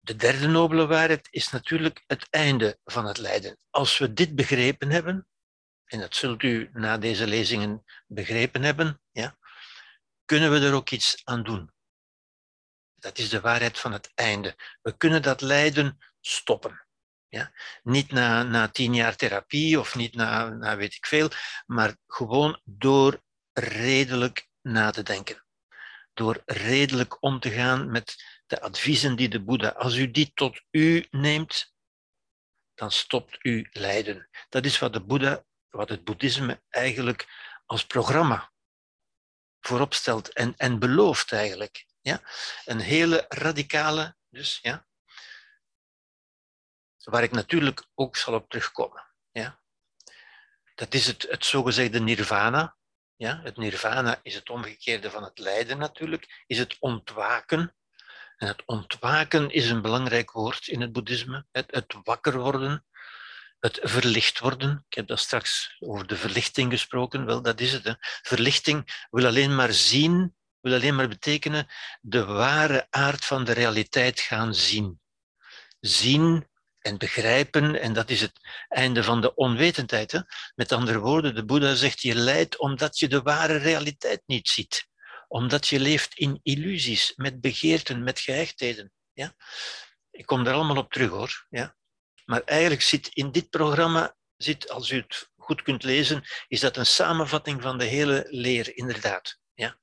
De 0.00 0.16
derde 0.16 0.46
nobele 0.46 0.86
waarheid 0.86 1.28
is 1.30 1.50
natuurlijk 1.50 2.04
het 2.06 2.26
einde 2.30 2.78
van 2.84 3.04
het 3.06 3.18
lijden. 3.18 3.58
Als 3.70 3.98
we 3.98 4.12
dit 4.12 4.34
begrepen 4.34 4.90
hebben, 4.90 5.26
en 5.84 6.00
dat 6.00 6.16
zult 6.16 6.42
u 6.42 6.70
na 6.72 6.98
deze 6.98 7.26
lezingen 7.26 7.84
begrepen 8.06 8.62
hebben, 8.62 9.00
ja, 9.10 9.36
kunnen 10.24 10.50
we 10.50 10.66
er 10.66 10.74
ook 10.74 10.90
iets 10.90 11.20
aan 11.24 11.42
doen. 11.42 11.72
Dat 12.94 13.18
is 13.18 13.28
de 13.28 13.40
waarheid 13.40 13.78
van 13.78 13.92
het 13.92 14.12
einde. 14.14 14.56
We 14.82 14.96
kunnen 14.96 15.22
dat 15.22 15.40
lijden 15.40 15.98
stoppen. 16.20 16.86
Ja? 17.28 17.52
Niet 17.82 18.12
na, 18.12 18.42
na 18.42 18.68
tien 18.68 18.94
jaar 18.94 19.16
therapie 19.16 19.80
of 19.80 19.94
niet 19.94 20.14
na, 20.14 20.48
na 20.48 20.76
weet 20.76 20.94
ik 20.94 21.06
veel, 21.06 21.28
maar 21.66 21.96
gewoon 22.06 22.60
door 22.64 23.22
redelijk 23.52 24.48
na 24.60 24.90
te 24.90 25.02
denken. 25.02 25.44
Door 26.12 26.42
redelijk 26.44 27.22
om 27.22 27.40
te 27.40 27.50
gaan 27.50 27.90
met 27.90 28.16
de 28.46 28.60
adviezen 28.60 29.16
die 29.16 29.28
de 29.28 29.42
Boeddha, 29.42 29.68
als 29.68 29.96
u 29.96 30.10
die 30.10 30.30
tot 30.34 30.62
u 30.70 31.06
neemt, 31.10 31.74
dan 32.74 32.90
stopt 32.90 33.38
u 33.42 33.68
lijden. 33.70 34.28
Dat 34.48 34.64
is 34.64 34.78
wat 34.78 34.92
de 34.92 35.04
Boeddha, 35.04 35.44
wat 35.74 35.88
het 35.88 36.04
boeddhisme 36.04 36.62
eigenlijk 36.68 37.26
als 37.66 37.86
programma 37.86 38.52
voorop 39.60 39.94
stelt 39.94 40.32
en, 40.32 40.54
en 40.56 40.78
belooft 40.78 41.32
eigenlijk. 41.32 41.86
Ja? 42.00 42.20
Een 42.64 42.80
hele 42.80 43.24
radicale, 43.28 44.16
dus 44.28 44.58
ja, 44.62 44.86
waar 47.04 47.22
ik 47.22 47.32
natuurlijk 47.32 47.86
ook 47.94 48.16
zal 48.16 48.34
op 48.34 48.48
terugkomen. 48.48 49.06
Ja? 49.30 49.60
Dat 50.74 50.94
is 50.94 51.06
het, 51.06 51.26
het 51.28 51.44
zogezegde 51.44 52.00
nirvana. 52.00 52.76
Ja? 53.16 53.40
Het 53.42 53.56
nirvana 53.56 54.20
is 54.22 54.34
het 54.34 54.50
omgekeerde 54.50 55.10
van 55.10 55.22
het 55.22 55.38
lijden 55.38 55.78
natuurlijk, 55.78 56.44
is 56.46 56.58
het 56.58 56.76
ontwaken. 56.78 57.76
En 58.36 58.46
het 58.46 58.62
ontwaken 58.64 59.50
is 59.50 59.70
een 59.70 59.82
belangrijk 59.82 60.30
woord 60.30 60.66
in 60.66 60.80
het 60.80 60.92
boeddhisme. 60.92 61.46
Het, 61.50 61.70
het 61.70 61.94
wakker 62.02 62.38
worden, 62.38 62.86
het 63.64 63.78
verlicht 63.82 64.38
worden. 64.38 64.84
Ik 64.88 64.94
heb 64.94 65.06
dat 65.06 65.18
straks 65.18 65.76
over 65.78 66.06
de 66.06 66.16
verlichting 66.16 66.72
gesproken. 66.72 67.26
Wel, 67.26 67.42
dat 67.42 67.60
is 67.60 67.72
het. 67.72 67.96
Verlichting 68.22 69.06
wil 69.10 69.26
alleen 69.26 69.54
maar 69.54 69.72
zien, 69.72 70.34
wil 70.60 70.74
alleen 70.74 70.94
maar 70.94 71.08
betekenen 71.08 71.66
de 72.00 72.24
ware 72.24 72.86
aard 72.90 73.24
van 73.24 73.44
de 73.44 73.52
realiteit 73.52 74.20
gaan 74.20 74.54
zien. 74.54 75.00
Zien 75.80 76.48
en 76.78 76.98
begrijpen. 76.98 77.80
En 77.80 77.92
dat 77.92 78.10
is 78.10 78.20
het 78.20 78.40
einde 78.68 79.02
van 79.02 79.20
de 79.20 79.34
onwetendheid. 79.34 80.12
Hè? 80.12 80.20
Met 80.54 80.72
andere 80.72 80.98
woorden, 80.98 81.34
de 81.34 81.44
Boeddha 81.44 81.74
zegt 81.74 82.02
je 82.02 82.14
lijdt 82.14 82.58
omdat 82.58 82.98
je 82.98 83.08
de 83.08 83.22
ware 83.22 83.56
realiteit 83.56 84.22
niet 84.26 84.48
ziet. 84.48 84.88
Omdat 85.28 85.68
je 85.68 85.80
leeft 85.80 86.14
in 86.14 86.40
illusies, 86.42 87.12
met 87.16 87.40
begeerten, 87.40 88.02
met 88.02 88.20
gehechtheden. 88.20 88.92
Ja? 89.12 89.34
Ik 90.10 90.26
kom 90.26 90.44
daar 90.44 90.54
allemaal 90.54 90.76
op 90.76 90.92
terug 90.92 91.10
hoor. 91.10 91.46
Ja? 91.50 91.76
Maar 92.24 92.42
eigenlijk 92.42 92.82
zit 92.82 93.08
in 93.08 93.30
dit 93.30 93.50
programma, 93.50 94.16
zit, 94.36 94.70
als 94.70 94.90
u 94.90 94.96
het 94.96 95.30
goed 95.36 95.62
kunt 95.62 95.82
lezen, 95.82 96.24
is 96.48 96.60
dat 96.60 96.76
een 96.76 96.86
samenvatting 96.86 97.62
van 97.62 97.78
de 97.78 97.84
hele 97.84 98.26
leer, 98.28 98.76
inderdaad. 98.76 99.38
Ja? 99.54 99.78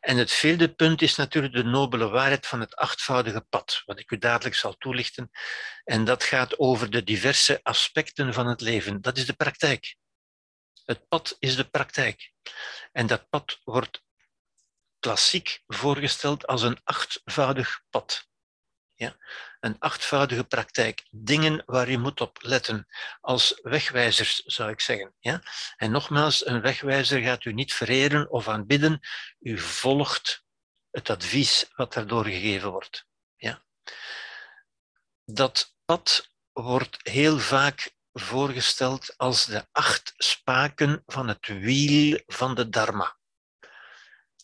En 0.00 0.16
het 0.16 0.32
vierde 0.32 0.74
punt 0.74 1.02
is 1.02 1.16
natuurlijk 1.16 1.54
de 1.54 1.64
nobele 1.64 2.08
waarheid 2.08 2.46
van 2.46 2.60
het 2.60 2.76
achtvoudige 2.76 3.40
pad, 3.40 3.82
wat 3.84 3.98
ik 3.98 4.10
u 4.10 4.18
dadelijk 4.18 4.56
zal 4.56 4.76
toelichten. 4.76 5.30
En 5.84 6.04
dat 6.04 6.24
gaat 6.24 6.58
over 6.58 6.90
de 6.90 7.04
diverse 7.04 7.60
aspecten 7.62 8.34
van 8.34 8.46
het 8.46 8.60
leven. 8.60 9.00
Dat 9.00 9.16
is 9.16 9.26
de 9.26 9.32
praktijk. 9.32 9.96
Het 10.84 11.08
pad 11.08 11.36
is 11.38 11.56
de 11.56 11.64
praktijk. 11.64 12.32
En 12.92 13.06
dat 13.06 13.28
pad 13.28 13.60
wordt 13.64 14.02
klassiek 14.98 15.62
voorgesteld 15.66 16.46
als 16.46 16.62
een 16.62 16.80
achtvoudig 16.84 17.82
pad. 17.90 18.28
Ja? 19.02 19.16
Een 19.60 19.76
achtvoudige 19.78 20.44
praktijk. 20.44 21.02
Dingen 21.10 21.62
waar 21.66 21.90
je 21.90 21.98
moet 21.98 22.20
op 22.20 22.38
letten. 22.40 22.86
Als 23.20 23.58
wegwijzers, 23.62 24.42
zou 24.44 24.70
ik 24.70 24.80
zeggen. 24.80 25.14
Ja? 25.18 25.42
En 25.76 25.90
nogmaals, 25.90 26.46
een 26.46 26.60
wegwijzer 26.60 27.20
gaat 27.20 27.44
u 27.44 27.52
niet 27.52 27.74
vereren 27.74 28.30
of 28.30 28.48
aanbidden. 28.48 29.00
U 29.40 29.58
volgt 29.58 30.44
het 30.90 31.10
advies 31.10 31.70
wat 31.74 31.92
daardoor 31.92 32.24
gegeven 32.24 32.70
wordt. 32.70 33.06
Ja? 33.36 33.62
Dat 35.24 35.76
pad 35.84 36.30
wordt 36.52 36.98
heel 37.02 37.38
vaak 37.38 37.94
voorgesteld 38.12 39.14
als 39.16 39.44
de 39.44 39.66
acht 39.72 40.12
spaken 40.16 41.02
van 41.06 41.28
het 41.28 41.46
wiel 41.46 42.20
van 42.26 42.54
de 42.54 42.68
Dharma 42.68 43.16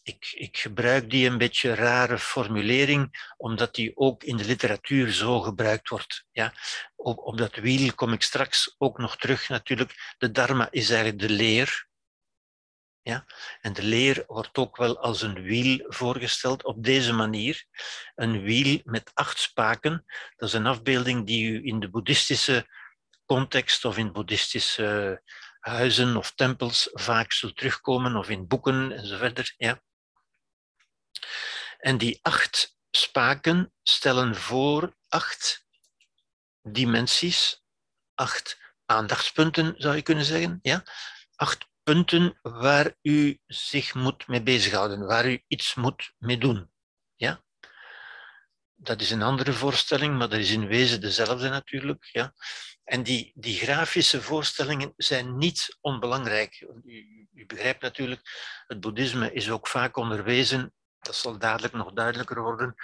ik, 0.09 0.33
ik 0.33 0.59
gebruik 0.59 1.11
die 1.11 1.29
een 1.29 1.39
beetje 1.39 1.75
rare 1.75 2.19
formulering, 2.19 3.33
omdat 3.37 3.75
die 3.75 3.97
ook 3.97 4.25
in 4.25 4.37
de 4.37 4.45
literatuur 4.45 5.13
zo 5.13 5.41
gebruikt 5.41 5.89
wordt. 5.89 6.25
Ja? 6.33 6.53
Op, 6.97 7.39
dat 7.39 7.55
wiel 7.55 7.95
kom 7.95 8.13
ik 8.13 8.23
straks 8.23 8.75
ook 8.79 8.99
nog 8.99 9.17
terug 9.17 9.49
natuurlijk. 9.49 10.15
De 10.19 10.31
dharma 10.31 10.69
is 10.71 10.91
eigenlijk 10.91 11.21
de 11.21 11.31
leer. 11.31 11.87
Ja? 13.03 13.27
En 13.61 13.73
de 13.73 13.83
leer 13.83 14.25
wordt 14.27 14.59
ook 14.59 14.77
wel 14.77 14.99
als 14.99 15.23
een 15.23 15.43
wiel 15.43 15.85
voorgesteld 15.89 16.65
op 16.65 16.85
deze 16.85 17.13
manier. 17.13 17.65
Een 18.15 18.43
wiel 18.43 18.81
met 18.85 19.11
acht 19.15 19.39
spaken. 19.39 20.05
Dat 20.37 20.49
is 20.49 20.55
een 20.55 20.67
afbeelding 20.67 21.27
die 21.27 21.51
u 21.51 21.67
in 21.67 21.81
de 21.81 21.91
boeddhistische 21.91 22.67
context 23.27 23.85
of 23.85 23.97
in 23.97 24.13
boeddhistische 24.13 25.23
huizen 25.61 26.17
of 26.17 26.35
tempels 26.35 26.89
vaak 26.93 27.33
zult 27.33 27.57
terugkomen, 27.57 28.17
of 28.17 28.29
in 28.29 28.47
boeken 28.47 28.93
enzovoort. 28.93 29.55
Ja. 29.57 29.83
En 31.79 31.99
die 31.99 32.19
acht 32.23 32.77
spaken 32.91 33.73
stellen 33.83 34.37
voor 34.37 34.97
acht 35.09 35.67
dimensies, 36.63 37.63
acht 38.15 38.59
aandachtspunten 38.85 39.75
zou 39.77 39.97
je 39.97 40.03
kunnen 40.03 40.25
zeggen. 40.25 40.59
Ja? 40.63 40.83
Acht 41.35 41.67
punten 41.83 42.39
waar 42.43 42.97
u 43.03 43.39
zich 43.47 43.95
moet 43.95 44.27
mee 44.27 44.43
bezighouden, 44.43 45.07
waar 45.07 45.31
u 45.31 45.45
iets 45.47 45.75
moet 45.75 46.13
mee 46.19 46.39
doen. 46.39 46.71
Ja? 47.17 47.43
Dat 48.75 49.01
is 49.01 49.11
een 49.11 49.23
andere 49.23 49.53
voorstelling, 49.53 50.19
maar 50.19 50.29
dat 50.29 50.39
is 50.39 50.51
in 50.51 50.67
wezen 50.67 51.01
dezelfde 51.01 51.49
natuurlijk. 51.49 52.09
Ja? 52.13 52.35
En 52.85 53.03
die, 53.03 53.33
die 53.35 53.59
grafische 53.59 54.23
voorstellingen 54.23 54.93
zijn 54.97 55.39
niet 55.39 55.77
onbelangrijk. 55.81 56.67
U, 56.85 57.29
u 57.35 57.47
begrijpt 57.47 57.83
natuurlijk, 57.83 58.21
het 58.67 58.81
boeddhisme 58.81 59.33
is 59.33 59.51
ook 59.51 59.67
vaak 59.67 59.97
onderwezen 59.97 60.73
dat 61.01 61.15
zal 61.15 61.39
dadelijk 61.39 61.75
nog 61.75 61.93
duidelijker 61.93 62.43
worden, 62.43 62.75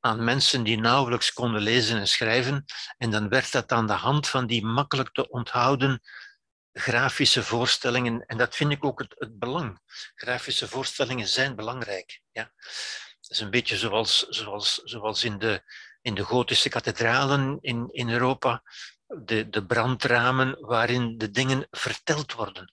aan 0.00 0.24
mensen 0.24 0.62
die 0.62 0.78
nauwelijks 0.78 1.32
konden 1.32 1.60
lezen 1.60 1.98
en 1.98 2.08
schrijven. 2.08 2.64
En 2.96 3.10
dan 3.10 3.28
werd 3.28 3.52
dat 3.52 3.72
aan 3.72 3.86
de 3.86 3.92
hand 3.92 4.28
van 4.28 4.46
die 4.46 4.64
makkelijk 4.64 5.12
te 5.12 5.28
onthouden 5.28 6.02
grafische 6.72 7.42
voorstellingen. 7.42 8.26
En 8.26 8.36
dat 8.36 8.56
vind 8.56 8.72
ik 8.72 8.84
ook 8.84 8.98
het, 8.98 9.14
het 9.18 9.38
belang. 9.38 9.78
Grafische 10.14 10.68
voorstellingen 10.68 11.28
zijn 11.28 11.56
belangrijk. 11.56 12.20
Ja. 12.32 12.52
Dat 13.20 13.30
is 13.30 13.40
een 13.40 13.50
beetje 13.50 13.76
zoals, 13.76 14.26
zoals, 14.28 14.80
zoals 14.84 15.24
in, 15.24 15.38
de, 15.38 15.62
in 16.02 16.14
de 16.14 16.24
gotische 16.24 16.68
kathedralen 16.68 17.58
in, 17.60 17.88
in 17.92 18.10
Europa. 18.10 18.62
De, 19.06 19.48
de 19.48 19.66
brandramen 19.66 20.56
waarin 20.60 21.18
de 21.18 21.30
dingen 21.30 21.66
verteld 21.70 22.32
worden 22.32 22.72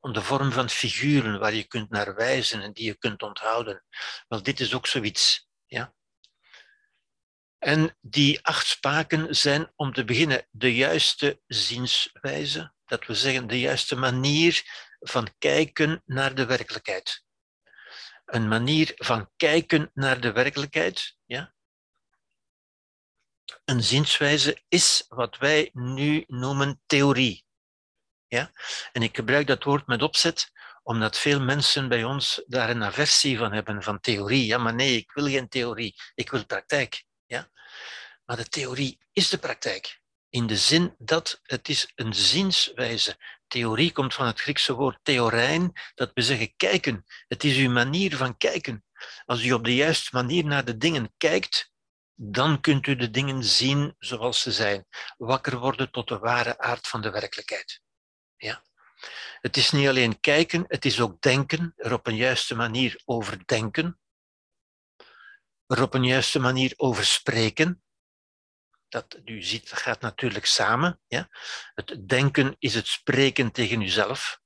de 0.00 0.22
vorm 0.22 0.52
van 0.52 0.70
figuren 0.70 1.38
waar 1.38 1.54
je 1.54 1.64
kunt 1.64 1.90
naar 1.90 2.14
wijzen 2.14 2.62
en 2.62 2.72
die 2.72 2.84
je 2.84 2.98
kunt 2.98 3.22
onthouden. 3.22 3.84
Wel, 4.28 4.42
dit 4.42 4.60
is 4.60 4.74
ook 4.74 4.86
zoiets. 4.86 5.48
Ja? 5.66 5.94
En 7.58 7.96
die 8.00 8.44
acht 8.44 8.66
spaken 8.66 9.36
zijn 9.36 9.72
om 9.76 9.92
te 9.92 10.04
beginnen 10.04 10.46
de 10.50 10.74
juiste 10.74 11.40
zienswijze, 11.46 12.72
dat 12.84 13.06
we 13.06 13.14
zeggen 13.14 13.46
de 13.46 13.60
juiste 13.60 13.96
manier 13.96 14.62
van 15.00 15.28
kijken 15.38 16.02
naar 16.06 16.34
de 16.34 16.46
werkelijkheid. 16.46 17.24
Een 18.24 18.48
manier 18.48 18.92
van 18.96 19.30
kijken 19.36 19.90
naar 19.94 20.20
de 20.20 20.32
werkelijkheid, 20.32 21.16
ja? 21.26 21.54
Een 23.64 23.82
zienswijze 23.82 24.62
is 24.68 25.04
wat 25.08 25.36
wij 25.38 25.70
nu 25.72 26.24
noemen 26.26 26.82
theorie. 26.86 27.44
Ja? 28.30 28.50
En 28.92 29.02
ik 29.02 29.16
gebruik 29.16 29.46
dat 29.46 29.64
woord 29.64 29.86
met 29.86 30.02
opzet, 30.02 30.50
omdat 30.82 31.18
veel 31.18 31.40
mensen 31.40 31.88
bij 31.88 32.04
ons 32.04 32.42
daar 32.46 32.70
een 32.70 32.84
aversie 32.84 33.38
van 33.38 33.52
hebben, 33.52 33.82
van 33.82 34.00
theorie. 34.00 34.46
Ja, 34.46 34.58
maar 34.58 34.74
nee, 34.74 34.96
ik 34.96 35.12
wil 35.12 35.26
geen 35.26 35.48
theorie, 35.48 35.94
ik 36.14 36.30
wil 36.30 36.46
praktijk. 36.46 37.04
Ja? 37.26 37.50
Maar 38.24 38.36
de 38.36 38.48
theorie 38.48 38.98
is 39.12 39.28
de 39.28 39.38
praktijk. 39.38 40.00
In 40.28 40.46
de 40.46 40.56
zin 40.56 40.94
dat 40.98 41.40
het 41.42 41.68
is 41.68 41.92
een 41.94 42.14
zienswijze. 42.14 43.16
Theorie 43.46 43.92
komt 43.92 44.14
van 44.14 44.26
het 44.26 44.40
Griekse 44.40 44.72
woord 44.72 44.98
theorein, 45.02 45.72
dat 45.94 46.10
we 46.14 46.22
zeggen 46.22 46.56
kijken. 46.56 47.04
Het 47.28 47.44
is 47.44 47.56
uw 47.56 47.70
manier 47.70 48.16
van 48.16 48.36
kijken. 48.36 48.84
Als 49.24 49.42
u 49.42 49.52
op 49.52 49.64
de 49.64 49.74
juiste 49.74 50.08
manier 50.12 50.44
naar 50.44 50.64
de 50.64 50.76
dingen 50.76 51.14
kijkt, 51.16 51.70
dan 52.14 52.60
kunt 52.60 52.86
u 52.86 52.96
de 52.96 53.10
dingen 53.10 53.44
zien 53.44 53.94
zoals 53.98 54.40
ze 54.40 54.52
zijn. 54.52 54.86
Wakker 55.16 55.58
worden 55.58 55.90
tot 55.90 56.08
de 56.08 56.18
ware 56.18 56.58
aard 56.58 56.88
van 56.88 57.00
de 57.00 57.10
werkelijkheid. 57.10 57.80
Ja? 58.40 58.62
Het 59.40 59.56
is 59.56 59.70
niet 59.70 59.88
alleen 59.88 60.20
kijken, 60.20 60.64
het 60.68 60.84
is 60.84 61.00
ook 61.00 61.20
denken, 61.20 61.72
er 61.76 61.92
op 61.92 62.06
een 62.06 62.16
juiste 62.16 62.54
manier 62.54 63.00
over 63.04 63.46
denken, 63.46 64.00
er 65.66 65.82
op 65.82 65.94
een 65.94 66.04
juiste 66.04 66.38
manier 66.38 66.74
over 66.76 67.04
spreken. 67.04 67.82
Dat, 68.88 69.18
u 69.24 69.42
ziet, 69.42 69.72
gaat 69.72 70.00
natuurlijk 70.00 70.46
samen. 70.46 71.00
Ja? 71.06 71.28
Het 71.74 72.08
denken 72.08 72.56
is 72.58 72.74
het 72.74 72.86
spreken 72.86 73.52
tegen 73.52 73.80
uzelf. 73.80 74.40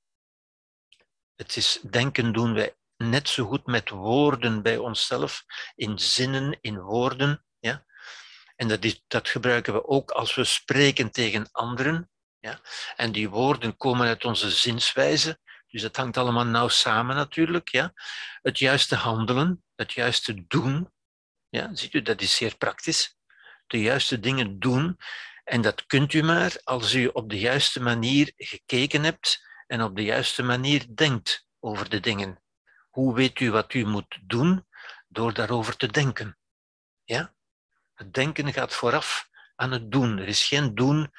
Het 1.35 1.57
is 1.57 1.81
denken 1.91 2.33
doen 2.33 2.55
wij 2.55 2.77
net 2.97 3.29
zo 3.29 3.47
goed 3.47 3.67
met 3.67 3.89
woorden 3.89 4.63
bij 4.63 4.77
onszelf, 4.77 5.45
in 5.75 5.99
zinnen, 5.99 6.59
in 6.61 6.81
woorden. 6.81 7.45
Ja? 7.59 7.85
En 8.57 8.69
dat, 8.69 8.85
is, 8.85 9.05
dat 9.07 9.29
gebruiken 9.29 9.73
we 9.73 9.87
ook 9.87 10.11
als 10.11 10.35
we 10.35 10.45
spreken 10.45 11.11
tegen 11.11 11.49
anderen. 11.53 12.11
Ja? 12.45 12.61
En 12.97 13.13
die 13.13 13.29
woorden 13.29 13.77
komen 13.77 14.07
uit 14.07 14.25
onze 14.25 14.51
zinswijze, 14.51 15.39
dus 15.67 15.83
het 15.83 15.97
hangt 15.97 16.17
allemaal 16.17 16.45
nauw 16.45 16.69
samen 16.69 17.17
natuurlijk. 17.17 17.69
Ja? 17.69 17.93
Het 18.43 18.59
juiste 18.59 18.95
handelen, 18.97 19.65
het 19.75 19.93
juiste 19.93 20.47
doen, 20.47 20.93
ja? 21.49 21.75
ziet 21.75 21.95
u, 21.95 22.03
dat 22.03 22.21
is 22.21 22.37
zeer 22.37 22.57
praktisch. 22.57 23.17
De 23.67 23.81
juiste 23.81 24.21
dingen 24.21 24.59
doen. 24.59 24.99
En 25.45 25.61
dat 25.61 25.87
kunt 25.87 26.13
u 26.13 26.23
maar 26.23 26.61
als 26.65 26.95
u 26.95 27.07
op 27.07 27.31
de 27.31 27.39
juiste 27.39 27.81
manier 27.81 28.33
gekeken 28.37 29.03
hebt 29.05 29.47
en 29.67 29.83
op 29.83 29.97
de 29.97 30.05
juiste 30.05 30.43
manier 30.43 30.87
denkt 30.95 31.47
over 31.61 31.91
de 31.91 32.01
dingen. 32.01 32.43
Hoe 32.91 33.15
weet 33.15 33.41
u 33.41 33.51
wat 33.51 33.75
u 33.75 33.87
moet 33.87 34.19
doen? 34.23 34.67
Door 35.09 35.35
daarover 35.35 35.77
te 35.77 35.87
denken. 35.87 36.39
Ja? 37.05 37.35
Het 37.95 38.15
denken 38.15 38.53
gaat 38.53 38.75
vooraf 38.75 39.29
aan 39.57 39.73
het 39.73 39.93
doen. 39.93 40.19
Er 40.19 40.29
is 40.29 40.47
geen 40.47 40.75
doen 40.75 41.13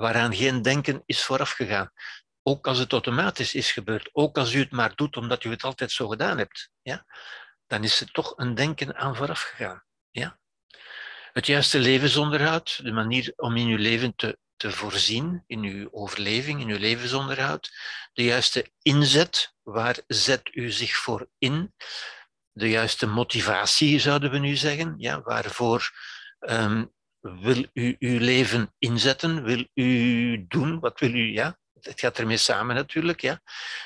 waaraan 0.00 0.34
geen 0.34 0.62
denken 0.62 1.02
is 1.06 1.24
vooraf 1.24 1.50
gegaan. 1.50 1.92
Ook 2.42 2.66
als 2.66 2.78
het 2.78 2.92
automatisch 2.92 3.54
is 3.54 3.72
gebeurd, 3.72 4.10
ook 4.12 4.38
als 4.38 4.52
u 4.52 4.58
het 4.58 4.70
maar 4.70 4.94
doet 4.94 5.16
omdat 5.16 5.44
u 5.44 5.50
het 5.50 5.62
altijd 5.62 5.92
zo 5.92 6.08
gedaan 6.08 6.38
hebt, 6.38 6.70
ja, 6.82 7.06
dan 7.66 7.84
is 7.84 8.00
er 8.00 8.10
toch 8.10 8.32
een 8.36 8.54
denken 8.54 8.96
aan 8.96 9.16
vooraf 9.16 9.40
gegaan. 9.40 9.84
Ja. 10.10 10.38
Het 11.32 11.46
juiste 11.46 11.78
levensonderhoud, 11.78 12.84
de 12.84 12.92
manier 12.92 13.32
om 13.36 13.56
in 13.56 13.66
uw 13.66 13.76
leven 13.78 14.14
te, 14.16 14.38
te 14.56 14.72
voorzien, 14.72 15.44
in 15.46 15.62
uw 15.62 15.88
overleving, 15.92 16.60
in 16.60 16.68
uw 16.68 16.78
levensonderhoud, 16.78 17.70
de 18.12 18.24
juiste 18.24 18.72
inzet, 18.82 19.54
waar 19.62 19.98
zet 20.06 20.50
u 20.52 20.70
zich 20.70 20.96
voor 20.96 21.28
in, 21.38 21.74
de 22.52 22.70
juiste 22.70 23.06
motivatie, 23.06 23.98
zouden 23.98 24.30
we 24.30 24.38
nu 24.38 24.56
zeggen, 24.56 24.94
ja, 24.96 25.20
waarvoor 25.20 25.90
um, 26.38 26.92
wil 27.20 27.66
u 27.72 27.96
uw 27.98 28.18
leven 28.18 28.74
inzetten? 28.78 29.42
Wil 29.42 29.68
u 29.74 30.46
doen? 30.48 30.80
Wat 30.80 31.00
wil 31.00 31.14
u? 31.14 31.32
Ja, 31.32 31.58
het 31.80 32.00
gaat 32.00 32.18
ermee 32.18 32.36
samen 32.36 32.74
natuurlijk. 32.74 33.20
Ja. 33.20 33.40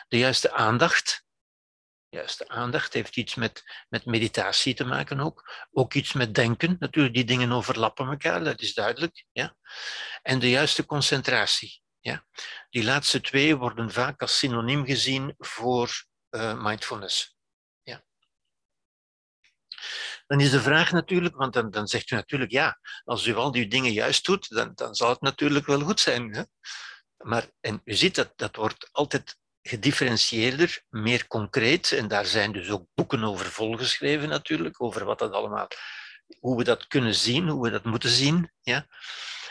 De 0.09 0.19
juiste 0.19 0.53
aandacht. 0.53 1.25
De 2.09 2.17
juiste 2.17 2.49
aandacht 2.49 2.93
heeft 2.93 3.17
iets 3.17 3.35
met, 3.35 3.63
met 3.89 4.05
meditatie 4.05 4.75
te 4.75 4.85
maken 4.85 5.21
ook. 5.21 5.67
Ook 5.71 5.95
iets 5.95 6.13
met 6.13 6.35
denken. 6.35 6.77
Natuurlijk, 6.79 7.15
die 7.15 7.25
dingen 7.25 7.53
overlappen 7.53 8.09
elkaar, 8.09 8.45
dat 8.45 8.61
is 8.61 8.75
duidelijk. 8.75 9.25
Ja. 9.33 9.57
En 10.23 10.39
de 10.39 10.51
juiste 10.51 10.87
concentratie. 10.87 11.83
Ja. 12.01 12.27
Die 12.71 12.85
laatste 12.85 13.21
twee 13.21 13.57
worden 13.57 13.91
vaak 13.91 14.21
als 14.21 14.39
synoniem 14.39 14.85
gezien 14.85 15.35
voor 15.39 16.05
uh, 16.31 16.63
mindfulness. 16.65 17.34
Dan 20.27 20.41
is 20.41 20.51
de 20.51 20.61
vraag 20.61 20.93
natuurlijk, 20.93 21.37
want 21.37 21.53
dan, 21.53 21.71
dan 21.71 21.87
zegt 21.87 22.11
u 22.11 22.15
natuurlijk, 22.15 22.51
ja, 22.51 22.79
als 23.05 23.27
u 23.27 23.35
al 23.35 23.51
die 23.51 23.69
dingen 23.69 23.93
juist 23.93 24.25
doet, 24.25 24.49
dan, 24.49 24.73
dan 24.75 24.95
zal 24.95 25.09
het 25.09 25.21
natuurlijk 25.21 25.67
wel 25.67 25.81
goed 25.81 26.01
zijn. 26.01 26.35
Hè? 26.35 26.43
Maar, 27.17 27.47
en 27.61 27.81
u 27.85 27.95
ziet 27.95 28.15
dat 28.15 28.33
dat 28.37 28.57
wordt 28.57 28.89
altijd 28.93 29.37
gedifferentieerder, 29.63 30.83
meer 30.89 31.27
concreet, 31.27 31.93
en 31.93 32.09
daar 32.09 32.27
zijn 32.27 32.53
dus 32.53 32.71
ook 32.71 32.87
boeken 32.95 33.25
over 33.25 33.47
volgeschreven 33.47 34.29
natuurlijk, 34.29 34.83
over 34.83 35.05
wat 35.05 35.19
dat 35.19 35.33
allemaal, 35.33 35.69
hoe 36.39 36.57
we 36.57 36.65
dat 36.65 36.87
kunnen 36.87 37.15
zien, 37.15 37.49
hoe 37.49 37.63
we 37.63 37.71
dat 37.71 37.85
moeten 37.85 38.11
zien. 38.11 38.53
Ja? 38.61 38.87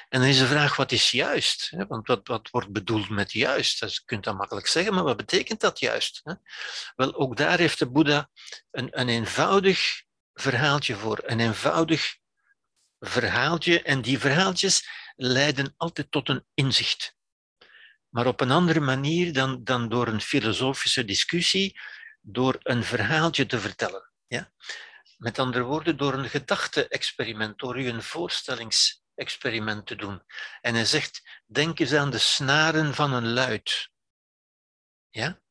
En 0.10 0.20
dan 0.20 0.30
is 0.30 0.40
de 0.40 0.48
vraag, 0.48 0.76
wat 0.76 0.92
is 0.92 1.12
juist? 1.12 1.74
Want 1.88 2.08
wat, 2.08 2.28
wat 2.28 2.50
wordt 2.50 2.72
bedoeld 2.72 3.10
met 3.10 3.32
juist? 3.32 3.80
Dat, 3.80 3.94
je 3.94 4.02
kunt 4.06 4.24
dat 4.24 4.38
makkelijk 4.38 4.68
zeggen, 4.68 4.94
maar 4.94 5.04
wat 5.04 5.18
betekent 5.18 5.60
dat 5.60 5.80
juist? 5.80 6.22
Wel, 6.96 7.16
ook 7.16 7.38
daar 7.38 7.58
heeft 7.58 7.80
de 7.80 7.92
Boeddha 7.92 8.30
een, 8.72 9.00
een 9.00 9.10
eenvoudig 9.10 10.04
verhaaltje 10.34 10.96
voor. 10.96 11.22
Een 11.26 11.40
eenvoudig 11.40 12.18
verhaaltje. 13.00 13.82
En 13.82 14.02
die 14.02 14.20
verhaaltjes 14.20 14.88
leiden 15.16 15.74
altijd 15.78 16.12
tot 16.12 16.30
een 16.30 16.46
inzicht. 16.54 17.16
Maar 18.10 18.28
op 18.28 18.42
een 18.42 18.52
andere 18.52 18.80
manier 18.80 19.34
dan, 19.34 19.64
dan 19.64 19.90
door 19.90 20.08
een 20.08 20.22
filosofische 20.22 21.06
discussie, 21.06 21.80
door 22.22 22.60
een 22.60 22.84
verhaaltje 22.84 23.46
te 23.46 23.60
vertellen. 23.60 24.12
Ja? 24.28 24.52
Met 25.18 25.40
andere 25.40 25.64
woorden, 25.64 25.98
door 25.98 26.14
een 26.14 26.30
gedachte-experiment, 26.30 27.60
door 27.60 27.80
u 27.80 27.88
een 27.88 28.04
voorstellingsexperiment 28.04 29.86
te 29.86 29.96
doen. 29.96 30.24
En 30.62 30.74
hij 30.74 30.86
zegt, 30.86 31.42
denk 31.46 31.80
eens 31.80 31.94
aan 31.94 32.10
de 32.10 32.18
snaren 32.18 32.94
van 32.94 33.14
een 33.14 33.34
luid. 33.34 33.90
Ja? 35.10 35.42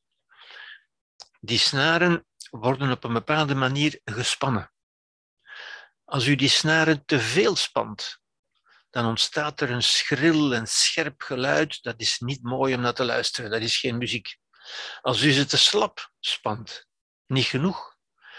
Die 1.40 1.58
snaren 1.58 2.26
worden 2.50 2.90
op 2.90 3.04
een 3.04 3.12
bepaalde 3.12 3.54
manier 3.54 4.00
gespannen. 4.04 4.71
Als 6.12 6.26
u 6.26 6.34
die 6.34 6.48
snaren 6.48 7.04
te 7.04 7.20
veel 7.20 7.56
spant, 7.56 8.20
dan 8.90 9.06
ontstaat 9.06 9.60
er 9.60 9.70
een 9.70 9.82
schril 9.82 10.54
en 10.54 10.66
scherp 10.66 11.22
geluid. 11.22 11.82
Dat 11.82 12.00
is 12.00 12.18
niet 12.18 12.42
mooi 12.42 12.74
om 12.74 12.80
naar 12.80 12.94
te 12.94 13.04
luisteren, 13.04 13.50
dat 13.50 13.60
is 13.60 13.76
geen 13.76 13.98
muziek. 13.98 14.36
Als 15.00 15.22
u 15.22 15.32
ze 15.32 15.44
te 15.44 15.56
slap 15.56 16.12
spant, 16.20 16.86
niet 17.26 17.44
genoeg, 17.44 17.96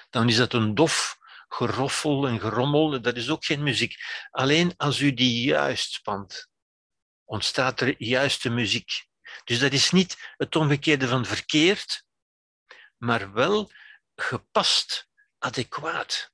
dan 0.10 0.30
is 0.30 0.36
dat 0.36 0.54
een 0.54 0.76
dof 0.76 1.18
geroffel 1.48 2.28
en 2.28 2.40
gerommel, 2.40 3.02
dat 3.02 3.16
is 3.16 3.30
ook 3.30 3.46
geen 3.46 3.64
muziek. 3.64 3.96
Alleen 4.32 4.74
als 4.78 5.00
u 5.00 5.14
die 5.14 5.44
juist 5.44 5.92
spant, 5.92 6.50
ontstaat 7.24 7.82
er 7.82 8.04
juiste 8.04 8.50
muziek. 8.50 9.06
Dus 9.44 9.60
dat 9.60 9.72
is 9.72 9.92
niet 9.92 10.34
het 10.38 10.56
omgekeerde 10.56 11.08
van 11.08 11.26
verkeerd, 11.26 12.04
maar 12.98 13.32
wel 13.32 13.72
gepast, 14.16 15.08
adequaat 15.38 16.33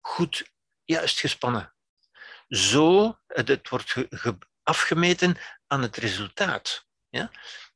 goed 0.00 0.50
juist 0.84 1.20
gespannen. 1.20 1.74
Zo, 2.48 3.18
het 3.26 3.68
wordt 3.68 3.94
afgemeten 4.62 5.36
aan 5.66 5.82
het 5.82 5.96
resultaat. 5.96 6.86
Ja? 7.08 7.30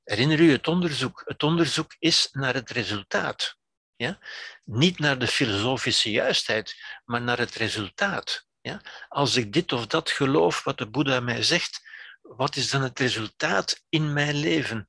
Herinner 0.05 0.41
u 0.41 0.53
het 0.53 0.69
onderzoek? 0.69 1.23
Het 1.25 1.43
onderzoek 1.43 1.95
is 1.99 2.29
naar 2.33 2.55
het 2.55 2.71
resultaat. 2.71 3.59
Ja? 3.97 4.19
Niet 4.65 4.99
naar 4.99 5.19
de 5.19 5.27
filosofische 5.27 6.11
juistheid, 6.11 6.77
maar 7.05 7.23
naar 7.23 7.39
het 7.39 7.55
resultaat. 7.55 8.47
Ja? 8.61 8.81
Als 9.09 9.37
ik 9.37 9.53
dit 9.53 9.73
of 9.73 9.87
dat 9.87 10.11
geloof 10.11 10.65
wat 10.65 10.79
de 10.79 10.91
Boeddha 10.91 11.21
mij 11.21 11.43
zegt, 11.43 11.83
wat 12.23 12.57
is 12.57 12.71
dan 12.71 12.83
het 12.83 12.99
resultaat 12.99 13.85
in 13.89 14.13
mijn 14.13 14.35
leven? 14.35 14.89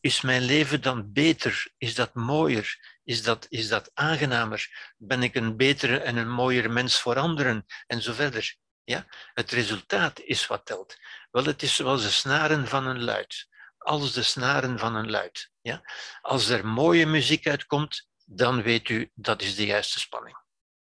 Is 0.00 0.20
mijn 0.20 0.42
leven 0.42 0.82
dan 0.82 1.12
beter? 1.12 1.72
Is 1.78 1.94
dat 1.94 2.14
mooier? 2.14 2.91
Is 3.04 3.22
dat, 3.22 3.46
is 3.48 3.68
dat 3.68 3.90
aangenamer? 3.94 4.92
Ben 4.96 5.22
ik 5.22 5.34
een 5.34 5.56
betere 5.56 5.98
en 5.98 6.16
een 6.16 6.30
mooiere 6.30 6.68
mens 6.68 7.00
voor 7.00 7.18
anderen? 7.18 7.64
En 7.86 8.02
zo 8.02 8.12
verder. 8.12 8.56
Ja? 8.84 9.06
Het 9.34 9.50
resultaat 9.50 10.20
is 10.20 10.46
wat 10.46 10.66
telt. 10.66 10.96
Wel, 11.30 11.44
het 11.44 11.62
is 11.62 11.74
zoals 11.74 12.02
de 12.02 12.10
snaren 12.10 12.68
van 12.68 12.86
een 12.86 13.02
luid. 13.02 13.48
Als 13.78 14.12
de 14.12 14.22
snaren 14.22 14.78
van 14.78 14.94
een 14.94 15.10
luid. 15.10 15.50
Ja? 15.60 15.82
Als 16.20 16.48
er 16.48 16.66
mooie 16.66 17.06
muziek 17.06 17.46
uitkomt, 17.46 18.08
dan 18.24 18.62
weet 18.62 18.88
u 18.88 19.10
dat 19.14 19.42
is 19.42 19.54
de 19.54 19.66
juiste 19.66 20.00
spanning. 20.00 20.36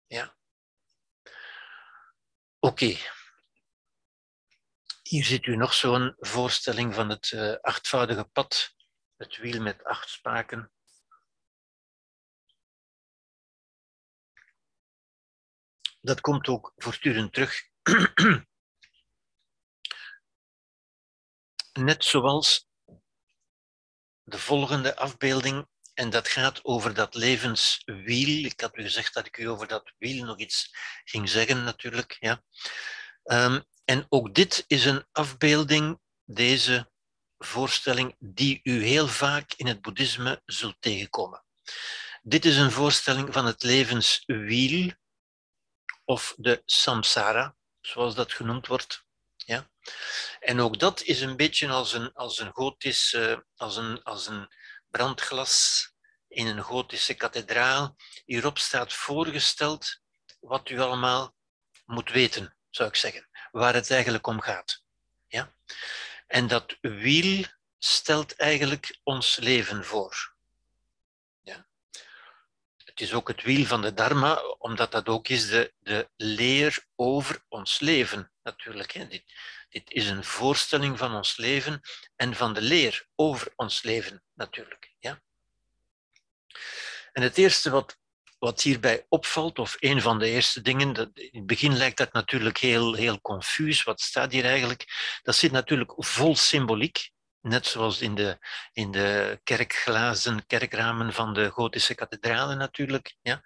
Ja? 0.06 0.36
Oké. 2.58 2.96
Hier 5.02 5.24
ziet 5.24 5.46
u 5.46 5.56
nog 5.56 5.74
zo'n 5.74 6.14
voorstelling 6.18 6.94
van 6.94 7.08
het 7.08 7.30
uh, 7.30 7.54
achtvoudige 7.60 8.24
pad, 8.24 8.74
het 9.16 9.36
wiel 9.36 9.62
met 9.62 9.84
acht 9.84 10.08
spaken. 10.08 10.70
Dat 16.06 16.20
komt 16.20 16.48
ook 16.48 16.72
voortdurend 16.76 17.32
terug. 17.32 17.62
Net 21.72 22.04
zoals 22.04 22.68
de 24.22 24.38
volgende 24.38 24.96
afbeelding, 24.96 25.66
en 25.94 26.10
dat 26.10 26.28
gaat 26.28 26.64
over 26.64 26.94
dat 26.94 27.14
levenswiel. 27.14 28.44
Ik 28.44 28.60
had 28.60 28.76
u 28.76 28.82
gezegd 28.82 29.14
dat 29.14 29.26
ik 29.26 29.36
u 29.36 29.48
over 29.48 29.66
dat 29.66 29.92
wiel 29.98 30.24
nog 30.24 30.38
iets 30.38 30.76
ging 31.04 31.28
zeggen, 31.28 31.64
natuurlijk. 31.64 32.16
Ja. 32.20 32.42
Um, 33.24 33.64
en 33.84 34.06
ook 34.08 34.34
dit 34.34 34.64
is 34.66 34.84
een 34.84 35.04
afbeelding, 35.12 36.00
deze 36.24 36.90
voorstelling, 37.38 38.16
die 38.18 38.60
u 38.62 38.84
heel 38.84 39.08
vaak 39.08 39.52
in 39.52 39.66
het 39.66 39.80
boeddhisme 39.80 40.42
zult 40.44 40.76
tegenkomen. 40.80 41.44
Dit 42.22 42.44
is 42.44 42.56
een 42.56 42.70
voorstelling 42.70 43.32
van 43.32 43.46
het 43.46 43.62
levenswiel, 43.62 44.92
of 46.06 46.34
de 46.36 46.62
samsara, 46.64 47.54
zoals 47.80 48.14
dat 48.14 48.32
genoemd 48.32 48.66
wordt. 48.66 49.04
Ja? 49.36 49.70
En 50.40 50.60
ook 50.60 50.78
dat 50.78 51.02
is 51.02 51.20
een 51.20 51.36
beetje 51.36 51.68
als 51.68 51.92
een, 51.92 52.12
als 52.12 52.38
een 52.38 52.52
gotisch, 52.52 53.16
als, 53.56 53.76
een, 53.76 54.02
als 54.02 54.26
een 54.26 54.48
brandglas 54.90 55.90
in 56.28 56.46
een 56.46 56.62
gotische 56.62 57.14
kathedraal. 57.14 57.96
Hierop 58.24 58.58
staat 58.58 58.92
voorgesteld 58.92 60.00
wat 60.40 60.68
u 60.68 60.80
allemaal 60.80 61.34
moet 61.84 62.10
weten, 62.10 62.56
zou 62.70 62.88
ik 62.88 62.96
zeggen 62.96 63.28
waar 63.50 63.74
het 63.74 63.90
eigenlijk 63.90 64.26
om 64.26 64.40
gaat. 64.40 64.82
Ja? 65.28 65.54
En 66.26 66.46
dat 66.46 66.76
wiel 66.80 67.44
stelt 67.78 68.36
eigenlijk 68.36 68.98
ons 69.02 69.36
leven 69.36 69.84
voor. 69.84 70.35
Het 72.96 73.04
is 73.08 73.14
ook 73.14 73.28
het 73.28 73.42
wiel 73.42 73.64
van 73.64 73.82
de 73.82 73.94
Dharma, 73.94 74.34
omdat 74.58 74.92
dat 74.92 75.08
ook 75.08 75.28
is 75.28 75.48
de, 75.48 75.72
de 75.78 76.08
leer 76.16 76.86
over 76.94 77.44
ons 77.48 77.80
leven, 77.80 78.32
natuurlijk. 78.42 78.92
Hè? 78.92 79.06
Dit, 79.06 79.24
dit 79.68 79.90
is 79.90 80.08
een 80.08 80.24
voorstelling 80.24 80.98
van 80.98 81.14
ons 81.14 81.36
leven 81.36 81.80
en 82.16 82.34
van 82.34 82.54
de 82.54 82.62
leer 82.62 83.06
over 83.14 83.52
ons 83.56 83.82
leven, 83.82 84.22
natuurlijk. 84.34 84.94
Ja? 84.98 85.22
En 87.12 87.22
het 87.22 87.38
eerste 87.38 87.70
wat 87.70 87.98
wat 88.38 88.62
hierbij 88.62 89.06
opvalt, 89.08 89.58
of 89.58 89.76
een 89.78 90.00
van 90.00 90.18
de 90.18 90.28
eerste 90.28 90.60
dingen, 90.60 90.92
dat, 90.92 91.10
in 91.14 91.28
het 91.32 91.46
begin 91.46 91.76
lijkt 91.76 91.96
dat 91.96 92.12
natuurlijk 92.12 92.58
heel, 92.58 92.94
heel 92.94 93.20
confuus. 93.20 93.82
Wat 93.82 94.00
staat 94.00 94.32
hier 94.32 94.44
eigenlijk? 94.44 94.84
Dat 95.22 95.36
zit 95.36 95.52
natuurlijk 95.52 95.92
vol 95.96 96.36
symboliek. 96.36 97.10
Net 97.46 97.66
zoals 97.66 98.00
in 98.00 98.14
de, 98.14 98.38
in 98.72 98.90
de 98.90 99.40
kerkglazen, 99.44 100.46
kerkramen 100.46 101.12
van 101.12 101.34
de 101.34 101.50
gotische 101.50 101.94
kathedralen 101.94 102.58
natuurlijk. 102.58 103.16
Ja. 103.22 103.42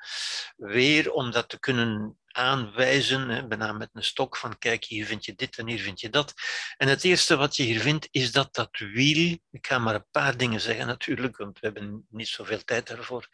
Weer 0.56 1.12
om 1.12 1.30
dat 1.30 1.48
te 1.48 1.58
kunnen 1.58 2.18
aanwijzen, 2.26 3.28
hè, 3.28 3.46
bijna 3.46 3.72
met 3.72 3.90
een 3.92 4.04
stok 4.04 4.36
van 4.36 4.58
kijk, 4.58 4.84
hier 4.84 5.06
vind 5.06 5.24
je 5.24 5.34
dit 5.34 5.58
en 5.58 5.68
hier 5.68 5.80
vind 5.80 6.00
je 6.00 6.10
dat. 6.10 6.34
En 6.76 6.88
het 6.88 7.04
eerste 7.04 7.36
wat 7.36 7.56
je 7.56 7.62
hier 7.62 7.80
vindt 7.80 8.08
is 8.10 8.32
dat 8.32 8.54
dat 8.54 8.78
wiel, 8.78 9.38
ik 9.50 9.66
ga 9.66 9.78
maar 9.78 9.94
een 9.94 10.10
paar 10.10 10.36
dingen 10.36 10.60
zeggen 10.60 10.86
natuurlijk, 10.86 11.36
want 11.36 11.58
we 11.58 11.66
hebben 11.66 12.06
niet 12.10 12.28
zoveel 12.28 12.64
tijd 12.64 12.86
daarvoor, 12.86 13.28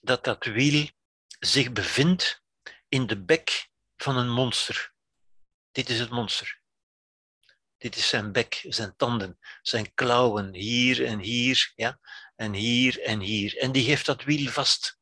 dat 0.00 0.24
dat 0.24 0.44
wiel 0.44 0.88
zich 1.38 1.72
bevindt 1.72 2.42
in 2.88 3.06
de 3.06 3.24
bek 3.24 3.68
van 3.96 4.16
een 4.16 4.30
monster. 4.30 4.92
Dit 5.72 5.88
is 5.88 5.98
het 6.00 6.10
monster. 6.10 6.62
Dit 7.84 7.96
is 7.96 8.08
zijn 8.08 8.32
bek, 8.32 8.64
zijn 8.68 8.96
tanden, 8.96 9.38
zijn 9.62 9.94
klauwen, 9.94 10.54
hier 10.54 11.06
en 11.06 11.18
hier, 11.18 11.72
ja, 11.76 12.00
en 12.36 12.52
hier 12.52 13.00
en 13.02 13.20
hier. 13.20 13.56
En 13.58 13.72
die 13.72 13.84
heeft 13.84 14.06
dat 14.06 14.24
wiel 14.24 14.50
vast. 14.50 14.98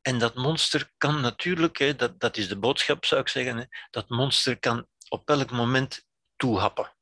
En 0.00 0.18
dat 0.18 0.34
monster 0.34 0.92
kan 0.96 1.20
natuurlijk, 1.20 1.78
hè, 1.78 1.96
dat, 1.96 2.20
dat 2.20 2.36
is 2.36 2.48
de 2.48 2.58
boodschap 2.58 3.04
zou 3.04 3.20
ik 3.20 3.28
zeggen, 3.28 3.56
hè, 3.56 3.64
dat 3.90 4.08
monster 4.08 4.58
kan 4.58 4.86
op 5.08 5.28
elk 5.28 5.50
moment 5.50 6.06
toehappen. 6.36 6.96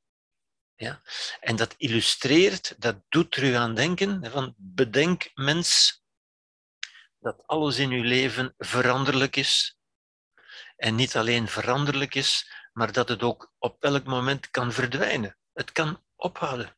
Ja? 0.75 1.03
En 1.41 1.57
dat 1.57 1.75
illustreert, 1.77 2.81
dat 2.81 2.97
doet 3.09 3.37
er 3.37 3.45
u 3.45 3.55
aan 3.55 3.75
denken, 3.75 4.31
van 4.31 4.55
bedenk 4.57 5.31
mens 5.35 6.03
dat 7.19 7.47
alles 7.47 7.79
in 7.79 7.91
uw 7.91 8.03
leven 8.03 8.55
veranderlijk 8.59 9.37
is. 9.37 9.79
En 10.77 10.95
niet 10.95 11.17
alleen 11.17 11.49
veranderlijk 11.49 12.15
is, 12.15 12.51
maar 12.77 12.93
dat 12.93 13.09
het 13.09 13.23
ook 13.23 13.53
op 13.59 13.83
elk 13.83 14.05
moment 14.05 14.51
kan 14.51 14.73
verdwijnen. 14.73 15.37
Het 15.53 15.73
kan 15.73 16.03
ophouden. 16.17 16.77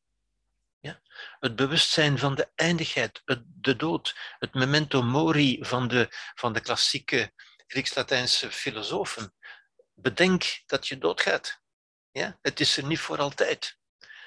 Ja? 0.81 1.01
Het 1.41 1.57
bewustzijn 1.57 2.19
van 2.19 2.35
de 2.35 2.49
eindigheid, 2.55 3.23
het, 3.25 3.43
de 3.45 3.77
dood, 3.77 4.17
het 4.39 4.55
memento 4.55 5.03
mori 5.03 5.59
van 5.61 5.89
de, 5.89 6.09
van 6.35 6.53
de 6.53 6.61
klassieke 6.61 7.33
Grieks-Latijnse 7.67 8.51
filosofen. 8.51 9.35
Bedenk 9.95 10.63
dat 10.67 10.89
je 10.89 10.99
doodgaat. 10.99 11.61
Ja? 12.11 12.39
Het 12.43 12.61
is 12.61 12.77
er 12.77 12.85
niet 12.85 13.01
voor 13.01 13.19
altijd. 13.19 13.79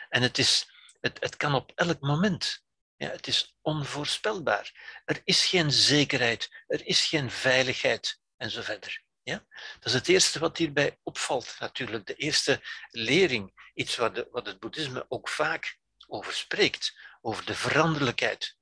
En 0.10 0.22
het, 0.22 0.38
is, 0.38 0.68
het, 1.00 1.18
het 1.20 1.38
kan 1.38 1.54
op 1.54 1.72
elk 1.76 2.00
moment. 2.00 2.64
Ja, 2.98 3.10
het 3.10 3.28
is 3.28 3.58
onvoorspelbaar. 3.62 5.02
Er 5.06 5.22
is 5.24 5.46
geen 5.46 5.72
zekerheid, 5.72 6.64
er 6.68 6.86
is 6.86 7.06
geen 7.08 7.32
veiligheid 7.32 8.20
en 8.38 8.50
zo 8.50 8.62
verder. 8.62 9.04
Ja? 9.24 9.46
Dat 9.74 9.86
is 9.86 9.94
het 9.94 10.08
eerste 10.08 10.40
wat 10.40 10.58
hierbij 10.58 11.00
opvalt, 11.04 11.56
natuurlijk. 11.60 12.06
De 12.06 12.16
eerste 12.16 12.62
lering, 12.90 13.70
iets 13.74 13.96
wat, 13.96 14.16
de, 14.16 14.28
wat 14.32 14.46
het 14.46 14.60
boeddhisme 14.60 15.06
ook 15.08 15.30
vaak 15.30 15.78
over 16.08 16.34
spreekt, 16.34 16.98
over 17.22 17.46
de 17.46 17.56
veranderlijkheid. 17.56 18.58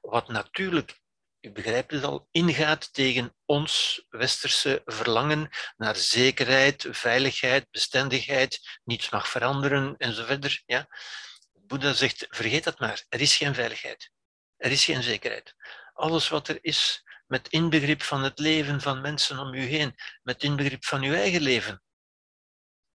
Wat 0.00 0.28
natuurlijk, 0.28 1.00
u 1.40 1.50
begrijpt 1.50 1.90
het 1.90 2.04
al, 2.04 2.28
ingaat 2.30 2.92
tegen 2.92 3.36
ons 3.44 4.04
westerse 4.08 4.82
verlangen 4.84 5.48
naar 5.76 5.96
zekerheid, 5.96 6.86
veiligheid, 6.90 7.70
bestendigheid, 7.70 8.80
niets 8.84 9.10
mag 9.10 9.28
veranderen 9.28 9.94
en 9.98 10.12
zo 10.12 10.24
verder. 10.24 10.62
Ja? 10.66 10.88
Boeddha 11.52 11.92
zegt, 11.92 12.26
vergeet 12.28 12.64
dat 12.64 12.78
maar, 12.78 13.04
er 13.08 13.20
is 13.20 13.36
geen 13.36 13.54
veiligheid. 13.54 14.10
Er 14.56 14.70
is 14.70 14.84
geen 14.84 15.02
zekerheid. 15.02 15.54
Alles 15.92 16.28
wat 16.28 16.48
er 16.48 16.58
is, 16.60 17.02
met 17.32 17.48
inbegrip 17.48 18.02
van 18.02 18.22
het 18.22 18.38
leven 18.38 18.80
van 18.80 19.00
mensen 19.00 19.38
om 19.38 19.54
u 19.54 19.60
heen, 19.60 19.94
met 20.22 20.42
inbegrip 20.42 20.84
van 20.84 21.02
uw 21.02 21.14
eigen 21.14 21.40
leven, 21.40 21.82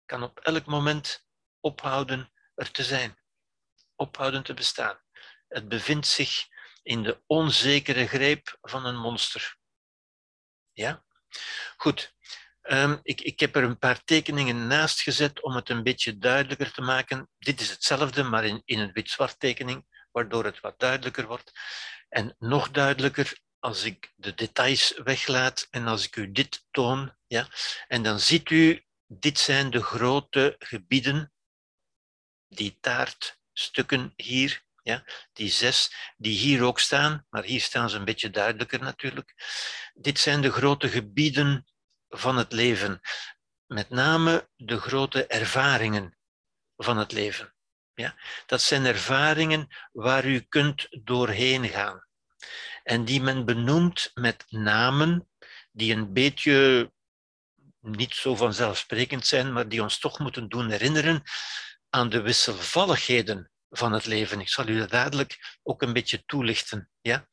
kan 0.06 0.24
op 0.24 0.40
elk 0.40 0.66
moment 0.66 1.26
ophouden 1.60 2.32
er 2.56 2.72
te 2.72 2.84
zijn, 2.84 3.20
ophouden 3.96 4.44
te 4.44 4.54
bestaan. 4.54 5.00
Het 5.48 5.68
bevindt 5.68 6.08
zich 6.08 6.48
in 6.84 7.04
de 7.04 7.24
onzekere 7.26 8.08
greep 8.08 8.58
van 8.62 8.86
een 8.86 8.98
monster. 8.98 9.58
Ja? 10.72 11.06
Goed. 11.78 12.14
Um, 12.62 13.00
ik, 13.04 13.22
ik 13.22 13.40
heb 13.40 13.56
er 13.56 13.64
een 13.64 13.80
paar 13.80 14.04
tekeningen 14.04 14.68
naast 14.68 15.02
gezet 15.02 15.42
om 15.42 15.56
het 15.56 15.70
een 15.70 15.84
beetje 15.84 16.18
duidelijker 16.18 16.72
te 16.72 16.82
maken. 16.82 17.30
Dit 17.38 17.62
is 17.62 17.70
hetzelfde, 17.70 18.24
maar 18.24 18.46
in, 18.46 18.62
in 18.66 18.80
een 18.80 18.92
wit-zwart 18.92 19.40
tekening, 19.40 20.08
waardoor 20.12 20.46
het 20.46 20.60
wat 20.60 20.80
duidelijker 20.80 21.28
wordt. 21.28 21.52
En 22.10 22.36
nog 22.40 22.72
duidelijker 22.72 23.44
als 23.66 23.84
ik 23.84 24.14
de 24.16 24.34
details 24.34 24.94
weglaat 25.04 25.68
en 25.72 25.88
als 25.88 26.06
ik 26.06 26.16
u 26.16 26.32
dit 26.32 26.66
toon. 26.72 27.16
Ja, 27.28 27.48
en 27.88 28.04
dan 28.04 28.20
ziet 28.20 28.50
u, 28.50 28.86
dit 29.08 29.40
zijn 29.40 29.70
de 29.70 29.84
grote 29.84 30.56
gebieden, 30.60 31.34
die 32.48 32.78
taartstukken 32.80 34.14
hier, 34.16 34.64
ja, 34.82 35.04
die 35.34 35.50
zes, 35.50 35.94
die 36.18 36.38
hier 36.38 36.64
ook 36.64 36.80
staan, 36.80 37.26
maar 37.30 37.44
hier 37.44 37.62
staan 37.62 37.90
ze 37.90 37.98
een 37.98 38.06
beetje 38.06 38.30
duidelijker 38.30 38.80
natuurlijk. 38.80 39.34
Dit 39.94 40.20
zijn 40.20 40.42
de 40.42 40.52
grote 40.52 40.90
gebieden 40.90 41.66
van 42.10 42.38
het 42.38 42.52
leven. 42.52 43.00
Met 43.66 43.90
name 43.90 44.50
de 44.56 44.80
grote 44.80 45.28
ervaringen 45.28 46.18
van 46.78 46.98
het 46.98 47.12
leven. 47.12 47.56
Ja? 47.94 48.16
Dat 48.46 48.62
zijn 48.62 48.86
ervaringen 48.86 49.68
waar 49.92 50.26
u 50.26 50.40
kunt 50.40 50.88
doorheen 50.90 51.68
gaan. 51.68 52.06
En 52.86 53.06
die 53.06 53.22
men 53.22 53.46
benoemt 53.46 54.12
met 54.14 54.46
namen 54.50 55.30
die 55.72 55.94
een 55.94 56.14
beetje 56.14 56.92
niet 57.80 58.14
zo 58.14 58.36
vanzelfsprekend 58.36 59.26
zijn, 59.26 59.54
maar 59.54 59.70
die 59.70 59.82
ons 59.82 60.00
toch 60.00 60.20
moeten 60.20 60.50
doen 60.50 60.70
herinneren 60.70 61.24
aan 61.90 62.10
de 62.10 62.22
wisselvalligheden 62.22 63.52
van 63.70 63.92
het 63.92 64.06
leven. 64.06 64.40
Ik 64.40 64.50
zal 64.50 64.68
u 64.68 64.78
dat 64.78 64.90
dadelijk 64.90 65.58
ook 65.64 65.82
een 65.82 65.94
beetje 65.94 66.24
toelichten. 66.26 66.90
Ja? 67.02 67.28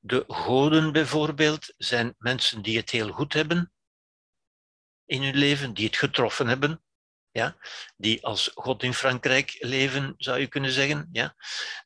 De 0.00 0.24
goden 0.26 0.92
bijvoorbeeld 0.92 1.74
zijn 1.76 2.14
mensen 2.18 2.62
die 2.62 2.76
het 2.76 2.90
heel 2.90 3.12
goed 3.12 3.32
hebben, 3.32 3.72
in 5.04 5.22
hun 5.22 5.36
leven, 5.36 5.74
die 5.74 5.86
het 5.86 5.96
getroffen 5.96 6.46
hebben, 6.46 6.82
ja, 7.30 7.56
die 7.96 8.24
als 8.24 8.50
God 8.54 8.82
in 8.82 8.94
Frankrijk 8.94 9.56
leven, 9.58 10.14
zou 10.16 10.38
je 10.38 10.46
kunnen 10.46 10.70
zeggen. 10.70 11.08
Ja. 11.12 11.34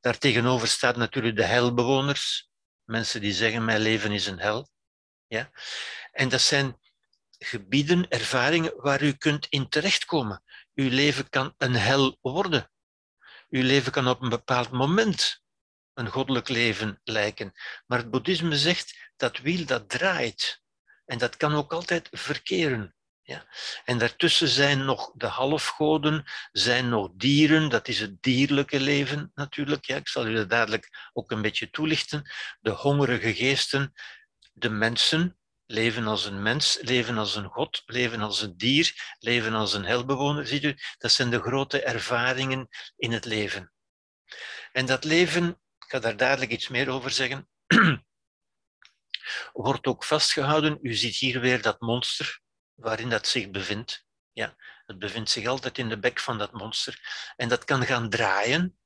Daartegenover 0.00 0.68
staat 0.68 0.96
natuurlijk 0.96 1.36
de 1.36 1.44
helbewoners, 1.44 2.50
mensen 2.86 3.20
die 3.20 3.32
zeggen 3.32 3.64
mijn 3.64 3.80
leven 3.80 4.12
is 4.12 4.26
een 4.26 4.38
hel. 4.38 4.68
Ja. 5.26 5.50
En 6.12 6.28
dat 6.28 6.40
zijn 6.40 6.78
gebieden, 7.38 8.08
ervaringen 8.08 8.72
waar 8.76 9.02
u 9.02 9.12
kunt 9.12 9.46
in 9.46 9.68
terechtkomen. 9.68 10.42
Uw 10.74 10.90
leven 10.90 11.28
kan 11.28 11.54
een 11.58 11.74
hel 11.74 12.18
worden. 12.20 12.70
Uw 13.48 13.62
leven 13.62 13.92
kan 13.92 14.08
op 14.08 14.22
een 14.22 14.28
bepaald 14.28 14.70
moment 14.70 15.42
een 15.94 16.08
goddelijk 16.08 16.48
leven 16.48 17.00
lijken. 17.04 17.52
Maar 17.86 17.98
het 17.98 18.10
boeddhisme 18.10 18.56
zegt 18.56 19.12
dat 19.16 19.38
wiel 19.38 19.66
dat 19.66 19.88
draait. 19.88 20.62
En 21.04 21.18
dat 21.18 21.36
kan 21.36 21.54
ook 21.54 21.72
altijd 21.72 22.08
verkeren. 22.10 22.95
Ja. 23.26 23.46
En 23.84 23.98
daartussen 23.98 24.48
zijn 24.48 24.84
nog 24.84 25.12
de 25.14 25.26
halfgoden, 25.26 26.24
zijn 26.52 26.88
nog 26.88 27.10
dieren, 27.14 27.68
dat 27.68 27.88
is 27.88 28.00
het 28.00 28.22
dierlijke 28.22 28.80
leven 28.80 29.30
natuurlijk. 29.34 29.84
Ja, 29.84 29.96
ik 29.96 30.08
zal 30.08 30.26
u 30.26 30.34
dat 30.34 30.50
dadelijk 30.50 31.10
ook 31.12 31.30
een 31.30 31.42
beetje 31.42 31.70
toelichten. 31.70 32.30
De 32.60 32.70
hongerige 32.70 33.34
geesten, 33.34 33.92
de 34.52 34.70
mensen, 34.70 35.38
leven 35.66 36.06
als 36.06 36.24
een 36.24 36.42
mens, 36.42 36.78
leven 36.80 37.18
als 37.18 37.34
een 37.36 37.48
god, 37.48 37.82
leven 37.86 38.20
als 38.20 38.42
een 38.42 38.56
dier, 38.56 39.16
leven 39.18 39.54
als 39.54 39.74
een 39.74 39.84
helbewoner. 39.84 40.46
Ziet 40.46 40.64
u, 40.64 40.76
dat 40.98 41.12
zijn 41.12 41.30
de 41.30 41.40
grote 41.40 41.82
ervaringen 41.82 42.68
in 42.96 43.12
het 43.12 43.24
leven. 43.24 43.72
En 44.72 44.86
dat 44.86 45.04
leven, 45.04 45.48
ik 45.48 45.84
ga 45.88 45.98
daar 45.98 46.16
dadelijk 46.16 46.50
iets 46.50 46.68
meer 46.68 46.88
over 46.88 47.10
zeggen, 47.10 47.48
wordt 49.52 49.86
ook 49.86 50.04
vastgehouden. 50.04 50.78
U 50.82 50.94
ziet 50.94 51.16
hier 51.16 51.40
weer 51.40 51.62
dat 51.62 51.80
monster 51.80 52.44
waarin 52.76 53.10
dat 53.10 53.26
zich 53.26 53.50
bevindt. 53.50 54.04
Ja, 54.32 54.56
het 54.86 54.98
bevindt 54.98 55.30
zich 55.30 55.46
altijd 55.46 55.78
in 55.78 55.88
de 55.88 55.98
bek 55.98 56.20
van 56.20 56.38
dat 56.38 56.52
monster. 56.52 57.00
En 57.36 57.48
dat 57.48 57.64
kan 57.64 57.86
gaan 57.86 58.10
draaien. 58.10 58.78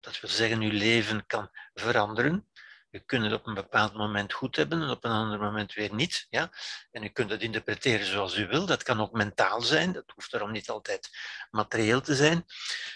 Dat 0.00 0.20
wil 0.20 0.30
zeggen, 0.30 0.60
uw 0.60 0.72
leven 0.72 1.26
kan 1.26 1.50
veranderen. 1.74 2.48
Je 2.90 3.00
kunt 3.00 3.24
het 3.24 3.32
op 3.32 3.46
een 3.46 3.54
bepaald 3.54 3.94
moment 3.94 4.32
goed 4.32 4.56
hebben 4.56 4.82
en 4.82 4.90
op 4.90 5.04
een 5.04 5.10
ander 5.10 5.38
moment 5.38 5.74
weer 5.74 5.94
niet. 5.94 6.26
Ja? 6.30 6.50
En 6.90 7.02
je 7.02 7.08
kunt 7.08 7.30
het 7.30 7.42
interpreteren 7.42 8.06
zoals 8.06 8.36
u 8.36 8.46
wil. 8.46 8.66
Dat 8.66 8.82
kan 8.82 9.00
ook 9.00 9.12
mentaal 9.12 9.62
zijn. 9.62 9.92
Dat 9.92 10.12
hoeft 10.14 10.30
daarom 10.30 10.52
niet 10.52 10.68
altijd 10.68 11.10
materieel 11.50 12.00
te 12.00 12.14
zijn. 12.14 12.44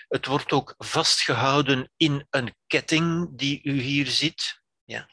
Het 0.09 0.27
wordt 0.27 0.53
ook 0.53 0.75
vastgehouden 0.79 1.91
in 1.97 2.27
een 2.31 2.55
ketting 2.67 3.29
die 3.39 3.61
u 3.63 3.81
hier 3.81 4.07
ziet. 4.07 4.61
Ja? 4.85 5.09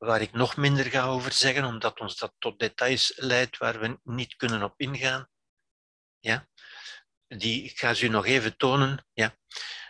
Waar 0.00 0.20
ik 0.20 0.32
nog 0.32 0.56
minder 0.56 0.84
ga 0.84 1.04
over 1.04 1.32
zeggen, 1.32 1.64
omdat 1.64 2.00
ons 2.00 2.16
dat 2.16 2.34
tot 2.38 2.58
details 2.58 3.12
leidt 3.16 3.58
waar 3.58 3.80
we 3.80 4.00
niet 4.02 4.36
kunnen 4.36 4.62
op 4.62 4.74
ingaan. 4.76 5.28
Ja? 6.18 6.48
Die, 7.26 7.62
ik 7.64 7.78
ga 7.78 7.94
ze 7.94 8.04
u 8.04 8.08
nog 8.08 8.26
even 8.26 8.56
tonen. 8.56 9.06
Ja? 9.12 9.36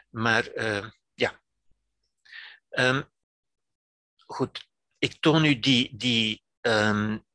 Maar 0.08 0.54
uh, 0.54 0.90
ja. 1.14 1.42
Um, 2.70 3.10
goed, 4.16 4.68
ik 4.98 5.20
toon 5.20 5.44
u 5.44 5.58
die, 5.58 5.96
die, 5.96 6.44
um, 6.60 7.26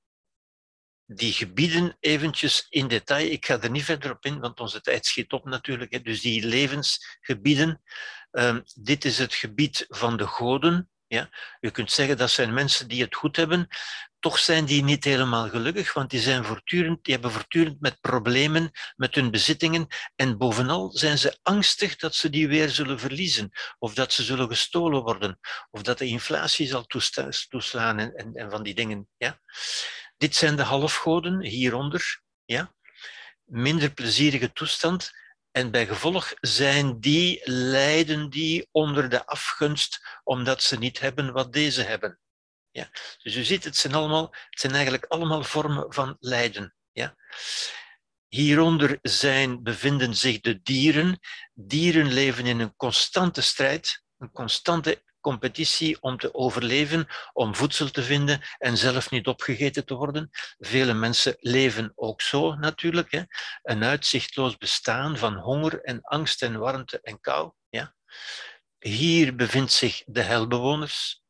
die 1.06 1.34
gebieden 1.34 1.98
eventjes 2.00 2.68
in 2.70 2.88
detail. 2.88 3.32
Ik 3.32 3.46
ga 3.46 3.62
er 3.62 3.70
niet 3.70 3.84
verder 3.84 4.12
op 4.12 4.26
in, 4.26 4.40
want 4.40 4.60
onze 4.60 4.82
tijd 4.82 5.06
schiet 5.06 5.32
op 5.32 5.46
natuurlijk. 5.46 5.92
Hè. 5.92 6.02
Dus 6.02 6.22
die 6.22 6.46
levensgebieden. 6.46 7.82
Um, 8.32 8.64
dit 8.76 9.06
is 9.06 9.18
het 9.18 9.34
gebied 9.34 9.86
van 9.88 10.18
de 10.18 10.28
goden. 10.28 10.90
Ja? 11.08 11.30
Je 11.60 11.72
kunt 11.72 11.92
zeggen 11.92 12.18
dat 12.18 12.30
zijn 12.30 12.54
mensen 12.54 12.88
die 12.88 13.04
het 13.04 13.16
goed 13.16 13.36
hebben, 13.36 13.68
toch 14.20 14.40
zijn 14.40 14.66
die 14.66 14.84
niet 14.84 15.04
helemaal 15.04 15.50
gelukkig, 15.50 15.94
want 15.94 16.10
die, 16.10 16.20
zijn 16.20 16.46
voortdurend, 16.46 17.04
die 17.04 17.14
hebben 17.14 17.32
voortdurend 17.32 17.80
met 17.80 18.02
problemen 18.02 18.72
met 18.96 19.16
hun 19.16 19.32
bezittingen 19.32 19.88
en 20.16 20.38
bovenal 20.38 20.92
zijn 20.92 21.18
ze 21.18 21.38
angstig 21.42 21.96
dat 21.96 22.16
ze 22.16 22.30
die 22.30 22.48
weer 22.48 22.70
zullen 22.70 23.00
verliezen, 23.00 23.52
of 23.80 23.94
dat 23.94 24.14
ze 24.14 24.24
zullen 24.24 24.48
gestolen 24.48 25.04
worden, 25.04 25.40
of 25.72 25.82
dat 25.82 25.98
de 25.98 26.06
inflatie 26.06 26.68
zal 26.68 26.86
toeslaan 27.48 28.00
en, 28.00 28.16
en, 28.16 28.36
en 28.36 28.52
van 28.52 28.64
die 28.64 28.76
dingen. 28.76 29.08
Ja? 29.18 29.40
Dit 30.18 30.36
zijn 30.36 30.56
de 30.56 30.64
halfgoden 30.64 31.42
hieronder. 31.42 32.22
Ja? 32.46 32.74
Minder 33.44 33.94
plezierige 33.94 34.52
toestand. 34.52 35.12
En 35.56 35.72
bij 35.72 35.88
gevolg 35.88 36.34
zijn 36.40 37.00
die, 37.00 37.42
lijden 37.44 38.30
die 38.30 38.68
onder 38.72 39.10
de 39.10 39.26
afgunst, 39.26 40.20
omdat 40.24 40.64
ze 40.64 40.78
niet 40.78 41.00
hebben 41.00 41.34
wat 41.34 41.54
deze 41.54 41.82
hebben. 41.82 42.20
Ja. 42.72 42.90
Dus 43.24 43.36
u 43.36 43.44
ziet, 43.44 43.64
het 43.64 43.76
zijn, 43.78 43.94
allemaal, 43.94 44.36
het 44.50 44.60
zijn 44.60 44.74
eigenlijk 44.74 45.06
allemaal 45.06 45.44
vormen 45.44 45.94
van 45.94 46.18
lijden. 46.20 46.76
Ja. 46.92 47.16
Hieronder 48.28 49.00
zijn, 49.02 49.64
bevinden 49.64 50.16
zich 50.16 50.40
de 50.40 50.62
dieren. 50.62 51.20
Dieren 51.54 52.14
leven 52.14 52.46
in 52.46 52.60
een 52.60 52.76
constante 52.76 53.42
strijd, 53.42 54.04
een 54.18 54.32
constante 54.32 55.04
competitie 55.26 55.98
om 56.02 56.18
te 56.18 56.34
overleven, 56.34 57.08
om 57.34 57.56
voedsel 57.56 57.92
te 57.92 58.04
vinden 58.04 58.42
en 58.58 58.78
zelf 58.78 59.10
niet 59.10 59.28
opgegeten 59.28 59.86
te 59.86 59.94
worden. 59.94 60.30
Vele 60.58 60.94
mensen 60.94 61.36
leven 61.40 61.92
ook 61.96 62.22
zo 62.22 62.56
natuurlijk. 62.56 63.12
Hè. 63.12 63.22
Een 63.64 63.84
uitzichtloos 63.84 64.58
bestaan 64.58 65.18
van 65.18 65.36
honger 65.36 65.82
en 65.82 66.02
angst 66.02 66.42
en 66.42 66.60
warmte 66.60 67.00
en 67.02 67.20
kou. 67.20 67.52
Ja. 67.70 67.96
Hier 68.80 69.36
bevindt 69.36 69.72
zich 69.72 70.04
de 70.06 70.22
helbewoners. 70.22 71.24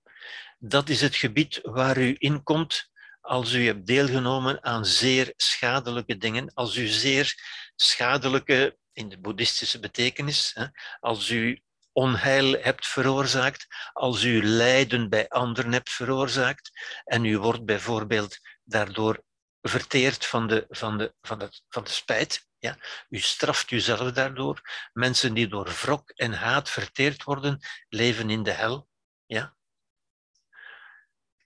Dat 0.59 0.89
is 0.89 1.01
het 1.01 1.15
gebied 1.15 1.59
waar 1.63 1.97
u 1.97 2.15
in 2.17 2.43
komt 2.43 2.89
als 3.21 3.53
u 3.53 3.65
hebt 3.65 3.85
deelgenomen 3.85 4.63
aan 4.63 4.85
zeer 4.85 5.33
schadelijke 5.37 6.17
dingen, 6.17 6.53
als 6.53 6.75
u 6.75 6.87
zeer 6.87 7.33
schadelijke, 7.75 8.77
in 8.93 9.09
de 9.09 9.19
boeddhistische 9.19 9.79
betekenis, 9.79 10.57
als 10.99 11.29
u 11.29 11.61
onheil 11.95 12.51
hebt 12.61 12.87
veroorzaakt, 12.87 13.67
als 13.93 14.23
u 14.23 14.43
lijden 14.43 15.09
bij 15.09 15.27
anderen 15.29 15.71
hebt 15.71 15.89
veroorzaakt 15.89 16.71
en 17.03 17.25
u 17.25 17.37
wordt 17.37 17.65
bijvoorbeeld 17.65 18.37
daardoor 18.63 19.23
verteerd 19.61 20.25
van 20.25 20.47
de, 20.47 20.65
van 20.69 20.97
de, 20.97 21.13
van 21.21 21.39
de, 21.39 21.61
van 21.69 21.83
de 21.83 21.89
spijt. 21.89 22.47
Ja? 22.57 22.77
U 23.09 23.19
straft 23.19 23.71
uzelf 23.71 24.11
daardoor. 24.11 24.61
Mensen 24.93 25.33
die 25.33 25.47
door 25.47 25.65
wrok 25.81 26.09
en 26.09 26.33
haat 26.33 26.69
verteerd 26.69 27.23
worden, 27.23 27.59
leven 27.87 28.29
in 28.29 28.43
de 28.43 28.51
hel. 28.51 28.87
Ja? 29.25 29.55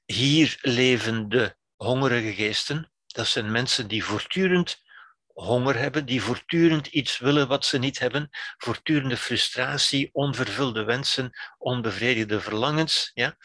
Hier 0.06 0.58
leven 0.62 1.30
de 1.30 1.56
hongerige 1.76 2.34
geesten. 2.34 2.92
Dat 3.08 3.28
zijn 3.28 3.52
mensen 3.52 3.88
die 3.88 4.04
voortdurend 4.04 4.82
honger 5.40 5.78
hebben, 5.78 6.06
die 6.06 6.22
voortdurend 6.22 6.88
iets 6.88 7.18
willen 7.18 7.48
wat 7.48 7.66
ze 7.66 7.78
niet 7.78 8.00
hebben, 8.00 8.30
voortdurende 8.58 9.18
frustratie, 9.18 10.10
onvervulde 10.12 10.84
wensen, 10.84 11.32
onbevredigde 11.58 12.42
verlangens, 12.42 13.12
ja, 13.14 13.38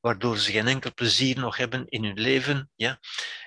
waardoor 0.00 0.38
ze 0.38 0.52
geen 0.52 0.66
enkel 0.68 0.94
plezier 0.94 1.38
nog 1.38 1.56
hebben 1.56 1.88
in 1.88 2.04
hun 2.04 2.20
leven. 2.20 2.70
Ja. 2.76 3.00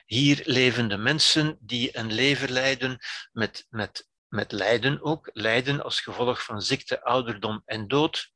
Hier 0.05 0.41
leven 0.43 0.87
de 0.87 0.97
mensen 0.97 1.57
die 1.59 1.97
een 1.97 2.13
leven 2.13 2.51
leiden 2.51 2.99
met, 3.31 3.65
met, 3.69 4.07
met 4.27 4.51
lijden 4.51 5.01
ook, 5.01 5.29
lijden 5.33 5.83
als 5.83 6.01
gevolg 6.01 6.43
van 6.43 6.61
ziekte, 6.61 7.03
ouderdom 7.03 7.61
en 7.65 7.87
dood, 7.87 8.31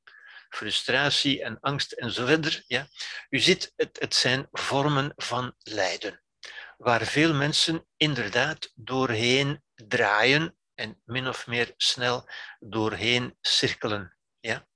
frustratie 0.50 1.44
en 1.44 1.60
angst 1.60 1.92
en 1.92 2.12
zo 2.12 2.26
verder. 2.26 2.64
Ja. 2.68 2.88
U 3.30 3.40
ziet, 3.40 3.74
het, 3.76 3.98
het 4.00 4.16
zijn 4.16 4.48
vormen 4.52 5.14
van 5.16 5.54
lijden 5.58 6.22
waar 6.78 7.06
veel 7.06 7.34
mensen 7.34 7.88
inderdaad 7.98 8.72
doorheen 8.76 9.64
draaien 9.76 10.58
en 10.74 11.02
min 11.06 11.28
of 11.28 11.48
meer 11.48 11.74
snel 11.78 12.30
doorheen 12.60 13.38
cirkelen. 13.42 14.18
Ja. 14.40 14.68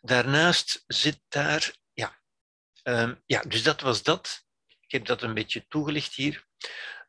Daarnaast 0.00 0.84
zit 0.86 1.20
daar, 1.28 1.76
ja, 1.92 2.20
um, 2.82 3.22
ja, 3.26 3.42
dus 3.42 3.62
dat 3.62 3.80
was 3.80 4.02
dat. 4.02 4.46
Ik 4.80 4.90
heb 4.90 5.06
dat 5.06 5.22
een 5.22 5.34
beetje 5.34 5.66
toegelicht 5.68 6.14
hier. 6.14 6.46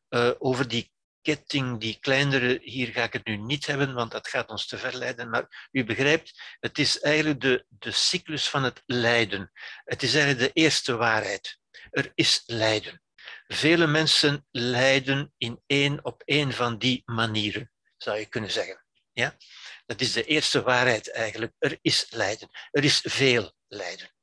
Uh, 0.09 0.31
over 0.39 0.67
die 0.67 0.93
ketting, 1.21 1.79
die 1.79 1.97
kleinere, 1.99 2.59
hier 2.61 2.87
ga 2.87 3.03
ik 3.03 3.13
het 3.13 3.25
nu 3.25 3.37
niet 3.37 3.65
hebben, 3.65 3.93
want 3.93 4.11
dat 4.11 4.27
gaat 4.27 4.49
ons 4.49 4.67
te 4.67 4.77
ver 4.77 4.97
leiden. 4.97 5.29
Maar 5.29 5.69
u 5.71 5.83
begrijpt, 5.83 6.57
het 6.59 6.79
is 6.79 6.99
eigenlijk 6.99 7.41
de, 7.41 7.65
de 7.69 7.91
cyclus 7.91 8.49
van 8.49 8.63
het 8.63 8.83
lijden. 8.85 9.51
Het 9.83 10.03
is 10.03 10.15
eigenlijk 10.15 10.53
de 10.53 10.61
eerste 10.61 10.95
waarheid. 10.95 11.59
Er 11.89 12.11
is 12.15 12.43
lijden. 12.45 13.01
Vele 13.51 13.87
mensen 13.87 14.47
lijden 14.51 15.33
in 15.37 15.63
één 15.65 16.05
op 16.05 16.21
één 16.25 16.53
van 16.53 16.77
die 16.77 17.01
manieren, 17.05 17.71
zou 17.97 18.17
je 18.17 18.25
kunnen 18.25 18.51
zeggen. 18.51 18.85
Ja? 19.11 19.37
Dat 19.85 20.01
is 20.01 20.13
de 20.13 20.23
eerste 20.23 20.61
waarheid 20.61 21.11
eigenlijk. 21.11 21.53
Er 21.57 21.77
is 21.81 22.11
lijden. 22.11 22.49
Er 22.71 22.83
is 22.83 22.99
veel 23.03 23.53
lijden. 23.67 24.15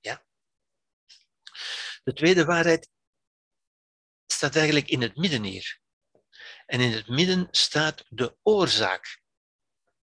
Ja? 0.00 0.24
De 2.02 2.12
tweede 2.12 2.44
waarheid 2.44 2.90
staat 4.26 4.56
eigenlijk 4.56 4.88
in 4.88 5.02
het 5.02 5.16
midden 5.16 5.42
hier. 5.42 5.80
En 6.66 6.80
in 6.80 6.92
het 6.92 7.08
midden 7.08 7.48
staat 7.50 8.04
de 8.08 8.36
oorzaak 8.42 9.20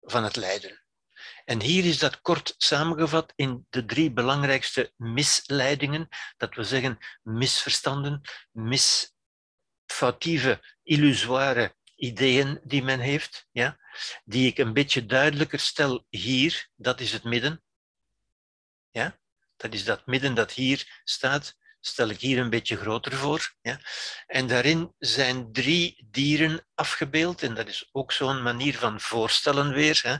van 0.01 0.23
het 0.23 0.35
lijden. 0.35 0.82
En 1.45 1.61
hier 1.61 1.85
is 1.85 1.99
dat 1.99 2.21
kort 2.21 2.53
samengevat 2.57 3.33
in 3.35 3.65
de 3.69 3.85
drie 3.85 4.11
belangrijkste 4.11 4.93
misleidingen, 4.97 6.07
dat 6.37 6.55
we 6.55 6.63
zeggen 6.63 6.97
misverstanden, 7.21 8.21
misfoutieve, 8.51 10.63
illusoire 10.83 11.75
ideeën 11.95 12.59
die 12.63 12.83
men 12.83 12.99
heeft, 12.99 13.47
ja, 13.51 13.77
die 14.23 14.47
ik 14.47 14.57
een 14.57 14.73
beetje 14.73 15.05
duidelijker 15.05 15.59
stel 15.59 16.05
hier, 16.09 16.69
dat 16.75 16.99
is 16.99 17.11
het 17.11 17.23
midden. 17.23 17.63
Ja, 18.89 19.19
dat 19.57 19.73
is 19.73 19.83
dat 19.83 20.05
midden 20.05 20.33
dat 20.33 20.51
hier 20.51 21.01
staat, 21.03 21.55
stel 21.85 22.09
ik 22.09 22.19
hier 22.19 22.39
een 22.39 22.49
beetje 22.49 22.77
groter 22.77 23.13
voor. 23.13 23.53
Ja. 23.61 23.79
En 24.27 24.47
daarin 24.47 24.93
zijn 24.97 25.51
drie 25.51 26.07
dieren 26.09 26.65
afgebeeld. 26.75 27.43
En 27.43 27.53
dat 27.53 27.67
is 27.67 27.89
ook 27.91 28.11
zo'n 28.11 28.41
manier 28.41 28.77
van 28.77 28.99
voorstellen 28.99 29.73
weer. 29.73 29.99
Hè. 30.03 30.15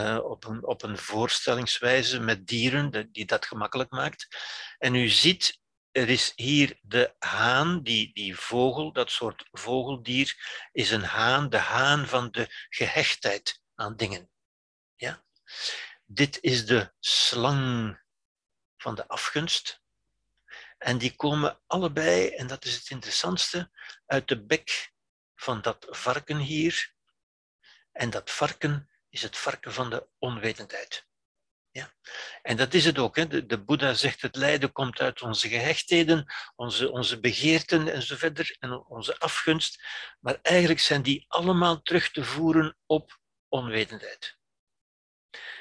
Uh, 0.00 0.24
op, 0.24 0.44
een, 0.44 0.66
op 0.66 0.82
een 0.82 0.98
voorstellingswijze 0.98 2.20
met 2.20 2.46
dieren, 2.46 3.12
die 3.12 3.26
dat 3.26 3.46
gemakkelijk 3.46 3.90
maakt. 3.90 4.28
En 4.78 4.94
u 4.94 5.08
ziet, 5.08 5.60
er 5.90 6.08
is 6.08 6.32
hier 6.36 6.78
de 6.82 7.14
haan, 7.18 7.82
die, 7.82 8.12
die 8.12 8.36
vogel, 8.36 8.92
dat 8.92 9.10
soort 9.10 9.48
vogeldier, 9.50 10.36
is 10.72 10.90
een 10.90 11.04
haan, 11.04 11.48
de 11.48 11.58
haan 11.58 12.06
van 12.06 12.30
de 12.30 12.66
gehechtheid 12.68 13.60
aan 13.74 13.96
dingen. 13.96 14.30
Ja? 14.96 15.24
Dit 16.04 16.38
is 16.40 16.66
de 16.66 16.92
slang 17.00 17.98
van 18.76 18.94
de 18.94 19.08
afgunst. 19.08 19.82
En 20.78 20.98
die 20.98 21.16
komen 21.16 21.60
allebei, 21.66 22.28
en 22.28 22.46
dat 22.46 22.64
is 22.64 22.74
het 22.74 22.90
interessantste, 22.90 23.70
uit 24.06 24.28
de 24.28 24.44
bek 24.44 24.92
van 25.34 25.60
dat 25.60 25.86
varken 25.90 26.38
hier. 26.38 26.94
En 27.92 28.10
dat 28.10 28.30
varken 28.30 28.89
is 29.10 29.22
het 29.22 29.36
varken 29.36 29.72
van 29.72 29.90
de 29.90 30.08
onwetendheid. 30.18 31.08
Ja? 31.70 31.92
En 32.42 32.56
dat 32.56 32.74
is 32.74 32.84
het 32.84 32.98
ook. 32.98 33.16
Hè. 33.16 33.46
De, 33.46 33.62
Boeddha 33.62 33.94
zegt 33.94 34.22
het 34.22 34.36
lijden 34.36 34.72
komt 34.72 35.00
uit 35.00 35.22
onze 35.22 35.48
gehechtheden, 35.48 36.32
onze, 36.56 36.90
onze 36.90 37.20
begeerten 37.20 37.92
en 37.92 38.02
zo 38.02 38.16
verder, 38.16 38.56
en 38.58 38.86
onze 38.86 39.18
afgunst. 39.18 39.84
Maar 40.20 40.38
eigenlijk 40.42 40.80
zijn 40.80 41.02
die 41.02 41.24
allemaal 41.28 41.82
terug 41.82 42.10
te 42.10 42.24
voeren 42.24 42.76
op 42.86 43.18
onwetendheid. 43.48 44.38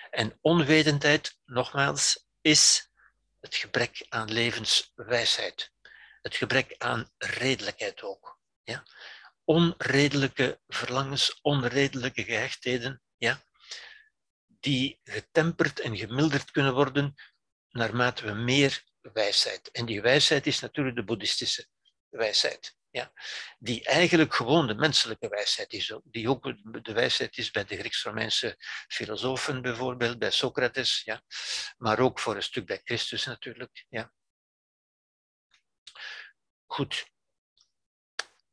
En 0.09 0.37
onwetendheid, 0.41 1.37
nogmaals, 1.45 2.27
is 2.41 2.91
het 3.39 3.55
gebrek 3.55 4.05
aan 4.09 4.31
levenswijsheid. 4.31 5.71
Het 6.21 6.35
gebrek 6.35 6.75
aan 6.77 7.11
redelijkheid 7.17 8.01
ook. 8.01 8.39
Ja? 8.63 8.83
Onredelijke 9.43 10.61
verlangens, 10.67 11.39
onredelijke 11.41 12.23
gehechtheden, 12.23 13.01
ja? 13.19 13.41
die 14.59 14.99
getemperd 15.03 15.79
en 15.79 15.97
gemilderd 15.97 16.51
kunnen 16.51 16.73
worden 16.73 17.15
naarmate 17.69 18.25
we 18.25 18.33
meer 18.33 18.83
wijsheid. 19.01 19.71
En 19.71 19.85
die 19.85 20.01
wijsheid 20.01 20.47
is 20.47 20.59
natuurlijk 20.59 20.95
de 20.95 21.03
boeddhistische 21.03 21.67
wijsheid. 22.09 22.77
Ja, 22.91 23.13
die 23.59 23.85
eigenlijk 23.85 24.33
gewoon 24.33 24.67
de 24.67 24.75
menselijke 24.75 25.29
wijsheid 25.29 25.73
is, 25.73 25.93
die 26.03 26.29
ook 26.29 26.53
de 26.83 26.93
wijsheid 26.93 27.37
is 27.37 27.51
bij 27.51 27.65
de 27.65 27.77
Grieks-Romeinse 27.77 28.55
filosofen 28.87 29.61
bijvoorbeeld, 29.61 30.19
bij 30.19 30.31
Socrates, 30.31 31.01
ja, 31.01 31.23
maar 31.77 31.99
ook 31.99 32.19
voor 32.19 32.35
een 32.35 32.43
stuk 32.43 32.65
bij 32.65 32.81
Christus 32.83 33.25
natuurlijk. 33.25 33.85
Ja. 33.89 34.13
Goed. 36.65 37.07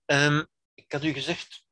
Um, 0.07 0.47
ik 0.75 0.93
had 0.93 1.05
u 1.05 1.13
gezegd 1.13 1.65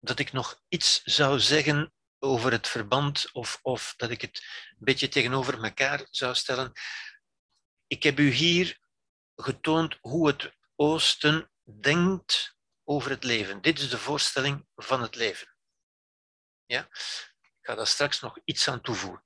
dat 0.00 0.18
ik 0.18 0.32
nog 0.32 0.62
iets 0.68 1.02
zou 1.02 1.40
zeggen 1.40 1.94
over 2.24 2.52
het 2.52 2.68
verband, 2.68 3.32
of, 3.32 3.58
of 3.62 3.94
dat 3.96 4.10
ik 4.10 4.20
het 4.20 4.36
een 4.70 4.84
beetje 4.84 5.08
tegenover 5.08 5.64
elkaar 5.64 6.06
zou 6.10 6.34
stellen. 6.34 6.72
Ik 7.86 8.02
heb 8.02 8.18
u 8.18 8.30
hier 8.30 8.78
getoond 9.36 9.98
hoe 10.00 10.26
het 10.26 10.52
Oosten 10.76 11.50
denkt 11.80 12.56
over 12.84 13.10
het 13.10 13.24
leven. 13.24 13.62
Dit 13.62 13.78
is 13.78 13.90
de 13.90 13.98
voorstelling 13.98 14.66
van 14.76 15.02
het 15.02 15.14
leven. 15.14 15.56
Ja? 16.66 16.88
Ik 17.40 17.58
ga 17.60 17.74
daar 17.74 17.86
straks 17.86 18.20
nog 18.20 18.38
iets 18.44 18.68
aan 18.68 18.80
toevoegen. 18.80 19.24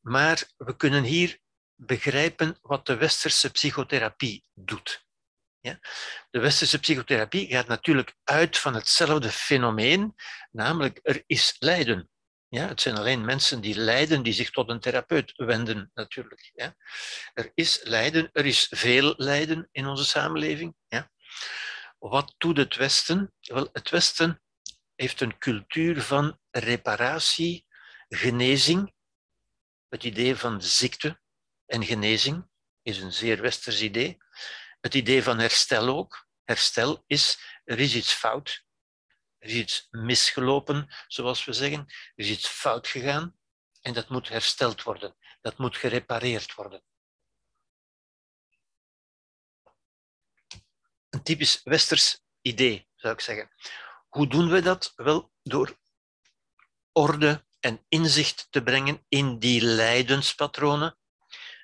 Maar 0.00 0.50
we 0.56 0.76
kunnen 0.76 1.02
hier 1.02 1.38
begrijpen 1.74 2.58
wat 2.60 2.86
de 2.86 2.96
westerse 2.96 3.50
psychotherapie 3.50 4.48
doet. 4.54 5.06
Ja? 5.60 5.78
De 6.30 6.38
westerse 6.38 6.78
psychotherapie 6.78 7.48
gaat 7.48 7.66
natuurlijk 7.66 8.14
uit 8.24 8.58
van 8.58 8.74
hetzelfde 8.74 9.30
fenomeen, 9.30 10.14
namelijk 10.50 10.98
er 11.02 11.22
is 11.26 11.56
lijden. 11.58 12.10
Ja, 12.50 12.68
het 12.68 12.80
zijn 12.80 12.96
alleen 12.96 13.24
mensen 13.24 13.60
die 13.60 13.78
lijden, 13.78 14.22
die 14.22 14.32
zich 14.32 14.50
tot 14.50 14.68
een 14.68 14.80
therapeut 14.80 15.32
wenden, 15.36 15.90
natuurlijk. 15.94 16.50
Ja. 16.54 16.76
Er 17.34 17.50
is 17.54 17.80
lijden, 17.82 18.28
er 18.32 18.46
is 18.46 18.66
veel 18.70 19.14
lijden 19.16 19.68
in 19.72 19.86
onze 19.86 20.04
samenleving. 20.04 20.74
Ja. 20.88 21.10
Wat 21.98 22.34
doet 22.38 22.56
het 22.56 22.76
Westen? 22.76 23.34
Wel, 23.40 23.68
het 23.72 23.90
Westen 23.90 24.42
heeft 24.94 25.20
een 25.20 25.38
cultuur 25.38 26.02
van 26.02 26.38
reparatie, 26.50 27.66
genezing. 28.08 28.92
Het 29.88 30.04
idee 30.04 30.36
van 30.36 30.62
ziekte 30.62 31.20
en 31.66 31.84
genezing 31.84 32.48
is 32.82 32.98
een 32.98 33.12
zeer 33.12 33.40
westers 33.40 33.80
idee. 33.82 34.18
Het 34.80 34.94
idee 34.94 35.22
van 35.22 35.38
herstel 35.38 35.88
ook. 35.88 36.26
Herstel 36.44 37.02
is, 37.06 37.38
er 37.64 37.78
is 37.78 37.94
iets 37.94 38.12
fout, 38.12 38.64
er 39.40 39.48
is 39.48 39.54
iets 39.54 39.88
misgelopen, 39.90 40.88
zoals 41.08 41.44
we 41.44 41.52
zeggen. 41.52 41.80
Er 41.88 42.24
is 42.24 42.30
iets 42.30 42.48
fout 42.48 42.88
gegaan 42.88 43.36
en 43.80 43.92
dat 43.94 44.08
moet 44.08 44.28
hersteld 44.28 44.82
worden. 44.82 45.16
Dat 45.40 45.58
moet 45.58 45.76
gerepareerd 45.76 46.54
worden. 46.54 46.82
Een 51.08 51.22
typisch 51.22 51.60
westers 51.64 52.22
idee, 52.40 52.88
zou 52.94 53.14
ik 53.14 53.20
zeggen. 53.20 53.50
Hoe 54.08 54.26
doen 54.26 54.50
we 54.50 54.60
dat? 54.60 54.92
Wel, 54.96 55.32
door 55.42 55.78
orde 56.92 57.46
en 57.60 57.84
inzicht 57.88 58.46
te 58.50 58.62
brengen 58.62 59.04
in 59.08 59.38
die 59.38 59.62
lijdenspatronen, 59.62 60.98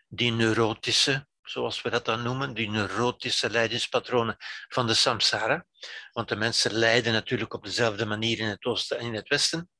die 0.08 0.32
neurotische 0.32 1.28
zoals 1.48 1.82
we 1.82 1.90
dat 1.90 2.04
dan 2.04 2.22
noemen, 2.22 2.54
die 2.54 2.70
neurotische 2.70 3.50
lijdenspatronen 3.50 4.36
van 4.68 4.86
de 4.86 4.94
samsara. 4.94 5.66
Want 6.12 6.28
de 6.28 6.36
mensen 6.36 6.72
lijden 6.72 7.12
natuurlijk 7.12 7.54
op 7.54 7.64
dezelfde 7.64 8.06
manier 8.06 8.38
in 8.38 8.48
het 8.48 8.64
oosten 8.64 8.98
en 8.98 9.06
in 9.06 9.14
het 9.14 9.28
westen. 9.28 9.70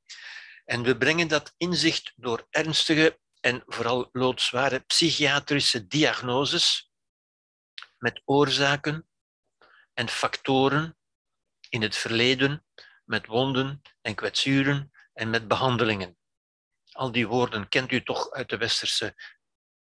En 0.64 0.82
we 0.82 0.96
brengen 0.96 1.28
dat 1.28 1.54
inzicht 1.56 2.12
door 2.16 2.46
ernstige 2.50 3.18
en 3.40 3.62
vooral 3.66 4.08
loodzware 4.12 4.80
psychiatrische 4.80 5.86
diagnoses 5.86 6.90
met 7.98 8.22
oorzaken 8.24 9.08
en 9.94 10.08
factoren 10.08 10.96
in 11.68 11.82
het 11.82 11.96
verleden, 11.96 12.66
met 13.04 13.26
wonden 13.26 13.82
en 14.00 14.14
kwetsuren 14.14 14.90
en 15.12 15.30
met 15.30 15.48
behandelingen. 15.48 16.16
Al 16.92 17.12
die 17.12 17.26
woorden 17.26 17.68
kent 17.68 17.92
u 17.92 18.02
toch 18.02 18.30
uit 18.30 18.48
de 18.48 18.56
westerse 18.56 19.14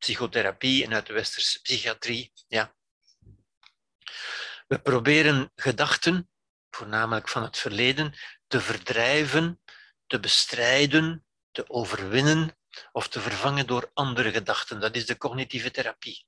psychotherapie 0.05 0.85
en 0.85 0.94
uit 0.94 1.06
de 1.06 1.12
westerse 1.12 1.60
psychiatrie. 1.60 2.32
Ja. 2.48 2.74
We 4.66 4.78
proberen 4.78 5.52
gedachten, 5.55 6.31
voornamelijk 6.70 7.28
van 7.28 7.43
het 7.43 7.59
verleden, 7.59 8.14
te 8.47 8.60
verdrijven, 8.60 9.60
te 10.06 10.20
bestrijden, 10.20 11.26
te 11.51 11.68
overwinnen 11.68 12.59
of 12.93 13.09
te 13.09 13.20
vervangen 13.20 13.66
door 13.66 13.90
andere 13.93 14.32
gedachten. 14.32 14.81
Dat 14.81 14.97
is 14.97 15.06
de 15.06 15.16
cognitieve 15.16 15.70
therapie. 15.70 16.26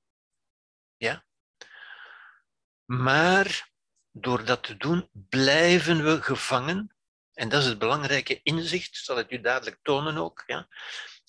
Ja? 0.95 1.25
Maar 2.85 3.69
door 4.11 4.45
dat 4.45 4.63
te 4.63 4.77
doen, 4.77 5.09
blijven 5.13 6.03
we 6.03 6.21
gevangen. 6.21 6.95
En 7.33 7.49
dat 7.49 7.61
is 7.61 7.67
het 7.67 7.79
belangrijke 7.79 8.39
inzicht, 8.43 8.97
zal 8.97 9.19
ik 9.19 9.31
u 9.31 9.41
dadelijk 9.41 9.79
tonen 9.81 10.17
ook. 10.17 10.43
Ja? 10.47 10.67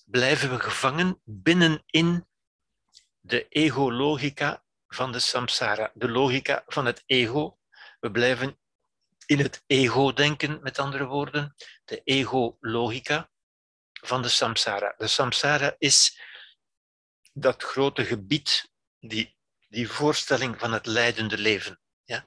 Blijven 0.04 0.50
we 0.50 0.60
gevangen 0.60 1.20
binnenin 1.24 2.26
de 3.28 3.48
ego-logica 3.48 4.64
van 4.86 5.12
de 5.12 5.18
samsara, 5.18 5.90
de 5.94 6.08
logica 6.08 6.62
van 6.66 6.86
het 6.86 7.02
ego. 7.06 7.58
We 8.00 8.10
blijven 8.10 8.58
in 9.26 9.38
het 9.38 9.62
ego-denken, 9.66 10.62
met 10.62 10.78
andere 10.78 11.04
woorden, 11.04 11.54
de 11.84 12.00
ego-logica 12.04 13.30
van 13.92 14.22
de 14.22 14.28
samsara. 14.28 14.94
De 14.96 15.06
samsara 15.06 15.74
is 15.78 16.20
dat 17.32 17.62
grote 17.62 18.04
gebied, 18.04 18.72
die, 19.00 19.36
die 19.68 19.88
voorstelling 19.88 20.58
van 20.58 20.72
het 20.72 20.86
leidende 20.86 21.38
leven. 21.38 21.80
Ja? 22.04 22.26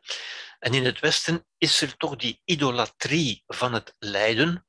En 0.60 0.74
in 0.74 0.86
het 0.86 1.00
Westen 1.00 1.48
is 1.58 1.82
er 1.82 1.98
toch 1.98 2.16
die 2.16 2.42
idolatrie 2.46 3.44
van 3.48 3.74
het 3.74 3.96
lijden, 4.00 4.68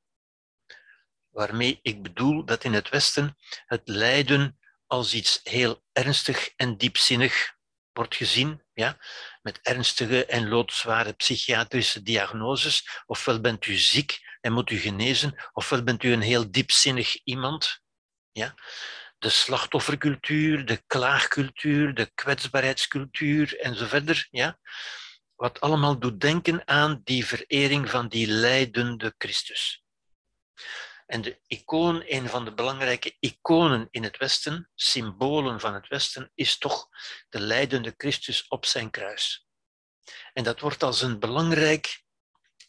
waarmee 1.29 1.79
ik 1.81 2.03
bedoel 2.03 2.45
dat 2.45 2.63
in 2.63 2.73
het 2.73 2.89
Westen 2.89 3.37
het 3.65 3.87
lijden 3.87 4.57
als 4.93 5.13
iets 5.13 5.39
heel 5.43 5.83
ernstig 5.91 6.53
en 6.55 6.77
diepzinnig 6.77 7.55
wordt 7.93 8.15
gezien, 8.15 8.63
ja, 8.73 8.97
met 9.41 9.59
ernstige 9.61 10.25
en 10.25 10.47
loodzware 10.47 11.13
psychiatrische 11.13 12.01
diagnoses. 12.03 13.01
Ofwel 13.05 13.39
bent 13.41 13.65
u 13.65 13.75
ziek 13.75 14.19
en 14.41 14.53
moet 14.53 14.69
u 14.69 14.77
genezen, 14.77 15.35
ofwel 15.53 15.83
bent 15.83 16.03
u 16.03 16.11
een 16.11 16.21
heel 16.21 16.51
diepzinnig 16.51 17.23
iemand. 17.23 17.81
Ja. 18.31 18.55
De 19.17 19.29
slachtoffercultuur, 19.29 20.65
de 20.65 20.83
klaagcultuur, 20.87 21.93
de 21.93 22.11
kwetsbaarheidscultuur 22.13 23.59
en 23.59 23.75
zo 23.75 23.85
verder. 23.85 24.27
Ja. 24.31 24.59
Wat 25.35 25.59
allemaal 25.59 25.99
doet 25.99 26.19
denken 26.19 26.67
aan 26.67 27.01
die 27.03 27.25
verering 27.25 27.89
van 27.89 28.07
die 28.07 28.27
lijdende 28.27 29.13
Christus. 29.17 29.83
En 31.13 31.21
de 31.21 31.39
icoon, 31.47 32.03
een 32.05 32.29
van 32.29 32.45
de 32.45 32.53
belangrijke 32.53 33.15
iconen 33.19 33.87
in 33.91 34.03
het 34.03 34.17
Westen, 34.17 34.69
symbolen 34.75 35.59
van 35.59 35.73
het 35.73 35.87
Westen, 35.87 36.31
is 36.35 36.57
toch 36.57 36.87
de 37.29 37.39
leidende 37.39 37.93
Christus 37.97 38.47
op 38.47 38.65
zijn 38.65 38.89
kruis. 38.89 39.47
En 40.33 40.43
dat 40.43 40.59
wordt 40.59 40.83
als 40.83 41.01
een 41.01 41.19
belangrijk 41.19 42.03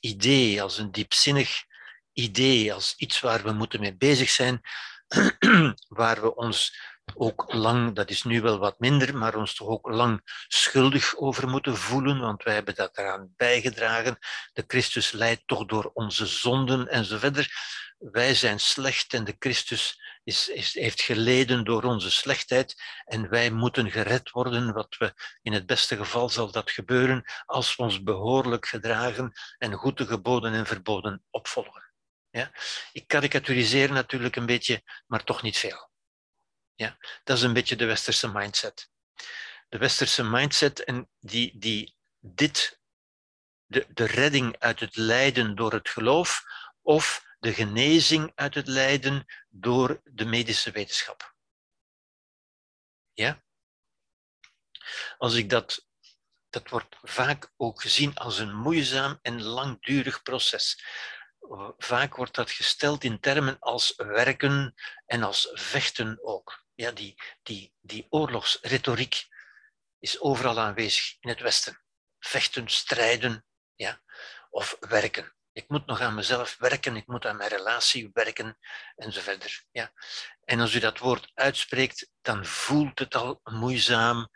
idee, 0.01 0.63
als 0.63 0.79
een 0.79 0.93
diepzinnig 0.93 1.65
idee, 2.13 2.73
als 2.73 2.95
iets 2.97 3.21
waar 3.21 3.43
we 3.43 3.53
moeten 3.53 3.81
mee 3.81 3.97
bezig 3.97 4.31
zijn, 4.31 4.61
waar 5.89 6.21
we 6.21 6.35
ons 6.35 6.79
ook 7.15 7.53
lang, 7.53 7.95
dat 7.95 8.11
is 8.11 8.23
nu 8.23 8.41
wel 8.41 8.59
wat 8.59 8.79
minder, 8.79 9.17
maar 9.17 9.37
ons 9.37 9.55
toch 9.55 9.69
ook 9.69 9.89
lang 9.89 10.21
schuldig 10.49 11.17
over 11.17 11.49
moeten 11.49 11.77
voelen, 11.77 12.21
want 12.21 12.43
wij 12.43 12.55
hebben 12.55 12.75
dat 12.75 12.99
eraan 12.99 13.33
bijgedragen. 13.37 14.19
De 14.53 14.65
Christus 14.67 15.13
leidt 15.13 15.43
toch 15.47 15.65
door 15.65 15.91
onze 15.95 16.27
zonden 16.27 16.89
en 16.89 17.05
zo 17.05 17.19
verder. 17.19 17.53
Wij 18.11 18.35
zijn 18.35 18.61
slecht 18.61 19.15
en 19.15 19.25
de 19.25 19.37
Christus 19.39 20.01
is, 20.25 20.49
is, 20.49 20.75
heeft 20.75 21.01
geleden 21.01 21.65
door 21.65 21.83
onze 21.83 22.11
slechtheid 22.11 22.83
en 23.05 23.29
wij 23.29 23.51
moeten 23.51 23.91
gered 23.91 24.31
worden, 24.31 24.73
wat 24.73 24.97
we 24.97 25.15
in 25.43 25.53
het 25.53 25.67
beste 25.67 25.97
geval 25.97 26.29
zal 26.29 26.51
dat 26.51 26.71
gebeuren 26.71 27.25
als 27.47 27.77
we 27.77 27.83
ons 27.83 28.03
behoorlijk 28.03 28.67
gedragen 28.67 29.33
en 29.59 29.73
goede 29.73 30.07
geboden 30.07 30.53
en 30.53 30.67
verboden 30.67 31.25
opvolgen. 31.31 31.93
Ja? 32.31 32.51
Ik 32.93 33.07
karikaturiseer 33.07 33.93
natuurlijk 33.93 34.37
een 34.37 34.47
beetje, 34.47 34.83
maar 35.07 35.25
toch 35.25 35.43
niet 35.43 35.59
veel. 35.59 35.91
Ja? 36.75 36.97
Dat 37.23 37.37
is 37.37 37.43
een 37.43 37.53
beetje 37.53 37.77
de 37.77 37.87
westerse 37.87 38.33
mindset. 38.33 38.91
De 39.69 39.79
westerse 39.79 40.25
mindset 40.25 40.85
en 40.85 41.09
die, 41.21 41.59
die 41.59 41.97
dit, 42.19 42.81
de, 43.67 43.87
de 43.89 44.05
redding 44.05 44.57
uit 44.59 44.81
het 44.81 44.97
lijden 44.97 45.55
door 45.55 45.73
het 45.73 45.89
geloof 45.89 46.45
of 46.83 47.33
de 47.45 47.55
genezing 47.55 48.33
uit 48.35 48.55
het 48.55 48.67
lijden 48.67 49.25
door 49.49 50.01
de 50.05 50.25
medische 50.25 50.71
wetenschap. 50.71 51.35
Ja? 53.13 53.45
Als 55.19 55.35
ik 55.35 55.51
dat, 55.51 55.87
dat 56.49 56.69
wordt 56.69 56.97
vaak 57.03 57.53
ook 57.57 57.81
gezien 57.81 58.15
als 58.15 58.39
een 58.39 58.55
moeizaam 58.55 59.19
en 59.23 59.43
langdurig 59.43 60.23
proces. 60.23 60.85
Vaak 61.77 62.17
wordt 62.17 62.35
dat 62.35 62.51
gesteld 62.51 63.05
in 63.05 63.21
termen 63.21 63.59
als 63.59 63.93
werken 63.97 64.75
en 65.07 65.23
als 65.23 65.51
vechten 65.53 66.19
ook 66.23 66.65
ja, 66.75 66.91
die, 66.91 67.15
die, 67.43 67.75
die 67.81 68.07
oorlogsretoriek 68.09 69.27
is 69.99 70.21
overal 70.21 70.61
aanwezig 70.61 71.17
in 71.21 71.29
het 71.29 71.41
Westen. 71.41 71.83
Vechten, 72.19 72.69
strijden 72.69 73.47
ja, 73.75 74.03
of 74.51 74.77
werken. 74.81 75.35
Ik 75.55 75.69
moet 75.69 75.87
nog 75.87 76.01
aan 76.01 76.15
mezelf 76.15 76.57
werken, 76.59 76.97
ik 76.97 77.07
moet 77.07 77.27
aan 77.27 77.37
mijn 77.37 77.49
relatie 77.49 78.11
werken 78.13 78.59
enzovoort. 78.97 79.65
Ja. 79.71 79.93
En 80.45 80.61
als 80.61 80.75
u 80.75 80.79
dat 80.79 80.99
woord 80.99 81.31
uitspreekt, 81.35 82.11
dan 82.21 82.47
voelt 82.47 82.99
het 82.99 83.15
al 83.15 83.41
moeizaam. 83.43 84.29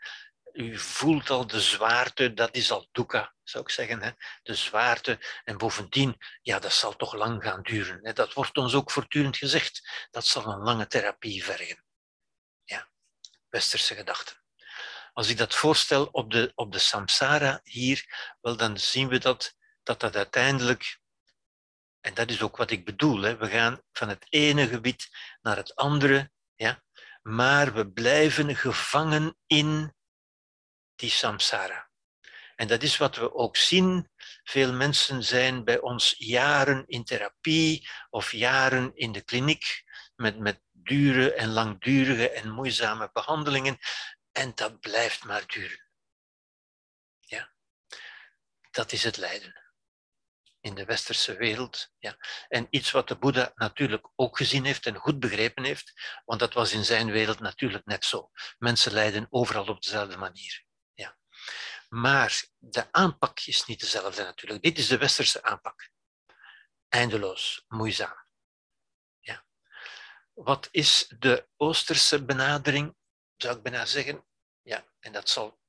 U 0.53 0.77
voelt 0.77 1.29
al 1.29 1.47
de 1.47 1.61
zwaarte, 1.61 2.33
dat 2.33 2.55
is 2.55 2.71
al 2.71 2.87
dukkha, 2.91 3.33
zou 3.43 3.63
ik 3.63 3.69
zeggen. 3.69 4.01
Hè? 4.01 4.11
De 4.43 4.55
zwaarte. 4.55 5.19
En 5.43 5.57
bovendien, 5.57 6.17
ja, 6.41 6.59
dat 6.59 6.73
zal 6.73 6.95
toch 6.95 7.13
lang 7.13 7.43
gaan 7.43 7.61
duren. 7.61 7.99
Hè? 8.01 8.13
Dat 8.13 8.33
wordt 8.33 8.57
ons 8.57 8.73
ook 8.73 8.91
voortdurend 8.91 9.37
gezegd. 9.37 10.07
Dat 10.11 10.25
zal 10.25 10.45
een 10.45 10.63
lange 10.63 10.87
therapie 10.87 11.43
vergen 11.43 11.83
westerse 13.49 13.95
gedachten. 13.95 14.35
Als 15.13 15.29
ik 15.29 15.37
dat 15.37 15.55
voorstel 15.55 16.05
op 16.05 16.31
de, 16.31 16.51
op 16.55 16.71
de 16.71 16.79
samsara 16.79 17.59
hier, 17.63 18.05
wel, 18.41 18.57
dan 18.57 18.77
zien 18.77 19.07
we 19.07 19.17
dat, 19.17 19.55
dat 19.83 19.99
dat 19.99 20.15
uiteindelijk, 20.15 20.98
en 22.01 22.13
dat 22.13 22.29
is 22.29 22.41
ook 22.41 22.57
wat 22.57 22.71
ik 22.71 22.85
bedoel, 22.85 23.21
hè, 23.21 23.37
we 23.37 23.47
gaan 23.47 23.81
van 23.91 24.09
het 24.09 24.25
ene 24.29 24.67
gebied 24.67 25.09
naar 25.41 25.55
het 25.55 25.75
andere, 25.75 26.31
ja, 26.55 26.83
maar 27.21 27.73
we 27.73 27.91
blijven 27.91 28.55
gevangen 28.55 29.37
in 29.45 29.95
die 30.95 31.09
samsara. 31.09 31.89
En 32.55 32.67
dat 32.67 32.83
is 32.83 32.97
wat 32.97 33.15
we 33.15 33.33
ook 33.33 33.57
zien. 33.57 34.09
Veel 34.43 34.73
mensen 34.73 35.23
zijn 35.23 35.63
bij 35.63 35.79
ons 35.79 36.15
jaren 36.17 36.87
in 36.87 37.03
therapie 37.03 37.89
of 38.09 38.31
jaren 38.31 38.95
in 38.95 39.11
de 39.11 39.21
kliniek 39.21 39.83
met, 40.15 40.39
met 40.39 40.61
dure 40.71 41.33
en 41.33 41.49
langdurige 41.49 42.29
en 42.29 42.49
moeizame 42.51 43.09
behandelingen. 43.13 43.77
En 44.31 44.51
dat 44.55 44.79
blijft 44.79 45.23
maar 45.23 45.43
duren. 45.47 45.89
Ja. 47.19 47.51
Dat 48.71 48.91
is 48.91 49.03
het 49.03 49.17
lijden 49.17 49.68
in 50.61 50.75
de 50.75 50.85
westerse 50.85 51.35
wereld. 51.35 51.91
Ja. 51.97 52.17
En 52.47 52.67
iets 52.69 52.91
wat 52.91 53.07
de 53.07 53.17
Boeddha 53.17 53.51
natuurlijk 53.55 54.09
ook 54.15 54.37
gezien 54.37 54.65
heeft 54.65 54.85
en 54.85 54.95
goed 54.95 55.19
begrepen 55.19 55.63
heeft, 55.63 55.93
want 56.25 56.39
dat 56.39 56.53
was 56.53 56.71
in 56.71 56.85
zijn 56.85 57.11
wereld 57.11 57.39
natuurlijk 57.39 57.85
net 57.85 58.05
zo. 58.05 58.29
Mensen 58.57 58.91
lijden 58.91 59.27
overal 59.29 59.65
op 59.65 59.81
dezelfde 59.81 60.17
manier. 60.17 60.63
Ja. 60.93 61.17
Maar 61.89 62.43
de 62.57 62.87
aanpak 62.91 63.39
is 63.39 63.65
niet 63.65 63.79
dezelfde 63.79 64.23
natuurlijk. 64.23 64.63
Dit 64.63 64.77
is 64.77 64.87
de 64.87 64.97
westerse 64.97 65.43
aanpak. 65.43 65.89
Eindeloos, 66.87 67.63
moeizaam. 67.67 68.27
Wat 70.43 70.67
is 70.71 71.13
de 71.19 71.47
Oosterse 71.57 72.25
benadering, 72.25 72.95
zou 73.37 73.57
ik 73.57 73.63
bijna 73.63 73.85
zeggen? 73.85 74.25
Ja, 74.61 74.85
en 74.99 75.11
dat, 75.11 75.29
zal, 75.29 75.59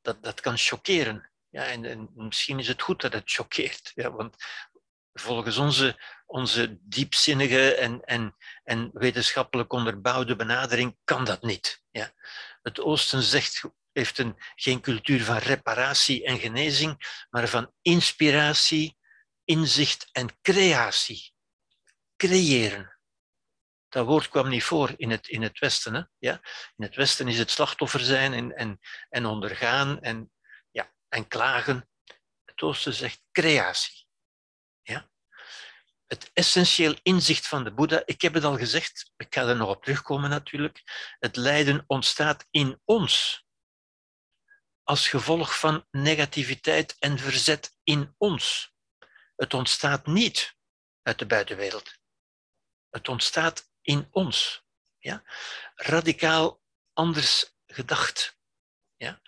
dat, 0.00 0.22
dat 0.22 0.40
kan 0.40 0.58
choqueren. 0.58 1.31
Ja, 1.52 1.66
en, 1.66 1.84
en 1.84 2.10
misschien 2.14 2.58
is 2.58 2.68
het 2.68 2.82
goed 2.82 3.00
dat 3.00 3.12
het 3.12 3.30
choqueert. 3.30 3.92
Ja, 3.94 4.10
want 4.10 4.36
volgens 5.12 5.56
onze, 5.56 6.02
onze 6.26 6.78
diepzinnige 6.80 7.74
en, 7.74 8.04
en, 8.04 8.36
en 8.64 8.90
wetenschappelijk 8.92 9.72
onderbouwde 9.72 10.36
benadering 10.36 10.96
kan 11.04 11.24
dat 11.24 11.42
niet. 11.42 11.82
Ja. 11.90 12.12
Het 12.62 12.80
Oosten 12.80 13.22
zegt, 13.22 13.62
heeft 13.92 14.18
een, 14.18 14.36
geen 14.54 14.80
cultuur 14.80 15.24
van 15.24 15.36
reparatie 15.36 16.24
en 16.24 16.38
genezing, 16.38 17.24
maar 17.30 17.48
van 17.48 17.72
inspiratie, 17.82 18.96
inzicht 19.44 20.08
en 20.12 20.38
creatie. 20.42 21.32
Creëren. 22.16 22.96
Dat 23.88 24.06
woord 24.06 24.28
kwam 24.28 24.48
niet 24.48 24.64
voor 24.64 24.92
in 24.96 25.10
het, 25.10 25.28
in 25.28 25.42
het 25.42 25.58
Westen. 25.58 25.94
Hè? 25.94 26.02
Ja? 26.18 26.40
In 26.76 26.84
het 26.84 26.94
Westen 26.94 27.28
is 27.28 27.38
het 27.38 27.50
slachtoffer 27.50 28.00
zijn 28.00 28.32
en, 28.32 28.56
en, 28.56 28.78
en 29.08 29.26
ondergaan 29.26 30.00
en, 30.00 30.32
en 31.12 31.28
klagen. 31.28 31.88
Het 32.44 32.62
Oosten 32.62 32.94
zegt 32.94 33.22
creatie. 33.32 34.06
Ja? 34.82 35.10
Het 36.06 36.30
essentieel 36.32 36.94
inzicht 37.02 37.46
van 37.46 37.64
de 37.64 37.72
Boeddha, 37.72 38.02
ik 38.04 38.22
heb 38.22 38.34
het 38.34 38.44
al 38.44 38.56
gezegd, 38.56 39.12
ik 39.16 39.34
ga 39.34 39.46
er 39.46 39.56
nog 39.56 39.68
op 39.68 39.82
terugkomen 39.82 40.30
natuurlijk. 40.30 40.82
Het 41.18 41.36
lijden 41.36 41.84
ontstaat 41.86 42.46
in 42.50 42.80
ons 42.84 43.44
als 44.82 45.08
gevolg 45.08 45.58
van 45.58 45.86
negativiteit 45.90 46.96
en 46.98 47.18
verzet 47.18 47.78
in 47.82 48.14
ons. 48.18 48.72
Het 49.36 49.54
ontstaat 49.54 50.06
niet 50.06 50.56
uit 51.02 51.18
de 51.18 51.26
buitenwereld. 51.26 51.98
Het 52.90 53.08
ontstaat 53.08 53.70
in 53.80 54.08
ons. 54.10 54.64
Ja? 54.98 55.22
Radicaal 55.74 56.62
anders 56.92 57.54
gedacht. 57.66 58.38
Ja? 58.96 59.20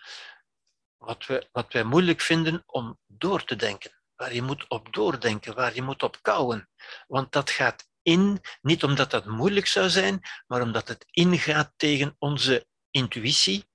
Wat, 1.04 1.26
we, 1.26 1.48
wat 1.52 1.72
wij 1.72 1.84
moeilijk 1.84 2.20
vinden 2.20 2.62
om 2.66 2.98
door 3.06 3.44
te 3.44 3.56
denken. 3.56 4.02
Waar 4.14 4.34
je 4.34 4.42
moet 4.42 4.68
op 4.68 4.92
doordenken, 4.92 5.54
waar 5.54 5.74
je 5.74 5.82
moet 5.82 6.02
op 6.02 6.22
kouwen. 6.22 6.68
Want 7.06 7.32
dat 7.32 7.50
gaat 7.50 7.88
in, 8.02 8.40
niet 8.60 8.84
omdat 8.84 9.10
dat 9.10 9.26
moeilijk 9.26 9.66
zou 9.66 9.88
zijn, 9.88 10.20
maar 10.46 10.62
omdat 10.62 10.88
het 10.88 11.04
ingaat 11.10 11.72
tegen 11.76 12.16
onze 12.18 12.66
intuïtie 12.90 13.68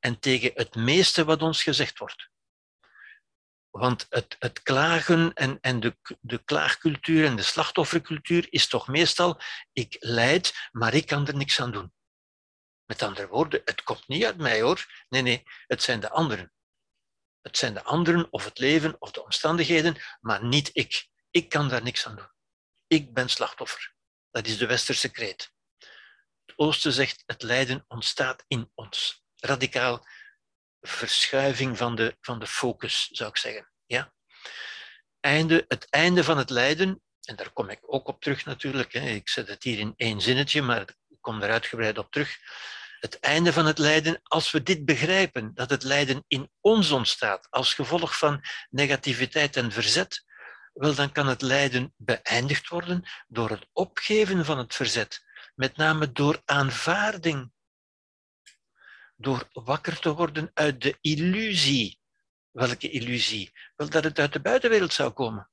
en 0.00 0.18
tegen 0.18 0.50
het 0.54 0.74
meeste 0.74 1.24
wat 1.24 1.42
ons 1.42 1.62
gezegd 1.62 1.98
wordt. 1.98 2.30
Want 3.70 4.06
het, 4.08 4.36
het 4.38 4.62
klagen 4.62 5.32
en, 5.32 5.58
en 5.60 5.80
de, 5.80 5.96
de 6.20 6.44
klaagcultuur 6.44 7.24
en 7.26 7.36
de 7.36 7.42
slachtoffercultuur 7.42 8.46
is 8.50 8.68
toch 8.68 8.88
meestal, 8.88 9.40
ik 9.72 9.96
leid, 9.98 10.68
maar 10.72 10.94
ik 10.94 11.06
kan 11.06 11.26
er 11.26 11.36
niks 11.36 11.60
aan 11.60 11.72
doen. 11.72 11.92
Met 12.88 13.02
andere 13.02 13.28
woorden, 13.28 13.62
het 13.64 13.82
komt 13.82 14.08
niet 14.08 14.24
uit 14.24 14.36
mij 14.36 14.60
hoor. 14.60 15.04
Nee, 15.08 15.22
nee, 15.22 15.42
het 15.66 15.82
zijn 15.82 16.00
de 16.00 16.10
anderen. 16.10 16.52
Het 17.40 17.58
zijn 17.58 17.74
de 17.74 17.82
anderen 17.82 18.32
of 18.32 18.44
het 18.44 18.58
leven 18.58 18.96
of 18.98 19.10
de 19.10 19.24
omstandigheden, 19.24 19.96
maar 20.20 20.44
niet 20.44 20.70
ik. 20.72 21.08
Ik 21.30 21.48
kan 21.48 21.68
daar 21.68 21.82
niks 21.82 22.06
aan 22.06 22.16
doen. 22.16 22.30
Ik 22.86 23.14
ben 23.14 23.28
slachtoffer. 23.28 23.94
Dat 24.30 24.46
is 24.46 24.58
de 24.58 24.66
westerse 24.66 25.10
kreet. 25.10 25.52
Het 26.44 26.58
oosten 26.58 26.92
zegt, 26.92 27.22
het 27.26 27.42
lijden 27.42 27.84
ontstaat 27.88 28.44
in 28.46 28.70
ons. 28.74 29.24
Radicaal 29.36 30.06
verschuiving 30.80 31.76
van 31.76 31.94
de, 31.94 32.16
van 32.20 32.38
de 32.38 32.46
focus, 32.46 33.08
zou 33.12 33.30
ik 33.30 33.36
zeggen. 33.36 33.70
Ja? 33.86 34.12
Einde, 35.20 35.64
het 35.68 35.90
einde 35.90 36.24
van 36.24 36.38
het 36.38 36.50
lijden, 36.50 37.02
en 37.22 37.36
daar 37.36 37.50
kom 37.52 37.68
ik 37.68 37.80
ook 37.82 38.08
op 38.08 38.20
terug 38.20 38.44
natuurlijk, 38.44 38.92
hè. 38.92 39.08
ik 39.08 39.28
zet 39.28 39.48
het 39.48 39.62
hier 39.62 39.78
in 39.78 39.94
één 39.96 40.20
zinnetje, 40.20 40.62
maar 40.62 40.80
ik 40.80 40.96
kom 41.20 41.42
er 41.42 41.50
uitgebreid 41.50 41.98
op 41.98 42.10
terug. 42.10 42.38
Het 43.00 43.18
einde 43.20 43.52
van 43.52 43.66
het 43.66 43.78
lijden, 43.78 44.20
als 44.22 44.50
we 44.50 44.62
dit 44.62 44.84
begrijpen, 44.84 45.54
dat 45.54 45.70
het 45.70 45.82
lijden 45.82 46.24
in 46.26 46.50
ons 46.60 46.90
ontstaat 46.90 47.50
als 47.50 47.74
gevolg 47.74 48.18
van 48.18 48.44
negativiteit 48.70 49.56
en 49.56 49.72
verzet, 49.72 50.24
wel 50.72 50.94
dan 50.94 51.12
kan 51.12 51.26
het 51.26 51.42
lijden 51.42 51.94
beëindigd 51.96 52.68
worden 52.68 53.04
door 53.28 53.50
het 53.50 53.66
opgeven 53.72 54.44
van 54.44 54.58
het 54.58 54.74
verzet, 54.74 55.24
met 55.54 55.76
name 55.76 56.12
door 56.12 56.42
aanvaarding, 56.44 57.52
door 59.16 59.48
wakker 59.52 59.98
te 59.98 60.14
worden 60.14 60.50
uit 60.54 60.80
de 60.80 60.98
illusie. 61.00 62.00
Welke 62.50 62.90
illusie? 62.90 63.52
Wel 63.76 63.88
dat 63.88 64.04
het 64.04 64.18
uit 64.18 64.32
de 64.32 64.40
buitenwereld 64.40 64.92
zou 64.92 65.10
komen. 65.10 65.50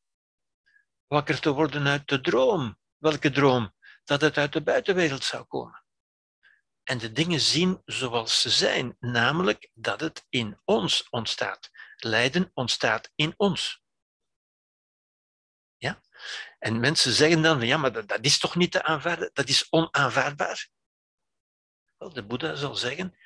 Wakker 1.07 1.39
te 1.39 1.51
worden 1.51 1.87
uit 1.87 2.07
de 2.07 2.21
droom. 2.21 2.77
Welke 2.97 3.31
droom? 3.31 3.73
Dat 4.03 4.21
het 4.21 4.37
uit 4.37 4.53
de 4.53 4.61
buitenwereld 4.61 5.23
zou 5.23 5.43
komen. 5.43 5.84
En 6.85 6.97
de 6.97 7.11
dingen 7.11 7.39
zien 7.39 7.81
zoals 7.85 8.41
ze 8.41 8.49
zijn, 8.49 8.95
namelijk 8.99 9.69
dat 9.73 9.99
het 9.99 10.25
in 10.29 10.61
ons 10.63 11.09
ontstaat. 11.09 11.69
Lijden 11.95 12.51
ontstaat 12.53 13.11
in 13.15 13.33
ons. 13.37 13.81
Ja? 15.77 16.01
En 16.59 16.79
mensen 16.79 17.11
zeggen 17.11 17.41
dan 17.41 17.61
ja, 17.61 17.77
maar 17.77 17.91
dat, 17.91 18.07
dat 18.07 18.25
is 18.25 18.39
toch 18.39 18.55
niet 18.55 18.71
te 18.71 18.83
aanvaarden? 18.83 19.29
Dat 19.33 19.49
is 19.49 19.67
onaanvaardbaar. 19.69 20.67
Wel, 21.97 22.13
de 22.13 22.25
Boeddha 22.25 22.55
zal 22.55 22.75
zeggen, 22.75 23.17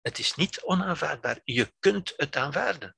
het 0.00 0.18
is 0.18 0.34
niet 0.34 0.62
onaanvaardbaar. 0.62 1.40
Je 1.44 1.74
kunt 1.78 2.12
het 2.16 2.36
aanvaarden. 2.36 2.96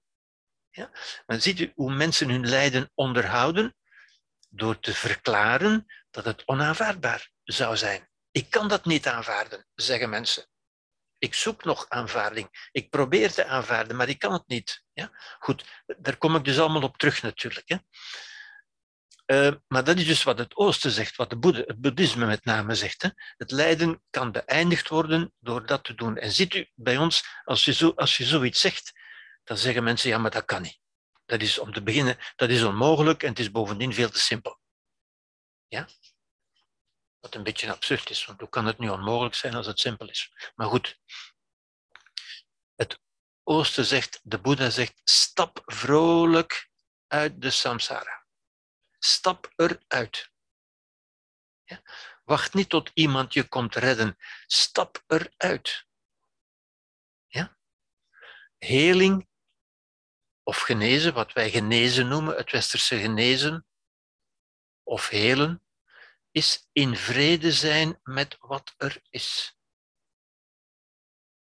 Ja? 0.70 0.90
Maar 1.26 1.40
ziet 1.40 1.60
u 1.60 1.72
hoe 1.74 1.94
mensen 1.94 2.28
hun 2.28 2.48
lijden 2.48 2.90
onderhouden? 2.94 3.76
Door 4.48 4.78
te 4.78 4.94
verklaren 4.94 5.86
dat 6.10 6.24
het 6.24 6.46
onaanvaardbaar 6.46 7.30
zou 7.42 7.76
zijn. 7.76 8.10
Ik 8.32 8.50
kan 8.50 8.68
dat 8.68 8.84
niet 8.84 9.06
aanvaarden, 9.06 9.66
zeggen 9.74 10.10
mensen. 10.10 10.46
Ik 11.18 11.34
zoek 11.34 11.64
nog 11.64 11.88
aanvaarding. 11.88 12.68
Ik 12.72 12.90
probeer 12.90 13.32
te 13.32 13.46
aanvaarden, 13.46 13.96
maar 13.96 14.08
ik 14.08 14.18
kan 14.18 14.32
het 14.32 14.46
niet. 14.46 14.84
Ja? 14.92 15.10
Goed, 15.38 15.82
daar 15.98 16.16
kom 16.16 16.36
ik 16.36 16.44
dus 16.44 16.58
allemaal 16.58 16.82
op 16.82 16.96
terug 16.96 17.22
natuurlijk. 17.22 17.68
Hè? 17.68 17.76
Uh, 19.26 19.52
maar 19.68 19.84
dat 19.84 19.96
is 19.96 20.06
dus 20.06 20.22
wat 20.22 20.38
het 20.38 20.56
Oosten 20.56 20.90
zegt, 20.90 21.16
wat 21.16 21.30
de 21.30 21.38
Boeddha, 21.38 21.62
het 21.66 21.80
boeddhisme 21.80 22.26
met 22.26 22.44
name 22.44 22.74
zegt. 22.74 23.02
Hè. 23.02 23.08
Het 23.36 23.50
lijden 23.50 24.02
kan 24.10 24.32
beëindigd 24.32 24.88
worden 24.88 25.32
door 25.38 25.66
dat 25.66 25.84
te 25.84 25.94
doen. 25.94 26.16
En 26.16 26.32
ziet 26.32 26.54
u 26.54 26.70
bij 26.74 26.96
ons, 26.96 27.24
als 27.44 27.64
je, 27.64 27.72
zo, 27.72 27.92
als 27.96 28.16
je 28.16 28.24
zoiets 28.24 28.60
zegt, 28.60 28.92
dan 29.44 29.56
zeggen 29.56 29.84
mensen, 29.84 30.10
ja, 30.10 30.18
maar 30.18 30.30
dat 30.30 30.44
kan 30.44 30.62
niet. 30.62 30.80
Dat 31.24 31.42
is 31.42 31.58
om 31.58 31.72
te 31.72 31.82
beginnen, 31.82 32.16
dat 32.36 32.50
is 32.50 32.62
onmogelijk 32.62 33.22
en 33.22 33.28
het 33.28 33.38
is 33.38 33.50
bovendien 33.50 33.94
veel 33.94 34.10
te 34.10 34.20
simpel. 34.20 34.60
Ja? 35.66 35.88
Wat 37.22 37.34
een 37.34 37.42
beetje 37.42 37.72
absurd 37.72 38.10
is, 38.10 38.24
want 38.24 38.40
hoe 38.40 38.48
kan 38.48 38.66
het 38.66 38.78
nu 38.78 38.88
onmogelijk 38.88 39.34
zijn 39.34 39.54
als 39.54 39.66
het 39.66 39.80
simpel 39.80 40.08
is? 40.08 40.32
Maar 40.54 40.66
goed, 40.66 40.98
het 42.74 43.00
Oosten 43.42 43.84
zegt, 43.84 44.20
de 44.22 44.40
Boeddha 44.40 44.70
zegt, 44.70 45.00
stap 45.04 45.62
vrolijk 45.64 46.70
uit 47.06 47.42
de 47.42 47.50
samsara. 47.50 48.26
Stap 48.98 49.52
eruit. 49.56 50.30
Ja? 51.64 51.82
Wacht 52.24 52.54
niet 52.54 52.68
tot 52.68 52.90
iemand 52.94 53.32
je 53.32 53.48
komt 53.48 53.74
redden. 53.74 54.18
Stap 54.46 55.04
eruit. 55.06 55.86
Ja? 57.26 57.56
Heling 58.58 59.28
of 60.42 60.60
genezen, 60.60 61.14
wat 61.14 61.32
wij 61.32 61.50
genezen 61.50 62.08
noemen, 62.08 62.36
het 62.36 62.50
westerse 62.50 62.98
genezen 62.98 63.66
of 64.82 65.08
helen, 65.08 65.62
is 66.32 66.68
in 66.72 66.96
vrede 66.96 67.52
zijn 67.52 68.00
met 68.02 68.36
wat 68.38 68.74
er 68.76 69.02
is. 69.10 69.58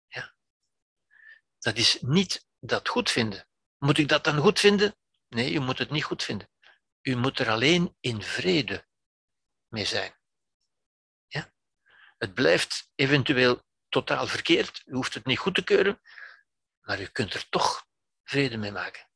Ja? 0.07 0.35
Dat 1.59 1.77
is 1.77 2.01
niet 2.01 2.47
dat 2.59 2.87
goed 2.87 3.11
vinden. 3.11 3.47
Moet 3.77 3.97
ik 3.97 4.07
dat 4.07 4.23
dan 4.23 4.37
goed 4.37 4.59
vinden? 4.59 4.97
Nee, 5.27 5.51
je 5.51 5.59
moet 5.59 5.77
het 5.77 5.89
niet 5.89 6.03
goed 6.03 6.23
vinden. 6.23 6.49
U 7.01 7.15
moet 7.15 7.39
er 7.39 7.49
alleen 7.49 7.95
in 7.99 8.21
vrede 8.21 8.87
mee 9.67 9.85
zijn. 9.85 10.15
Ja? 11.27 11.53
Het 12.17 12.33
blijft 12.33 12.91
eventueel 12.95 13.65
totaal 13.89 14.27
verkeerd, 14.27 14.81
u 14.85 14.93
hoeft 14.93 15.13
het 15.13 15.25
niet 15.25 15.39
goed 15.39 15.55
te 15.55 15.63
keuren, 15.63 16.01
maar 16.81 17.01
u 17.01 17.05
kunt 17.05 17.33
er 17.33 17.49
toch 17.49 17.87
vrede 18.23 18.57
mee 18.57 18.71
maken. 18.71 19.06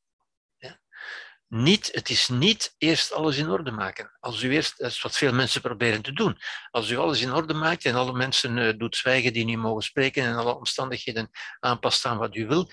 Niet, 1.54 1.88
het 1.92 2.08
is 2.08 2.28
niet 2.28 2.74
eerst 2.78 3.12
alles 3.12 3.36
in 3.36 3.48
orde 3.48 3.70
maken. 3.70 4.16
Als 4.20 4.42
u 4.42 4.52
eerst, 4.52 4.78
dat 4.78 4.90
is 4.90 5.02
wat 5.02 5.16
veel 5.16 5.32
mensen 5.32 5.60
proberen 5.60 6.02
te 6.02 6.12
doen. 6.12 6.38
Als 6.70 6.90
u 6.90 6.96
alles 6.96 7.20
in 7.20 7.32
orde 7.32 7.54
maakt 7.54 7.84
en 7.84 7.94
alle 7.94 8.12
mensen 8.12 8.56
uh, 8.56 8.78
doet 8.78 8.96
zwijgen 8.96 9.32
die 9.32 9.44
niet 9.44 9.58
mogen 9.58 9.82
spreken 9.82 10.24
en 10.24 10.36
alle 10.36 10.54
omstandigheden 10.54 11.30
aanpast 11.60 12.04
aan 12.04 12.18
wat 12.18 12.36
u 12.36 12.46
wil, 12.46 12.70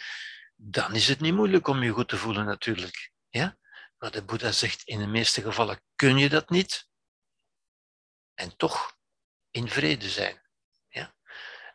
dan 0.55 0.95
is 0.95 1.07
het 1.07 1.19
niet 1.19 1.33
moeilijk 1.33 1.67
om 1.67 1.83
je 1.83 1.91
goed 1.91 2.07
te 2.07 2.17
voelen 2.17 2.45
natuurlijk. 2.45 3.11
Ja? 3.29 3.57
Maar 3.97 4.11
de 4.11 4.23
Boeddha 4.23 4.51
zegt, 4.51 4.83
in 4.83 4.99
de 4.99 5.07
meeste 5.07 5.41
gevallen 5.41 5.81
kun 5.95 6.17
je 6.17 6.29
dat 6.29 6.49
niet. 6.49 6.87
En 8.33 8.55
toch 8.55 8.97
in 9.51 9.69
vrede 9.69 10.09
zijn. 10.09 10.41
Ja? 10.87 11.15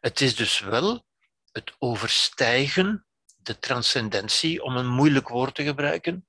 Het 0.01 0.21
is 0.21 0.37
dus 0.37 0.59
wel 0.59 1.07
het 1.53 1.75
overstijgen, 1.79 3.07
de 3.37 3.59
transcendentie, 3.59 4.63
om 4.63 4.77
een 4.77 4.89
moeilijk 4.89 5.29
woord 5.29 5.55
te 5.55 5.63
gebruiken. 5.63 6.27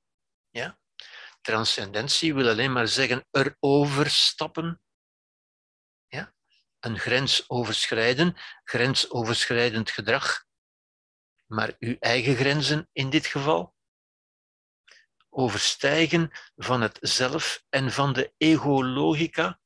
Transcendentie 1.46 2.34
wil 2.34 2.48
alleen 2.48 2.72
maar 2.72 2.88
zeggen 2.88 3.28
erover 3.32 4.10
stappen. 4.10 4.82
Ja? 6.08 6.34
Een 6.80 7.00
grens 7.00 7.50
overschrijden, 7.50 8.36
grensoverschrijdend 8.64 9.90
gedrag. 9.90 10.46
Maar 11.46 11.76
uw 11.80 11.96
eigen 12.00 12.36
grenzen 12.36 12.90
in 12.92 13.10
dit 13.10 13.26
geval 13.26 13.76
overstijgen 15.30 16.32
van 16.56 16.82
het 16.82 16.98
zelf 17.02 17.64
en 17.70 17.92
van 17.92 18.14
de 18.14 18.34
ego-logica 18.38 19.60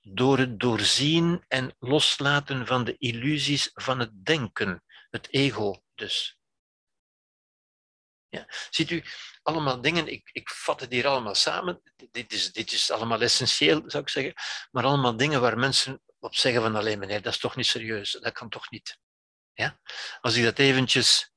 door 0.00 0.38
het 0.38 0.60
doorzien 0.60 1.44
en 1.48 1.76
loslaten 1.78 2.66
van 2.66 2.84
de 2.84 2.96
illusies 2.98 3.70
van 3.74 3.98
het 3.98 4.24
denken, 4.24 4.84
het 5.10 5.32
ego 5.32 5.82
dus. 5.94 6.38
Ziet 8.70 8.90
u, 8.90 9.04
allemaal 9.42 9.80
dingen, 9.80 10.08
ik, 10.08 10.30
ik 10.32 10.48
vat 10.48 10.80
het 10.80 10.92
hier 10.92 11.06
allemaal 11.06 11.34
samen, 11.34 11.82
dit 12.10 12.32
is, 12.32 12.52
dit 12.52 12.72
is 12.72 12.90
allemaal 12.90 13.20
essentieel, 13.20 13.82
zou 13.86 14.02
ik 14.02 14.08
zeggen, 14.08 14.34
maar 14.70 14.84
allemaal 14.84 15.16
dingen 15.16 15.40
waar 15.40 15.58
mensen 15.58 16.02
op 16.18 16.34
zeggen 16.34 16.62
van 16.62 16.76
alleen 16.76 16.98
meneer, 16.98 17.22
dat 17.22 17.32
is 17.32 17.38
toch 17.38 17.56
niet 17.56 17.66
serieus, 17.66 18.18
dat 18.20 18.32
kan 18.32 18.48
toch 18.48 18.70
niet. 18.70 18.98
Ja? 19.52 19.80
Als 20.20 20.34
ik 20.34 20.44
dat 20.44 20.58
eventjes 20.58 21.32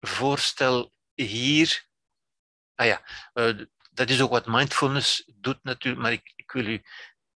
voorstel 0.00 0.92
hier, 1.14 1.92
Ah 2.74 2.86
ja, 2.86 3.02
uh, 3.34 3.66
dat 3.90 4.10
is 4.10 4.20
ook 4.20 4.30
wat 4.30 4.46
mindfulness 4.46 5.30
doet 5.34 5.62
natuurlijk, 5.62 6.02
maar 6.02 6.12
ik, 6.12 6.32
ik, 6.36 6.52
wil 6.52 6.66
u, 6.66 6.72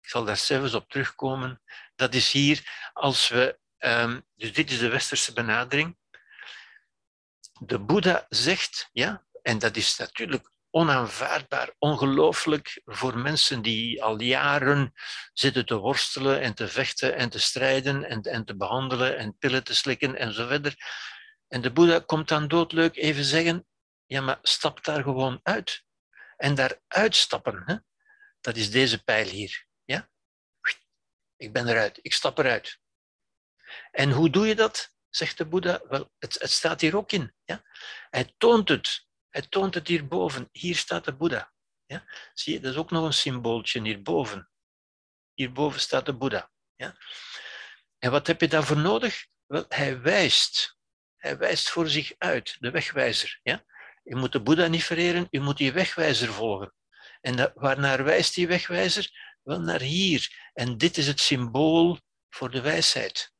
ik 0.01 0.09
zal 0.09 0.25
daar 0.25 0.37
zelfs 0.37 0.75
op 0.75 0.89
terugkomen. 0.89 1.63
Dat 1.95 2.15
is 2.15 2.33
hier, 2.33 2.91
als 2.93 3.29
we, 3.29 3.59
um, 3.79 4.27
dus 4.35 4.53
dit 4.53 4.71
is 4.71 4.79
de 4.79 4.89
westerse 4.89 5.33
benadering. 5.33 5.97
De 7.59 7.79
Boeddha 7.79 8.27
zegt, 8.29 8.89
ja, 8.93 9.27
en 9.43 9.59
dat 9.59 9.77
is 9.77 9.97
natuurlijk 9.97 10.51
onaanvaardbaar, 10.71 11.75
ongelooflijk 11.79 12.81
voor 12.85 13.19
mensen 13.19 13.63
die 13.63 14.03
al 14.03 14.21
jaren 14.21 14.93
zitten 15.33 15.67
te 15.67 15.77
worstelen 15.77 16.41
en 16.41 16.55
te 16.55 16.69
vechten 16.69 17.17
en 17.17 17.31
te 17.31 17.39
strijden 17.39 18.05
en, 18.05 18.23
en 18.23 18.45
te 18.45 18.57
behandelen 18.57 19.17
en 19.17 19.37
pillen 19.39 19.65
te 19.65 19.75
slikken 19.75 20.17
en 20.17 20.33
zo 20.33 20.47
verder. 20.47 20.75
En 21.49 21.61
de 21.61 21.73
Boeddha 21.73 21.99
komt 21.99 22.29
dan 22.29 22.49
doodleuk 22.49 22.97
even 22.97 23.25
zeggen, 23.25 23.67
ja, 24.07 24.21
maar 24.21 24.39
stap 24.43 24.85
daar 24.85 25.03
gewoon 25.03 25.41
uit. 25.43 25.85
En 26.37 26.55
daar 26.55 26.81
uitstappen, 26.87 27.63
hè? 27.67 27.77
dat 28.41 28.57
is 28.57 28.71
deze 28.71 29.03
pijl 29.03 29.29
hier. 29.29 29.67
Ja? 29.85 30.11
Ik 31.37 31.53
ben 31.53 31.69
eruit, 31.69 31.99
ik 32.03 32.13
stap 32.13 32.39
eruit. 32.39 32.79
En 33.91 34.11
hoe 34.11 34.31
doe 34.31 34.47
je 34.47 34.55
dat? 34.55 34.93
Zegt 35.11 35.39
de 35.39 35.47
Boeddha. 35.47 35.81
Wel, 35.89 36.11
het, 36.19 36.39
staat 36.41 36.81
hier 36.81 36.97
ook 36.97 37.13
in. 37.13 37.35
Ja? 37.45 37.63
Hij 38.11 38.35
toont 38.39 38.69
het. 38.69 39.07
Hij 39.29 39.43
toont 39.43 39.75
het 39.75 39.89
hierboven. 39.89 40.49
Hier 40.53 40.77
staat 40.77 41.05
de 41.05 41.17
Boeddha. 41.17 41.53
Ja? 41.87 42.05
Zie 42.35 42.53
je, 42.53 42.61
dat 42.61 42.73
is 42.73 42.79
ook 42.79 42.91
nog 42.91 43.05
een 43.05 43.15
symbooltje 43.15 43.83
hierboven. 43.83 44.51
Hierboven 45.35 45.81
staat 45.81 46.07
de 46.07 46.17
Boeddha. 46.17 46.51
Ja? 46.77 46.97
En 47.99 48.11
wat 48.11 48.27
heb 48.27 48.41
je 48.41 48.49
daarvoor 48.49 48.79
nodig? 48.79 49.27
Wel, 49.47 49.65
hij 49.69 50.01
wijst. 50.01 50.77
Hij 51.17 51.39
wijst 51.39 51.71
voor 51.71 51.89
zich 51.89 52.13
uit, 52.19 52.57
de 52.61 52.71
wegwijzer. 52.71 53.41
Ja? 53.43 53.65
Je 54.03 54.17
moet 54.17 54.33
de 54.33 54.43
Boeddha 54.43 54.67
niet 54.67 54.85
vereren, 54.85 55.27
je 55.31 55.41
moet 55.41 55.57
die 55.57 55.73
wegwijzer 55.73 56.33
volgen. 56.33 56.75
En 57.21 57.53
waarnaar 57.55 58.05
wijst 58.05 58.35
die 58.35 58.47
wegwijzer? 58.47 59.37
Wel 59.43 59.61
naar 59.61 59.81
hier. 59.81 60.51
En 60.53 60.79
dit 60.79 60.97
is 60.97 61.07
het 61.07 61.21
symbool 61.21 61.99
voor 62.31 62.51
de 62.51 62.61
wijsheid. 62.61 63.33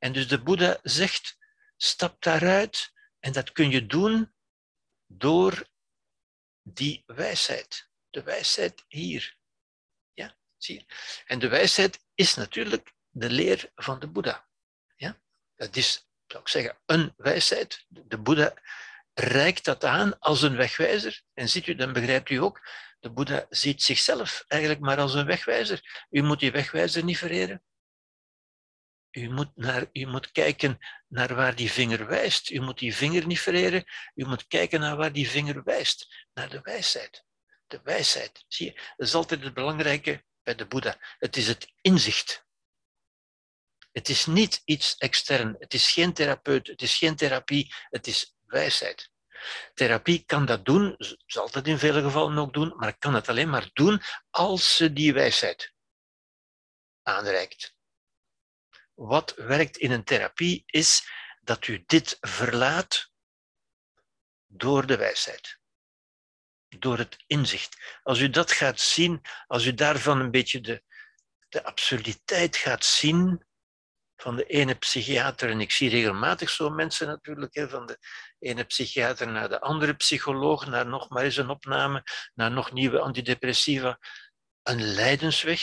En 0.00 0.12
dus 0.12 0.28
de 0.28 0.42
Boeddha 0.42 0.78
zegt, 0.82 1.38
stap 1.76 2.22
daaruit 2.22 2.92
en 3.18 3.32
dat 3.32 3.52
kun 3.52 3.70
je 3.70 3.86
doen 3.86 4.32
door 5.06 5.68
die 6.62 7.02
wijsheid. 7.06 7.88
De 8.10 8.22
wijsheid 8.22 8.84
hier. 8.88 9.36
Ja, 10.12 10.36
zie? 10.56 10.86
En 11.26 11.38
de 11.38 11.48
wijsheid 11.48 12.04
is 12.14 12.34
natuurlijk 12.34 12.92
de 13.10 13.30
leer 13.30 13.70
van 13.74 14.00
de 14.00 14.06
Boeddha. 14.06 14.48
Ja? 14.96 15.20
Dat 15.56 15.76
is, 15.76 16.08
zou 16.26 16.42
ik 16.42 16.48
zeggen, 16.48 16.78
een 16.86 17.14
wijsheid. 17.16 17.84
De 17.88 18.18
Boeddha 18.18 18.54
reikt 19.14 19.64
dat 19.64 19.84
aan 19.84 20.18
als 20.18 20.42
een 20.42 20.56
wegwijzer. 20.56 21.22
En 21.34 21.48
ziet 21.48 21.66
u, 21.66 21.74
dan 21.74 21.92
begrijpt 21.92 22.30
u 22.30 22.36
ook, 22.36 22.68
de 23.00 23.10
Boeddha 23.10 23.46
ziet 23.48 23.82
zichzelf 23.82 24.44
eigenlijk 24.48 24.80
maar 24.82 24.98
als 24.98 25.14
een 25.14 25.26
wegwijzer. 25.26 26.06
U 26.10 26.22
moet 26.22 26.40
die 26.40 26.52
wegwijzer 26.52 27.04
niet 27.04 27.18
vereren. 27.18 27.62
U 29.10 29.30
moet, 29.30 29.50
naar, 29.54 29.88
u 29.92 30.06
moet 30.06 30.32
kijken 30.32 30.78
naar 31.08 31.34
waar 31.34 31.56
die 31.56 31.72
vinger 31.72 32.06
wijst. 32.06 32.50
U 32.50 32.60
moet 32.60 32.78
die 32.78 32.94
vinger 32.94 33.26
niet 33.26 33.40
vereren. 33.40 33.84
U 34.14 34.24
moet 34.24 34.46
kijken 34.46 34.80
naar 34.80 34.96
waar 34.96 35.12
die 35.12 35.30
vinger 35.30 35.62
wijst. 35.62 36.26
Naar 36.34 36.48
de 36.48 36.60
wijsheid. 36.60 37.24
De 37.66 37.80
wijsheid. 37.82 38.44
Zie 38.48 38.66
je, 38.66 38.74
dat 38.96 39.06
is 39.06 39.14
altijd 39.14 39.44
het 39.44 39.54
belangrijke 39.54 40.24
bij 40.42 40.54
de 40.54 40.66
Boeddha. 40.66 40.96
Het 41.18 41.36
is 41.36 41.46
het 41.46 41.72
inzicht. 41.80 42.44
Het 43.92 44.08
is 44.08 44.26
niet 44.26 44.62
iets 44.64 44.96
extern. 44.96 45.56
Het 45.58 45.74
is 45.74 45.92
geen 45.92 46.12
therapeut. 46.12 46.66
Het 46.66 46.82
is 46.82 46.96
geen 46.96 47.16
therapie. 47.16 47.74
Het 47.88 48.06
is 48.06 48.34
wijsheid. 48.46 49.10
Therapie 49.74 50.24
kan 50.26 50.46
dat 50.46 50.64
doen, 50.64 50.96
zal 51.26 51.50
dat 51.50 51.66
in 51.66 51.78
vele 51.78 52.02
gevallen 52.02 52.38
ook 52.38 52.52
doen, 52.52 52.72
maar 52.76 52.98
kan 52.98 53.14
het 53.14 53.28
alleen 53.28 53.50
maar 53.50 53.70
doen 53.72 54.02
als 54.30 54.76
ze 54.76 54.92
die 54.92 55.12
wijsheid 55.12 55.72
aanreikt. 57.02 57.74
Wat 59.00 59.34
werkt 59.34 59.76
in 59.76 59.90
een 59.90 60.04
therapie 60.04 60.62
is 60.66 61.10
dat 61.40 61.66
u 61.66 61.82
dit 61.86 62.16
verlaat 62.20 63.10
door 64.46 64.86
de 64.86 64.96
wijsheid. 64.96 65.58
Door 66.68 66.98
het 66.98 67.24
inzicht. 67.26 68.00
Als 68.02 68.18
u 68.18 68.30
dat 68.30 68.52
gaat 68.52 68.80
zien, 68.80 69.20
als 69.46 69.64
u 69.64 69.74
daarvan 69.74 70.20
een 70.20 70.30
beetje 70.30 70.60
de, 70.60 70.82
de 71.48 71.64
absurditeit 71.64 72.56
gaat 72.56 72.84
zien, 72.84 73.44
van 74.16 74.36
de 74.36 74.44
ene 74.44 74.74
psychiater, 74.74 75.50
en 75.50 75.60
ik 75.60 75.70
zie 75.70 75.90
regelmatig 75.90 76.50
zo 76.50 76.70
mensen 76.70 77.06
natuurlijk, 77.06 77.54
hè, 77.54 77.68
van 77.68 77.86
de 77.86 77.98
ene 78.38 78.64
psychiater 78.64 79.28
naar 79.28 79.48
de 79.48 79.60
andere 79.60 79.94
psycholoog, 79.94 80.66
naar 80.66 80.86
nog 80.86 81.08
maar 81.08 81.24
eens 81.24 81.36
een 81.36 81.50
opname, 81.50 82.02
naar 82.34 82.50
nog 82.50 82.72
nieuwe 82.72 83.00
antidepressiva. 83.00 83.98
Een 84.62 84.82
lijdensweg, 84.82 85.60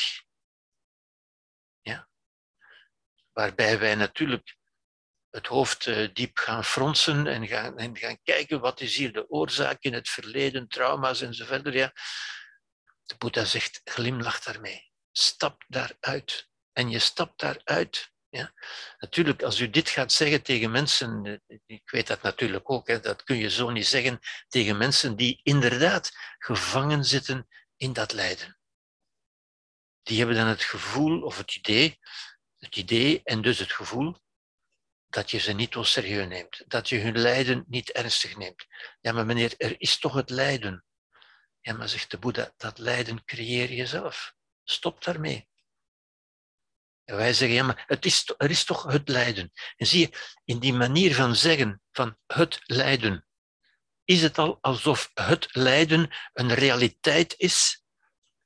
ja, 1.82 2.08
waarbij 3.38 3.80
wij 3.80 3.96
natuurlijk 3.96 4.56
het 5.30 5.48
hoofd 5.48 5.88
eh, 5.88 6.08
diep 6.14 6.38
gaan 6.38 6.64
fronsen 6.64 7.28
en 7.28 7.48
gaan, 7.48 7.78
en 7.78 7.98
gaan 7.98 8.22
kijken 8.24 8.60
wat 8.60 8.82
is 8.82 8.96
hier 8.96 9.14
de 9.14 9.30
oorzaak 9.30 9.82
in 9.84 9.94
het 9.94 10.10
verleden, 10.10 10.68
trauma's 10.68 11.22
enzovoort. 11.22 11.74
Ja. 11.74 11.94
De 13.04 13.16
Boeddha 13.18 13.46
zegt, 13.46 13.82
glimlach 13.84 14.40
daarmee, 14.40 14.92
stap 15.12 15.64
daaruit. 15.68 16.50
En 16.72 16.90
je 16.90 17.00
stapt 17.00 17.40
daaruit 17.40 18.12
ja? 18.30 18.54
Natuurlijk, 18.98 19.44
als 19.44 19.60
u 19.60 19.70
dit 19.70 19.90
gaat 19.90 20.12
zeggen 20.12 20.44
tegen 20.44 20.72
mensen, 20.72 21.42
eh, 21.48 21.58
ik 21.66 21.90
weet 21.90 22.08
dat 22.08 22.22
natuurlijk 22.22 22.70
ook, 22.70 22.88
hè, 22.88 23.00
dat 23.00 23.24
kun 23.24 23.38
je 23.38 23.50
zo 23.50 23.70
niet 23.70 23.88
zeggen 23.88 24.20
tegen 24.48 24.78
mensen 24.78 25.16
die 25.16 25.40
inderdaad 25.44 26.12
gevangen 26.38 27.06
zitten 27.06 27.48
in 27.76 27.94
dat 27.94 28.14
lijden. 28.14 28.58
Die 30.04 30.18
hebben 30.18 30.36
dan 30.36 30.48
het 30.48 30.64
gevoel 30.64 31.22
of 31.22 31.38
het 31.38 31.56
idee, 31.56 32.00
het 32.68 32.76
idee 32.76 33.22
en 33.24 33.42
dus 33.42 33.60
het 33.60 33.72
gevoel 33.72 34.16
dat 35.08 35.32
je 35.32 35.38
ze 35.38 35.54
niet 35.54 35.74
zo 35.74 35.84
serieus 35.84 36.28
neemt, 36.28 36.64
dat 36.68 36.90
je 36.90 37.00
hun 37.00 37.18
lijden 37.18 37.64
niet 37.68 37.92
ernstig 37.92 38.38
neemt. 38.38 38.66
Ja, 39.02 39.12
maar 39.12 39.26
meneer, 39.26 39.54
er 39.58 39.76
is 39.78 40.00
toch 40.00 40.14
het 40.14 40.30
lijden. 40.30 40.86
Ja, 41.62 41.74
maar 41.74 41.90
zegt 41.90 42.12
de 42.12 42.18
Boeddha, 42.18 42.54
dat 42.58 42.78
lijden 42.78 43.24
creëer 43.26 43.72
je 43.72 43.86
zelf. 43.86 44.34
Stop 44.64 45.04
daarmee. 45.04 45.48
En 47.04 47.16
wij 47.16 47.34
zeggen, 47.34 47.58
ja, 47.58 47.64
maar 47.64 47.84
het 47.88 48.06
is, 48.06 48.34
er 48.38 48.50
is 48.50 48.64
toch 48.64 48.84
het 48.84 49.10
lijden. 49.10 49.52
En 49.76 49.88
zie 49.88 50.00
je, 50.00 50.38
in 50.46 50.60
die 50.60 50.74
manier 50.74 51.16
van 51.16 51.36
zeggen 51.36 51.82
van 51.92 52.18
het 52.26 52.60
lijden, 52.66 53.28
is 54.04 54.22
het 54.22 54.38
al 54.38 54.58
alsof 54.62 55.12
het 55.14 55.56
lijden 55.56 56.16
een 56.34 56.54
realiteit 56.54 57.34
is 57.38 57.84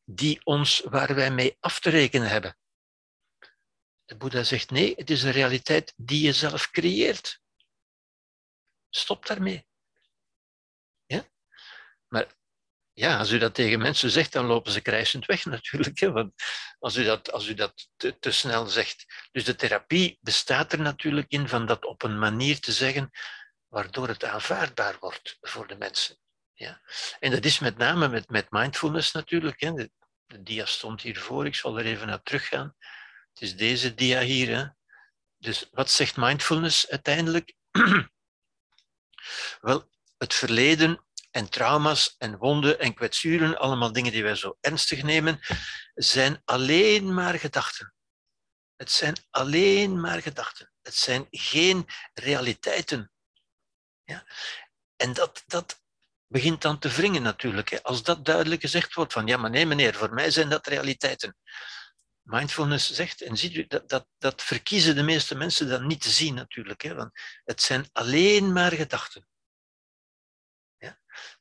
die 0.03 0.39
ons, 0.43 0.81
waar 0.85 1.15
wij 1.15 1.31
mee 1.31 1.57
af 1.59 1.79
te 1.79 1.89
rekenen 1.89 2.29
hebben. 2.29 2.55
De 4.11 4.17
Boeddha 4.17 4.43
zegt 4.43 4.69
nee, 4.69 4.93
het 4.95 5.09
is 5.09 5.23
een 5.23 5.31
realiteit 5.31 5.93
die 5.95 6.25
je 6.25 6.33
zelf 6.33 6.69
creëert. 6.69 7.39
Stop 8.89 9.25
daarmee. 9.25 9.65
Ja? 11.05 11.23
Maar 12.07 12.27
ja, 12.93 13.17
als 13.17 13.31
u 13.31 13.37
dat 13.37 13.53
tegen 13.53 13.79
mensen 13.79 14.09
zegt, 14.09 14.31
dan 14.31 14.45
lopen 14.45 14.71
ze 14.71 14.81
krijsend 14.81 15.25
weg 15.25 15.45
natuurlijk. 15.45 15.99
Hè? 15.99 16.11
Want 16.11 16.33
als 16.79 16.95
u 16.95 17.03
dat, 17.03 17.31
als 17.31 17.47
u 17.47 17.53
dat 17.53 17.89
te, 17.95 18.19
te, 18.19 18.31
snel 18.31 18.67
zegt. 18.67 19.05
Dus 19.31 19.43
de 19.43 19.55
therapie 19.55 20.17
bestaat 20.21 20.73
er 20.73 20.79
natuurlijk 20.79 21.31
in 21.31 21.47
van 21.47 21.65
dat 21.65 21.85
op 21.85 22.03
een 22.03 22.19
manier 22.19 22.59
te 22.59 22.71
zeggen 22.71 23.09
waardoor 23.67 24.07
het 24.07 24.23
aanvaardbaar 24.23 24.97
wordt 24.99 25.37
voor 25.41 25.67
de 25.67 25.75
mensen. 25.75 26.17
Ja? 26.53 26.81
En 27.19 27.31
dat 27.31 27.45
is 27.45 27.59
met 27.59 27.77
name 27.77 28.07
met, 28.07 28.29
met 28.29 28.51
mindfulness 28.51 29.11
natuurlijk. 29.11 29.59
Hè? 29.59 29.73
De, 29.73 29.91
de 30.25 30.43
dia 30.43 30.65
stond 30.65 31.01
hiervoor, 31.01 31.45
ik 31.45 31.55
zal 31.55 31.79
er 31.79 31.85
even 31.85 32.07
naar 32.07 32.23
teruggaan. 32.23 32.75
Het 33.41 33.49
is 33.49 33.55
deze 33.55 33.93
dia 33.93 34.21
hier. 34.21 34.57
Hè? 34.57 34.65
Dus 35.37 35.69
wat 35.71 35.91
zegt 35.91 36.17
mindfulness 36.17 36.89
uiteindelijk? 36.89 37.53
Wel, 39.61 39.89
het 40.17 40.33
verleden 40.33 41.05
en 41.31 41.49
trauma's 41.49 42.15
en 42.17 42.37
wonden 42.37 42.79
en 42.79 42.93
kwetsuren, 42.93 43.57
allemaal 43.57 43.91
dingen 43.91 44.11
die 44.11 44.23
wij 44.23 44.35
zo 44.35 44.57
ernstig 44.59 45.03
nemen, 45.03 45.39
zijn 45.93 46.41
alleen 46.45 47.13
maar 47.13 47.39
gedachten. 47.39 47.93
Het 48.75 48.91
zijn 48.91 49.15
alleen 49.29 49.99
maar 49.99 50.21
gedachten. 50.21 50.71
Het 50.81 50.95
zijn 50.95 51.27
geen 51.31 51.85
realiteiten. 52.13 53.11
Ja? 54.03 54.27
En 54.95 55.13
dat, 55.13 55.43
dat 55.45 55.81
begint 56.27 56.61
dan 56.61 56.79
te 56.79 56.89
wringen 56.89 57.21
natuurlijk. 57.21 57.79
Als 57.79 58.03
dat 58.03 58.25
duidelijk 58.25 58.61
gezegd 58.61 58.93
wordt 58.93 59.13
van 59.13 59.27
ja, 59.27 59.37
maar 59.37 59.49
nee 59.49 59.65
meneer, 59.65 59.93
voor 59.95 60.13
mij 60.13 60.31
zijn 60.31 60.49
dat 60.49 60.67
realiteiten. 60.67 61.37
Mindfulness 62.31 62.91
zegt, 62.91 63.21
en 63.21 63.37
ziet 63.37 63.55
u, 63.55 63.67
dat, 63.67 63.89
dat, 63.89 64.07
dat 64.17 64.41
verkiezen 64.41 64.95
de 64.95 65.03
meeste 65.03 65.35
mensen 65.35 65.69
dan 65.69 65.87
niet 65.87 66.01
te 66.01 66.09
zien 66.09 66.33
natuurlijk. 66.33 66.81
Hè, 66.81 66.95
want 66.95 67.11
het 67.43 67.61
zijn 67.61 67.85
alleen 67.91 68.53
maar 68.53 68.71
gedachten. 68.71 69.25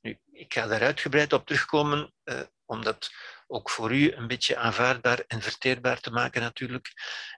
Nu, 0.00 0.18
ik 0.32 0.52
ga 0.54 0.66
daar 0.66 0.82
uitgebreid 0.82 1.32
op 1.32 1.46
terugkomen, 1.46 2.14
eh, 2.22 2.40
om 2.64 2.82
dat 2.84 3.10
ook 3.46 3.70
voor 3.70 3.94
u 3.94 4.12
een 4.12 4.26
beetje 4.26 4.56
aanvaardbaar 4.56 5.24
en 5.26 5.42
verteerbaar 5.42 6.00
te 6.00 6.10
maken 6.10 6.40
natuurlijk. 6.40 6.92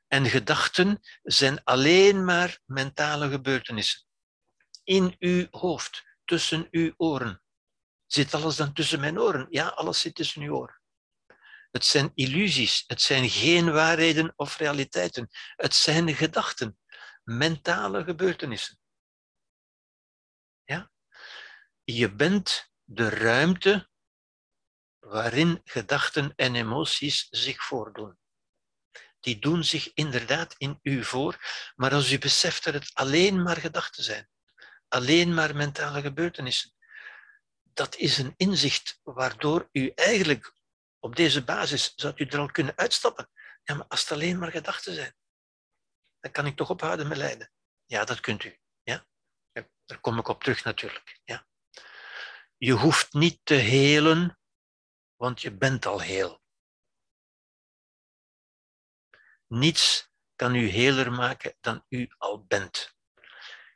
En 0.09 0.27
gedachten 0.27 1.01
zijn 1.23 1.65
alleen 1.65 2.25
maar 2.25 2.59
mentale 2.65 3.31
gebeurtenissen. 3.31 4.03
In 4.85 5.17
uw 5.19 5.47
hoofd, 5.51 6.05
tussen 6.25 6.69
uw 6.71 6.93
oren. 6.97 7.43
Zit 8.07 8.35
alles 8.35 8.57
dan 8.57 8.73
tussen 8.73 9.01
mijn 9.01 9.21
oren? 9.21 9.47
Ja, 9.51 9.67
alles 9.67 10.01
zit 10.01 10.15
tussen 10.15 10.43
uw 10.43 10.55
oren. 10.55 10.82
Het 11.73 11.85
zijn 11.85 12.13
illusies, 12.15 12.85
het 12.87 13.03
zijn 13.03 13.31
geen 13.31 13.73
waarheden 13.73 14.33
of 14.37 14.57
realiteiten. 14.57 15.29
Het 15.57 15.75
zijn 15.75 16.15
gedachten, 16.15 16.79
mentale 17.25 18.05
gebeurtenissen. 18.05 18.79
Ja? 20.65 20.91
Je 21.85 22.15
bent 22.15 22.71
de 22.85 23.09
ruimte 23.09 23.89
waarin 24.99 25.61
gedachten 25.65 26.33
en 26.37 26.55
emoties 26.55 27.27
zich 27.31 27.65
voordoen. 27.65 28.19
Die 29.21 29.39
doen 29.39 29.65
zich 29.65 29.93
inderdaad 29.95 30.55
in 30.59 30.79
u 30.83 31.05
voor, 31.05 31.39
maar 31.75 31.93
als 31.93 32.13
u 32.13 32.19
beseft 32.19 32.65
dat 32.65 32.75
het 32.75 32.91
alleen 32.95 33.43
maar 33.43 33.57
gedachten 33.57 34.03
zijn, 34.03 34.29
alleen 34.89 35.35
maar 35.35 35.57
mentale 35.57 36.01
gebeurtenissen, 36.01 36.75
dat 37.63 37.97
is 37.97 38.19
een 38.19 38.35
inzicht 38.37 39.01
waardoor 39.03 39.69
u 39.73 39.93
eigenlijk 39.95 40.53
op 41.05 41.17
deze 41.17 41.45
basis 41.45 41.93
zou 41.97 42.13
u 42.17 42.25
er 42.25 42.39
al 42.39 42.51
kunnen 42.51 42.77
uitstappen. 42.77 43.31
Ja, 43.63 43.75
maar 43.75 43.87
als 43.87 44.01
het 44.01 44.13
alleen 44.13 44.39
maar 44.39 44.51
gedachten 44.51 44.95
zijn, 44.95 45.15
dan 46.21 46.31
kan 46.31 46.47
ik 46.47 46.57
toch 46.57 46.71
ophouden 46.71 47.09
met 47.09 47.17
lijden. 47.17 47.53
Ja, 47.87 48.05
dat 48.05 48.21
kunt 48.21 48.45
u. 48.45 48.59
Ja? 48.83 49.07
Daar 49.85 50.01
kom 50.01 50.19
ik 50.19 50.29
op 50.29 50.43
terug 50.43 50.65
natuurlijk. 50.65 51.21
Ja? 51.25 51.47
Je 52.57 52.73
hoeft 52.73 53.13
niet 53.13 53.41
te 53.43 53.55
helen, 53.55 54.39
want 55.17 55.41
je 55.41 55.57
bent 55.57 55.87
al 55.87 56.01
heel. 56.01 56.43
Niets 59.47 60.11
kan 60.35 60.55
u 60.55 60.69
heler 60.69 61.13
maken 61.13 61.57
dan 61.61 61.85
u 61.89 62.11
al 62.19 62.45
bent. 62.45 62.95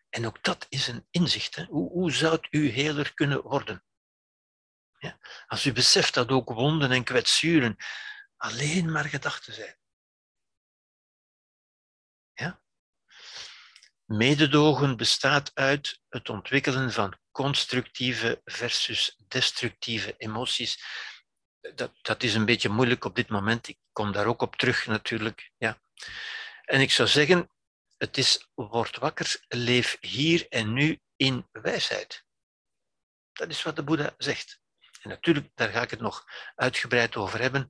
En 0.08 0.26
ook 0.26 0.42
dat 0.42 0.66
is 0.68 0.86
een 0.86 1.06
inzicht. 1.10 1.54
Hè? 1.54 1.64
Hoe, 1.64 1.90
hoe 1.90 2.12
zou 2.12 2.38
u 2.50 2.68
heler 2.68 3.14
kunnen 3.14 3.42
worden? 3.42 3.85
Als 5.46 5.64
u 5.64 5.72
beseft 5.72 6.14
dat 6.14 6.30
ook 6.30 6.48
wonden 6.48 6.90
en 6.90 7.04
kwetsuren 7.04 7.76
alleen 8.36 8.92
maar 8.92 9.04
gedachten 9.04 9.52
zijn. 9.54 9.76
Ja? 12.32 12.60
Mededogen 14.04 14.96
bestaat 14.96 15.50
uit 15.54 16.00
het 16.08 16.28
ontwikkelen 16.28 16.92
van 16.92 17.18
constructieve 17.30 18.40
versus 18.44 19.16
destructieve 19.28 20.14
emoties. 20.16 20.84
Dat, 21.74 21.92
dat 22.02 22.22
is 22.22 22.34
een 22.34 22.44
beetje 22.44 22.68
moeilijk 22.68 23.04
op 23.04 23.14
dit 23.14 23.28
moment. 23.28 23.68
Ik 23.68 23.78
kom 23.92 24.12
daar 24.12 24.26
ook 24.26 24.42
op 24.42 24.56
terug 24.56 24.86
natuurlijk. 24.86 25.50
Ja. 25.56 25.80
En 26.64 26.80
ik 26.80 26.90
zou 26.90 27.08
zeggen, 27.08 27.50
het 27.96 28.16
is 28.16 28.48
word 28.54 28.96
wakker, 28.96 29.44
leef 29.48 29.96
hier 30.00 30.48
en 30.48 30.72
nu 30.72 31.00
in 31.16 31.48
wijsheid. 31.52 32.24
Dat 33.32 33.48
is 33.48 33.62
wat 33.62 33.76
de 33.76 33.82
Boeddha 33.82 34.14
zegt. 34.18 34.60
En 35.06 35.12
natuurlijk, 35.12 35.48
daar 35.54 35.68
ga 35.68 35.82
ik 35.82 35.90
het 35.90 36.00
nog 36.00 36.24
uitgebreid 36.54 37.16
over 37.16 37.40
hebben. 37.40 37.68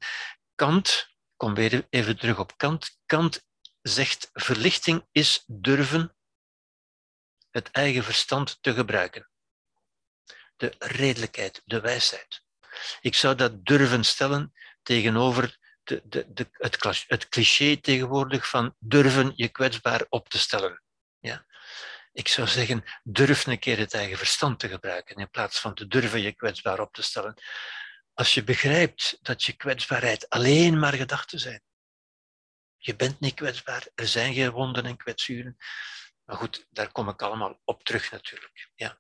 Kant, 0.55 1.17
kom 1.37 1.55
weer 1.55 1.87
even 1.91 2.19
terug 2.19 2.39
op 2.39 2.57
Kant. 2.57 2.99
Kant 3.07 3.47
zegt 3.83 4.31
verlichting 4.33 5.07
is 5.13 5.45
durven 5.47 6.17
het 7.51 7.71
eigen 7.71 8.05
verstand 8.05 8.59
te 8.61 8.75
gebruiken. 8.75 9.31
De 10.57 10.75
redelijkheid, 10.79 11.63
de 11.65 11.81
wijsheid. 11.81 12.43
Ik 13.01 13.15
zou 13.15 13.35
dat 13.35 13.65
durven 13.65 14.05
stellen 14.05 14.53
tegenover 14.83 15.59
de, 15.83 16.03
de, 16.07 16.49
het, 16.53 17.05
het 17.07 17.29
cliché 17.29 17.77
tegenwoordig 17.77 18.49
van 18.49 18.75
durven 18.79 19.33
je 19.35 19.49
kwetsbaar 19.49 20.07
op 20.09 20.29
te 20.29 20.39
stellen. 20.39 20.83
Ja? 21.19 21.47
Ik 22.17 22.29
zou 22.29 22.49
zeggen, 22.49 22.85
durf 23.03 23.47
een 23.47 23.59
keer 23.59 23.79
het 23.79 23.95
eigen 23.95 24.19
verstand 24.19 24.59
te 24.59 24.69
gebruiken 24.69 25.17
in 25.17 25.31
plaats 25.31 25.61
van 25.61 25.75
te 25.75 25.87
durven 25.87 26.21
je 26.21 26.33
kwetsbaar 26.33 26.81
op 26.81 26.95
te 26.95 27.03
stellen. 27.03 27.35
Als 28.15 28.35
je 28.35 28.45
begrijpt 28.45 29.19
dat 29.23 29.43
je 29.43 29.53
kwetsbaarheid 29.53 30.29
alleen 30.29 30.79
maar 30.79 30.93
gedachten 30.93 31.39
zijn. 31.39 31.63
Je 32.77 32.97
bent 32.97 33.21
niet 33.21 33.35
kwetsbaar, 33.35 33.87
er 33.95 34.09
zijn 34.09 34.35
geen 34.35 34.51
wonden 34.51 34.85
en 34.85 34.97
kwetsuren. 34.97 35.57
Maar 36.25 36.37
goed, 36.37 36.67
daar 36.71 36.93
kom 36.93 37.09
ik 37.09 37.23
allemaal 37.23 37.61
op 37.65 37.85
terug 37.85 38.11
natuurlijk. 38.11 38.71
Ja. 38.75 38.99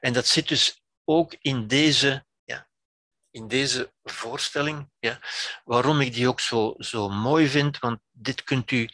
En 0.00 0.12
dat 0.12 0.26
zit 0.26 0.48
dus 0.48 0.82
ook 1.04 1.36
in 1.40 1.66
deze, 1.66 2.26
ja, 2.44 2.68
in 3.30 3.48
deze 3.48 3.94
voorstelling. 4.02 4.90
Ja. 4.98 5.20
Waarom 5.64 6.00
ik 6.00 6.12
die 6.12 6.28
ook 6.28 6.40
zo, 6.40 6.74
zo 6.78 7.08
mooi 7.08 7.48
vind, 7.48 7.78
want 7.78 8.00
dit 8.10 8.42
kunt 8.42 8.70
u 8.70 8.88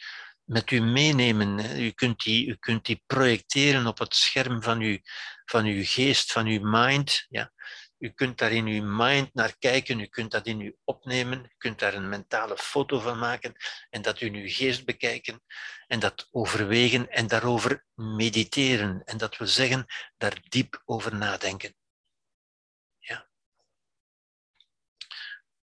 met 0.45 0.71
u 0.71 0.79
meenemen. 0.79 1.79
U, 1.79 1.91
kunt 1.91 2.23
die, 2.23 2.47
u 2.47 2.55
kunt 2.55 2.85
die 2.85 3.03
projecteren 3.05 3.87
op 3.87 3.99
het 3.99 4.15
scherm 4.15 4.63
van 4.63 4.79
uw, 4.79 4.97
van 5.45 5.65
uw 5.65 5.83
geest, 5.85 6.31
van 6.31 6.45
uw 6.45 6.59
mind. 6.63 7.25
Ja. 7.29 7.53
U 7.97 8.09
kunt 8.09 8.37
daar 8.37 8.51
in 8.51 8.65
uw 8.65 8.83
mind 8.83 9.33
naar 9.33 9.57
kijken, 9.57 9.99
u 9.99 10.05
kunt 10.05 10.31
dat 10.31 10.45
in 10.45 10.61
u 10.61 10.77
opnemen, 10.83 11.43
u 11.43 11.53
kunt 11.57 11.79
daar 11.79 11.93
een 11.93 12.09
mentale 12.09 12.57
foto 12.57 12.99
van 12.99 13.19
maken 13.19 13.55
en 13.89 14.01
dat 14.01 14.21
in 14.21 14.33
uw 14.33 14.47
geest 14.49 14.85
bekijken 14.85 15.43
en 15.87 15.99
dat 15.99 16.27
overwegen 16.31 17.09
en 17.09 17.27
daarover 17.27 17.85
mediteren. 17.93 19.03
En 19.03 19.17
dat 19.17 19.37
wil 19.37 19.47
zeggen, 19.47 19.85
daar 20.17 20.41
diep 20.49 20.81
over 20.85 21.15
nadenken. 21.15 21.75
Ja. 22.97 23.29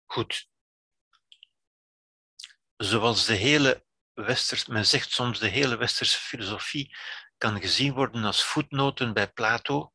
Goed. 0.07 0.49
Zoals 2.77 3.27
de 3.27 3.35
hele 3.35 3.85
westers, 4.15 4.67
men 4.67 4.87
zegt 4.87 5.11
soms 5.11 5.39
de 5.39 5.49
hele 5.49 5.77
westerse 5.77 6.19
filosofie 6.19 6.97
kan 7.37 7.61
gezien 7.61 7.93
worden 7.95 8.25
als 8.25 8.45
voetnoten 8.45 9.13
bij 9.13 9.33
Plato. 9.33 9.93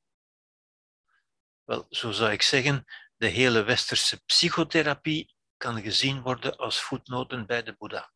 Wel, 1.63 1.85
zo 1.89 2.11
zou 2.11 2.31
ik 2.31 2.41
zeggen, 2.41 2.85
de 3.17 3.27
hele 3.27 3.63
westerse 3.63 4.23
psychotherapie 4.23 5.35
kan 5.57 5.81
gezien 5.81 6.21
worden 6.21 6.57
als 6.57 6.81
voetnoten 6.81 7.45
bij 7.45 7.63
de 7.63 7.75
Boeddha. 7.75 8.13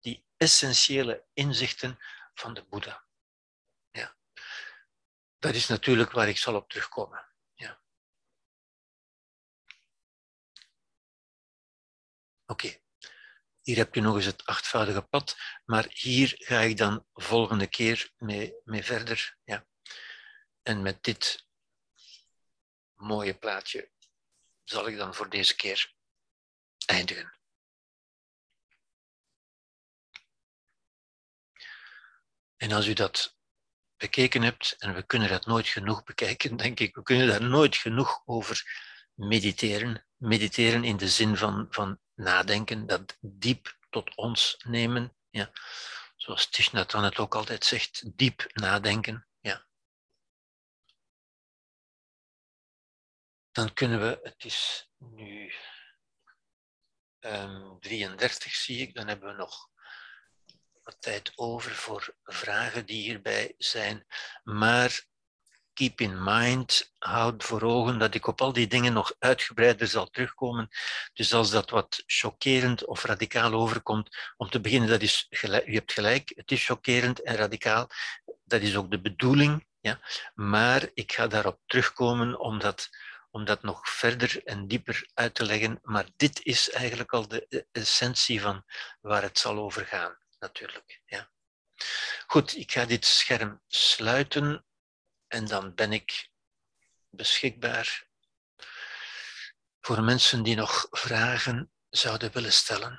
Die 0.00 0.26
essentiële 0.36 1.26
inzichten 1.32 1.98
van 2.34 2.54
de 2.54 2.64
Boeddha. 2.64 3.04
Ja. 3.90 4.16
Dat 5.38 5.54
is 5.54 5.66
natuurlijk 5.66 6.10
waar 6.10 6.28
ik 6.28 6.38
zal 6.38 6.54
op 6.54 6.68
terugkomen. 6.68 7.28
Ja. 7.54 7.80
Oké. 12.46 12.80
Hier 13.68 13.76
heb 13.76 13.94
je 13.94 14.00
nog 14.00 14.16
eens 14.16 14.24
het 14.24 14.46
achtvoudige 14.46 15.02
pad, 15.02 15.36
maar 15.64 15.86
hier 15.88 16.34
ga 16.38 16.60
ik 16.60 16.76
dan 16.76 17.06
volgende 17.12 17.66
keer 17.66 18.10
mee, 18.16 18.54
mee 18.64 18.82
verder. 18.82 19.36
Ja. 19.44 19.66
En 20.62 20.82
met 20.82 21.02
dit 21.02 21.46
mooie 22.94 23.34
plaatje 23.34 23.90
zal 24.64 24.88
ik 24.88 24.96
dan 24.96 25.14
voor 25.14 25.28
deze 25.28 25.56
keer 25.56 25.94
eindigen. 26.86 27.38
En 32.56 32.72
als 32.72 32.86
u 32.86 32.92
dat 32.92 33.36
bekeken 33.96 34.42
hebt, 34.42 34.76
en 34.78 34.94
we 34.94 35.02
kunnen 35.02 35.28
dat 35.28 35.46
nooit 35.46 35.66
genoeg 35.66 36.04
bekijken, 36.04 36.56
denk 36.64 36.80
ik, 36.80 36.94
we 36.94 37.02
kunnen 37.02 37.26
daar 37.26 37.42
nooit 37.42 37.76
genoeg 37.76 38.22
over 38.24 38.62
mediteren. 39.14 40.06
Mediteren 40.16 40.84
in 40.84 40.96
de 40.96 41.08
zin 41.08 41.36
van, 41.36 41.66
van 41.70 42.00
nadenken, 42.18 42.86
dat 42.86 43.16
diep 43.20 43.76
tot 43.90 44.14
ons 44.14 44.56
nemen. 44.66 45.16
Ja. 45.30 45.50
Zoals 46.16 46.50
Tishnatan 46.50 47.04
het 47.04 47.18
ook 47.18 47.34
altijd 47.34 47.64
zegt, 47.64 48.18
diep 48.18 48.50
nadenken. 48.52 49.28
Ja. 49.40 49.66
Dan 53.50 53.72
kunnen 53.72 54.00
we, 54.00 54.18
het 54.22 54.44
is 54.44 54.90
nu 54.98 55.52
um, 57.20 57.30
ehm, 57.30 57.78
33 57.78 58.54
zie 58.54 58.78
ik, 58.78 58.94
dan 58.94 59.08
hebben 59.08 59.28
we 59.28 59.36
nog 59.36 59.68
wat 60.82 61.00
tijd 61.00 61.32
over 61.36 61.74
voor 61.74 62.16
vragen 62.22 62.86
die 62.86 63.02
hierbij 63.02 63.54
zijn. 63.58 64.06
Maar 64.42 65.06
keep 65.78 66.00
in 66.00 66.22
mind, 66.24 66.92
houd 66.98 67.44
voor 67.44 67.62
ogen 67.62 67.98
dat 67.98 68.14
ik 68.14 68.26
op 68.26 68.40
al 68.40 68.52
die 68.52 68.66
dingen 68.66 68.92
nog 68.92 69.14
uitgebreider 69.18 69.86
zal 69.86 70.10
terugkomen. 70.10 70.68
Dus 71.12 71.34
als 71.34 71.50
dat 71.50 71.70
wat 71.70 72.02
chockerend 72.06 72.84
of 72.84 73.04
radicaal 73.04 73.52
overkomt, 73.52 74.16
om 74.36 74.50
te 74.50 74.60
beginnen, 74.60 74.88
dat 74.88 75.02
is 75.02 75.26
u 75.66 75.74
hebt 75.74 75.92
gelijk, 75.92 76.32
het 76.34 76.50
is 76.50 76.64
chockerend 76.64 77.22
en 77.22 77.36
radicaal. 77.36 77.88
Dat 78.44 78.60
is 78.60 78.76
ook 78.76 78.90
de 78.90 79.00
bedoeling. 79.00 79.66
Ja? 79.80 80.00
Maar 80.34 80.88
ik 80.94 81.12
ga 81.12 81.26
daarop 81.26 81.60
terugkomen 81.66 82.38
om 82.38 82.58
dat, 82.58 82.88
om 83.30 83.44
dat 83.44 83.62
nog 83.62 83.88
verder 83.88 84.44
en 84.44 84.68
dieper 84.68 85.08
uit 85.14 85.34
te 85.34 85.44
leggen. 85.44 85.78
Maar 85.82 86.06
dit 86.16 86.42
is 86.42 86.70
eigenlijk 86.70 87.12
al 87.12 87.28
de 87.28 87.66
essentie 87.72 88.40
van 88.40 88.64
waar 89.00 89.22
het 89.22 89.38
zal 89.38 89.58
over 89.58 89.86
gaan, 89.86 90.18
natuurlijk. 90.38 91.00
Ja. 91.04 91.30
Goed, 92.26 92.56
ik 92.56 92.72
ga 92.72 92.84
dit 92.84 93.04
scherm 93.04 93.60
sluiten. 93.66 94.62
En 95.28 95.46
dan 95.46 95.74
ben 95.74 95.92
ik 95.92 96.30
beschikbaar 97.10 98.06
voor 99.80 100.02
mensen 100.02 100.42
die 100.42 100.56
nog 100.56 100.86
vragen 100.90 101.70
zouden 101.90 102.32
willen 102.32 102.52
stellen. 102.52 102.98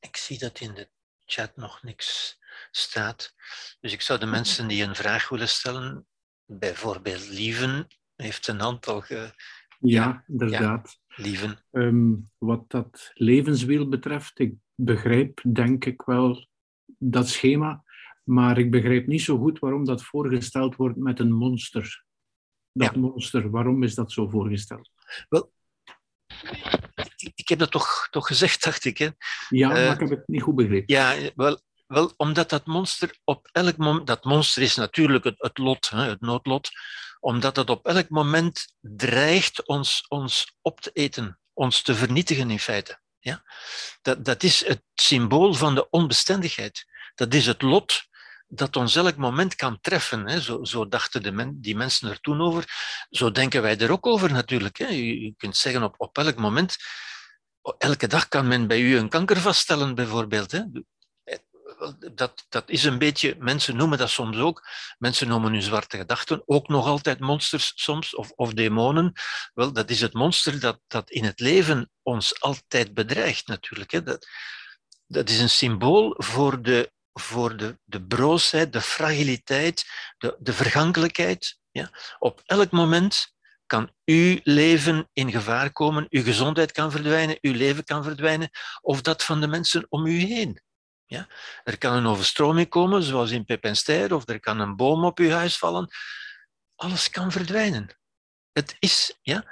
Ik 0.00 0.16
zie 0.16 0.38
dat 0.38 0.60
in 0.60 0.74
de 0.74 0.90
chat 1.24 1.56
nog 1.56 1.82
niks 1.82 2.38
staat. 2.70 3.34
Dus 3.80 3.92
ik 3.92 4.00
zou 4.00 4.18
de 4.18 4.26
mensen 4.26 4.68
die 4.68 4.82
een 4.82 4.94
vraag 4.94 5.28
willen 5.28 5.48
stellen, 5.48 6.06
bijvoorbeeld 6.44 7.28
Lieven, 7.28 7.86
heeft 8.16 8.46
een 8.46 8.62
aantal 8.62 9.00
ge... 9.00 9.34
Ja, 9.80 10.24
inderdaad. 10.26 10.98
Ja, 11.06 11.22
Lieven. 11.22 11.64
Um, 11.70 12.30
wat 12.38 12.70
dat 12.70 13.10
levenswiel 13.14 13.88
betreft, 13.88 14.38
ik 14.38 14.54
begrijp 14.74 15.40
denk 15.52 15.84
ik 15.84 16.02
wel 16.02 16.48
dat 16.98 17.28
schema. 17.28 17.84
Maar 18.28 18.58
ik 18.58 18.70
begrijp 18.70 19.06
niet 19.06 19.22
zo 19.22 19.38
goed 19.38 19.58
waarom 19.58 19.84
dat 19.84 20.02
voorgesteld 20.02 20.76
wordt 20.76 20.96
met 20.96 21.18
een 21.18 21.32
monster. 21.32 22.04
Dat 22.72 22.96
monster, 22.96 23.50
waarom 23.50 23.82
is 23.82 23.94
dat 23.94 24.12
zo 24.12 24.28
voorgesteld? 24.28 24.90
Wel, 25.28 25.52
ik 27.34 27.48
heb 27.48 27.58
dat 27.58 27.70
toch, 27.70 28.08
toch 28.10 28.26
gezegd, 28.26 28.64
dacht 28.64 28.84
ik. 28.84 28.98
Hè? 28.98 29.08
Ja, 29.48 29.68
maar 29.68 29.84
uh, 29.84 29.90
ik 29.90 30.00
heb 30.00 30.10
het 30.10 30.28
niet 30.28 30.42
goed 30.42 30.54
begrepen. 30.54 30.94
Ja, 30.94 31.30
wel, 31.34 31.60
wel 31.86 32.12
omdat 32.16 32.50
dat 32.50 32.66
monster 32.66 33.18
op 33.24 33.48
elk 33.52 33.76
moment... 33.76 34.06
Dat 34.06 34.24
monster 34.24 34.62
is 34.62 34.74
natuurlijk 34.76 35.24
het, 35.24 35.38
het 35.38 35.58
lot, 35.58 35.88
hè, 35.88 36.02
het 36.02 36.20
noodlot. 36.20 36.70
Omdat 37.20 37.56
het 37.56 37.70
op 37.70 37.86
elk 37.86 38.08
moment 38.08 38.74
dreigt 38.80 39.66
ons, 39.66 40.04
ons 40.08 40.56
op 40.62 40.80
te 40.80 40.90
eten, 40.92 41.40
ons 41.52 41.82
te 41.82 41.94
vernietigen 41.94 42.50
in 42.50 42.58
feite. 42.58 43.00
Ja? 43.18 43.44
Dat, 44.02 44.24
dat 44.24 44.42
is 44.42 44.66
het 44.66 44.82
symbool 44.94 45.54
van 45.54 45.74
de 45.74 45.90
onbestendigheid. 45.90 46.86
Dat 47.14 47.34
is 47.34 47.46
het 47.46 47.62
lot 47.62 48.07
dat 48.48 48.76
ons 48.76 48.96
elk 48.96 49.16
moment 49.16 49.54
kan 49.54 49.78
treffen. 49.80 50.26
Hè. 50.26 50.40
Zo, 50.40 50.64
zo 50.64 50.88
dachten 50.88 51.22
de 51.22 51.60
die 51.60 51.76
mensen 51.76 52.10
er 52.10 52.20
toen 52.20 52.40
over. 52.40 52.64
Zo 53.10 53.30
denken 53.30 53.62
wij 53.62 53.78
er 53.78 53.90
ook 53.90 54.06
over 54.06 54.32
natuurlijk. 54.32 54.78
Hè. 54.78 54.86
Je, 54.86 55.20
je 55.20 55.34
kunt 55.36 55.56
zeggen 55.56 55.82
op, 55.82 55.94
op 55.98 56.18
elk 56.18 56.36
moment, 56.36 56.76
elke 57.78 58.06
dag 58.06 58.28
kan 58.28 58.48
men 58.48 58.66
bij 58.66 58.80
u 58.80 58.96
een 58.96 59.08
kanker 59.08 59.36
vaststellen 59.40 59.94
bijvoorbeeld. 59.94 60.52
Hè. 60.52 60.62
Dat, 62.14 62.46
dat 62.48 62.70
is 62.70 62.84
een 62.84 62.98
beetje, 62.98 63.36
mensen 63.38 63.76
noemen 63.76 63.98
dat 63.98 64.10
soms 64.10 64.36
ook, 64.36 64.68
mensen 64.98 65.28
noemen 65.28 65.52
hun 65.52 65.62
zwarte 65.62 65.96
gedachten 65.96 66.42
ook 66.46 66.68
nog 66.68 66.86
altijd 66.86 67.20
monsters 67.20 67.72
soms, 67.74 68.14
of, 68.14 68.30
of 68.30 68.52
demonen. 68.52 69.12
Wel, 69.54 69.72
dat 69.72 69.90
is 69.90 70.00
het 70.00 70.12
monster 70.12 70.60
dat, 70.60 70.80
dat 70.86 71.10
in 71.10 71.24
het 71.24 71.40
leven 71.40 71.90
ons 72.02 72.40
altijd 72.40 72.94
bedreigt 72.94 73.46
natuurlijk. 73.46 73.90
Hè. 73.90 74.02
Dat, 74.02 74.26
dat 75.06 75.28
is 75.28 75.40
een 75.40 75.50
symbool 75.50 76.14
voor 76.18 76.62
de 76.62 76.92
voor 77.20 77.56
de, 77.56 77.78
de 77.84 78.02
broosheid, 78.06 78.72
de 78.72 78.80
fragiliteit, 78.80 79.86
de, 80.18 80.36
de 80.38 80.52
vergankelijkheid. 80.52 81.58
Ja? 81.70 81.90
Op 82.18 82.42
elk 82.44 82.70
moment 82.70 83.32
kan 83.66 83.92
uw 84.04 84.40
leven 84.42 85.08
in 85.12 85.30
gevaar 85.30 85.72
komen, 85.72 86.06
uw 86.08 86.22
gezondheid 86.22 86.72
kan 86.72 86.90
verdwijnen, 86.90 87.38
uw 87.40 87.52
leven 87.52 87.84
kan 87.84 88.04
verdwijnen, 88.04 88.50
of 88.80 89.02
dat 89.02 89.24
van 89.24 89.40
de 89.40 89.46
mensen 89.46 89.86
om 89.88 90.06
u 90.06 90.18
heen. 90.18 90.62
Ja? 91.06 91.28
Er 91.64 91.78
kan 91.78 91.92
een 91.92 92.06
overstroming 92.06 92.68
komen, 92.68 93.02
zoals 93.02 93.30
in 93.30 93.44
Peppensteyr, 93.44 94.14
of 94.14 94.28
er 94.28 94.40
kan 94.40 94.60
een 94.60 94.76
boom 94.76 95.04
op 95.04 95.18
je 95.18 95.32
huis 95.32 95.58
vallen. 95.58 95.88
Alles 96.74 97.10
kan 97.10 97.32
verdwijnen. 97.32 97.98
Het 98.52 98.76
is 98.78 99.18
ja, 99.22 99.44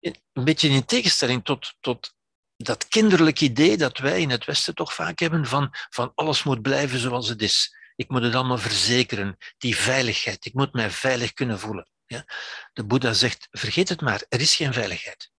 een 0.00 0.44
beetje 0.44 0.68
in 0.68 0.84
tegenstelling 0.84 1.44
tot, 1.44 1.74
tot 1.80 2.14
dat 2.62 2.88
kinderlijk 2.88 3.40
idee 3.40 3.76
dat 3.76 3.98
wij 3.98 4.20
in 4.20 4.30
het 4.30 4.44
Westen 4.44 4.74
toch 4.74 4.94
vaak 4.94 5.18
hebben 5.18 5.46
van, 5.46 5.68
van 5.72 6.12
alles 6.14 6.42
moet 6.42 6.62
blijven 6.62 6.98
zoals 6.98 7.28
het 7.28 7.42
is. 7.42 7.76
Ik 7.96 8.08
moet 8.08 8.22
het 8.22 8.34
allemaal 8.34 8.58
verzekeren, 8.58 9.36
die 9.58 9.76
veiligheid. 9.76 10.44
Ik 10.44 10.54
moet 10.54 10.72
mij 10.72 10.90
veilig 10.90 11.32
kunnen 11.32 11.58
voelen. 11.58 11.88
Ja? 12.06 12.24
De 12.72 12.84
Boeddha 12.84 13.12
zegt, 13.12 13.48
vergeet 13.50 13.88
het 13.88 14.00
maar, 14.00 14.24
er 14.28 14.40
is 14.40 14.54
geen 14.54 14.72
veiligheid. 14.72 15.30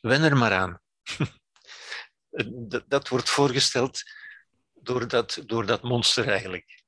Wen 0.00 0.22
er 0.22 0.36
maar 0.36 0.52
aan. 0.52 0.80
dat, 2.86 3.08
wordt 3.08 3.30
voorgesteld 3.30 4.02
door 4.74 5.08
dat, 5.08 5.42
door 5.46 5.66
dat 5.66 5.82
monster 5.82 6.28
eigenlijk. 6.28 6.82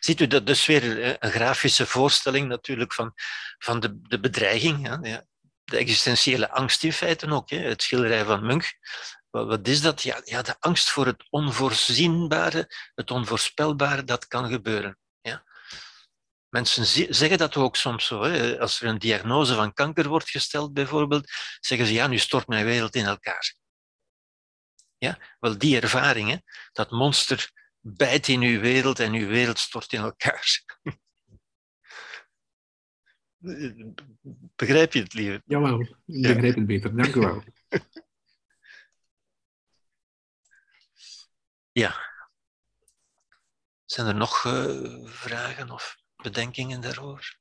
Ziet 0.00 0.20
u, 0.20 0.26
dat 0.26 0.48
is 0.48 0.66
weer 0.66 1.24
een 1.24 1.30
grafische 1.30 1.86
voorstelling 1.86 2.48
natuurlijk 2.48 2.92
van, 2.92 3.12
van 3.58 3.80
de, 3.80 4.00
de 4.02 4.20
bedreiging. 4.20 4.86
Ja? 5.06 5.26
De 5.66 5.76
existentiële 5.76 6.50
angst 6.50 6.84
in 6.84 6.92
feite 6.92 7.30
ook, 7.30 7.50
hè? 7.50 7.58
het 7.58 7.82
schilderij 7.82 8.24
van 8.24 8.46
Munch. 8.46 8.72
Wat 9.30 9.68
is 9.68 9.80
dat? 9.80 10.02
Ja, 10.02 10.20
ja, 10.24 10.42
de 10.42 10.56
angst 10.58 10.90
voor 10.90 11.06
het 11.06 11.26
onvoorzienbare, 11.30 12.70
het 12.94 13.10
onvoorspelbare, 13.10 14.04
dat 14.04 14.26
kan 14.26 14.48
gebeuren. 14.50 14.98
Ja? 15.20 15.44
Mensen 16.48 17.14
zeggen 17.14 17.38
dat 17.38 17.56
ook 17.56 17.76
soms 17.76 18.06
zo. 18.06 18.22
Hè? 18.22 18.60
Als 18.60 18.80
er 18.80 18.88
een 18.88 18.98
diagnose 18.98 19.54
van 19.54 19.72
kanker 19.72 20.08
wordt 20.08 20.30
gesteld, 20.30 20.72
bijvoorbeeld, 20.72 21.30
zeggen 21.60 21.86
ze, 21.86 21.92
ja, 21.92 22.06
nu 22.06 22.18
stort 22.18 22.46
mijn 22.46 22.64
wereld 22.64 22.94
in 22.94 23.04
elkaar. 23.04 23.54
Ja? 24.98 25.18
Wel, 25.38 25.58
die 25.58 25.80
ervaringen, 25.80 26.42
dat 26.72 26.90
monster 26.90 27.50
bijt 27.80 28.28
in 28.28 28.40
uw 28.40 28.60
wereld 28.60 29.00
en 29.00 29.12
uw 29.12 29.26
wereld 29.26 29.58
stort 29.58 29.92
in 29.92 30.00
elkaar. 30.00 30.62
Begrijp 34.56 34.92
je 34.92 35.02
het, 35.02 35.14
lieve? 35.14 35.42
Jawel, 35.46 35.80
ik 35.80 35.96
begrijp 36.04 36.54
het 36.54 36.66
beter. 36.66 36.96
Dank 36.96 37.14
u 37.14 37.20
wel. 37.20 37.42
Ja. 41.72 41.94
Zijn 43.84 44.06
er 44.06 44.14
nog 44.14 44.44
uh, 44.44 45.04
vragen 45.04 45.70
of 45.70 45.96
bedenkingen 46.16 46.80
daarover? 46.80 47.38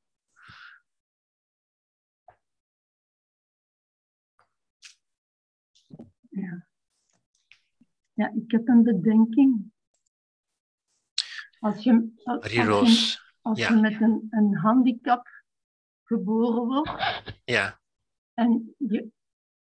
Ja. 6.29 6.67
ja, 8.13 8.31
ik 8.35 8.51
heb 8.51 8.67
een 8.67 8.83
bedenking. 8.83 9.71
Als 11.59 11.83
je, 11.83 12.11
als, 12.23 12.43
als 12.43 12.51
je, 12.51 13.17
als 13.41 13.59
ja. 13.59 13.69
je 13.69 13.79
met 13.79 14.01
een, 14.01 14.27
een 14.29 14.55
handicap 14.57 15.34
geboren 16.05 16.65
wordt 16.65 17.39
ja. 17.45 17.79
en 18.33 18.75
je, 18.77 19.07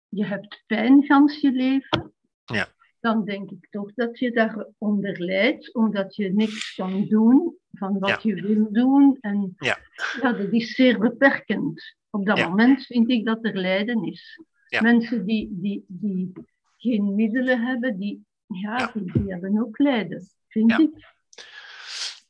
je 0.08 0.24
hebt 0.24 0.62
pijn 0.66 1.04
gans 1.04 1.40
je 1.40 1.52
leven, 1.52 2.12
ja. 2.44 2.68
dan 3.00 3.24
denk 3.24 3.50
ik 3.50 3.66
toch 3.70 3.94
dat 3.94 4.18
je 4.18 4.30
daaronder 4.30 5.20
lijdt, 5.20 5.74
omdat 5.74 6.16
je 6.16 6.32
niks 6.32 6.74
kan 6.74 7.06
doen 7.06 7.58
van 7.72 7.98
wat 7.98 8.22
je 8.22 8.34
wil 8.34 8.72
doen. 8.72 9.18
En 9.20 9.54
ja. 9.58 9.78
ja, 10.20 10.32
dat 10.32 10.52
is 10.52 10.74
zeer 10.74 10.98
beperkend. 10.98 11.96
Op 12.10 12.26
dat 12.26 12.38
moment 12.38 12.82
vind 12.82 13.10
ik 13.10 13.24
dat 13.24 13.44
er 13.44 13.56
lijden 13.56 14.04
is. 14.04 14.40
Mensen 14.80 15.24
die, 15.24 15.48
die, 15.52 15.84
die 15.88 16.32
geen 16.76 17.14
middelen 17.14 17.60
hebben, 17.60 17.98
die, 17.98 18.24
ja, 18.46 18.92
die 18.94 19.24
hebben 19.26 19.60
ook 19.60 19.78
lijden, 19.78 20.22
vind 20.48 20.78
ik. 20.78 21.18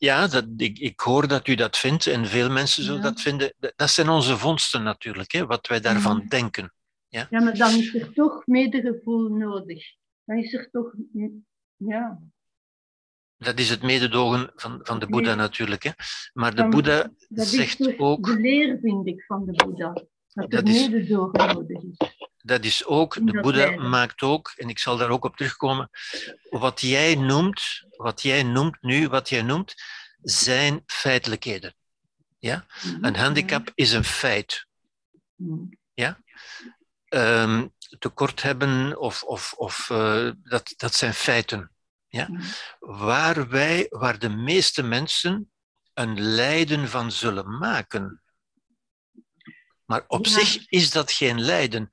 Ja, 0.00 0.26
dat, 0.26 0.46
ik, 0.56 0.78
ik 0.78 1.00
hoor 1.00 1.28
dat 1.28 1.46
u 1.46 1.54
dat 1.54 1.76
vindt 1.76 2.06
en 2.06 2.26
veel 2.26 2.50
mensen 2.50 2.84
zullen 2.84 3.02
dat 3.02 3.20
vinden. 3.20 3.54
Dat 3.76 3.90
zijn 3.90 4.08
onze 4.08 4.36
vondsten 4.36 4.82
natuurlijk, 4.82 5.32
hè, 5.32 5.46
wat 5.46 5.66
wij 5.66 5.80
daarvan 5.80 6.26
denken. 6.28 6.72
Ja? 7.08 7.26
ja, 7.30 7.40
maar 7.40 7.56
dan 7.56 7.74
is 7.74 7.94
er 7.94 8.12
toch 8.12 8.46
medegevoel 8.46 9.28
nodig. 9.28 9.84
Dan 10.24 10.38
is 10.38 10.52
er 10.52 10.70
toch, 10.70 10.94
ja. 11.76 12.20
Dat 13.36 13.58
is 13.58 13.70
het 13.70 13.82
mededogen 13.82 14.52
van, 14.54 14.80
van 14.82 14.98
de 14.98 15.06
Boeddha 15.06 15.34
natuurlijk. 15.34 15.82
Hè. 15.82 15.90
Maar 16.32 16.54
de 16.54 16.68
Boeddha 16.68 17.10
zegt 17.28 17.98
ook... 17.98 18.26
de 18.26 18.40
leer, 18.40 18.78
vind 18.82 19.06
ik, 19.06 19.24
van 19.24 19.44
de 19.44 19.52
Boeddha. 19.52 19.92
Dat, 19.92 20.50
dat 20.50 20.52
er 20.52 20.64
mededogen 20.64 21.54
nodig 21.54 21.82
is. 21.82 21.96
Dat 22.42 22.64
is 22.64 22.84
ook, 22.84 23.26
de 23.26 23.40
Boeddha 23.40 23.70
maakt 23.70 24.22
ook, 24.22 24.52
en 24.56 24.68
ik 24.68 24.78
zal 24.78 24.96
daar 24.96 25.10
ook 25.10 25.24
op 25.24 25.36
terugkomen, 25.36 25.90
wat 26.50 26.80
jij 26.80 27.14
noemt, 27.14 27.84
wat 27.96 28.22
jij 28.22 28.42
noemt 28.42 28.76
nu, 28.80 29.08
wat 29.08 29.28
jij 29.28 29.42
noemt, 29.42 29.74
zijn 30.22 30.82
feitelijkheden. 30.86 31.74
Ja? 32.38 32.66
Mhm. 32.82 33.04
Een 33.04 33.16
handicap 33.16 33.70
is 33.74 33.92
een 33.92 34.04
feit. 34.04 34.66
Mhm. 35.34 35.64
Ja? 35.94 36.22
Um, 37.08 37.74
tekort 37.98 38.42
hebben 38.42 38.98
of, 38.98 39.22
of, 39.22 39.52
of 39.52 39.88
uh, 39.92 40.30
dat, 40.42 40.74
dat 40.76 40.94
zijn 40.94 41.14
feiten. 41.14 41.72
Ja? 42.08 42.28
Mhm. 42.28 42.42
Waar 42.78 43.48
wij, 43.48 43.86
waar 43.90 44.18
de 44.18 44.28
meeste 44.28 44.82
mensen 44.82 45.52
een 45.94 46.20
lijden 46.20 46.88
van 46.88 47.12
zullen 47.12 47.58
maken. 47.58 48.22
Maar 49.84 50.04
op 50.06 50.26
zich 50.26 50.68
is 50.68 50.90
dat 50.90 51.12
geen 51.12 51.40
lijden 51.40 51.90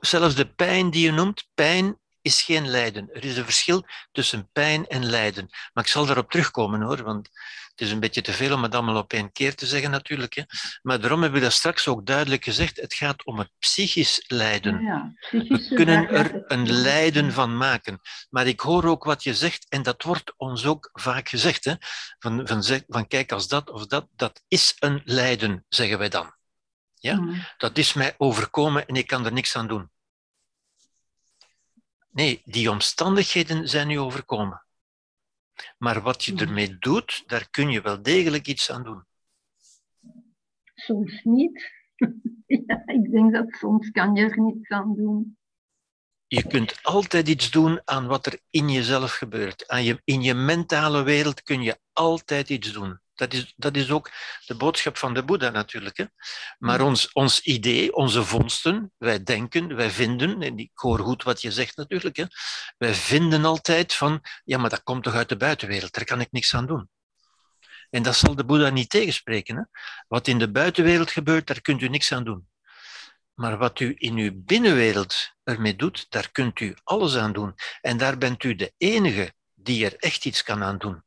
zelfs 0.00 0.34
de 0.34 0.54
pijn 0.54 0.90
die 0.90 1.04
je 1.04 1.12
noemt, 1.12 1.48
pijn 1.54 1.98
is 2.20 2.42
geen 2.42 2.68
lijden. 2.68 3.08
Er 3.12 3.24
is 3.24 3.36
een 3.36 3.44
verschil 3.44 3.86
tussen 4.12 4.48
pijn 4.52 4.86
en 4.86 5.04
lijden. 5.04 5.48
Maar 5.72 5.84
ik 5.84 5.90
zal 5.90 6.06
daarop 6.06 6.30
terugkomen 6.30 6.80
hoor, 6.80 7.02
want 7.02 7.28
het 7.74 7.86
is 7.86 7.90
een 7.90 8.00
beetje 8.00 8.22
te 8.22 8.32
veel 8.32 8.54
om 8.54 8.62
het 8.62 8.74
allemaal 8.74 8.96
op 8.96 9.12
één 9.12 9.32
keer 9.32 9.54
te 9.54 9.66
zeggen 9.66 9.90
natuurlijk. 9.90 10.34
Hè. 10.34 10.42
Maar 10.82 11.00
daarom 11.00 11.22
hebben 11.22 11.40
we 11.40 11.46
dat 11.46 11.54
straks 11.54 11.88
ook 11.88 12.06
duidelijk 12.06 12.44
gezegd. 12.44 12.80
Het 12.80 12.94
gaat 12.94 13.24
om 13.24 13.38
het 13.38 13.50
psychisch 13.58 14.24
lijden. 14.26 14.80
Ja, 14.80 15.12
we 15.30 15.72
kunnen 15.74 16.08
er 16.08 16.42
een 16.46 16.72
lijden 16.72 17.32
van 17.32 17.56
maken. 17.56 18.00
Maar 18.30 18.46
ik 18.46 18.60
hoor 18.60 18.84
ook 18.84 19.04
wat 19.04 19.22
je 19.22 19.34
zegt, 19.34 19.66
en 19.68 19.82
dat 19.82 20.02
wordt 20.02 20.34
ons 20.36 20.66
ook 20.66 20.90
vaak 20.92 21.28
gezegd. 21.28 21.64
Hè, 21.64 21.74
van, 22.18 22.46
van, 22.46 22.64
van 22.86 23.06
kijk, 23.06 23.32
als 23.32 23.48
dat 23.48 23.70
of 23.70 23.86
dat, 23.86 24.06
dat 24.16 24.42
is 24.48 24.76
een 24.78 25.02
lijden, 25.04 25.64
zeggen 25.68 25.98
wij 25.98 26.08
dan. 26.08 26.34
Ja? 27.04 27.20
Mm. 27.20 27.34
Dat 27.56 27.78
is 27.78 27.92
mij 27.92 28.14
overkomen 28.18 28.86
en 28.86 28.94
ik 28.94 29.06
kan 29.06 29.24
er 29.24 29.32
niks 29.32 29.56
aan 29.56 29.68
doen. 29.68 29.90
Nee, 32.10 32.42
die 32.44 32.70
omstandigheden 32.70 33.68
zijn 33.68 33.90
u 33.90 33.96
overkomen. 33.96 34.64
Maar 35.78 36.02
wat 36.02 36.24
je 36.24 36.32
mm. 36.32 36.38
ermee 36.38 36.78
doet, 36.78 37.22
daar 37.26 37.50
kun 37.50 37.70
je 37.70 37.80
wel 37.80 38.02
degelijk 38.02 38.46
iets 38.46 38.70
aan 38.70 38.82
doen. 38.82 39.04
Soms 40.74 41.22
niet. 41.22 41.72
ja, 42.66 42.82
ik 42.86 43.10
denk 43.10 43.32
dat 43.32 43.52
soms 43.52 43.90
kan 43.90 44.14
je 44.14 44.24
er 44.24 44.40
niets 44.40 44.68
aan 44.68 44.94
doen. 44.96 45.38
Je 46.26 46.46
kunt 46.46 46.82
altijd 46.82 47.28
iets 47.28 47.50
doen 47.50 47.80
aan 47.84 48.06
wat 48.06 48.26
er 48.26 48.40
in 48.50 48.68
jezelf 48.68 49.12
gebeurt. 49.12 49.68
Aan 49.68 49.84
je, 49.84 50.00
in 50.04 50.22
je 50.22 50.34
mentale 50.34 51.02
wereld 51.02 51.42
kun 51.42 51.62
je 51.62 51.78
altijd 51.92 52.50
iets 52.50 52.72
doen. 52.72 53.02
Dat 53.14 53.32
is, 53.32 53.52
dat 53.56 53.76
is 53.76 53.90
ook 53.90 54.10
de 54.46 54.56
boodschap 54.56 54.96
van 54.96 55.14
de 55.14 55.24
Boeddha 55.24 55.50
natuurlijk. 55.50 55.96
Hè? 55.96 56.04
Maar 56.58 56.80
ons, 56.80 57.12
ons 57.12 57.40
idee, 57.40 57.94
onze 57.94 58.24
vondsten, 58.24 58.92
wij 58.96 59.22
denken, 59.22 59.76
wij 59.76 59.90
vinden, 59.90 60.42
en 60.42 60.58
ik 60.58 60.70
hoor 60.74 60.98
goed 60.98 61.22
wat 61.22 61.42
je 61.42 61.52
zegt 61.52 61.76
natuurlijk, 61.76 62.16
hè? 62.16 62.24
wij 62.78 62.94
vinden 62.94 63.44
altijd 63.44 63.94
van, 63.94 64.20
ja, 64.44 64.58
maar 64.58 64.70
dat 64.70 64.82
komt 64.82 65.02
toch 65.02 65.14
uit 65.14 65.28
de 65.28 65.36
buitenwereld, 65.36 65.92
daar 65.92 66.04
kan 66.04 66.20
ik 66.20 66.28
niks 66.32 66.54
aan 66.54 66.66
doen. 66.66 66.88
En 67.90 68.02
dat 68.02 68.16
zal 68.16 68.34
de 68.34 68.44
Boeddha 68.44 68.70
niet 68.70 68.90
tegenspreken. 68.90 69.56
Hè? 69.56 69.62
Wat 70.08 70.26
in 70.26 70.38
de 70.38 70.50
buitenwereld 70.50 71.10
gebeurt, 71.10 71.46
daar 71.46 71.60
kunt 71.60 71.82
u 71.82 71.88
niks 71.88 72.12
aan 72.12 72.24
doen. 72.24 72.48
Maar 73.34 73.58
wat 73.58 73.80
u 73.80 73.94
in 73.98 74.16
uw 74.16 74.32
binnenwereld 74.34 75.32
ermee 75.44 75.76
doet, 75.76 76.06
daar 76.08 76.30
kunt 76.32 76.60
u 76.60 76.76
alles 76.84 77.16
aan 77.16 77.32
doen. 77.32 77.54
En 77.80 77.96
daar 77.96 78.18
bent 78.18 78.44
u 78.44 78.54
de 78.54 78.72
enige 78.76 79.34
die 79.54 79.84
er 79.84 79.96
echt 79.96 80.24
iets 80.24 80.42
kan 80.42 80.62
aan 80.62 80.78
doen. 80.78 81.02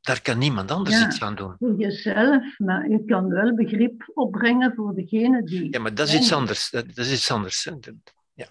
Daar 0.00 0.22
kan 0.22 0.38
niemand 0.38 0.70
anders 0.70 1.02
iets 1.02 1.22
aan 1.22 1.34
doen. 1.34 1.56
Voor 1.58 1.74
jezelf, 1.74 2.58
maar 2.58 2.88
je 2.88 3.04
kan 3.04 3.28
wel 3.28 3.54
begrip 3.54 4.10
opbrengen 4.14 4.72
voor 4.74 4.94
degene 4.94 5.42
die. 5.42 5.72
Ja, 5.72 5.80
maar 5.80 5.94
dat 5.94 6.08
is 6.08 6.14
iets 6.14 6.32
anders. 6.32 6.70
Dat, 6.70 6.96
is 6.96 7.12
iets 7.12 7.30
anders. 7.30 7.68
Ja. 8.34 8.46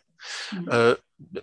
Uh, 0.65 0.91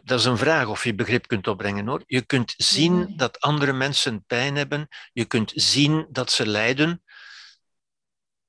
dat 0.03 0.19
is 0.19 0.25
een 0.25 0.39
vraag 0.39 0.69
of 0.69 0.85
je 0.85 0.95
begrip 0.95 1.27
kunt 1.27 1.49
opbrengen 1.49 1.87
hoor. 1.87 2.03
Je 2.07 2.23
kunt 2.23 2.55
zien 2.57 3.13
dat 3.17 3.41
andere 3.41 3.73
mensen 3.73 4.25
pijn 4.25 4.57
hebben. 4.57 4.89
Je 5.13 5.25
kunt 5.25 5.53
zien 5.55 6.07
dat 6.11 6.31
ze 6.31 6.47
lijden. 6.47 7.03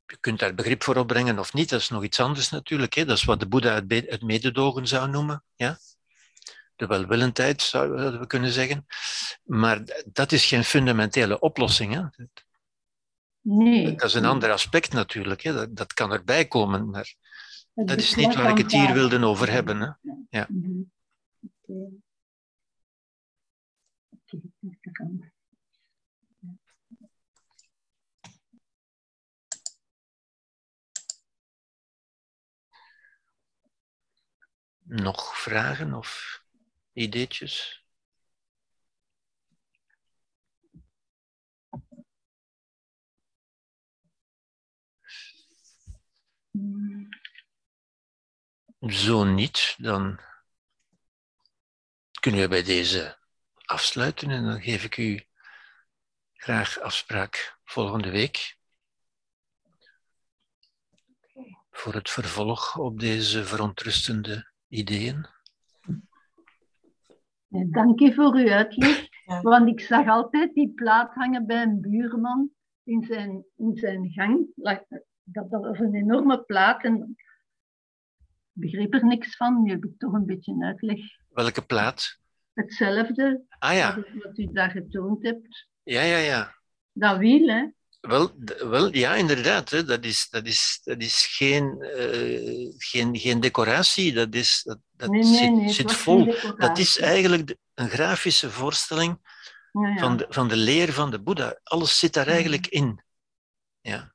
Je 0.05 0.17
kunt 0.19 0.39
daar 0.39 0.53
begrip 0.53 0.84
voor 0.84 0.95
opbrengen 0.95 1.39
of 1.39 1.53
niet. 1.53 1.69
Dat 1.69 1.79
is 1.79 1.89
nog 1.89 2.03
iets 2.03 2.19
anders 2.19 2.49
natuurlijk. 2.49 2.93
Hè. 2.93 3.05
Dat 3.05 3.17
is 3.17 3.23
wat 3.23 3.39
de 3.39 3.47
Boeddha 3.47 3.81
het 3.88 4.21
mededogen 4.21 4.88
zou 4.88 5.09
noemen. 5.09 5.43
Ja? 5.55 5.77
De 6.77 6.87
welwillendheid, 6.87 7.61
zouden 7.61 8.19
we 8.19 8.27
kunnen 8.27 8.51
zeggen. 8.51 8.85
Maar 9.43 10.03
dat 10.05 10.31
is 10.31 10.45
geen 10.45 10.63
fundamentele 10.63 11.39
oplossing. 11.39 11.93
Hè? 11.93 12.25
Nee. 13.41 13.95
Dat 13.95 14.07
is 14.07 14.13
een 14.13 14.25
ander 14.25 14.51
aspect 14.51 14.93
natuurlijk. 14.93 15.41
Hè? 15.41 15.53
Dat, 15.53 15.75
dat 15.75 15.93
kan 15.93 16.11
erbij 16.11 16.45
komen, 16.47 16.89
maar 16.89 17.15
dat 17.73 17.97
is 17.97 18.15
niet 18.15 18.35
waar 18.35 18.49
ik 18.49 18.57
het 18.57 18.71
hier 18.71 18.93
wilde 18.93 19.25
over 19.25 19.51
hebben. 19.51 19.79
Hè? 19.79 20.11
Ja. 20.29 20.47
Mhm. 20.49 20.81
Okay, 21.61 22.01
Nog 34.83 35.37
vragen 35.37 35.93
of 35.93 36.41
ideetjes? 36.97 37.83
Zo 48.79 49.23
niet, 49.23 49.75
dan 49.77 50.19
kunnen 52.19 52.41
we 52.41 52.47
bij 52.47 52.63
deze 52.63 53.17
afsluiten 53.55 54.29
en 54.29 54.43
dan 54.43 54.61
geef 54.61 54.83
ik 54.83 54.97
u 54.97 55.27
graag 56.33 56.79
afspraak 56.79 57.59
volgende 57.63 58.09
week. 58.09 58.57
Voor 61.71 61.93
het 61.93 62.09
vervolg 62.09 62.77
op 62.77 62.99
deze 62.99 63.45
verontrustende 63.45 64.51
ideeën. 64.67 65.36
Dank 67.65 67.99
u 67.99 68.13
voor 68.13 68.35
uw 68.35 68.49
uitleg, 68.49 69.07
want 69.41 69.67
ik 69.67 69.79
zag 69.79 70.07
altijd 70.07 70.53
die 70.53 70.71
plaat 70.73 71.13
hangen 71.13 71.45
bij 71.45 71.61
een 71.61 71.81
buurman 71.81 72.49
in 72.84 73.03
zijn, 73.03 73.45
in 73.55 73.75
zijn 73.75 74.09
gang. 74.09 74.47
Dat, 74.55 74.85
dat 75.23 75.49
was 75.49 75.79
een 75.79 75.95
enorme 75.95 76.43
plaat 76.43 76.84
en 76.84 76.95
ik 76.95 77.25
begreep 78.51 78.93
er 78.93 79.05
niks 79.05 79.35
van. 79.35 79.63
Nu 79.63 79.69
heb 79.69 79.85
ik 79.85 79.97
toch 79.97 80.13
een 80.13 80.25
beetje 80.25 80.51
een 80.51 80.63
uitleg. 80.63 80.99
Welke 81.29 81.61
plaat? 81.61 82.19
Hetzelfde 82.53 83.43
ah, 83.59 83.73
ja. 83.73 83.95
wat 84.23 84.38
u 84.38 84.49
daar 84.51 84.71
getoond 84.71 85.23
hebt. 85.23 85.67
Ja, 85.84 86.01
ja, 86.01 86.17
ja. 86.17 86.55
Dat 86.91 87.17
wiel, 87.17 87.47
hè? 87.47 87.65
Wel, 87.99 88.31
wel 88.57 88.93
ja, 88.95 89.15
inderdaad. 89.15 89.69
Hè. 89.69 89.83
Dat, 89.83 90.05
is, 90.05 90.27
dat, 90.29 90.45
is, 90.45 90.79
dat 90.83 91.01
is 91.01 91.25
geen, 91.25 91.75
uh, 91.79 92.73
geen, 92.77 93.17
geen 93.17 93.39
decoratie. 93.39 94.13
Dat, 94.13 94.35
is, 94.35 94.61
dat, 94.63 94.79
dat 94.91 95.09
nee, 95.09 95.23
nee, 95.23 95.33
zit, 95.33 95.51
nee, 95.51 95.69
zit 95.69 95.91
vol. 95.91 96.35
Dat 96.57 96.77
is 96.77 96.99
eigenlijk 96.99 97.47
de, 97.47 97.57
een 97.73 97.89
grafische 97.89 98.51
voorstelling 98.51 99.19
ja, 99.71 99.87
ja. 99.87 99.97
Van, 99.97 100.17
de, 100.17 100.25
van 100.29 100.47
de 100.47 100.55
leer 100.55 100.93
van 100.93 101.11
de 101.11 101.21
Boeddha. 101.21 101.59
Alles 101.63 101.99
zit 101.99 102.13
daar 102.13 102.27
eigenlijk 102.27 102.67
in. 102.67 103.01
Ja. 103.81 104.13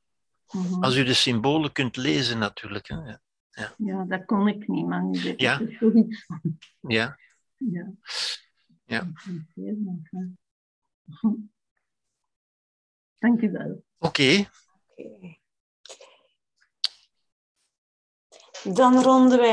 Mm 0.51 0.67
-hmm. 0.67 0.83
Als 0.83 0.97
u 0.97 1.05
de 1.05 1.15
symbolen 1.15 1.73
kunt 1.73 1.97
lezen, 1.97 2.39
natuurlijk. 2.39 2.89
Hè. 2.89 2.95
Ja. 2.95 3.21
Ja. 3.51 3.75
ja, 3.77 4.05
dat 4.05 4.25
kon 4.25 4.49
ik 4.49 4.69
niet, 4.69 4.87
maar 4.87 5.05
nu 5.05 5.21
weet 5.21 5.41
Ja. 5.41 5.59
ik 5.59 5.77
zoiets 5.81 6.25
van. 6.25 6.59
Ja. 6.81 7.19
Ja. 7.57 7.93
Ja. 8.85 9.13
Dank 13.23 13.41
u 13.41 13.51
wel. 13.51 13.85
Oké. 13.99 14.51
Dan 18.65 19.03
ronden 19.03 19.39
wij 19.39 19.51